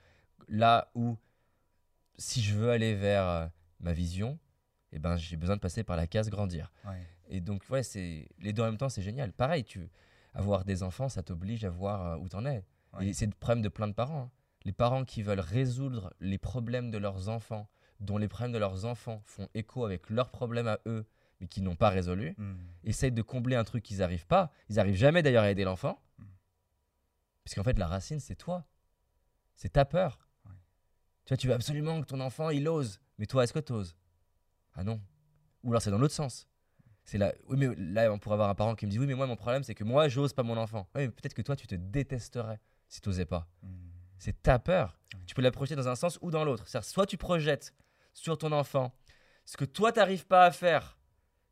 Là 0.49 0.90
où, 0.94 1.16
si 2.18 2.42
je 2.42 2.55
veux 2.55 2.70
aller 2.70 2.94
vers 2.94 3.24
euh, 3.28 3.47
ma 3.80 3.92
vision, 3.92 4.38
eh 4.92 4.99
ben, 4.99 5.16
j'ai 5.16 5.36
besoin 5.36 5.57
de 5.57 5.61
passer 5.61 5.82
par 5.84 5.97
la 5.97 6.07
case 6.07 6.30
grandir. 6.30 6.72
Ouais. 6.84 7.01
Et 7.28 7.40
donc, 7.40 7.64
ouais, 7.70 7.82
c'est 7.82 8.28
les 8.38 8.53
deux 8.53 8.62
en 8.62 8.66
même 8.66 8.76
temps, 8.78 8.88
c'est 8.88 9.03
génial. 9.03 9.32
Pareil, 9.32 9.64
tu 9.64 9.88
avoir 10.34 10.64
des 10.64 10.82
enfants, 10.82 11.09
ça 11.09 11.22
t'oblige 11.22 11.64
à 11.64 11.70
voir 11.70 12.07
euh, 12.07 12.16
où 12.18 12.28
t'en 12.28 12.44
es. 12.47 12.64
Ouais. 12.92 13.09
Et 13.09 13.12
c'est 13.14 13.26
le 13.26 13.32
problème 13.32 13.62
de 13.62 13.68
plein 13.68 13.88
de 13.88 13.92
parents. 13.94 14.22
hein. 14.22 14.30
Les 14.64 14.72
parents 14.72 15.05
qui 15.05 15.22
veulent 15.22 15.40
résoudre 15.40 16.12
les 16.20 16.38
problèmes 16.38 16.90
de 16.90 16.99
leurs 16.99 17.28
enfants, 17.28 17.68
dont 18.01 18.18
les 18.18 18.28
problèmes 18.28 18.53
de 18.53 18.59
leurs 18.59 18.84
enfants 18.84 19.22
font 19.24 19.49
écho 19.55 19.84
avec 19.84 20.11
leurs 20.11 20.30
problèmes 20.30 20.68
à 20.68 20.78
eux, 20.86 21.07
mais 21.40 21.47
qui 21.49 21.61
n'ont 21.62 21.76
pas 21.76 21.88
résolus, 21.90 22.34
Mhm. 22.38 22.59
essayent 22.84 23.12
de 23.12 23.22
combler 23.22 23.57
un 23.57 23.64
truc 23.64 23.82
qu'ils 23.82 23.99
n'arrivent 23.99 24.26
pas. 24.26 24.51
Ils 24.68 24.76
n'arrivent 24.76 24.97
jamais 24.97 25.22
d'ailleurs 25.22 25.44
à 25.44 25.51
aider 25.51 25.64
l'enfant. 25.64 26.01
Mm. 26.18 26.24
Parce 27.44 27.55
qu'en 27.55 27.62
fait, 27.62 27.78
la 27.78 27.86
racine, 27.86 28.20
c'est 28.20 28.34
toi. 28.36 28.64
C'est 29.55 29.70
ta 29.72 29.84
peur. 29.84 30.18
Ouais. 30.47 30.53
Tu 31.24 31.30
vois, 31.30 31.36
tu 31.36 31.47
veux 31.49 31.55
absolument 31.55 32.01
que 32.01 32.07
ton 32.07 32.20
enfant, 32.20 32.51
il 32.51 32.68
ose. 32.68 33.01
Mais 33.18 33.26
toi, 33.26 33.44
est-ce 33.44 33.53
que 33.53 33.59
tu 33.61 33.72
oses 33.72 33.97
Ah 34.74 34.84
non. 34.84 35.01
Ou 35.62 35.70
alors 35.70 35.82
c'est 35.82 35.90
dans 35.90 35.99
l'autre 35.99 36.14
sens. 36.14 36.47
C'est 37.05 37.18
là, 37.18 37.32
oui, 37.49 37.57
mais 37.57 37.74
là, 37.76 38.12
on 38.12 38.18
pourrait 38.18 38.34
avoir 38.34 38.49
un 38.51 38.55
parent 38.55 38.74
qui 38.74 38.84
me 38.86 38.90
dit 38.90 38.99
Oui, 38.99 39.07
mais 39.07 39.14
moi, 39.14 39.26
mon 39.26 39.36
problème, 39.36 39.62
c'est 39.62 39.74
que 39.74 39.84
moi, 39.84 40.09
j'ose 40.09 40.32
pas 40.32 40.42
mon 40.42 40.57
enfant. 40.57 40.88
Oui, 40.94 41.03
mais 41.03 41.09
peut-être 41.11 41.34
que 41.34 41.42
toi, 41.42 41.55
tu 41.55 41.66
te 41.66 41.74
détesterais 41.76 42.61
si 42.88 43.01
tu 43.01 43.09
n'osais 43.09 43.26
pas. 43.26 43.47
Mhm. 43.62 43.70
C'est 44.18 44.42
ta 44.42 44.59
peur. 44.59 44.99
Tu 45.26 45.34
peux 45.34 45.42
la 45.42 45.51
projeter 45.51 45.76
dans 45.76 45.88
un 45.88 45.94
sens 45.94 46.18
ou 46.22 46.30
dans 46.30 46.44
l'autre. 46.44 46.66
C'est-à-dire, 46.66 46.88
soit 46.88 47.07
tu 47.07 47.16
projettes 47.16 47.74
sur 48.17 48.39
ton 48.39 48.53
enfant 48.53 48.93
ce 49.47 49.57
que 49.57 49.64
toi, 49.64 49.93
tu 49.93 50.01
n'arrives 50.01 50.27
pas 50.27 50.45
à 50.45 50.51
faire, 50.51 50.99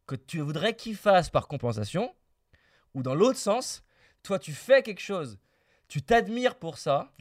que 0.06 0.16
tu 0.16 0.40
voudrais 0.40 0.74
qu'il 0.74 0.96
fasse 0.96 1.30
par 1.30 1.46
compensation, 1.46 2.14
ou 2.92 3.02
dans 3.02 3.14
l'autre 3.14 3.38
sens, 3.38 3.84
toi, 4.22 4.38
tu 4.38 4.52
fais 4.52 4.82
quelque 4.82 5.00
chose, 5.00 5.38
tu 5.88 6.02
t'admires 6.02 6.58
pour 6.58 6.76
ça, 6.76 7.12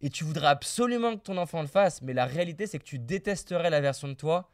et 0.00 0.10
tu 0.10 0.24
voudrais 0.24 0.48
absolument 0.48 1.16
que 1.16 1.22
ton 1.22 1.36
enfant 1.38 1.62
le 1.62 1.68
fasse, 1.68 2.02
mais 2.02 2.12
la 2.12 2.26
réalité, 2.26 2.66
c'est 2.66 2.78
que 2.78 2.84
tu 2.84 2.98
détesterais 2.98 3.70
la 3.70 3.80
version 3.80 4.08
de 4.08 4.14
toi. 4.14 4.50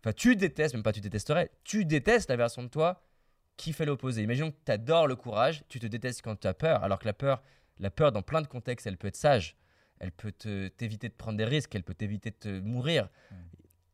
Enfin, 0.00 0.14
tu 0.14 0.34
détestes, 0.34 0.74
même 0.74 0.82
pas 0.82 0.92
tu 0.92 1.02
détesterais, 1.02 1.50
tu 1.62 1.84
détestes 1.84 2.30
la 2.30 2.36
version 2.36 2.62
de 2.62 2.68
toi 2.68 3.02
qui 3.58 3.74
fait 3.74 3.84
l'opposé. 3.84 4.22
Imaginons 4.22 4.50
que 4.50 4.56
tu 4.64 4.72
adores 4.72 5.06
le 5.06 5.14
courage, 5.14 5.62
tu 5.68 5.78
te 5.78 5.86
détestes 5.86 6.22
quand 6.22 6.40
tu 6.40 6.48
as 6.48 6.54
peur, 6.54 6.82
alors 6.82 6.98
que 6.98 7.04
la 7.04 7.12
peur, 7.12 7.42
la 7.78 7.90
peur 7.90 8.12
dans 8.12 8.22
plein 8.22 8.40
de 8.40 8.46
contextes, 8.46 8.86
elle 8.86 8.96
peut 8.96 9.08
être 9.08 9.16
sage. 9.16 9.56
Elle 10.00 10.12
peut 10.12 10.32
te- 10.32 10.68
t'éviter 10.68 11.08
de 11.08 11.14
prendre 11.14 11.38
des 11.38 11.44
risques, 11.44 11.74
elle 11.74 11.82
peut 11.84 11.94
t'éviter 11.94 12.30
de 12.30 12.36
te 12.36 12.60
mourir. 12.60 13.08
Mm. 13.30 13.34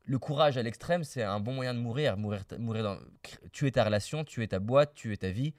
Le 0.09 0.19
courage 0.19 0.57
à 0.57 0.63
l'extrême, 0.63 1.03
c'est 1.05 1.23
un 1.25 1.41
bon 1.41 1.53
moyen 1.53 1.75
de 1.75 1.81
mourir. 1.81 2.17
Mourir, 2.17 2.45
ta- 2.47 2.59
mourir 2.59 2.85
dans, 2.85 2.99
tuer 3.53 3.73
ta 3.73 3.85
relation, 3.85 4.25
tuer 4.25 4.49
ta 4.49 4.61
boîte, 4.61 4.95
tuer 4.95 5.17
ta 5.17 5.31
vie. 5.31 5.53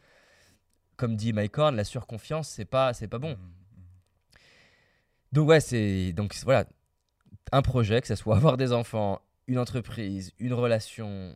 Comme 0.96 1.16
dit 1.16 1.34
Mike 1.34 1.58
Horn, 1.58 1.76
la 1.76 1.84
surconfiance, 1.84 2.50
c'est 2.50 2.66
pas, 2.66 2.94
c'est 2.94 3.08
pas 3.08 3.20
bon. 3.20 3.32
Mhm. 3.32 3.52
Donc 5.34 5.50
ouais, 5.50 5.60
c'est 5.60 6.14
donc 6.14 6.34
voilà 6.44 6.66
un 7.52 7.62
projet, 7.62 8.02
que 8.02 8.08
ce 8.08 8.16
soit 8.16 8.36
avoir 8.38 8.58
des 8.58 8.72
enfants, 8.72 9.22
une 9.48 9.60
entreprise, 9.60 10.32
une 10.40 10.54
relation, 10.54 11.36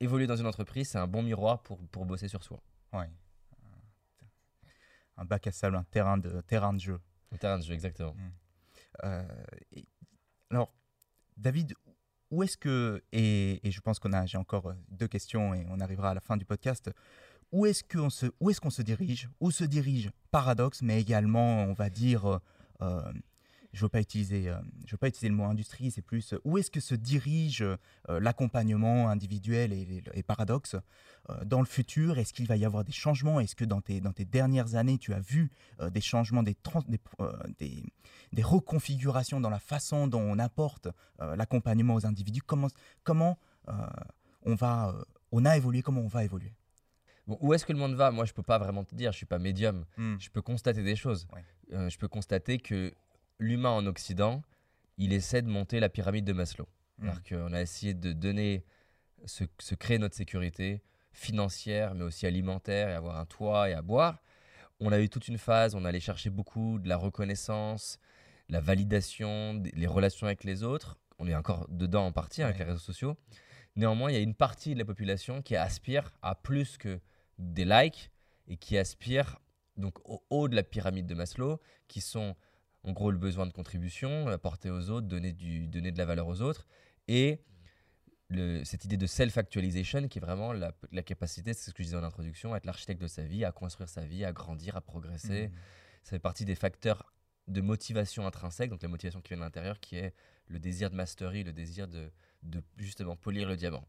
évoluer 0.00 0.26
dans 0.26 0.36
une 0.36 0.46
entreprise, 0.46 0.90
c'est 0.90 0.98
un 0.98 1.06
bon 1.06 1.22
miroir 1.22 1.62
pour, 1.62 1.78
pour 1.88 2.04
bosser 2.04 2.28
sur 2.28 2.44
soi. 2.44 2.60
Ouais. 2.92 3.08
Un 5.16 5.24
bac 5.24 5.46
à 5.46 5.52
sable, 5.52 5.76
un 5.76 5.84
terrain 5.84 6.18
de, 6.18 6.40
terrain 6.42 6.74
de 6.74 6.80
jeu. 6.80 7.00
Terrain 7.36 7.58
de 7.58 7.64
jeu, 7.64 7.74
exactement. 7.74 8.14
Euh, 9.04 9.22
et- 9.72 9.86
alors, 10.50 10.72
David, 11.36 11.74
où 12.30 12.42
est-ce 12.42 12.56
que, 12.56 13.02
et, 13.12 13.66
et 13.66 13.70
je 13.70 13.80
pense 13.80 13.98
qu'on 13.98 14.12
a, 14.12 14.26
j'ai 14.26 14.38
encore 14.38 14.66
euh, 14.70 14.74
deux 14.90 15.08
questions 15.08 15.54
et 15.54 15.66
on 15.68 15.80
arrivera 15.80 16.10
à 16.10 16.14
la 16.14 16.20
fin 16.20 16.36
du 16.36 16.44
podcast, 16.44 16.90
où 17.52 17.66
est-ce 17.66 17.84
qu'on 17.84 18.10
se, 18.10 18.26
où 18.40 18.50
est-ce 18.50 18.60
qu'on 18.60 18.70
se 18.70 18.82
dirige? 18.82 19.28
Où 19.40 19.50
se 19.50 19.64
dirige 19.64 20.10
Paradoxe, 20.30 20.82
mais 20.82 21.00
également, 21.00 21.64
on 21.64 21.72
va 21.74 21.90
dire, 21.90 22.26
euh, 22.26 22.38
euh, 22.82 23.12
je 23.76 23.82
veux 23.82 23.88
pas 23.90 24.00
utiliser, 24.00 24.48
euh, 24.48 24.56
je 24.86 24.92
veux 24.92 24.96
pas 24.96 25.08
utiliser 25.08 25.28
le 25.28 25.34
mot 25.34 25.44
industrie, 25.44 25.90
c'est 25.90 26.02
plus 26.02 26.32
euh, 26.32 26.40
où 26.44 26.56
est-ce 26.56 26.70
que 26.70 26.80
se 26.80 26.94
dirige 26.94 27.62
euh, 27.62 27.76
l'accompagnement 28.20 29.10
individuel 29.10 29.72
et, 29.72 30.02
et- 30.14 30.22
Paradoxe 30.22 30.76
dans 31.44 31.60
le 31.60 31.66
futur? 31.66 32.18
Est-ce 32.18 32.32
qu'il 32.32 32.46
va 32.46 32.56
y 32.56 32.64
avoir 32.64 32.84
des 32.84 32.92
changements? 32.92 33.38
Est-ce 33.38 33.54
que 33.54 33.64
dans 33.64 33.80
tes, 33.80 34.00
dans 34.00 34.12
tes 34.12 34.24
dernières 34.24 34.74
années, 34.76 34.98
tu 34.98 35.12
as 35.12 35.20
vu 35.20 35.50
des 35.90 36.00
changements, 36.00 36.42
des, 36.42 36.56
des, 36.88 37.00
des, 37.58 37.84
des 38.32 38.42
reconfigurations 38.42 39.40
dans 39.40 39.50
la 39.50 39.58
façon 39.58 40.06
dont 40.08 40.20
on 40.20 40.38
apporte 40.38 40.88
l'accompagnement 41.18 41.94
aux 41.94 42.06
individus? 42.06 42.42
Comment, 42.42 42.68
comment 43.04 43.38
on, 44.42 44.54
va, 44.54 44.94
on 45.32 45.44
a 45.44 45.56
évolué 45.56 45.82
Comment 45.82 46.00
on 46.02 46.08
va 46.08 46.24
évoluer? 46.24 46.52
Bon, 47.26 47.38
où 47.40 47.54
est-ce 47.54 47.64
que 47.64 47.72
le 47.72 47.78
monde 47.78 47.94
va? 47.94 48.10
Moi, 48.12 48.24
je 48.24 48.32
peux 48.32 48.44
pas 48.44 48.58
vraiment 48.58 48.84
te 48.84 48.94
dire, 48.94 49.10
je 49.12 49.16
suis 49.16 49.26
pas 49.26 49.38
médium. 49.38 49.84
Je 50.18 50.30
peux 50.30 50.42
constater 50.42 50.82
des 50.82 50.96
choses. 50.96 51.26
Ouais. 51.32 51.44
Euh, 51.72 51.90
je 51.90 51.98
peux 51.98 52.08
constater 52.08 52.58
que 52.58 52.94
l'humain 53.38 53.70
en 53.70 53.86
Occident, 53.86 54.42
il 54.98 55.12
essaie 55.12 55.42
de 55.42 55.48
monter 55.48 55.80
la 55.80 55.88
pyramide 55.88 56.24
de 56.24 56.32
Maslow. 56.32 56.66
Mm. 56.98 57.04
C'est-à-dire 57.10 57.22
qu'on 57.46 57.52
a 57.52 57.60
essayé 57.60 57.94
de 57.94 58.12
donner, 58.12 58.64
se, 59.24 59.44
se 59.58 59.74
créer 59.74 59.98
notre 59.98 60.14
sécurité 60.14 60.82
financière, 61.12 61.94
mais 61.94 62.04
aussi 62.04 62.26
alimentaire, 62.26 62.88
et 62.88 62.92
avoir 62.94 63.18
un 63.18 63.26
toit 63.26 63.70
et 63.70 63.72
à 63.74 63.82
boire. 63.82 64.22
On 64.80 64.92
a 64.92 65.00
eu 65.00 65.08
toute 65.08 65.28
une 65.28 65.38
phase, 65.38 65.74
on 65.74 65.84
allait 65.84 66.00
chercher 66.00 66.28
beaucoup 66.30 66.78
de 66.78 66.88
la 66.88 66.96
reconnaissance, 66.96 67.98
la 68.48 68.60
validation, 68.60 69.62
les 69.74 69.86
relations 69.86 70.26
avec 70.26 70.44
les 70.44 70.62
autres. 70.62 70.98
On 71.18 71.26
est 71.26 71.34
encore 71.34 71.66
dedans 71.70 72.06
en 72.06 72.12
partie 72.12 72.42
hein, 72.42 72.46
avec 72.46 72.58
Ouais. 72.58 72.64
les 72.64 72.70
réseaux 72.72 72.84
sociaux. 72.84 73.16
Néanmoins, 73.74 74.10
il 74.10 74.14
y 74.14 74.18
a 74.18 74.20
une 74.22 74.34
partie 74.34 74.74
de 74.74 74.78
la 74.78 74.84
population 74.84 75.42
qui 75.42 75.56
aspire 75.56 76.12
à 76.22 76.34
plus 76.34 76.76
que 76.78 77.00
des 77.38 77.64
likes 77.64 78.10
et 78.48 78.56
qui 78.56 78.76
aspire 78.78 79.38
donc 79.76 79.98
au 80.04 80.22
haut 80.30 80.48
de 80.48 80.54
la 80.56 80.62
pyramide 80.62 81.06
de 81.06 81.14
Maslow, 81.14 81.60
qui 81.88 82.00
sont 82.00 82.36
en 82.86 82.92
gros 82.92 83.10
le 83.10 83.18
besoin 83.18 83.46
de 83.46 83.52
contribution, 83.52 84.28
apporter 84.28 84.70
aux 84.70 84.88
autres, 84.90 85.06
donner, 85.06 85.32
du, 85.32 85.66
donner 85.66 85.92
de 85.92 85.98
la 85.98 86.04
valeur 86.06 86.26
aux 86.28 86.40
autres, 86.40 86.66
et 87.08 87.40
le- 88.28 88.64
cette 88.64 88.84
idée 88.84 88.96
de 88.96 89.06
self-actualization 89.06 90.08
qui 90.08 90.18
est 90.18 90.20
vraiment 90.20 90.52
la, 90.52 90.72
la 90.92 91.02
capacité, 91.02 91.52
c'est 91.52 91.70
ce 91.70 91.74
que 91.74 91.82
je 91.82 91.88
disais 91.88 91.96
en 91.96 92.04
introduction, 92.04 92.54
à 92.54 92.56
être 92.58 92.66
l'architecte 92.66 93.00
de 93.02 93.06
sa 93.08 93.22
vie, 93.24 93.44
à 93.44 93.52
construire 93.52 93.88
sa 93.88 94.04
vie, 94.04 94.24
à 94.24 94.32
grandir, 94.32 94.76
à 94.76 94.80
progresser. 94.80 95.48
Mm. 95.48 95.52
Ça 96.04 96.10
fait 96.10 96.18
partie 96.20 96.44
des 96.44 96.54
facteurs 96.54 97.12
de 97.48 97.60
motivation 97.60 98.26
intrinsèque, 98.26 98.70
donc 98.70 98.82
la 98.82 98.88
motivation 98.88 99.20
qui 99.20 99.28
vient 99.28 99.36
de 99.38 99.42
l'intérieur, 99.42 99.78
qui 99.80 99.96
est 99.96 100.14
le 100.48 100.58
désir 100.58 100.90
de 100.90 100.96
mastery, 100.96 101.44
le 101.44 101.52
désir 101.52 101.86
de, 101.88 102.10
de 102.42 102.62
justement 102.78 103.14
polir 103.16 103.48
le 103.48 103.56
diamant. 103.56 103.84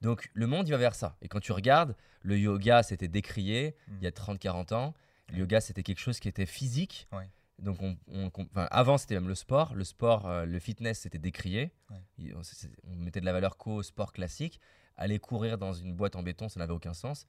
Donc 0.00 0.30
le 0.34 0.46
monde, 0.46 0.68
il 0.68 0.70
va 0.70 0.76
vers 0.76 0.94
ça. 0.94 1.16
Et 1.22 1.28
quand 1.28 1.40
tu 1.40 1.50
regardes, 1.52 1.96
le 2.22 2.38
yoga, 2.38 2.82
c'était 2.82 3.08
décrié 3.08 3.74
Mm. 3.88 3.96
il 4.00 4.04
y 4.04 4.06
a 4.06 4.10
30-40 4.12 4.72
ans. 4.74 4.94
Le 5.30 5.38
yoga, 5.38 5.60
c'était 5.60 5.82
quelque 5.82 5.98
chose 6.00 6.20
qui 6.20 6.28
était 6.28 6.46
physique. 6.46 7.08
Ouais. 7.12 7.28
Donc, 7.58 7.82
on, 7.82 7.96
on- 8.08 8.30
on- 8.36 8.42
enfin, 8.52 8.68
avant, 8.70 8.98
c'était 8.98 9.14
même 9.14 9.28
le 9.28 9.34
sport. 9.34 9.74
Le 9.74 9.84
sport, 9.84 10.26
euh, 10.28 10.44
le 10.46 10.58
fitness, 10.58 11.00
c'était 11.00 11.18
décrié. 11.18 11.72
Ouais. 11.90 11.96
Il- 12.18 12.34
On, 12.36 12.94
mettait 12.96 13.20
de 13.20 13.24
la 13.26 13.32
valeur 13.32 13.56
qu'au 13.56 13.82
sport 13.82 14.12
classique. 14.12 14.60
Aller 14.96 15.18
courir 15.18 15.58
dans 15.58 15.72
une 15.72 15.94
boîte 15.94 16.16
en 16.16 16.22
béton, 16.22 16.48
ça 16.48 16.58
n'avait 16.60 16.72
aucun 16.72 16.94
sens. 16.94 17.26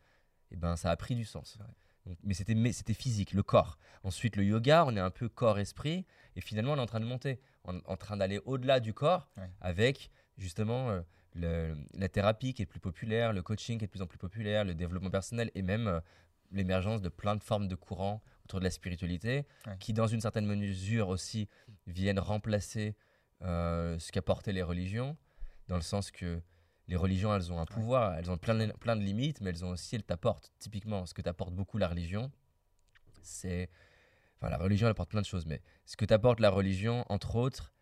Et 0.52 0.56
ben, 0.56 0.76
ça 0.76 0.90
a 0.92 0.98
pris 0.98 1.16
du 1.16 1.26
sens. 1.26 1.58
Ouais. 1.60 1.66
Donc, 2.06 2.18
mais 2.24 2.34
c'était 2.34 2.56
mais 2.56 2.72
c'était 2.72 2.94
physique, 2.94 3.34
le 3.34 3.44
corps. 3.44 3.78
Ensuite, 4.04 4.36
le 4.36 4.44
yoga, 4.44 4.86
on 4.86 4.96
est 4.96 5.00
un 5.00 5.12
peu 5.12 5.30
corps-esprit. 5.30 6.06
Et 6.36 6.42
finalement, 6.42 6.74
on 6.74 6.78
est 6.78 6.82
en 6.82 6.86
train 6.88 7.00
de 7.00 7.06
monter, 7.06 7.40
en, 7.66 7.78
en 7.86 7.98
train 7.98 8.18
d'aller 8.18 8.40
au-delà 8.46 8.80
du 8.80 8.94
corps 8.94 9.30
Ouais. 9.38 9.50
avec 9.62 10.10
justement 10.38 10.90
euh, 10.90 11.02
le- 11.36 11.76
la 11.94 12.08
thérapie 12.10 12.54
qui 12.54 12.62
est 12.62 12.66
plus 12.66 12.80
populaire, 12.80 13.34
le 13.34 13.42
coaching 13.44 13.78
qui 13.78 13.84
est 13.84 13.88
de 13.88 13.92
plus 13.92 14.02
en 14.02 14.08
plus 14.08 14.18
populaire, 14.18 14.64
le 14.64 14.74
développement 14.74 15.10
personnel 15.12 15.52
et 15.54 15.62
même 15.62 15.88
euh, 15.88 16.00
l'émergence 16.52 17.02
de 17.02 17.10
plein 17.10 17.36
de 17.36 17.44
formes 17.44 17.68
de 17.68 17.76
courants 17.76 18.24
autour 18.50 18.60
de 18.60 18.64
la 18.66 18.72
spiritualité 18.72 19.46
Ouais. 19.68 19.78
qui, 19.80 19.94
dans 19.94 20.08
une 20.08 20.22
certaine 20.22 20.48
mesure 20.48 21.10
aussi, 21.10 21.48
viennent 21.86 22.18
remplacer 22.20 22.96
euh, 23.44 23.98
ce 24.00 24.12
qu'apportaient 24.12 24.52
les 24.54 24.64
religions, 24.64 25.16
dans 25.68 25.76
le 25.76 25.84
sens 25.84 26.10
que 26.10 26.42
les 26.88 26.96
religions, 26.96 27.34
elles 27.36 27.52
ont 27.54 27.60
un 27.60 27.68
pouvoir, 27.68 28.16
elles 28.18 28.32
ont 28.32 28.38
plein 28.40 28.56
de, 28.56 28.72
plein 28.80 28.96
de 28.96 29.04
limites, 29.04 29.40
mais 29.42 29.52
elles 29.52 29.64
ont 29.64 29.70
aussi, 29.70 29.96
elles 29.96 30.04
t'apportent, 30.04 30.52
typiquement, 30.58 31.06
ce 31.06 31.14
que 31.14 31.22
t'apporte 31.22 31.54
beaucoup 31.54 31.78
la 31.78 31.88
religion, 31.88 32.32
c'est... 33.22 33.70
Enfin, 34.38 34.50
la 34.50 34.58
religion, 34.58 34.88
elle 34.88 34.92
apporte 34.92 35.12
plein 35.12 35.22
de 35.22 35.26
choses, 35.28 35.46
mais 35.46 35.62
ce 35.86 35.96
que 35.96 36.06
t'apporte 36.06 36.40
la 36.40 36.50
religion, 36.50 37.06
entre 37.10 37.36
autres, 37.36 37.74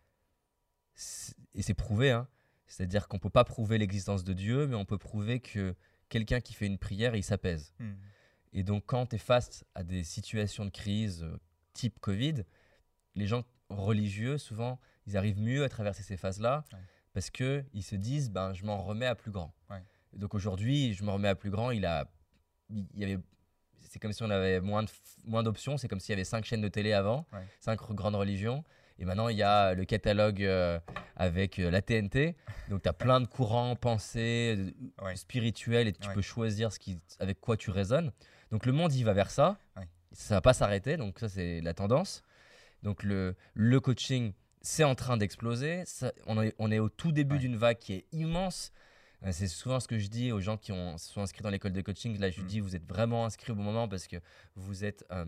et 1.54 1.62
c'est 1.62 1.74
prouvé, 1.74 2.10
hein, 2.10 2.28
c'est-à-dire 2.66 3.08
qu'on 3.08 3.18
peut 3.18 3.30
pas 3.30 3.44
prouver 3.44 3.78
l'existence 3.78 4.22
de 4.24 4.34
Dieu, 4.34 4.66
mais 4.66 4.74
on 4.74 4.84
peut 4.84 4.98
prouver 4.98 5.40
que 5.40 5.74
quelqu'un 6.10 6.40
qui 6.40 6.52
fait 6.52 6.66
une 6.66 6.76
prière, 6.78 7.14
il 7.16 7.22
s'apaise. 7.24 7.72
Hmm. 7.78 7.94
Et 8.52 8.62
donc, 8.62 8.84
quand 8.86 9.06
tu 9.06 9.16
es 9.16 9.18
face 9.18 9.64
à 9.74 9.82
des 9.82 10.02
situations 10.04 10.64
de 10.64 10.70
crise 10.70 11.22
euh, 11.22 11.38
type 11.74 11.98
Covid, 12.00 12.44
les 13.14 13.26
gens 13.26 13.44
religieux, 13.68 14.38
souvent, 14.38 14.78
ils 15.06 15.16
arrivent 15.16 15.40
mieux 15.40 15.64
à 15.64 15.68
traverser 15.68 16.02
ces 16.02 16.16
phases-là 16.16 16.64
Ouais. 16.72 16.78
parce 17.12 17.30
qu'ils 17.30 17.82
se 17.82 17.94
disent 17.96 18.30
ben, 18.30 18.52
je 18.54 18.64
m'en 18.64 18.82
remets 18.82 19.06
à 19.06 19.14
plus 19.14 19.30
grand. 19.30 19.52
Ouais. 19.70 19.82
Donc 20.14 20.34
aujourd'hui, 20.34 20.94
je 20.94 21.04
me 21.04 21.10
remets 21.10 21.28
à 21.28 21.34
plus 21.34 21.50
grand. 21.50 21.70
Il 21.70 21.84
a, 21.84 22.10
il 22.70 22.86
y 22.96 23.04
avait, 23.04 23.18
c'est 23.80 23.98
comme 23.98 24.12
si 24.12 24.22
on 24.22 24.30
avait 24.30 24.60
moins 24.60 24.82
de, 24.82 24.88
moins 25.24 25.42
d'options. 25.42 25.76
C'est 25.76 25.88
comme 25.88 26.00
s'il 26.00 26.12
y 26.12 26.14
avait 26.14 26.24
cinq 26.24 26.44
chaînes 26.44 26.62
de 26.62 26.68
télé 26.68 26.92
avant, 26.92 27.26
Ouais. 27.32 27.46
cinq 27.60 27.80
grandes 27.92 28.14
religions. 28.16 28.64
Et 29.00 29.04
maintenant, 29.04 29.28
il 29.28 29.36
y 29.36 29.44
a 29.44 29.74
le 29.74 29.84
catalogue 29.84 30.42
euh, 30.42 30.80
avec 31.14 31.60
euh, 31.60 31.70
la 31.70 31.82
TNT. 31.82 32.34
Donc, 32.68 32.82
tu 32.82 32.88
as 32.88 32.92
plein 32.92 33.20
de 33.20 33.26
courants, 33.28 33.76
pensées, 33.76 34.74
Ouais. 35.00 35.14
spirituels, 35.14 35.86
et 35.86 35.92
tu 35.92 36.08
Ouais. 36.08 36.14
peux 36.14 36.20
choisir 36.22 36.72
ce 36.72 36.80
qui, 36.80 36.98
avec 37.20 37.40
quoi 37.40 37.56
tu 37.56 37.70
résonnes. 37.70 38.10
Donc, 38.50 38.66
le 38.66 38.72
monde, 38.72 38.92
il 38.94 39.04
va 39.04 39.12
vers 39.12 39.30
ça. 39.30 39.58
Ouais. 39.76 39.88
Ça 40.12 40.34
va 40.36 40.40
pas 40.40 40.54
s'arrêter. 40.54 40.96
Donc, 40.96 41.18
ça, 41.18 41.28
c'est 41.28 41.60
la 41.60 41.74
tendance. 41.74 42.22
Donc, 42.82 43.02
le, 43.02 43.34
le 43.54 43.80
coaching, 43.80 44.32
c'est 44.62 44.84
en 44.84 44.94
train 44.94 45.16
d'exploser. 45.16 45.84
On 46.26 46.40
est, 46.42 46.54
on 46.58 46.70
est 46.70 46.78
au 46.78 46.88
tout 46.88 47.12
début 47.12 47.34
Ouais. 47.34 47.40
d'une 47.40 47.56
vague 47.56 47.78
qui 47.78 47.92
est 47.94 48.06
immense. 48.12 48.72
Euh, 49.24 49.30
C'est 49.32 49.48
souvent 49.48 49.80
ce 49.80 49.88
que 49.88 49.98
je 49.98 50.08
dis 50.08 50.32
aux 50.32 50.40
gens 50.40 50.56
qui 50.56 50.72
ont, 50.72 50.96
se 50.96 51.12
sont 51.12 51.20
inscrits 51.22 51.42
dans 51.42 51.50
l'école 51.50 51.72
de 51.72 51.80
coaching. 51.82 52.18
Là, 52.18 52.30
je 52.30 52.40
Mm. 52.40 52.46
dis, 52.46 52.60
vous 52.60 52.74
êtes 52.76 52.86
vraiment 52.88 53.24
inscrits 53.26 53.52
au 53.52 53.54
bon 53.54 53.62
moment 53.64 53.88
parce 53.88 54.06
que 54.06 54.16
vous 54.54 54.84
êtes 54.84 55.04
euh, 55.10 55.24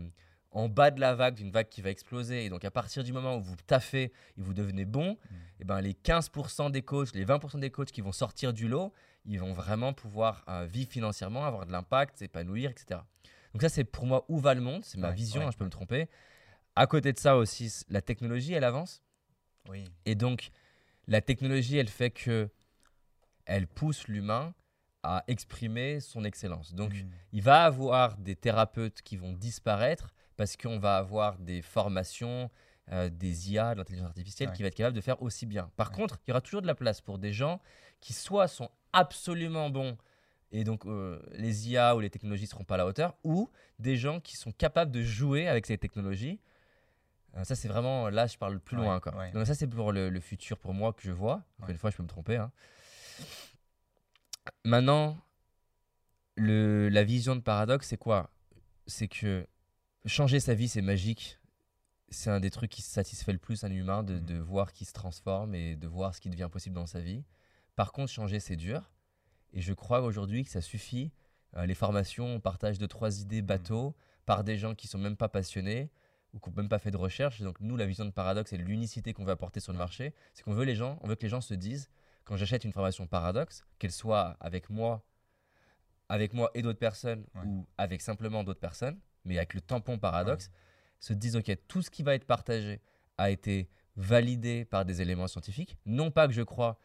en 0.51 0.67
bas 0.67 0.91
de 0.91 0.99
la 0.99 1.13
vague, 1.15 1.35
d'une 1.35 1.51
vague 1.51 1.69
qui 1.69 1.81
va 1.81 1.89
exploser. 1.91 2.45
Et 2.45 2.49
donc, 2.49 2.65
à 2.65 2.71
partir 2.71 3.03
du 3.03 3.13
moment 3.13 3.35
où 3.37 3.41
vous 3.41 3.55
taffez 3.67 4.03
et 4.03 4.11
vous 4.37 4.53
devenez 4.53 4.85
bon, 4.85 5.11
Mm. 5.29 5.35
et 5.59 5.63
ben, 5.65 5.81
les 5.81 5.93
15% 5.93 6.69
des 6.71 6.81
coachs, 6.81 7.13
les 7.13 7.25
20% 7.25 7.59
des 7.59 7.69
coachs 7.69 7.91
qui 7.91 8.01
vont 8.01 8.11
sortir 8.13 8.51
du 8.53 8.67
lot, 8.67 8.93
ils 9.25 9.39
vont 9.39 9.53
vraiment 9.53 9.93
pouvoir 9.93 10.43
euh, 10.49 10.65
vivre 10.65 10.89
financièrement, 10.91 11.45
avoir 11.45 11.65
de 11.65 11.71
l'impact, 11.71 12.17
s'épanouir, 12.17 12.71
etc. 12.71 13.01
Donc, 13.53 13.61
ça, 13.61 13.69
c'est 13.69 13.83
pour 13.83 14.05
moi 14.05 14.25
où 14.29 14.39
va 14.39 14.53
le 14.53 14.61
monde. 14.61 14.83
C'est 14.83 14.97
ma 14.97 15.09
Ouais, 15.09 15.15
vision, 15.15 15.41
ouais, 15.41 15.47
hein, 15.47 15.51
je 15.51 15.57
peux 15.57 15.65
me 15.65 15.69
tromper. 15.69 16.07
À 16.75 16.87
côté 16.87 17.11
de 17.13 17.19
ça 17.19 17.35
aussi, 17.37 17.71
la 17.89 18.01
technologie, 18.01 18.53
elle 18.53 18.63
avance. 18.63 19.01
Oui. 19.69 19.83
Et 20.05 20.15
donc, 20.15 20.49
la 21.07 21.21
technologie, 21.21 21.77
elle 21.77 21.89
fait 21.89 22.11
que 22.11 22.49
elle 23.45 23.67
pousse 23.67 24.07
l'humain 24.07 24.53
à 25.03 25.23
exprimer 25.27 25.99
son 25.99 26.23
excellence. 26.23 26.73
Donc, 26.73 26.93
Hmm. 26.93 27.09
il 27.33 27.41
va 27.41 27.63
avoir 27.65 28.17
des 28.17 28.35
thérapeutes 28.35 29.01
qui 29.01 29.17
vont 29.17 29.33
disparaître 29.33 30.13
parce 30.37 30.55
qu'on 30.57 30.79
va 30.79 30.95
avoir 30.97 31.37
des 31.39 31.61
formations, 31.61 32.49
euh, 32.91 33.09
des 33.09 33.51
IA, 33.51 33.73
de 33.73 33.79
l'intelligence 33.79 34.07
artificielle, 34.07 34.49
Ouais. 34.49 34.55
qui 34.55 34.61
va 34.63 34.67
être 34.69 34.75
capable 34.75 34.95
de 34.95 35.01
faire 35.01 35.21
aussi 35.21 35.45
bien. 35.45 35.69
Par 35.77 35.89
Ouais. 35.89 35.95
contre, 35.95 36.19
il 36.25 36.29
y 36.29 36.31
aura 36.31 36.41
toujours 36.41 36.61
de 36.61 36.67
la 36.67 36.75
place 36.75 37.01
pour 37.01 37.17
des 37.19 37.31
gens 37.33 37.61
qui 37.99 38.13
soit 38.13 38.47
sont 38.47 38.69
absolument 38.93 39.69
bons 39.69 39.97
et 40.51 40.63
donc 40.65 40.85
euh, 40.85 41.21
les 41.33 41.69
IA 41.71 41.95
ou 41.95 42.01
les 42.01 42.09
technologies 42.09 42.43
ne 42.43 42.49
seront 42.49 42.63
pas 42.65 42.75
à 42.75 42.79
la 42.79 42.85
hauteur, 42.85 43.15
ou 43.23 43.49
des 43.79 43.95
gens 43.95 44.19
qui 44.19 44.35
sont 44.35 44.51
capables 44.51 44.91
de 44.91 45.01
jouer 45.01 45.47
avec 45.47 45.65
ces 45.65 45.77
technologies. 45.77 46.41
Euh, 47.37 47.45
ça, 47.45 47.55
c'est 47.55 47.69
vraiment, 47.69 48.09
là, 48.09 48.27
je 48.27 48.37
parle 48.37 48.59
plus 48.59 48.75
Ouais, 48.75 48.83
loin 48.83 48.95
encore. 48.97 49.15
ouais. 49.15 49.31
Donc 49.31 49.47
ça, 49.47 49.55
c'est 49.55 49.67
pour 49.67 49.93
le, 49.93 50.09
le 50.09 50.19
futur, 50.19 50.57
pour 50.57 50.73
moi, 50.73 50.91
que 50.91 51.03
je 51.03 51.11
vois. 51.13 51.35
Encore 51.59 51.67
Ouais. 51.67 51.71
une 51.71 51.77
fois, 51.77 51.89
je 51.89 51.95
peux 51.95 52.03
me 52.03 52.09
tromper. 52.09 52.35
hein. 52.35 52.51
Maintenant, 54.65 55.17
le, 56.35 56.89
la 56.89 57.03
vision 57.03 57.35
de 57.35 57.41
paradoxe, 57.41 57.87
c'est 57.87 57.97
quoi? 57.97 58.29
C'est 58.87 59.07
que 59.07 59.47
changer 60.05 60.39
sa 60.41 60.53
vie, 60.53 60.67
c'est 60.67 60.81
magique. 60.81 61.39
C'est 62.11 62.29
un 62.29 62.39
des 62.39 62.49
trucs 62.51 62.69
qui 62.71 62.81
satisfait 62.81 63.31
le 63.31 63.37
plus 63.39 63.63
un 63.63 63.71
humain, 63.71 64.03
de, 64.03 64.15
Mhm. 64.15 64.25
de 64.25 64.35
voir 64.37 64.73
qu'il 64.73 64.85
se 64.85 64.93
transforme 64.93 65.55
et 65.55 65.75
de 65.75 65.87
voir 65.87 66.13
ce 66.13 66.21
qui 66.21 66.29
devient 66.29 66.49
possible 66.51 66.75
dans 66.75 66.85
sa 66.85 66.99
vie. 66.99 67.23
Par 67.75 67.91
contre, 67.93 68.11
changer, 68.11 68.39
c'est 68.39 68.57
dur. 68.57 68.91
Et 69.53 69.61
je 69.61 69.73
crois 69.73 70.01
aujourd'hui 70.01 70.43
que 70.43 70.49
ça 70.51 70.61
suffit. 70.61 71.11
Euh, 71.57 71.65
les 71.65 71.73
formations, 71.75 72.25
on 72.27 72.39
partage 72.39 72.77
deux, 72.77 72.87
trois 72.87 73.21
idées 73.21 73.41
bateaux 73.41 73.95
par 74.25 74.43
des 74.43 74.57
gens 74.57 74.75
qui 74.75 74.87
sont 74.87 74.97
même 74.97 75.17
pas 75.17 75.29
passionnés 75.29 75.89
ou 76.33 76.39
qui 76.39 76.49
n'ont 76.49 76.55
même 76.57 76.69
pas 76.69 76.79
fait 76.79 76.91
de 76.91 76.97
recherche. 76.97 77.41
Donc 77.41 77.59
nous, 77.59 77.75
la 77.75 77.85
vision 77.85 78.05
de 78.05 78.11
paradoxe 78.11 78.53
et 78.53 78.57
l'unicité 78.57 79.13
qu'on 79.13 79.23
veut 79.25 79.31
apporter 79.31 79.59
sur 79.59 79.71
le 79.73 79.77
marché, 79.77 80.13
c'est 80.33 80.43
qu'on 80.43 80.53
veut 80.53 80.63
les 80.65 80.75
gens, 80.75 80.97
on 81.01 81.07
veut 81.07 81.15
que 81.15 81.23
les 81.23 81.29
gens 81.29 81.41
se 81.41 81.53
disent, 81.53 81.89
quand 82.23 82.35
j'achète 82.37 82.63
une 82.65 82.71
formation 82.71 83.07
paradoxe, 83.07 83.65
qu'elle 83.79 83.91
soit 83.91 84.37
avec 84.39 84.69
moi, 84.69 85.03
avec 86.09 86.33
moi 86.33 86.51
et 86.53 86.61
d'autres 86.61 86.79
personnes, 86.79 87.25
Ouais. 87.35 87.41
ou 87.45 87.65
avec 87.77 88.01
simplement 88.01 88.43
d'autres 88.43 88.59
personnes, 88.59 88.99
mais 89.25 89.37
avec 89.37 89.53
le 89.53 89.61
tampon 89.61 89.97
paradoxe, 89.97 90.49
se 91.01 91.11
disent, 91.13 91.35
ok, 91.35 91.51
tout 91.67 91.81
ce 91.81 91.89
qui 91.89 92.03
va 92.03 92.15
être 92.15 92.25
partagé 92.25 92.79
a 93.17 93.29
été 93.29 93.69
validé 93.97 94.63
par 94.63 94.85
des 94.85 95.01
éléments 95.01 95.27
scientifiques. 95.27 95.77
Non 95.85 96.11
pas 96.11 96.27
que 96.27 96.33
je 96.33 96.41
crois 96.41 96.79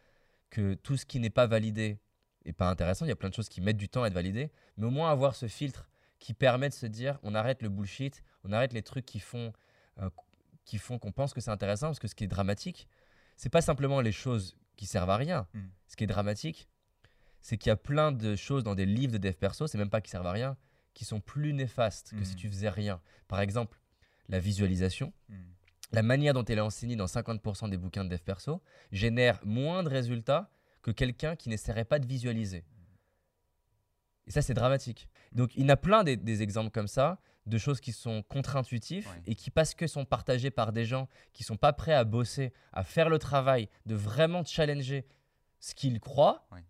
que 0.49 0.73
tout 0.73 0.97
ce 0.97 1.05
qui 1.05 1.19
n'est 1.21 1.29
pas 1.29 1.47
validé 1.47 1.99
est 2.43 2.53
pas 2.53 2.69
intéressant, 2.69 3.05
il 3.05 3.09
y 3.09 3.11
a 3.11 3.15
plein 3.15 3.29
de 3.29 3.33
choses 3.33 3.49
qui 3.49 3.61
mettent 3.61 3.77
du 3.77 3.87
temps 3.89 4.03
à 4.03 4.07
être 4.07 4.13
validées, 4.13 4.51
mais 4.75 4.87
au 4.87 4.91
moins 4.91 5.09
avoir 5.11 5.35
ce 5.35 5.47
filtre 5.47 5.89
qui 6.19 6.33
permet 6.33 6.69
de 6.69 6.73
se 6.73 6.85
dire, 6.85 7.19
on 7.23 7.35
arrête 7.35 7.61
le 7.61 7.69
bullshit, 7.69 8.23
on 8.43 8.51
arrête 8.51 8.73
les 8.73 8.81
trucs 8.83 9.05
qui 9.05 9.19
font 9.19 9.53
euh, 9.99 10.09
qui 10.65 10.77
font 10.77 10.99
qu'on 10.99 11.13
pense 11.13 11.33
que 11.33 11.39
c'est 11.39 11.51
intéressant, 11.51 11.87
parce 11.87 11.99
que 11.99 12.07
ce 12.09 12.15
qui 12.15 12.25
est 12.25 12.27
dramatique, 12.27 12.87
c'est 13.37 13.49
pas 13.49 13.61
simplement 13.61 14.01
les 14.01 14.11
choses 14.11 14.57
qui 14.75 14.85
servent 14.85 15.09
à 15.09 15.15
rien. 15.15 15.47
Mm. 15.53 15.59
Ce 15.87 15.95
qui 15.95 16.03
est 16.03 16.07
dramatique, 16.07 16.67
c'est 17.39 17.57
qu'il 17.57 17.69
y 17.69 17.71
a 17.71 17.77
plein 17.77 18.11
de 18.11 18.35
choses 18.35 18.63
dans 18.65 18.75
des 18.75 18.85
livres 18.85 19.13
de 19.13 19.17
dev 19.17 19.33
perso, 19.33 19.67
c'est 19.67 19.77
même 19.77 19.89
pas 19.89 20.01
qui 20.01 20.11
servent 20.11 20.27
à 20.27 20.31
rien, 20.33 20.57
qui 20.93 21.05
sont 21.05 21.21
plus 21.21 21.53
néfastes 21.53 22.13
que 22.17 22.23
si 22.25 22.33
Mm. 22.33 22.37
tu 22.37 22.49
faisais 22.49 22.69
rien. 22.69 22.99
Par 23.29 23.39
exemple, 23.39 23.79
la 24.29 24.39
visualisation, 24.39 25.13
Hmm. 25.29 25.35
la 25.93 26.03
manière 26.03 26.33
dont 26.33 26.43
elle 26.45 26.57
est 26.57 26.61
enseignée 26.61 26.95
dans 26.95 27.05
50% 27.07 27.69
des 27.69 27.77
bouquins 27.77 28.03
de 28.03 28.09
dev 28.09 28.19
perso 28.19 28.61
génère 28.91 29.39
moins 29.45 29.83
de 29.83 29.89
résultats 29.89 30.49
que 30.81 30.91
quelqu'un 30.91 31.35
qui 31.35 31.49
n'essaierait 31.49 31.85
pas 31.85 31.99
de 31.99 32.05
visualiser. 32.07 32.63
Et 34.25 34.31
ça, 34.31 34.41
c'est 34.41 34.53
dramatique. 34.53 35.07
Donc, 35.31 35.55
il 35.55 35.61
y 35.63 35.65
en 35.65 35.69
a 35.69 35.77
plein 35.77 36.03
des, 36.03 36.17
des 36.17 36.41
exemples 36.41 36.71
comme 36.71 36.87
ça, 36.87 37.19
de 37.45 37.57
choses 37.57 37.79
qui 37.79 37.93
sont 37.93 38.23
contre-intuitives 38.23 39.07
Ouais. 39.07 39.21
et 39.25 39.35
qui, 39.35 39.49
parce 39.51 39.73
que 39.73 39.87
sont 39.87 40.03
partagées 40.03 40.51
par 40.51 40.73
des 40.73 40.83
gens 40.83 41.07
qui 41.31 41.43
sont 41.43 41.55
pas 41.55 41.71
prêts 41.71 41.93
à 41.93 42.03
bosser, 42.03 42.51
à 42.73 42.83
faire 42.83 43.07
le 43.07 43.19
travail, 43.19 43.69
de 43.85 43.95
vraiment 43.95 44.43
challenger 44.43 45.05
ce 45.59 45.73
qu'ils 45.73 46.01
croient, 46.01 46.45
Ouais. 46.51 46.63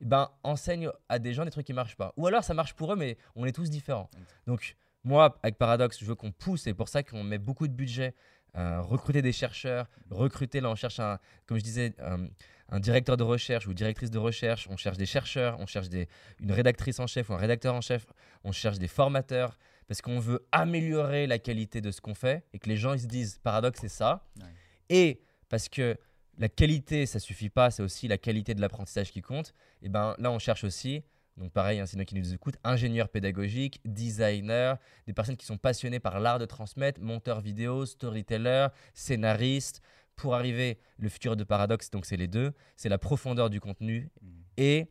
eh 0.00 0.06
ben, 0.06 0.30
enseignent 0.42 0.90
à 1.10 1.18
des 1.18 1.34
gens 1.34 1.44
des 1.44 1.50
trucs 1.50 1.66
qui 1.66 1.74
marchent 1.74 1.96
pas. 1.96 2.14
Ou 2.16 2.26
alors, 2.26 2.44
ça 2.44 2.54
marche 2.54 2.72
pour 2.74 2.92
eux, 2.94 2.96
mais 2.96 3.18
on 3.34 3.44
est 3.44 3.52
tous 3.52 3.68
différents. 3.68 4.08
Donc, 4.46 4.74
moi, 5.06 5.38
avec 5.42 5.56
Paradox, 5.56 5.98
je 5.98 6.04
veux 6.04 6.14
qu'on 6.14 6.32
pousse, 6.32 6.62
c'est 6.62 6.74
pour 6.74 6.88
ça 6.88 7.02
qu'on 7.02 7.22
met 7.22 7.38
beaucoup 7.38 7.68
de 7.68 7.72
budget. 7.72 8.14
euh, 8.56 8.80
recruter 8.80 9.20
des 9.20 9.32
chercheurs, 9.32 9.86
recruter, 10.10 10.62
là 10.62 10.70
on 10.70 10.74
cherche 10.74 10.98
un, 10.98 11.18
comme 11.44 11.58
je 11.58 11.62
disais, 11.62 11.92
un, 11.98 12.26
un 12.70 12.80
directeur 12.80 13.18
de 13.18 13.22
recherche 13.22 13.66
ou 13.66 13.74
directrice 13.74 14.10
de 14.10 14.18
recherche, 14.18 14.66
on 14.70 14.78
cherche 14.78 14.96
des 14.96 15.04
chercheurs, 15.04 15.60
on 15.60 15.66
cherche 15.66 15.90
des, 15.90 16.08
une 16.40 16.52
rédactrice 16.52 16.98
en 16.98 17.06
chef 17.06 17.28
ou 17.28 17.34
un 17.34 17.36
rédacteur 17.36 17.74
en 17.74 17.82
chef, 17.82 18.06
on 18.44 18.52
cherche 18.52 18.78
des 18.78 18.88
formateurs, 18.88 19.58
parce 19.88 20.00
qu'on 20.00 20.18
veut 20.20 20.46
améliorer 20.52 21.26
la 21.26 21.38
qualité 21.38 21.82
de 21.82 21.90
ce 21.90 22.00
qu'on 22.00 22.14
fait 22.14 22.44
et 22.54 22.58
que 22.58 22.68
les 22.70 22.78
gens 22.78 22.94
ils 22.94 23.00
se 23.00 23.06
disent, 23.06 23.38
Paradox 23.42 23.78
c'est 23.78 23.88
ça, 23.90 24.24
Ouais. 24.40 24.46
et 24.88 25.20
parce 25.50 25.68
que 25.68 25.98
la 26.38 26.48
qualité 26.48 27.04
ça 27.04 27.18
suffit 27.18 27.50
pas, 27.50 27.70
c'est 27.70 27.82
aussi 27.82 28.08
la 28.08 28.16
qualité 28.16 28.54
de 28.54 28.62
l'apprentissage 28.62 29.12
qui 29.12 29.20
compte, 29.20 29.52
et 29.82 29.90
ben 29.90 30.14
là 30.18 30.30
on 30.30 30.38
cherche 30.38 30.64
aussi 30.64 31.02
donc 31.36 31.52
pareil, 31.52 31.80
hein, 31.80 31.86
c'est 31.86 31.96
nous 31.96 32.04
qui 32.04 32.14
nous 32.14 32.32
écoutent, 32.32 32.56
ingénieurs 32.64 33.08
pédagogiques, 33.08 33.80
designers, 33.84 34.74
des 35.06 35.12
personnes 35.12 35.36
qui 35.36 35.46
sont 35.46 35.58
passionnées 35.58 36.00
par 36.00 36.18
l'art 36.20 36.38
de 36.38 36.46
transmettre, 36.46 37.00
monteurs 37.00 37.40
vidéo, 37.40 37.84
storytellers, 37.86 38.68
scénaristes. 38.94 39.82
Pour 40.16 40.34
arriver, 40.34 40.78
le 40.98 41.10
futur 41.10 41.36
de 41.36 41.44
Paradoxe, 41.44 41.90
donc 41.90 42.06
c'est 42.06 42.16
les 42.16 42.26
deux, 42.26 42.54
c'est 42.76 42.88
la 42.88 42.96
profondeur 42.96 43.50
du 43.50 43.60
contenu 43.60 44.10
Hmm. 44.22 44.30
et 44.56 44.90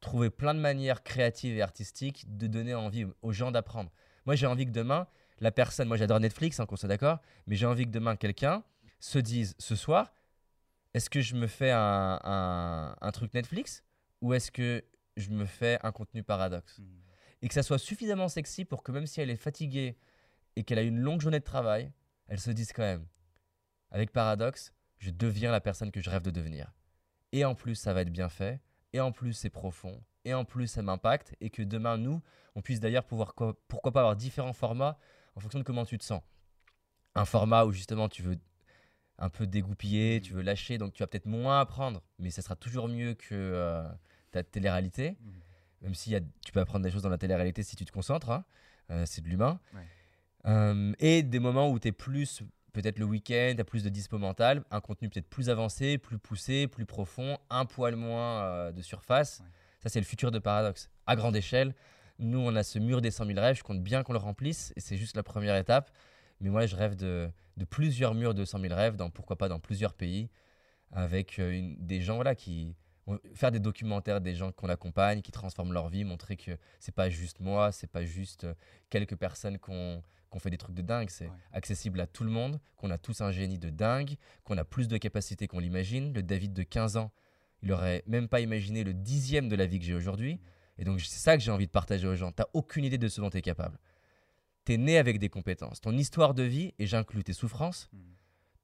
trouver 0.00 0.28
plein 0.30 0.54
de 0.54 0.60
manières 0.60 1.02
créatives 1.04 1.56
et 1.56 1.62
artistiques 1.62 2.24
de 2.36 2.48
donner 2.48 2.74
envie 2.74 3.06
aux 3.22 3.32
gens 3.32 3.52
d'apprendre. 3.52 3.90
Moi 4.24 4.34
j'ai 4.34 4.46
envie 4.46 4.66
que 4.66 4.72
demain, 4.72 5.06
la 5.40 5.52
personne, 5.52 5.86
moi 5.88 5.96
j'adore 5.96 6.18
Netflix, 6.18 6.58
hein, 6.58 6.66
qu'on 6.66 6.76
soit 6.76 6.88
d'accord, 6.88 7.20
mais 7.46 7.54
j'ai 7.56 7.66
envie 7.66 7.84
que 7.84 7.90
demain 7.90 8.16
quelqu'un 8.16 8.64
se 8.98 9.18
dise 9.18 9.54
ce 9.58 9.76
soir, 9.76 10.12
est-ce 10.94 11.08
que 11.10 11.20
je 11.20 11.34
me 11.36 11.46
fais 11.46 11.70
un, 11.70 12.18
un, 12.24 12.96
un 13.00 13.12
truc 13.12 13.32
Netflix 13.34 13.84
ou 14.20 14.34
est-ce 14.34 14.50
que 14.50 14.84
je 15.16 15.30
me 15.30 15.44
fais 15.46 15.78
un 15.82 15.92
contenu 15.92 16.22
paradoxe 16.22 16.78
Mhm. 16.78 16.86
Et 17.42 17.48
que 17.48 17.54
ça 17.54 17.62
soit 17.62 17.78
suffisamment 17.78 18.28
sexy 18.28 18.64
pour 18.64 18.82
que 18.82 18.92
même 18.92 19.06
si 19.06 19.20
elle 19.20 19.30
est 19.30 19.36
fatiguée 19.36 19.98
et 20.56 20.64
qu'elle 20.64 20.78
a 20.78 20.82
une 20.82 20.98
longue 20.98 21.20
journée 21.20 21.38
de 21.40 21.44
travail, 21.44 21.92
elle 22.28 22.40
se 22.40 22.50
dise 22.50 22.72
quand 22.72 22.82
même, 22.82 23.06
avec 23.90 24.10
paradoxe, 24.10 24.72
je 24.98 25.10
deviens 25.10 25.52
la 25.52 25.60
personne 25.60 25.90
que 25.92 26.00
je 26.00 26.08
rêve 26.08 26.22
de 26.22 26.30
devenir. 26.30 26.72
Et 27.32 27.44
en 27.44 27.54
plus, 27.54 27.74
ça 27.74 27.92
va 27.92 28.00
être 28.02 28.10
bien 28.10 28.30
fait, 28.30 28.60
et 28.94 29.00
en 29.00 29.12
plus, 29.12 29.34
c'est 29.34 29.50
profond, 29.50 30.02
et 30.24 30.32
en 30.32 30.44
plus, 30.46 30.66
ça 30.66 30.80
m'impacte, 30.82 31.34
et 31.40 31.50
que 31.50 31.62
demain, 31.62 31.98
nous, 31.98 32.22
on 32.54 32.62
puisse 32.62 32.80
d'ailleurs 32.80 33.04
pouvoir, 33.04 33.34
quoi- 33.34 33.54
pourquoi 33.68 33.92
pas 33.92 34.00
avoir 34.00 34.16
différents 34.16 34.54
formats 34.54 34.98
en 35.34 35.40
fonction 35.40 35.58
de 35.58 35.64
comment 35.64 35.84
tu 35.84 35.98
te 35.98 36.04
sens. 36.04 36.22
Un 37.14 37.26
format 37.26 37.64
où 37.66 37.72
justement 37.72 38.08
tu 38.08 38.22
veux 38.22 38.38
un 39.18 39.28
peu 39.28 39.46
dégoupiller, 39.46 40.20
tu 40.22 40.32
veux 40.32 40.42
lâcher, 40.42 40.78
donc 40.78 40.94
tu 40.94 41.02
vas 41.02 41.06
peut-être 41.06 41.26
moins 41.26 41.60
apprendre, 41.60 42.02
mais 42.18 42.30
ça 42.30 42.40
sera 42.42 42.56
toujours 42.56 42.88
mieux 42.88 43.14
que 43.14 43.34
euh, 43.34 43.86
ta 44.42 44.50
télé-réalité. 44.50 45.16
Mhm. 45.20 45.32
Même 45.82 45.94
si 45.94 46.10
y 46.10 46.16
a- 46.16 46.20
tu 46.44 46.52
peux 46.52 46.60
apprendre 46.60 46.84
des 46.84 46.90
choses 46.90 47.02
dans 47.02 47.08
la 47.10 47.18
télé-réalité 47.18 47.62
si 47.62 47.76
tu 47.76 47.84
te 47.84 47.92
concentres, 47.92 48.30
hein. 48.30 48.44
Euh, 48.90 49.04
c'est 49.06 49.20
de 49.22 49.28
l'humain. 49.28 49.58
Ouais. 49.74 49.80
Euh, 50.46 50.92
et 51.00 51.22
des 51.22 51.38
moments 51.40 51.70
où 51.70 51.78
tu 51.78 51.88
es 51.88 51.92
plus, 51.92 52.42
peut-être 52.72 52.98
le 52.98 53.04
week-end, 53.04 53.52
tu 53.54 53.60
as 53.60 53.64
plus 53.64 53.82
de 53.82 53.88
dispo 53.88 54.18
mental, 54.18 54.62
un 54.70 54.80
contenu 54.80 55.08
peut-être 55.08 55.28
plus 55.28 55.50
avancé, 55.50 55.98
plus 55.98 56.18
poussé, 56.18 56.68
plus 56.68 56.86
profond, 56.86 57.38
un 57.50 57.64
poil 57.64 57.96
moins 57.96 58.42
euh, 58.42 58.72
de 58.72 58.80
surface. 58.82 59.40
Ouais. 59.40 59.50
Ça, 59.80 59.88
c'est 59.88 60.00
le 60.00 60.06
futur 60.06 60.30
de 60.30 60.38
Paradoxe. 60.38 60.88
À 61.06 61.16
grande 61.16 61.34
échelle, 61.36 61.74
nous, 62.18 62.38
on 62.38 62.54
a 62.56 62.62
ce 62.62 62.78
mur 62.78 63.00
des 63.02 63.10
100 63.10 63.26
000 63.26 63.38
rêves, 63.40 63.56
je 63.56 63.62
compte 63.64 63.82
bien 63.82 64.02
qu'on 64.02 64.12
le 64.12 64.18
remplisse, 64.18 64.72
et 64.76 64.80
c'est 64.80 64.96
juste 64.96 65.16
la 65.16 65.22
première 65.22 65.56
étape. 65.56 65.90
Mais 66.40 66.48
moi, 66.50 66.66
je 66.66 66.76
rêve 66.76 66.94
de, 66.96 67.28
de 67.56 67.64
plusieurs 67.64 68.14
murs 68.14 68.34
de 68.34 68.44
100 68.44 68.60
000 68.60 68.74
rêves, 68.74 68.96
dans, 68.96 69.10
pourquoi 69.10 69.36
pas 69.36 69.48
dans 69.48 69.58
plusieurs 69.60 69.94
pays, 69.94 70.28
avec 70.92 71.38
une- 71.38 71.76
des 71.84 72.00
gens 72.00 72.14
voilà, 72.16 72.34
qui 72.34 72.74
faire 73.34 73.52
des 73.52 73.60
documentaires 73.60 74.20
des 74.20 74.34
gens 74.34 74.50
qu'on 74.52 74.68
accompagne, 74.68 75.22
qui 75.22 75.30
transforment 75.32 75.72
leur 75.72 75.88
vie, 75.88 76.04
montrer 76.04 76.36
que 76.36 76.58
c'est 76.80 76.94
pas 76.94 77.08
juste 77.08 77.40
moi, 77.40 77.70
c'est 77.72 77.86
pas 77.86 78.04
juste 78.04 78.44
euh, 78.44 78.54
quelques 78.90 79.16
personnes 79.16 79.58
qu'on 79.58 80.02
qu'on 80.28 80.40
fait 80.40 80.50
des 80.50 80.58
trucs 80.58 80.74
de 80.74 80.82
dingue, 80.82 81.08
c'est 81.08 81.26
Ouais. 81.28 81.32
accessible 81.52 82.00
à 82.00 82.06
tout 82.08 82.24
le 82.24 82.30
monde, 82.30 82.58
qu'on 82.76 82.90
a 82.90 82.98
tous 82.98 83.20
un 83.20 83.30
génie 83.30 83.58
de 83.60 83.70
dingue, 83.70 84.16
qu'on 84.42 84.58
a 84.58 84.64
plus 84.64 84.88
de 84.88 84.98
capacités 84.98 85.46
qu'on 85.46 85.60
l'imagine. 85.60 86.12
Le 86.12 86.22
David 86.22 86.52
de 86.52 86.64
15 86.64 86.96
ans, 86.96 87.12
il 87.62 87.70
aurait 87.72 88.02
même 88.08 88.26
pas 88.28 88.40
imaginé 88.40 88.82
le 88.82 88.92
dixième 88.92 89.48
de 89.48 89.54
la 89.54 89.66
vie 89.66 89.78
que 89.78 89.84
j'ai 89.84 89.94
aujourd'hui. 89.94 90.40
Et 90.78 90.84
donc, 90.84 91.00
c'est 91.00 91.20
ça 91.20 91.36
que 91.36 91.42
j'ai 91.44 91.52
envie 91.52 91.66
de 91.68 91.70
partager 91.70 92.08
aux 92.08 92.16
gens. 92.16 92.32
T'as 92.32 92.46
aucune 92.54 92.84
idée 92.84 92.98
de 92.98 93.06
ce 93.06 93.20
dont 93.20 93.30
tu 93.30 93.38
es 93.38 93.40
capable. 93.40 93.78
Tu 94.64 94.74
es 94.74 94.76
né 94.78 94.98
avec 94.98 95.20
des 95.20 95.28
compétences. 95.28 95.80
Ton 95.80 95.96
histoire 95.96 96.34
de 96.34 96.42
vie, 96.42 96.74
et 96.80 96.86
j'inclus 96.86 97.22
tes 97.22 97.32
souffrances, 97.32 97.88
Mhm. 97.92 98.00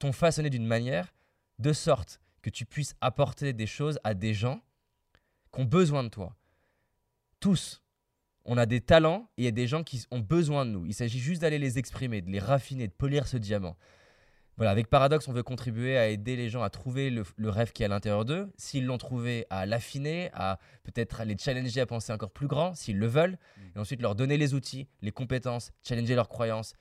t'ont 0.00 0.12
façonné 0.12 0.50
d'une 0.50 0.66
manière 0.66 1.14
de 1.60 1.72
sorte 1.72 2.20
que 2.42 2.50
tu 2.50 2.66
puisses 2.66 2.94
apporter 3.00 3.52
des 3.52 3.66
choses 3.66 3.98
à 4.04 4.14
des 4.14 4.34
gens 4.34 4.60
qui 5.52 5.60
ont 5.60 5.64
besoin 5.64 6.02
de 6.02 6.08
toi. 6.08 6.36
Tous. 7.40 7.82
On 8.44 8.58
a 8.58 8.66
des 8.66 8.80
talents 8.80 9.30
et 9.36 9.42
il 9.42 9.44
y 9.44 9.48
a 9.48 9.52
des 9.52 9.68
gens 9.68 9.84
qui 9.84 10.04
ont 10.10 10.18
besoin 10.18 10.66
de 10.66 10.70
nous. 10.70 10.84
Il 10.86 10.94
s'agit 10.94 11.20
juste 11.20 11.42
d'aller 11.42 11.58
les 11.58 11.78
exprimer, 11.78 12.20
de 12.20 12.30
les 12.30 12.40
raffiner, 12.40 12.88
de 12.88 12.92
polir 12.92 13.28
ce 13.28 13.36
diamant. 13.36 13.76
Voilà, 14.56 14.70
avec 14.70 14.88
Paradoxe, 14.88 15.28
on 15.28 15.32
veut 15.32 15.42
contribuer 15.42 15.96
à 15.96 16.08
aider 16.08 16.36
les 16.36 16.50
gens 16.50 16.62
à 16.62 16.68
trouver 16.68 17.08
le, 17.08 17.24
le 17.36 17.48
rêve 17.48 17.72
qui 17.72 17.82
est 17.82 17.86
à 17.86 17.88
l'intérieur 17.88 18.24
d'eux. 18.24 18.52
S'ils 18.56 18.84
l'ont 18.84 18.98
trouvé, 18.98 19.46
à 19.48 19.64
l'affiner, 19.64 20.30
à 20.34 20.58
peut-être 20.82 21.24
les 21.24 21.38
challenger 21.38 21.80
à 21.80 21.86
penser 21.86 22.12
encore 22.12 22.30
plus 22.30 22.48
grand, 22.48 22.74
s'ils 22.74 22.98
le 22.98 23.06
veulent. 23.06 23.38
Et 23.74 23.78
ensuite, 23.78 24.02
leur 24.02 24.14
donner 24.14 24.36
les 24.36 24.52
outils, 24.52 24.88
les 25.00 25.12
compétences, 25.12 25.72
challenger 25.82 26.14
leurs 26.14 26.28
croyances 26.28 26.74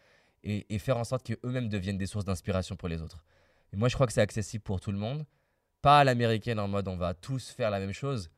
et, 0.43 0.74
et 0.74 0.80
faire 0.80 0.97
en 0.97 1.03
sorte 1.03 1.26
qu'eux-mêmes 1.26 1.70
deviennent 1.70 1.97
des 1.97 2.07
sources 2.07 2.26
d'inspiration 2.26 2.76
pour 2.76 2.89
les 2.89 3.01
autres. 3.01 3.24
Et 3.72 3.78
moi, 3.78 3.88
je 3.88 3.95
crois 3.95 4.05
que 4.05 4.14
c'est 4.14 4.22
accessible 4.22 4.64
pour 4.64 4.82
tout 4.82 4.91
le 4.91 4.97
monde. 4.97 5.26
Pas 5.82 5.99
à 5.99 6.03
l'américaine 6.03 6.59
en 6.59 6.67
mode 6.67 6.88
on 6.88 6.97
va 6.97 7.13
tous 7.13 7.49
faire 7.49 7.71
la 7.71 7.79
même 7.79 7.93
chose, 7.93 8.29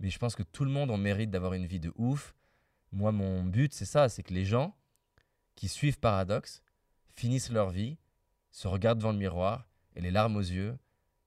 mais 0.00 0.10
je 0.10 0.18
pense 0.18 0.34
que 0.34 0.42
tout 0.42 0.64
le 0.64 0.70
monde 0.70 0.90
en 0.90 0.96
mérite 0.96 1.30
d'avoir 1.30 1.54
une 1.54 1.66
vie 1.66 1.80
de 1.80 1.92
ouf. 1.96 2.34
Moi, 2.92 3.12
mon 3.12 3.44
but, 3.44 3.74
c'est 3.74 3.84
ça, 3.84 4.08
c'est 4.08 4.22
que 4.22 4.32
les 4.32 4.44
gens 4.44 4.74
qui 5.54 5.68
suivent 5.68 5.98
Paradoxe 5.98 6.62
finissent 7.14 7.50
leur 7.50 7.70
vie, 7.70 7.98
se 8.50 8.68
regardent 8.68 8.98
devant 8.98 9.12
le 9.12 9.18
miroir 9.18 9.66
et 9.96 10.00
les 10.00 10.10
larmes 10.10 10.36
aux 10.36 10.40
yeux 10.40 10.78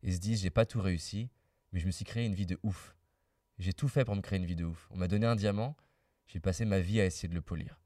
et 0.03 0.11
se 0.11 0.19
disent 0.19 0.41
j'ai 0.41 0.49
pas 0.49 0.65
tout 0.65 0.81
réussi, 0.81 1.29
mais 1.71 1.79
je 1.79 1.85
me 1.85 1.91
suis 1.91 2.05
créé 2.05 2.25
une 2.25 2.33
vie 2.33 2.45
de 2.45 2.57
ouf. 2.63 2.95
J'ai 3.59 3.73
tout 3.73 3.87
fait 3.87 4.05
pour 4.05 4.15
me 4.15 4.21
créer 4.21 4.39
une 4.39 4.45
vie 4.45 4.55
de 4.55 4.65
ouf. 4.65 4.87
On 4.91 4.97
m'a 4.97 5.07
donné 5.07 5.27
un 5.27 5.35
diamant, 5.35 5.75
j'ai 6.25 6.39
passé 6.39 6.65
ma 6.65 6.79
vie 6.79 6.99
à 6.99 7.05
essayer 7.05 7.29
de 7.29 7.35
le 7.35 7.41
polir. 7.41 7.79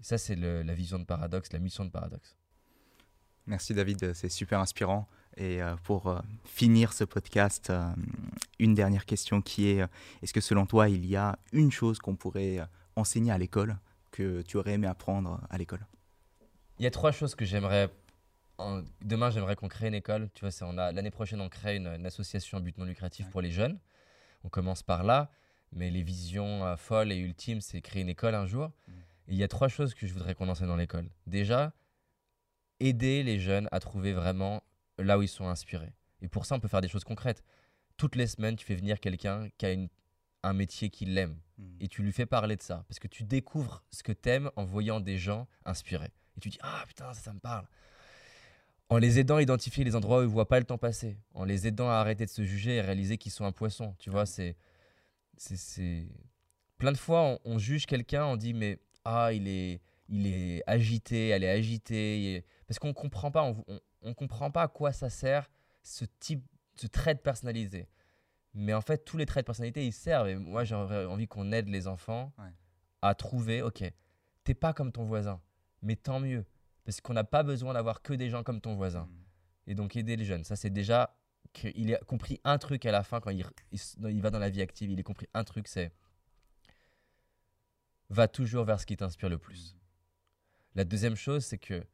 Ça, 0.00 0.18
c'est 0.18 0.36
la 0.36 0.74
vision 0.74 0.98
de 0.98 1.04
Paradoxe, 1.04 1.52
la 1.52 1.58
mission 1.58 1.84
de 1.84 1.90
Paradoxe. 1.90 2.36
Merci 3.46 3.74
David, 3.74 4.12
c'est 4.12 4.28
super 4.28 4.58
inspirant. 4.58 5.08
Et 5.38 5.62
euh, 5.62 5.76
pour 5.84 6.06
euh, 6.08 6.18
finir 6.44 6.92
ce 6.94 7.04
podcast, 7.04 7.68
euh, 7.70 7.86
une 8.58 8.74
dernière 8.74 9.04
question 9.04 9.42
qui 9.42 9.68
est, 9.68 9.84
est-ce 10.22 10.32
que 10.32 10.40
selon 10.40 10.64
toi, 10.66 10.88
il 10.88 11.04
y 11.04 11.14
a 11.16 11.38
une 11.52 11.70
chose 11.70 11.98
qu'on 11.98 12.16
pourrait 12.16 12.60
enseigner 12.96 13.32
à 13.32 13.38
l'école 13.38 13.76
que 14.12 14.40
tu 14.42 14.56
aurais 14.56 14.72
aimé 14.72 14.86
apprendre 14.86 15.40
à 15.50 15.58
l'école? 15.58 15.84
Il 16.78 16.84
y 16.84 16.86
a 16.86 16.90
trois 16.90 17.12
choses 17.12 17.34
que 17.34 17.44
j'aimerais. 17.44 17.90
en- 18.58 18.82
Demain, 19.02 19.30
j'aimerais 19.30 19.56
qu'on 19.56 19.68
crée 19.68 19.88
une 19.88 19.94
école. 19.94 20.30
Tu 20.34 20.46
vois, 20.46 20.50
on 20.68 20.78
a 20.78 20.90
l'année 20.92 21.10
prochaine, 21.10 21.40
on 21.42 21.50
crée 21.50 21.76
une, 21.76 21.86
une 21.88 22.06
association 22.06 22.56
à 22.56 22.60
but 22.62 22.78
non 22.78 22.84
lucratif 22.86 23.26
Ouais. 23.26 23.32
pour 23.32 23.42
les 23.42 23.50
jeunes. 23.50 23.78
On 24.44 24.48
commence 24.48 24.82
par 24.82 25.04
là, 25.04 25.30
mais 25.72 25.90
les 25.90 26.02
visions 26.02 26.64
euh, 26.64 26.76
folles 26.76 27.12
et 27.12 27.16
ultimes, 27.18 27.60
c'est 27.60 27.82
créer 27.82 28.00
une 28.02 28.08
école 28.08 28.34
un 28.34 28.46
jour. 28.46 28.70
Mm. 28.88 28.92
Et 29.28 29.32
il 29.32 29.36
y 29.36 29.42
a 29.42 29.48
trois 29.48 29.68
choses 29.68 29.92
que 29.94 30.06
je 30.06 30.14
voudrais 30.14 30.34
qu'on 30.34 30.48
enseigne 30.48 30.68
dans 30.68 30.76
l'école. 30.76 31.08
Déjà, 31.26 31.72
aider 32.80 33.22
les 33.22 33.38
jeunes 33.38 33.68
à 33.72 33.80
trouver 33.80 34.12
vraiment 34.14 34.62
là 34.98 35.18
où 35.18 35.22
ils 35.22 35.28
sont 35.28 35.48
inspirés. 35.48 35.92
Et 36.22 36.28
pour 36.28 36.46
ça, 36.46 36.54
on 36.54 36.60
peut 36.60 36.68
faire 36.68 36.80
des 36.80 36.88
choses 36.88 37.04
concrètes. 37.04 37.42
Toutes 37.96 38.16
les 38.16 38.26
semaines, 38.26 38.56
tu 38.56 38.64
fais 38.66 38.74
venir 38.74 39.00
quelqu'un 39.00 39.48
qui 39.58 39.66
a 39.66 39.72
une- 39.72 39.88
un 40.42 40.52
métier 40.52 40.90
qu'il 40.90 41.16
aime 41.18 41.38
et 41.80 41.88
tu 41.88 42.02
lui 42.02 42.12
fais 42.12 42.26
parler 42.26 42.56
de 42.56 42.62
ça. 42.62 42.84
Parce 42.88 42.98
que 42.98 43.08
tu 43.08 43.24
découvres 43.24 43.82
ce 43.90 44.02
que 44.02 44.12
t'aimes 44.12 44.50
en 44.56 44.64
voyant 44.64 45.00
des 45.00 45.18
gens 45.18 45.48
inspirés. 45.64 46.12
Et 46.36 46.40
tu 46.40 46.48
dis 46.50 46.58
Ah 46.62 46.84
putain, 46.86 47.12
ça, 47.14 47.20
ça 47.20 47.32
me 47.32 47.40
parle. 47.40 47.66
En 48.88 48.98
les 48.98 49.18
aidant 49.18 49.36
à 49.36 49.42
identifier 49.42 49.82
les 49.82 49.96
endroits 49.96 50.20
où 50.20 50.22
ils 50.22 50.28
voient 50.28 50.46
pas 50.48 50.60
le 50.60 50.64
temps 50.64 50.78
passer. 50.78 51.16
En 51.34 51.44
les 51.44 51.66
aidant 51.66 51.90
à 51.90 51.94
arrêter 51.94 52.24
de 52.24 52.30
se 52.30 52.44
juger 52.44 52.76
et 52.76 52.80
réaliser 52.80 53.18
qu'ils 53.18 53.32
sont 53.32 53.44
un 53.44 53.52
poisson. 53.52 53.94
Tu 53.98 54.10
vois, 54.10 54.26
c'est. 54.26 54.56
c'est- 55.36 55.56
c'est- 55.56 56.08
Plein 56.78 56.92
de 56.92 56.96
fois, 56.98 57.22
on, 57.22 57.38
on 57.44 57.58
juge 57.58 57.86
quelqu'un, 57.86 58.26
on 58.26 58.36
dit 58.36 58.52
Mais 58.54 58.78
ah, 59.04 59.32
il 59.32 59.48
est, 59.48 59.80
il 60.08 60.26
est 60.26 60.62
agité, 60.66 61.28
elle 61.28 61.42
est 61.42 61.50
agitée. 61.50 62.44
Parce 62.68 62.78
qu'on 62.78 62.92
comprend 62.92 63.30
pas, 63.32 63.42
on, 63.42 63.64
on, 63.66 63.80
on 64.06 64.14
comprend 64.14 64.50
pas 64.50 64.62
à 64.62 64.68
quoi 64.68 64.92
ça 64.92 65.10
sert 65.10 65.50
ce 65.82 66.04
type, 66.20 66.44
ce 66.76 66.86
trait 66.86 67.14
de 67.14 67.20
personnalité. 67.20 67.88
Mais 68.54 68.72
en 68.72 68.80
fait, 68.80 69.04
tous 69.04 69.16
les 69.18 69.26
traits 69.26 69.44
de 69.44 69.46
personnalité, 69.46 69.84
ils 69.86 69.92
servent. 69.92 70.28
Et 70.28 70.36
moi, 70.36 70.64
j'aurais 70.64 71.04
envie 71.04 71.26
qu'on 71.28 71.52
aide 71.52 71.68
les 71.68 71.86
enfants 71.88 72.32
Ouais. 72.38 72.50
à 73.02 73.14
trouver, 73.14 73.60
ok, 73.62 73.84
t'es 74.44 74.54
pas 74.54 74.72
comme 74.72 74.92
ton 74.92 75.04
voisin, 75.04 75.40
mais 75.82 75.96
tant 75.96 76.20
mieux. 76.20 76.44
Parce 76.84 77.00
qu'on 77.00 77.12
n'a 77.12 77.24
pas 77.24 77.42
besoin 77.42 77.74
d'avoir 77.74 78.00
que 78.00 78.14
des 78.14 78.30
gens 78.30 78.42
comme 78.44 78.60
ton 78.60 78.74
voisin. 78.76 79.04
Mm. 79.04 79.70
Et 79.70 79.74
donc, 79.74 79.96
aider 79.96 80.16
les 80.16 80.24
jeunes. 80.24 80.44
Ça, 80.44 80.54
c'est 80.56 80.70
déjà 80.70 81.18
qu'il 81.52 81.92
a 81.94 81.98
compris 81.98 82.40
un 82.44 82.58
truc 82.58 82.86
à 82.86 82.92
la 82.92 83.02
fin 83.02 83.20
quand 83.20 83.30
il, 83.30 83.44
il 83.72 84.22
va 84.22 84.30
dans 84.30 84.38
la 84.38 84.50
vie 84.50 84.62
active. 84.62 84.90
Il 84.90 85.00
a 85.00 85.02
compris 85.02 85.26
un 85.34 85.42
truc, 85.44 85.66
c'est 85.68 85.92
va 88.08 88.28
toujours 88.28 88.64
vers 88.64 88.80
ce 88.80 88.86
qui 88.86 88.96
t'inspire 88.96 89.28
le 89.28 89.38
plus. 89.38 89.76
La 90.74 90.84
deuxième 90.84 91.16
chose, 91.16 91.44
c'est 91.44 91.58
que 91.58 91.84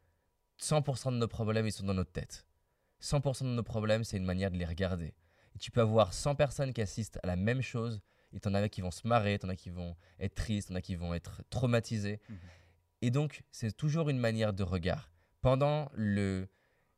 100% 0.60 1.12
de 1.12 1.16
nos 1.18 1.28
problèmes, 1.28 1.66
ils 1.66 1.72
sont 1.72 1.84
dans 1.86 1.94
notre 1.94 2.12
tête. 2.12 2.46
100% 3.00 3.44
de 3.44 3.48
nos 3.50 3.62
problèmes, 3.62 4.04
c'est 4.04 4.16
une 4.16 4.24
manière 4.24 4.50
de 4.50 4.56
les 4.56 4.64
regarder. 4.64 5.14
Et 5.54 5.58
tu 5.58 5.70
peux 5.70 5.80
avoir 5.80 6.14
100 6.14 6.34
personnes 6.36 6.72
qui 6.72 6.80
assistent 6.80 7.18
à 7.22 7.26
la 7.26 7.36
même 7.36 7.62
chose, 7.62 8.00
et 8.32 8.40
t'en 8.40 8.54
as 8.54 8.68
qui 8.68 8.80
vont 8.80 8.90
se 8.90 9.06
marrer, 9.06 9.38
t'en 9.38 9.48
as 9.48 9.56
qui 9.56 9.70
vont 9.70 9.96
être 10.18 10.34
tristes, 10.34 10.68
t'en 10.68 10.74
as 10.76 10.80
qui 10.80 10.94
vont 10.94 11.12
être 11.14 11.42
traumatisés. 11.50 12.20
Mhm. 12.28 12.38
Et 13.02 13.10
donc, 13.10 13.42
c'est 13.50 13.76
toujours 13.76 14.08
une 14.08 14.18
manière 14.18 14.52
de 14.52 14.62
regard. 14.62 15.10
Pendant 15.40 15.90
le, 15.94 16.48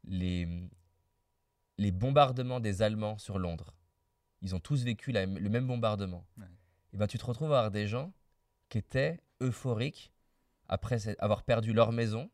les, 0.05 0.47
les 1.79 1.91
bombardements 1.91 2.61
des 2.61 2.83
Allemands 2.83 3.19
sur 3.19 3.39
Londres, 3.39 3.75
ils 4.43 4.55
ont 4.55 4.61
tous 4.61 4.85
vécu 4.85 5.11
la- 5.13 5.27
le 5.27 5.49
même 5.49 5.67
bombardement. 5.67 6.27
Ouais. 6.39 6.45
Et 6.93 6.97
ben, 6.99 7.07
tu 7.07 7.19
te 7.19 7.25
retrouves 7.25 7.53
à 7.53 7.59
avoir 7.59 7.71
des 7.71 7.87
gens 7.89 8.13
qui 8.69 8.79
étaient 8.79 9.19
euphoriques 9.41 10.13
après 10.69 10.99
avoir 11.19 11.43
perdu 11.43 11.73
leur 11.73 11.91
maison. 11.93 12.31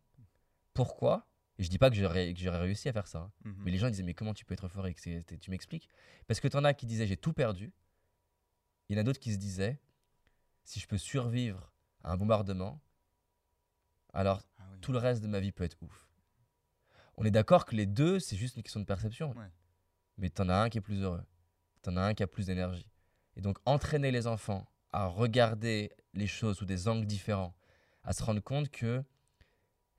Pourquoi 0.81 1.27
Et 1.59 1.63
je 1.63 1.69
dis 1.69 1.77
pas 1.77 1.91
que 1.91 1.97
j'aurais 1.97 2.33
que 2.33 2.49
réussi 2.49 2.89
à 2.89 2.95
faire 2.95 3.07
ça. 3.07 3.19
hein. 3.19 3.33
Mhm. 3.45 3.55
Mais 3.59 3.71
les 3.71 3.77
gens 3.77 3.91
disaient, 3.91 4.03
mais 4.03 4.15
comment 4.15 4.33
tu 4.33 4.47
peux 4.47 4.55
être 4.55 4.65
euphorique 4.65 4.99
C'est- 4.99 5.23
c'est- 5.29 5.37
Tu 5.37 5.51
m'expliques? 5.51 5.91
Parce 6.27 6.41
que 6.41 6.49
tu 6.49 6.57
en 6.57 6.65
as 6.65 6.73
qui 6.73 6.87
disaient, 6.87 7.07
j'ai 7.07 7.19
tout 7.19 7.35
perdu. 7.35 7.71
Il 8.89 8.97
y 8.97 8.99
en 8.99 9.03
a 9.03 9.05
d'autres 9.05 9.21
qui 9.21 9.31
se 9.31 9.37
disaient, 9.37 9.79
si 10.65 10.81
je 10.81 10.89
peux 10.89 10.97
survivre 10.97 11.71
à 12.03 12.13
un 12.13 12.17
bombardement, 12.17 12.81
alors 14.15 14.41
Ah 14.59 14.63
oui. 14.73 14.79
tout 14.81 14.93
le 14.93 14.97
reste 14.99 15.23
de 15.23 15.29
ma 15.29 15.39
vie 15.39 15.53
peut 15.53 15.65
être 15.65 15.77
ouf. 15.83 16.09
On 17.19 17.27
est 17.27 17.31
d'accord 17.31 17.67
que 17.67 17.77
les 17.77 17.85
deux, 17.85 18.19
c'est 18.19 18.37
juste 18.37 18.57
une 18.57 18.63
question 18.63 18.81
de 18.81 18.87
perception. 18.87 19.33
Ouais. 19.37 19.51
Mais 20.17 20.31
t'en 20.31 20.49
as 20.49 20.57
un 20.57 20.71
qui 20.71 20.79
est 20.79 20.81
plus 20.81 21.03
heureux. 21.03 21.23
T'en 21.83 21.95
as 21.99 22.03
un 22.03 22.15
qui 22.15 22.23
a 22.23 22.27
plus 22.27 22.47
d'énergie. 22.47 22.91
Et 23.37 23.43
donc, 23.43 23.59
entraîner 23.67 24.11
les 24.13 24.27
enfants 24.27 24.67
à 24.93 25.05
regarder 25.09 25.93
les 26.15 26.27
choses 26.27 26.57
sous 26.57 26.65
des 26.65 26.89
angles 26.89 27.07
différents, 27.07 27.55
à 28.03 28.15
se 28.15 28.23
rendre 28.23 28.41
compte 28.41 28.71
que 28.71 29.05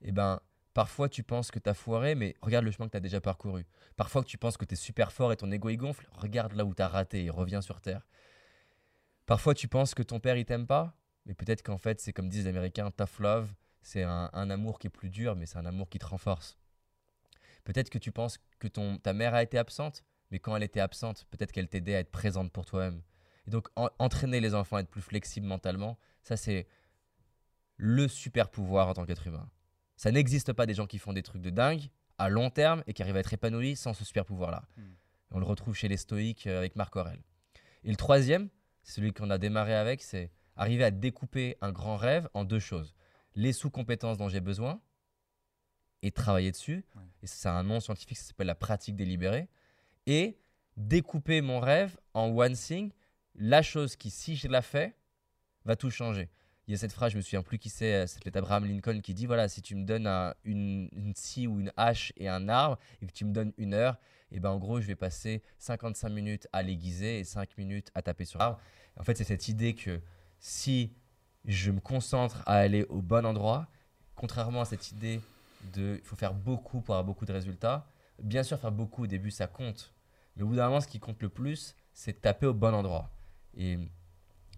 eh 0.00 0.10
ben, 0.10 0.40
parfois 0.74 1.08
tu 1.08 1.22
penses 1.22 1.50
que 1.50 1.58
tu 1.58 1.68
as 1.68 1.74
foiré, 1.74 2.14
mais 2.14 2.34
regarde 2.42 2.64
le 2.64 2.70
chemin 2.70 2.86
que 2.86 2.92
tu 2.92 2.96
as 2.96 3.00
déjà 3.00 3.20
parcouru. 3.20 3.66
Parfois 3.96 4.24
tu 4.24 4.38
penses 4.38 4.56
que 4.56 4.64
tu 4.64 4.74
es 4.74 4.76
super 4.76 5.12
fort 5.12 5.32
et 5.32 5.36
ton 5.36 5.50
ego 5.50 5.68
il 5.68 5.76
gonfle, 5.76 6.08
regarde 6.12 6.52
là 6.52 6.64
où 6.64 6.74
tu 6.74 6.82
as 6.82 6.88
raté 6.88 7.24
et 7.24 7.30
reviens 7.30 7.60
sur 7.60 7.80
terre. 7.80 8.06
Parfois 9.26 9.54
tu 9.54 9.68
penses 9.68 9.94
que 9.94 10.02
ton 10.02 10.20
père 10.20 10.36
il 10.36 10.44
t'aime 10.44 10.66
pas, 10.66 10.96
mais 11.26 11.34
peut-être 11.34 11.62
qu'en 11.62 11.78
fait 11.78 12.00
c'est 12.00 12.12
comme 12.12 12.28
disent 12.28 12.44
les 12.44 12.50
Américains, 12.50 12.90
tough 12.90 13.20
love, 13.20 13.52
c'est 13.82 14.02
un, 14.02 14.30
un 14.32 14.50
amour 14.50 14.78
qui 14.78 14.86
est 14.86 14.90
plus 14.90 15.10
dur, 15.10 15.36
mais 15.36 15.46
c'est 15.46 15.58
un 15.58 15.66
amour 15.66 15.88
qui 15.88 15.98
te 15.98 16.06
renforce. 16.06 16.58
Peut-être 17.64 17.90
que 17.90 17.98
tu 17.98 18.12
penses 18.12 18.38
que 18.58 18.68
ton, 18.68 18.98
ta 18.98 19.12
mère 19.12 19.34
a 19.34 19.42
été 19.42 19.58
absente, 19.58 20.04
mais 20.30 20.38
quand 20.38 20.56
elle 20.56 20.62
était 20.62 20.80
absente, 20.80 21.26
peut-être 21.30 21.52
qu'elle 21.52 21.68
t'aidait 21.68 21.94
à 21.94 22.00
être 22.00 22.10
présente 22.10 22.50
pour 22.52 22.64
toi-même. 22.64 23.02
Et 23.46 23.50
donc, 23.50 23.68
entraîner 23.98 24.40
les 24.40 24.54
enfants 24.54 24.76
à 24.76 24.80
être 24.80 24.90
plus 24.90 25.02
flexibles 25.02 25.46
mentalement, 25.46 25.98
ça, 26.22 26.36
c'est 26.36 26.66
le 27.76 28.08
super 28.08 28.50
pouvoir 28.50 28.88
en 28.88 28.94
tant 28.94 29.04
qu'être 29.04 29.26
humain. 29.26 29.48
Ça 29.96 30.10
n'existe 30.10 30.52
pas 30.52 30.66
des 30.66 30.74
gens 30.74 30.86
qui 30.86 30.98
font 30.98 31.12
des 31.12 31.22
trucs 31.22 31.42
de 31.42 31.50
dingue 31.50 31.88
à 32.18 32.28
long 32.28 32.50
terme 32.50 32.82
et 32.86 32.92
qui 32.92 33.02
arrivent 33.02 33.16
à 33.16 33.20
être 33.20 33.32
épanouis 33.32 33.76
sans 33.76 33.94
ce 33.94 34.04
super 34.04 34.24
pouvoir-là. 34.24 34.64
Hmm. 34.76 34.92
On 35.32 35.38
le 35.38 35.46
retrouve 35.46 35.74
chez 35.74 35.88
les 35.88 35.96
stoïques 35.96 36.46
euh, 36.46 36.58
avec 36.58 36.76
Marc 36.76 36.94
Aurel. 36.96 37.22
Et 37.84 37.90
le 37.90 37.96
troisième, 37.96 38.48
celui 38.82 39.12
qu'on 39.12 39.30
a 39.30 39.38
démarré 39.38 39.74
avec, 39.74 40.02
c'est 40.02 40.30
arriver 40.56 40.84
à 40.84 40.90
découper 40.90 41.56
un 41.60 41.72
grand 41.72 41.96
rêve 41.96 42.28
en 42.34 42.44
deux 42.44 42.58
choses. 42.58 42.94
Les 43.34 43.52
sous-compétences 43.52 44.18
dont 44.18 44.28
j'ai 44.28 44.40
besoin 44.40 44.80
et 46.02 46.10
travailler 46.10 46.50
dessus. 46.50 46.84
Et 47.22 47.26
c'est 47.26 47.48
un 47.48 47.62
nom 47.62 47.80
scientifique, 47.80 48.18
ça 48.18 48.24
s'appelle 48.24 48.48
la 48.48 48.54
pratique 48.54 48.96
délibérée. 48.96 49.48
Et 50.06 50.38
découper 50.76 51.40
mon 51.40 51.60
rêve 51.60 51.96
en 52.12 52.28
one 52.28 52.54
thing, 52.54 52.92
la 53.34 53.62
chose 53.62 53.96
qui, 53.96 54.10
si 54.10 54.36
je 54.36 54.48
la 54.48 54.62
fais, 54.62 54.94
va 55.64 55.76
tout 55.76 55.90
changer. 55.90 56.28
Il 56.68 56.72
y 56.72 56.74
a 56.74 56.78
cette 56.78 56.92
phrase, 56.92 57.12
je 57.12 57.16
me 57.16 57.22
souviens 57.22 57.42
plus 57.42 57.58
qui 57.58 57.68
c'est, 57.68 57.94
euh, 57.94 58.06
c'est 58.06 58.36
Abraham 58.36 58.64
Lincoln 58.64 59.00
qui 59.00 59.14
dit 59.14 59.26
voilà, 59.26 59.48
si 59.48 59.62
tu 59.62 59.74
me 59.74 59.84
donnes 59.84 60.06
une, 60.44 60.88
une 60.92 61.14
scie 61.14 61.46
ou 61.46 61.58
une 61.60 61.72
hache 61.76 62.12
et 62.16 62.28
un 62.28 62.48
arbre 62.48 62.78
et 63.00 63.06
que 63.06 63.12
tu 63.12 63.24
me 63.24 63.32
donnes 63.32 63.52
une 63.58 63.74
heure, 63.74 63.98
et 64.30 64.36
eh 64.36 64.40
ben 64.40 64.48
en 64.48 64.58
gros, 64.58 64.80
je 64.80 64.86
vais 64.86 64.94
passer 64.94 65.42
55 65.58 66.08
minutes 66.08 66.48
à 66.54 66.62
l'aiguiser 66.62 67.18
et 67.18 67.24
5 67.24 67.58
minutes 67.58 67.90
à 67.94 68.00
taper 68.00 68.24
sur 68.24 68.38
l'arbre. 68.38 68.58
En 68.98 69.02
fait, 69.02 69.14
c'est 69.14 69.24
cette 69.24 69.48
idée 69.48 69.74
que 69.74 70.00
si 70.38 70.90
je 71.44 71.70
me 71.70 71.80
concentre 71.80 72.42
à 72.46 72.54
aller 72.54 72.84
au 72.84 73.02
bon 73.02 73.26
endroit, 73.26 73.66
contrairement 74.14 74.62
à 74.62 74.64
cette 74.64 74.90
idée 74.90 75.20
de 75.74 75.98
il 76.00 76.06
faut 76.06 76.16
faire 76.16 76.32
beaucoup 76.32 76.80
pour 76.80 76.94
avoir 76.94 77.04
beaucoup 77.04 77.26
de 77.26 77.32
résultats, 77.32 77.86
bien 78.22 78.42
sûr, 78.42 78.58
faire 78.58 78.72
beaucoup 78.72 79.04
au 79.04 79.06
début, 79.06 79.30
ça 79.30 79.46
compte. 79.46 79.92
Mais 80.36 80.44
au 80.44 80.46
bout 80.46 80.56
d'un 80.56 80.66
moment, 80.66 80.80
ce 80.80 80.88
qui 80.88 80.98
compte 80.98 81.20
le 81.20 81.28
plus, 81.28 81.74
c'est 81.92 82.12
de 82.12 82.18
taper 82.18 82.46
au 82.46 82.54
bon 82.54 82.74
endroit. 82.74 83.10
Et 83.54 83.78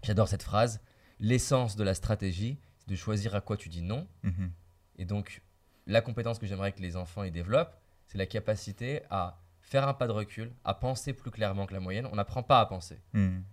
j'adore 0.03 0.29
cette 0.29 0.43
phrase. 0.43 0.79
L'essence 1.19 1.75
de 1.75 1.83
la 1.83 1.93
stratégie, 1.93 2.57
c'est 2.79 2.89
de 2.89 2.95
choisir 2.95 3.35
à 3.35 3.41
quoi 3.41 3.57
tu 3.57 3.69
dis 3.69 3.81
non. 3.81 4.07
Mhm. 4.23 4.51
Et 4.97 5.05
donc, 5.05 5.41
la 5.87 6.01
compétence 6.01 6.39
que 6.39 6.45
j'aimerais 6.45 6.71
que 6.71 6.81
les 6.81 6.95
enfants 6.97 7.23
y 7.23 7.31
développent, 7.31 7.77
c'est 8.07 8.17
la 8.17 8.25
capacité 8.25 9.01
à 9.09 9.41
faire 9.61 9.87
un 9.87 9.93
pas 9.93 10.07
de 10.07 10.11
recul, 10.11 10.53
à 10.63 10.73
penser 10.73 11.13
plus 11.13 11.31
clairement 11.31 11.65
que 11.65 11.73
la 11.73 11.79
moyenne. 11.79 12.07
On 12.11 12.15
n'apprend 12.15 12.43
pas 12.43 12.59
à 12.59 12.65
penser. 12.65 12.99
Mhm. 13.13 13.43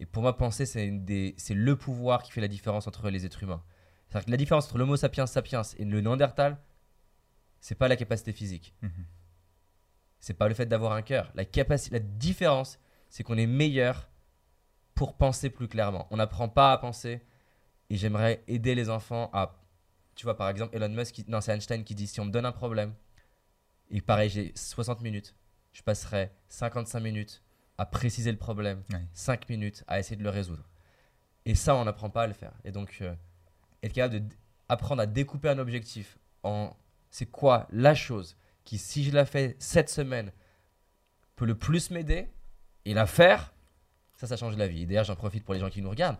Et 0.00 0.06
pour 0.06 0.22
moi, 0.22 0.36
penser, 0.36 0.66
c'est 0.66 1.54
le 1.54 1.76
pouvoir 1.76 2.22
qui 2.22 2.32
fait 2.32 2.40
la 2.40 2.48
différence 2.48 2.86
entre 2.86 3.08
les 3.10 3.24
êtres 3.24 3.42
humains. 3.42 3.62
Que 4.10 4.30
la 4.30 4.36
différence 4.36 4.66
entre 4.66 4.78
l'Homo 4.78 4.96
sapiens 4.96 5.26
sapiens 5.26 5.62
et 5.78 5.84
le 5.84 6.00
Néandertal, 6.00 6.58
c'est 7.60 7.76
pas 7.76 7.88
la 7.88 7.96
capacité 7.96 8.32
physique. 8.32 8.74
Mhm. 8.82 9.06
C'est 10.20 10.34
pas 10.34 10.48
le 10.48 10.54
fait 10.54 10.66
d'avoir 10.66 10.92
un 10.92 11.02
cœur. 11.02 11.32
La 11.34 11.44
différence, 11.44 12.78
c'est 13.08 13.22
qu'on 13.22 13.38
est 13.38 13.46
meilleur 13.46 14.08
pour 14.94 15.16
penser 15.16 15.50
plus 15.50 15.68
clairement. 15.68 16.06
On 16.10 16.16
n'apprend 16.16 16.48
pas 16.48 16.72
à 16.72 16.78
penser. 16.78 17.22
Et 17.90 17.96
j'aimerais 17.96 18.42
aider 18.48 18.74
les 18.74 18.88
enfants 18.88 19.30
à. 19.32 19.58
Tu 20.14 20.24
vois, 20.24 20.36
par 20.36 20.48
exemple, 20.48 20.74
Elon 20.76 20.88
Musk, 20.88 21.22
non, 21.28 21.40
c'est 21.40 21.52
Einstein 21.52 21.84
qui 21.84 21.94
dit 21.94 22.06
si 22.06 22.20
on 22.20 22.26
me 22.26 22.30
donne 22.30 22.46
un 22.46 22.52
problème, 22.52 22.94
et 23.90 24.00
pareil, 24.00 24.30
j'ai 24.30 24.52
60 24.54 25.00
minutes, 25.00 25.34
je 25.72 25.82
passerai 25.82 26.32
55 26.48 27.00
minutes 27.00 27.42
à 27.78 27.86
préciser 27.86 28.30
le 28.30 28.38
problème, 28.38 28.82
5 29.14 29.48
minutes 29.48 29.84
à 29.86 29.98
essayer 29.98 30.16
de 30.16 30.22
le 30.22 30.30
résoudre. 30.30 30.68
Et 31.44 31.54
ça, 31.54 31.74
on 31.76 31.84
n'apprend 31.84 32.10
pas 32.10 32.22
à 32.22 32.26
le 32.26 32.32
faire. 32.34 32.52
Et 32.64 32.72
donc, 32.72 32.98
euh, 33.00 33.14
être 33.82 33.92
capable 33.92 34.26
d'apprendre 34.68 35.02
à 35.02 35.06
découper 35.06 35.48
un 35.48 35.58
objectif 35.58 36.18
en 36.42 36.74
c'est 37.10 37.26
quoi 37.26 37.66
la 37.70 37.94
chose 37.94 38.36
qui, 38.64 38.78
si 38.78 39.04
je 39.04 39.12
la 39.12 39.26
fais 39.26 39.56
cette 39.58 39.90
semaine, 39.90 40.32
peut 41.36 41.44
le 41.44 41.54
plus 41.54 41.90
m'aider 41.90 42.28
et 42.84 42.94
la 42.94 43.06
faire, 43.06 43.52
ça, 44.22 44.28
ça 44.28 44.36
change 44.36 44.56
la 44.56 44.68
vie. 44.68 44.82
Et 44.82 44.86
d'ailleurs, 44.86 45.04
j'en 45.04 45.16
profite 45.16 45.44
pour 45.44 45.52
les 45.52 45.58
gens 45.58 45.68
qui 45.68 45.82
nous 45.82 45.90
regardent. 45.90 46.18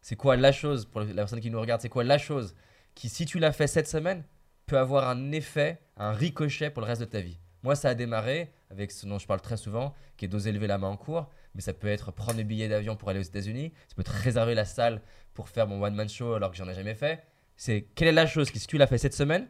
C'est 0.00 0.16
quoi 0.16 0.36
la 0.36 0.52
chose, 0.52 0.86
pour 0.86 1.02
la 1.02 1.12
personne 1.12 1.40
qui 1.40 1.50
nous 1.50 1.60
regarde, 1.60 1.82
c'est 1.82 1.90
quoi 1.90 2.02
la 2.02 2.16
chose 2.16 2.54
qui, 2.94 3.10
si 3.10 3.26
tu 3.26 3.38
l'as 3.38 3.52
fait 3.52 3.66
cette 3.66 3.86
semaine, 3.86 4.24
peut 4.64 4.78
avoir 4.78 5.06
un 5.08 5.32
effet, 5.32 5.80
un 5.98 6.12
ricochet 6.12 6.70
pour 6.70 6.80
le 6.80 6.86
reste 6.86 7.02
de 7.02 7.06
ta 7.06 7.20
vie? 7.20 7.38
Moi, 7.62 7.76
ça 7.76 7.90
a 7.90 7.94
démarré 7.94 8.52
avec 8.70 8.90
ce 8.90 9.06
dont 9.06 9.18
je 9.18 9.26
parle 9.26 9.42
très 9.42 9.58
souvent, 9.58 9.94
qui 10.16 10.24
est 10.24 10.28
d'oser 10.28 10.50
lever 10.50 10.66
la 10.66 10.78
main 10.78 10.88
en 10.88 10.96
cours. 10.96 11.28
Mais 11.54 11.60
ça 11.60 11.74
peut 11.74 11.88
être 11.88 12.10
prendre 12.10 12.38
le 12.38 12.44
billet 12.44 12.68
d'avion 12.68 12.96
pour 12.96 13.10
aller 13.10 13.20
aux 13.20 13.22
États-Unis. 13.22 13.72
Ça 13.88 13.94
peut 13.94 14.00
être 14.00 14.08
réserver 14.08 14.54
la 14.54 14.64
salle 14.64 15.02
pour 15.34 15.50
faire 15.50 15.68
mon 15.68 15.82
one-man 15.82 16.08
show 16.08 16.32
alors 16.32 16.50
que 16.50 16.56
j'en 16.56 16.68
ai 16.68 16.74
jamais 16.74 16.94
fait. 16.94 17.22
C'est 17.54 17.82
quelle 17.94 18.08
est 18.08 18.12
la 18.12 18.26
chose 18.26 18.50
qui, 18.50 18.58
si 18.58 18.66
tu 18.66 18.78
l'as 18.78 18.86
fait 18.86 18.98
cette 18.98 19.14
semaine, 19.14 19.46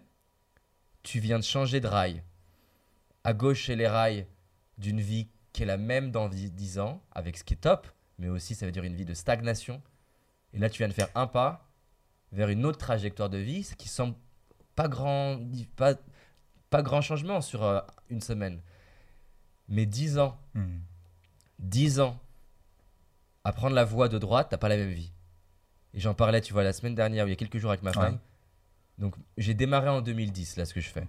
tu 1.04 1.20
viens 1.20 1.38
de 1.38 1.44
changer 1.44 1.80
de 1.80 1.86
rail? 1.86 2.24
À 3.22 3.32
gauche, 3.32 3.66
c'est 3.66 3.76
les 3.76 3.86
rails 3.86 4.26
d'une 4.76 5.00
vie 5.00 5.28
qui 5.52 5.62
est 5.62 5.66
la 5.66 5.76
même 5.76 6.10
dans 6.10 6.28
10 6.28 6.78
ans, 6.78 7.02
avec 7.12 7.36
ce 7.36 7.44
qui 7.44 7.54
est 7.54 7.58
top, 7.58 7.86
mais 8.18 8.28
aussi 8.28 8.54
ça 8.54 8.66
veut 8.66 8.72
dire 8.72 8.84
une 8.84 8.94
vie 8.94 9.04
de 9.04 9.14
stagnation. 9.14 9.82
Et 10.52 10.58
là, 10.58 10.70
tu 10.70 10.78
viens 10.78 10.88
de 10.88 10.92
faire 10.92 11.08
un 11.14 11.26
pas 11.26 11.68
vers 12.32 12.48
une 12.48 12.64
autre 12.64 12.78
trajectoire 12.78 13.28
de 13.28 13.38
vie, 13.38 13.62
ce 13.62 13.74
qui 13.74 13.88
semble 13.88 14.14
pas 14.74 14.88
grand, 14.88 15.38
pas, 15.76 15.94
pas 16.70 16.82
grand 16.82 17.02
changement 17.02 17.40
sur 17.40 17.62
euh, 17.62 17.80
une 18.08 18.20
semaine. 18.20 18.60
Mais 19.68 19.86
10 19.86 20.18
ans, 20.18 20.40
10 21.58 21.98
hmm. 21.98 22.02
ans 22.02 22.20
à 23.44 23.52
prendre 23.52 23.74
la 23.74 23.84
voie 23.84 24.08
de 24.08 24.18
droite, 24.18 24.48
t'as 24.50 24.56
pas 24.56 24.68
la 24.68 24.76
même 24.76 24.92
vie. 24.92 25.12
Et 25.94 26.00
j'en 26.00 26.14
parlais, 26.14 26.40
tu 26.40 26.52
vois, 26.52 26.62
la 26.62 26.72
semaine 26.72 26.94
dernière, 26.94 27.26
il 27.26 27.30
y 27.30 27.32
a 27.32 27.36
quelques 27.36 27.58
jours 27.58 27.70
avec 27.70 27.82
ma 27.82 27.92
femme. 27.92 28.18
Donc 28.98 29.14
j'ai 29.36 29.54
démarré 29.54 29.88
en 29.88 30.00
2010, 30.00 30.56
là, 30.56 30.64
ce 30.64 30.72
que 30.72 30.80
je 30.80 30.88
fais. 30.88 31.06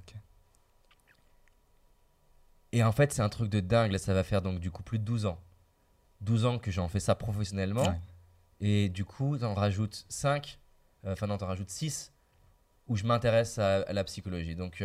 Et 2.73 2.83
en 2.83 2.91
fait, 2.91 3.13
c'est 3.13 3.21
un 3.21 3.29
truc 3.29 3.49
de 3.49 3.61
dingue. 3.61 3.93
Là, 3.93 3.97
ça 3.97 4.13
va 4.13 4.23
faire 4.23 4.41
donc 4.41 4.59
du 4.59 4.69
coup 4.69 4.83
plus 4.83 4.99
de 4.99 5.05
12 5.05 5.25
ans. 5.25 5.39
12 6.19 6.45
ans 6.45 6.59
que 6.59 6.71
j'en 6.71 6.89
fais 6.89 6.99
ça 6.99 7.15
professionnellement. 7.15 7.97
Et 8.59 8.89
du 8.89 9.05
coup, 9.05 9.37
t'en 9.37 9.53
rajoutes 9.53 10.05
5, 10.09 10.59
euh, 11.05 11.13
enfin 11.13 11.27
non, 11.27 11.37
t'en 11.37 11.47
rajoutes 11.47 11.69
6 11.69 12.11
où 12.87 12.97
je 12.97 13.05
m'intéresse 13.05 13.59
à, 13.59 13.91
la 13.93 14.03
psychologie. 14.03 14.55
Donc 14.55 14.83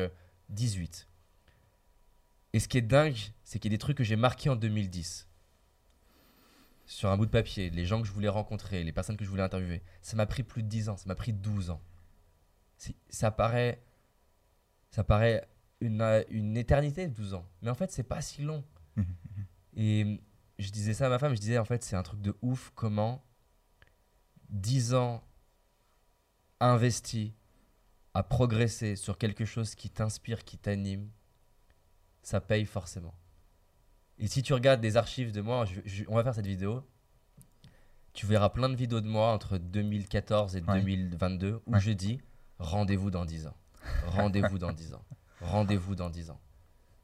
18. 0.50 1.08
Euh, 1.08 1.50
Et 2.52 2.60
ce 2.60 2.68
qui 2.68 2.78
est 2.78 2.82
dingue, 2.82 3.18
c'est 3.42 3.58
qu'il 3.58 3.72
y 3.72 3.74
a 3.74 3.76
des 3.76 3.80
trucs 3.80 3.96
que 3.96 4.04
j'ai 4.04 4.16
marqués 4.16 4.50
en 4.50 4.56
2010 4.56 5.26
sur 6.86 7.10
un 7.10 7.18
bout 7.18 7.26
de 7.26 7.30
papier, 7.30 7.68
les 7.68 7.84
gens 7.84 8.00
que 8.00 8.06
je 8.06 8.12
voulais 8.12 8.30
rencontrer, 8.30 8.82
les 8.82 8.92
personnes 8.92 9.18
que 9.18 9.24
je 9.24 9.28
voulais 9.28 9.42
interviewer. 9.42 9.82
Ça 10.00 10.16
m'a 10.16 10.24
pris 10.24 10.42
plus 10.42 10.62
de 10.62 10.68
10 10.68 10.88
ans, 10.88 10.96
ça 10.96 11.04
m'a 11.06 11.14
pris 11.14 11.34
12 11.34 11.68
ans 11.70 11.82
ça 13.08 13.30
paraît, 13.30 13.82
ça 14.90 15.04
paraît 15.04 15.48
une, 15.80 16.24
une 16.30 16.56
éternité, 16.56 17.08
12 17.08 17.34
ans. 17.34 17.46
Mais 17.62 17.70
en 17.70 17.74
fait, 17.74 17.90
c'est 17.90 18.02
pas 18.02 18.20
si 18.20 18.42
long. 18.42 18.64
Et 19.76 20.20
je 20.58 20.70
disais 20.70 20.94
ça 20.94 21.06
à 21.06 21.08
ma 21.08 21.18
femme, 21.18 21.34
je 21.34 21.40
disais 21.40 21.58
en 21.58 21.64
fait, 21.64 21.84
c'est 21.84 21.96
un 21.96 22.02
truc 22.02 22.20
de 22.20 22.36
ouf 22.42 22.72
comment 22.74 23.24
10 24.50 24.94
ans 24.94 25.22
investis 26.60 27.32
à 28.14 28.22
progresser 28.22 28.96
sur 28.96 29.18
quelque 29.18 29.44
chose 29.44 29.74
qui 29.74 29.90
t'inspire, 29.90 30.44
qui 30.44 30.58
t'anime, 30.58 31.08
ça 32.22 32.40
paye 32.40 32.64
forcément. 32.64 33.14
Et 34.18 34.26
si 34.26 34.42
tu 34.42 34.52
regardes 34.52 34.80
des 34.80 34.96
archives 34.96 35.30
de 35.30 35.40
moi, 35.40 35.64
on 36.08 36.16
va 36.16 36.24
faire 36.24 36.34
cette 36.34 36.46
vidéo, 36.46 36.82
tu 38.12 38.26
verras 38.26 38.48
plein 38.48 38.68
de 38.68 38.74
vidéos 38.74 39.00
de 39.00 39.06
moi 39.06 39.32
entre 39.32 39.58
2014 39.58 40.56
et 40.56 40.60
2022 40.60 41.60
où 41.66 41.78
je 41.78 41.92
dis 41.92 42.20
rendez-vous 42.58 43.12
dans 43.12 43.24
10 43.24 43.46
ans. 43.46 43.56
Rendez-vous 44.06 44.58
dans 44.58 44.72
10 44.72 44.94
ans. 44.94 45.04
Rendez-vous 45.40 45.94
dans 45.94 46.10
10 46.10 46.30
ans. 46.30 46.40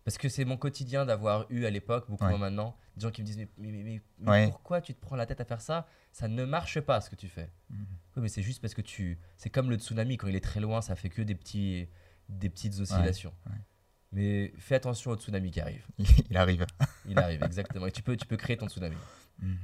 Parce 0.04 0.18
que 0.18 0.28
c'est 0.28 0.44
mon 0.44 0.58
quotidien 0.58 1.06
d'avoir 1.06 1.46
eu 1.48 1.64
à 1.64 1.70
l'époque, 1.70 2.10
beaucoup 2.10 2.26
moins 2.26 2.38
maintenant, 2.38 2.76
des 2.96 3.02
gens 3.02 3.10
qui 3.10 3.22
me 3.22 3.26
disent 3.26 3.38
Mais, 3.56 4.02
mais, 4.18 4.48
pourquoi 4.48 4.82
tu 4.82 4.94
te 4.94 5.00
prends 5.00 5.16
la 5.16 5.24
tête 5.24 5.40
à 5.40 5.44
faire 5.46 5.62
ça? 5.62 5.86
Ça 6.12 6.28
ne 6.28 6.44
marche 6.44 6.80
pas 6.80 7.00
ce 7.00 7.08
que 7.08 7.16
tu 7.16 7.28
fais. 7.28 7.50
Mhm. 7.70 7.86
Oui, 8.16 8.22
mais 8.22 8.28
c'est 8.28 8.42
juste 8.42 8.60
parce 8.60 8.74
que 8.74 8.82
tu. 8.82 9.18
C'est 9.38 9.50
comme 9.50 9.70
le 9.70 9.76
tsunami, 9.76 10.18
quand 10.18 10.28
il 10.28 10.36
est 10.36 10.44
très 10.44 10.60
loin, 10.60 10.82
ça 10.82 10.94
fait 10.94 11.08
que 11.08 11.22
des, 11.22 11.34
petits, 11.34 11.88
des 12.28 12.50
petites 12.50 12.78
oscillations. 12.80 13.32
Mais 14.12 14.52
fais 14.58 14.76
attention 14.76 15.10
au 15.10 15.16
tsunami 15.16 15.50
qui 15.50 15.60
arrive. 15.60 15.86
Il 16.30 16.36
arrive. 16.36 16.66
Il 17.08 17.18
arrive, 17.18 17.42
exactement. 17.42 17.86
Et 17.86 17.90
tu 17.90 18.02
peux, 18.02 18.16
tu 18.16 18.26
peux 18.26 18.36
créer 18.36 18.56
ton 18.56 18.68
tsunami. 18.68 18.96
Mhm. 19.40 19.56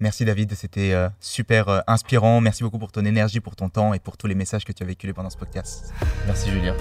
Merci 0.00 0.24
David, 0.24 0.54
c'était 0.54 0.92
euh, 0.92 1.08
super 1.18 1.68
euh, 1.68 1.80
inspirant. 1.88 2.40
Merci 2.40 2.62
beaucoup 2.62 2.78
pour 2.78 2.92
ton 2.92 3.04
énergie, 3.04 3.40
pour 3.40 3.56
ton 3.56 3.68
temps 3.68 3.94
et 3.94 3.98
pour 3.98 4.16
tous 4.16 4.28
les 4.28 4.36
messages 4.36 4.64
que 4.64 4.72
tu 4.72 4.82
as 4.82 4.86
véhiculés 4.86 5.12
pendant 5.12 5.30
ce 5.30 5.36
podcast. 5.36 5.92
Merci 6.26 6.50
Julien. 6.50 6.76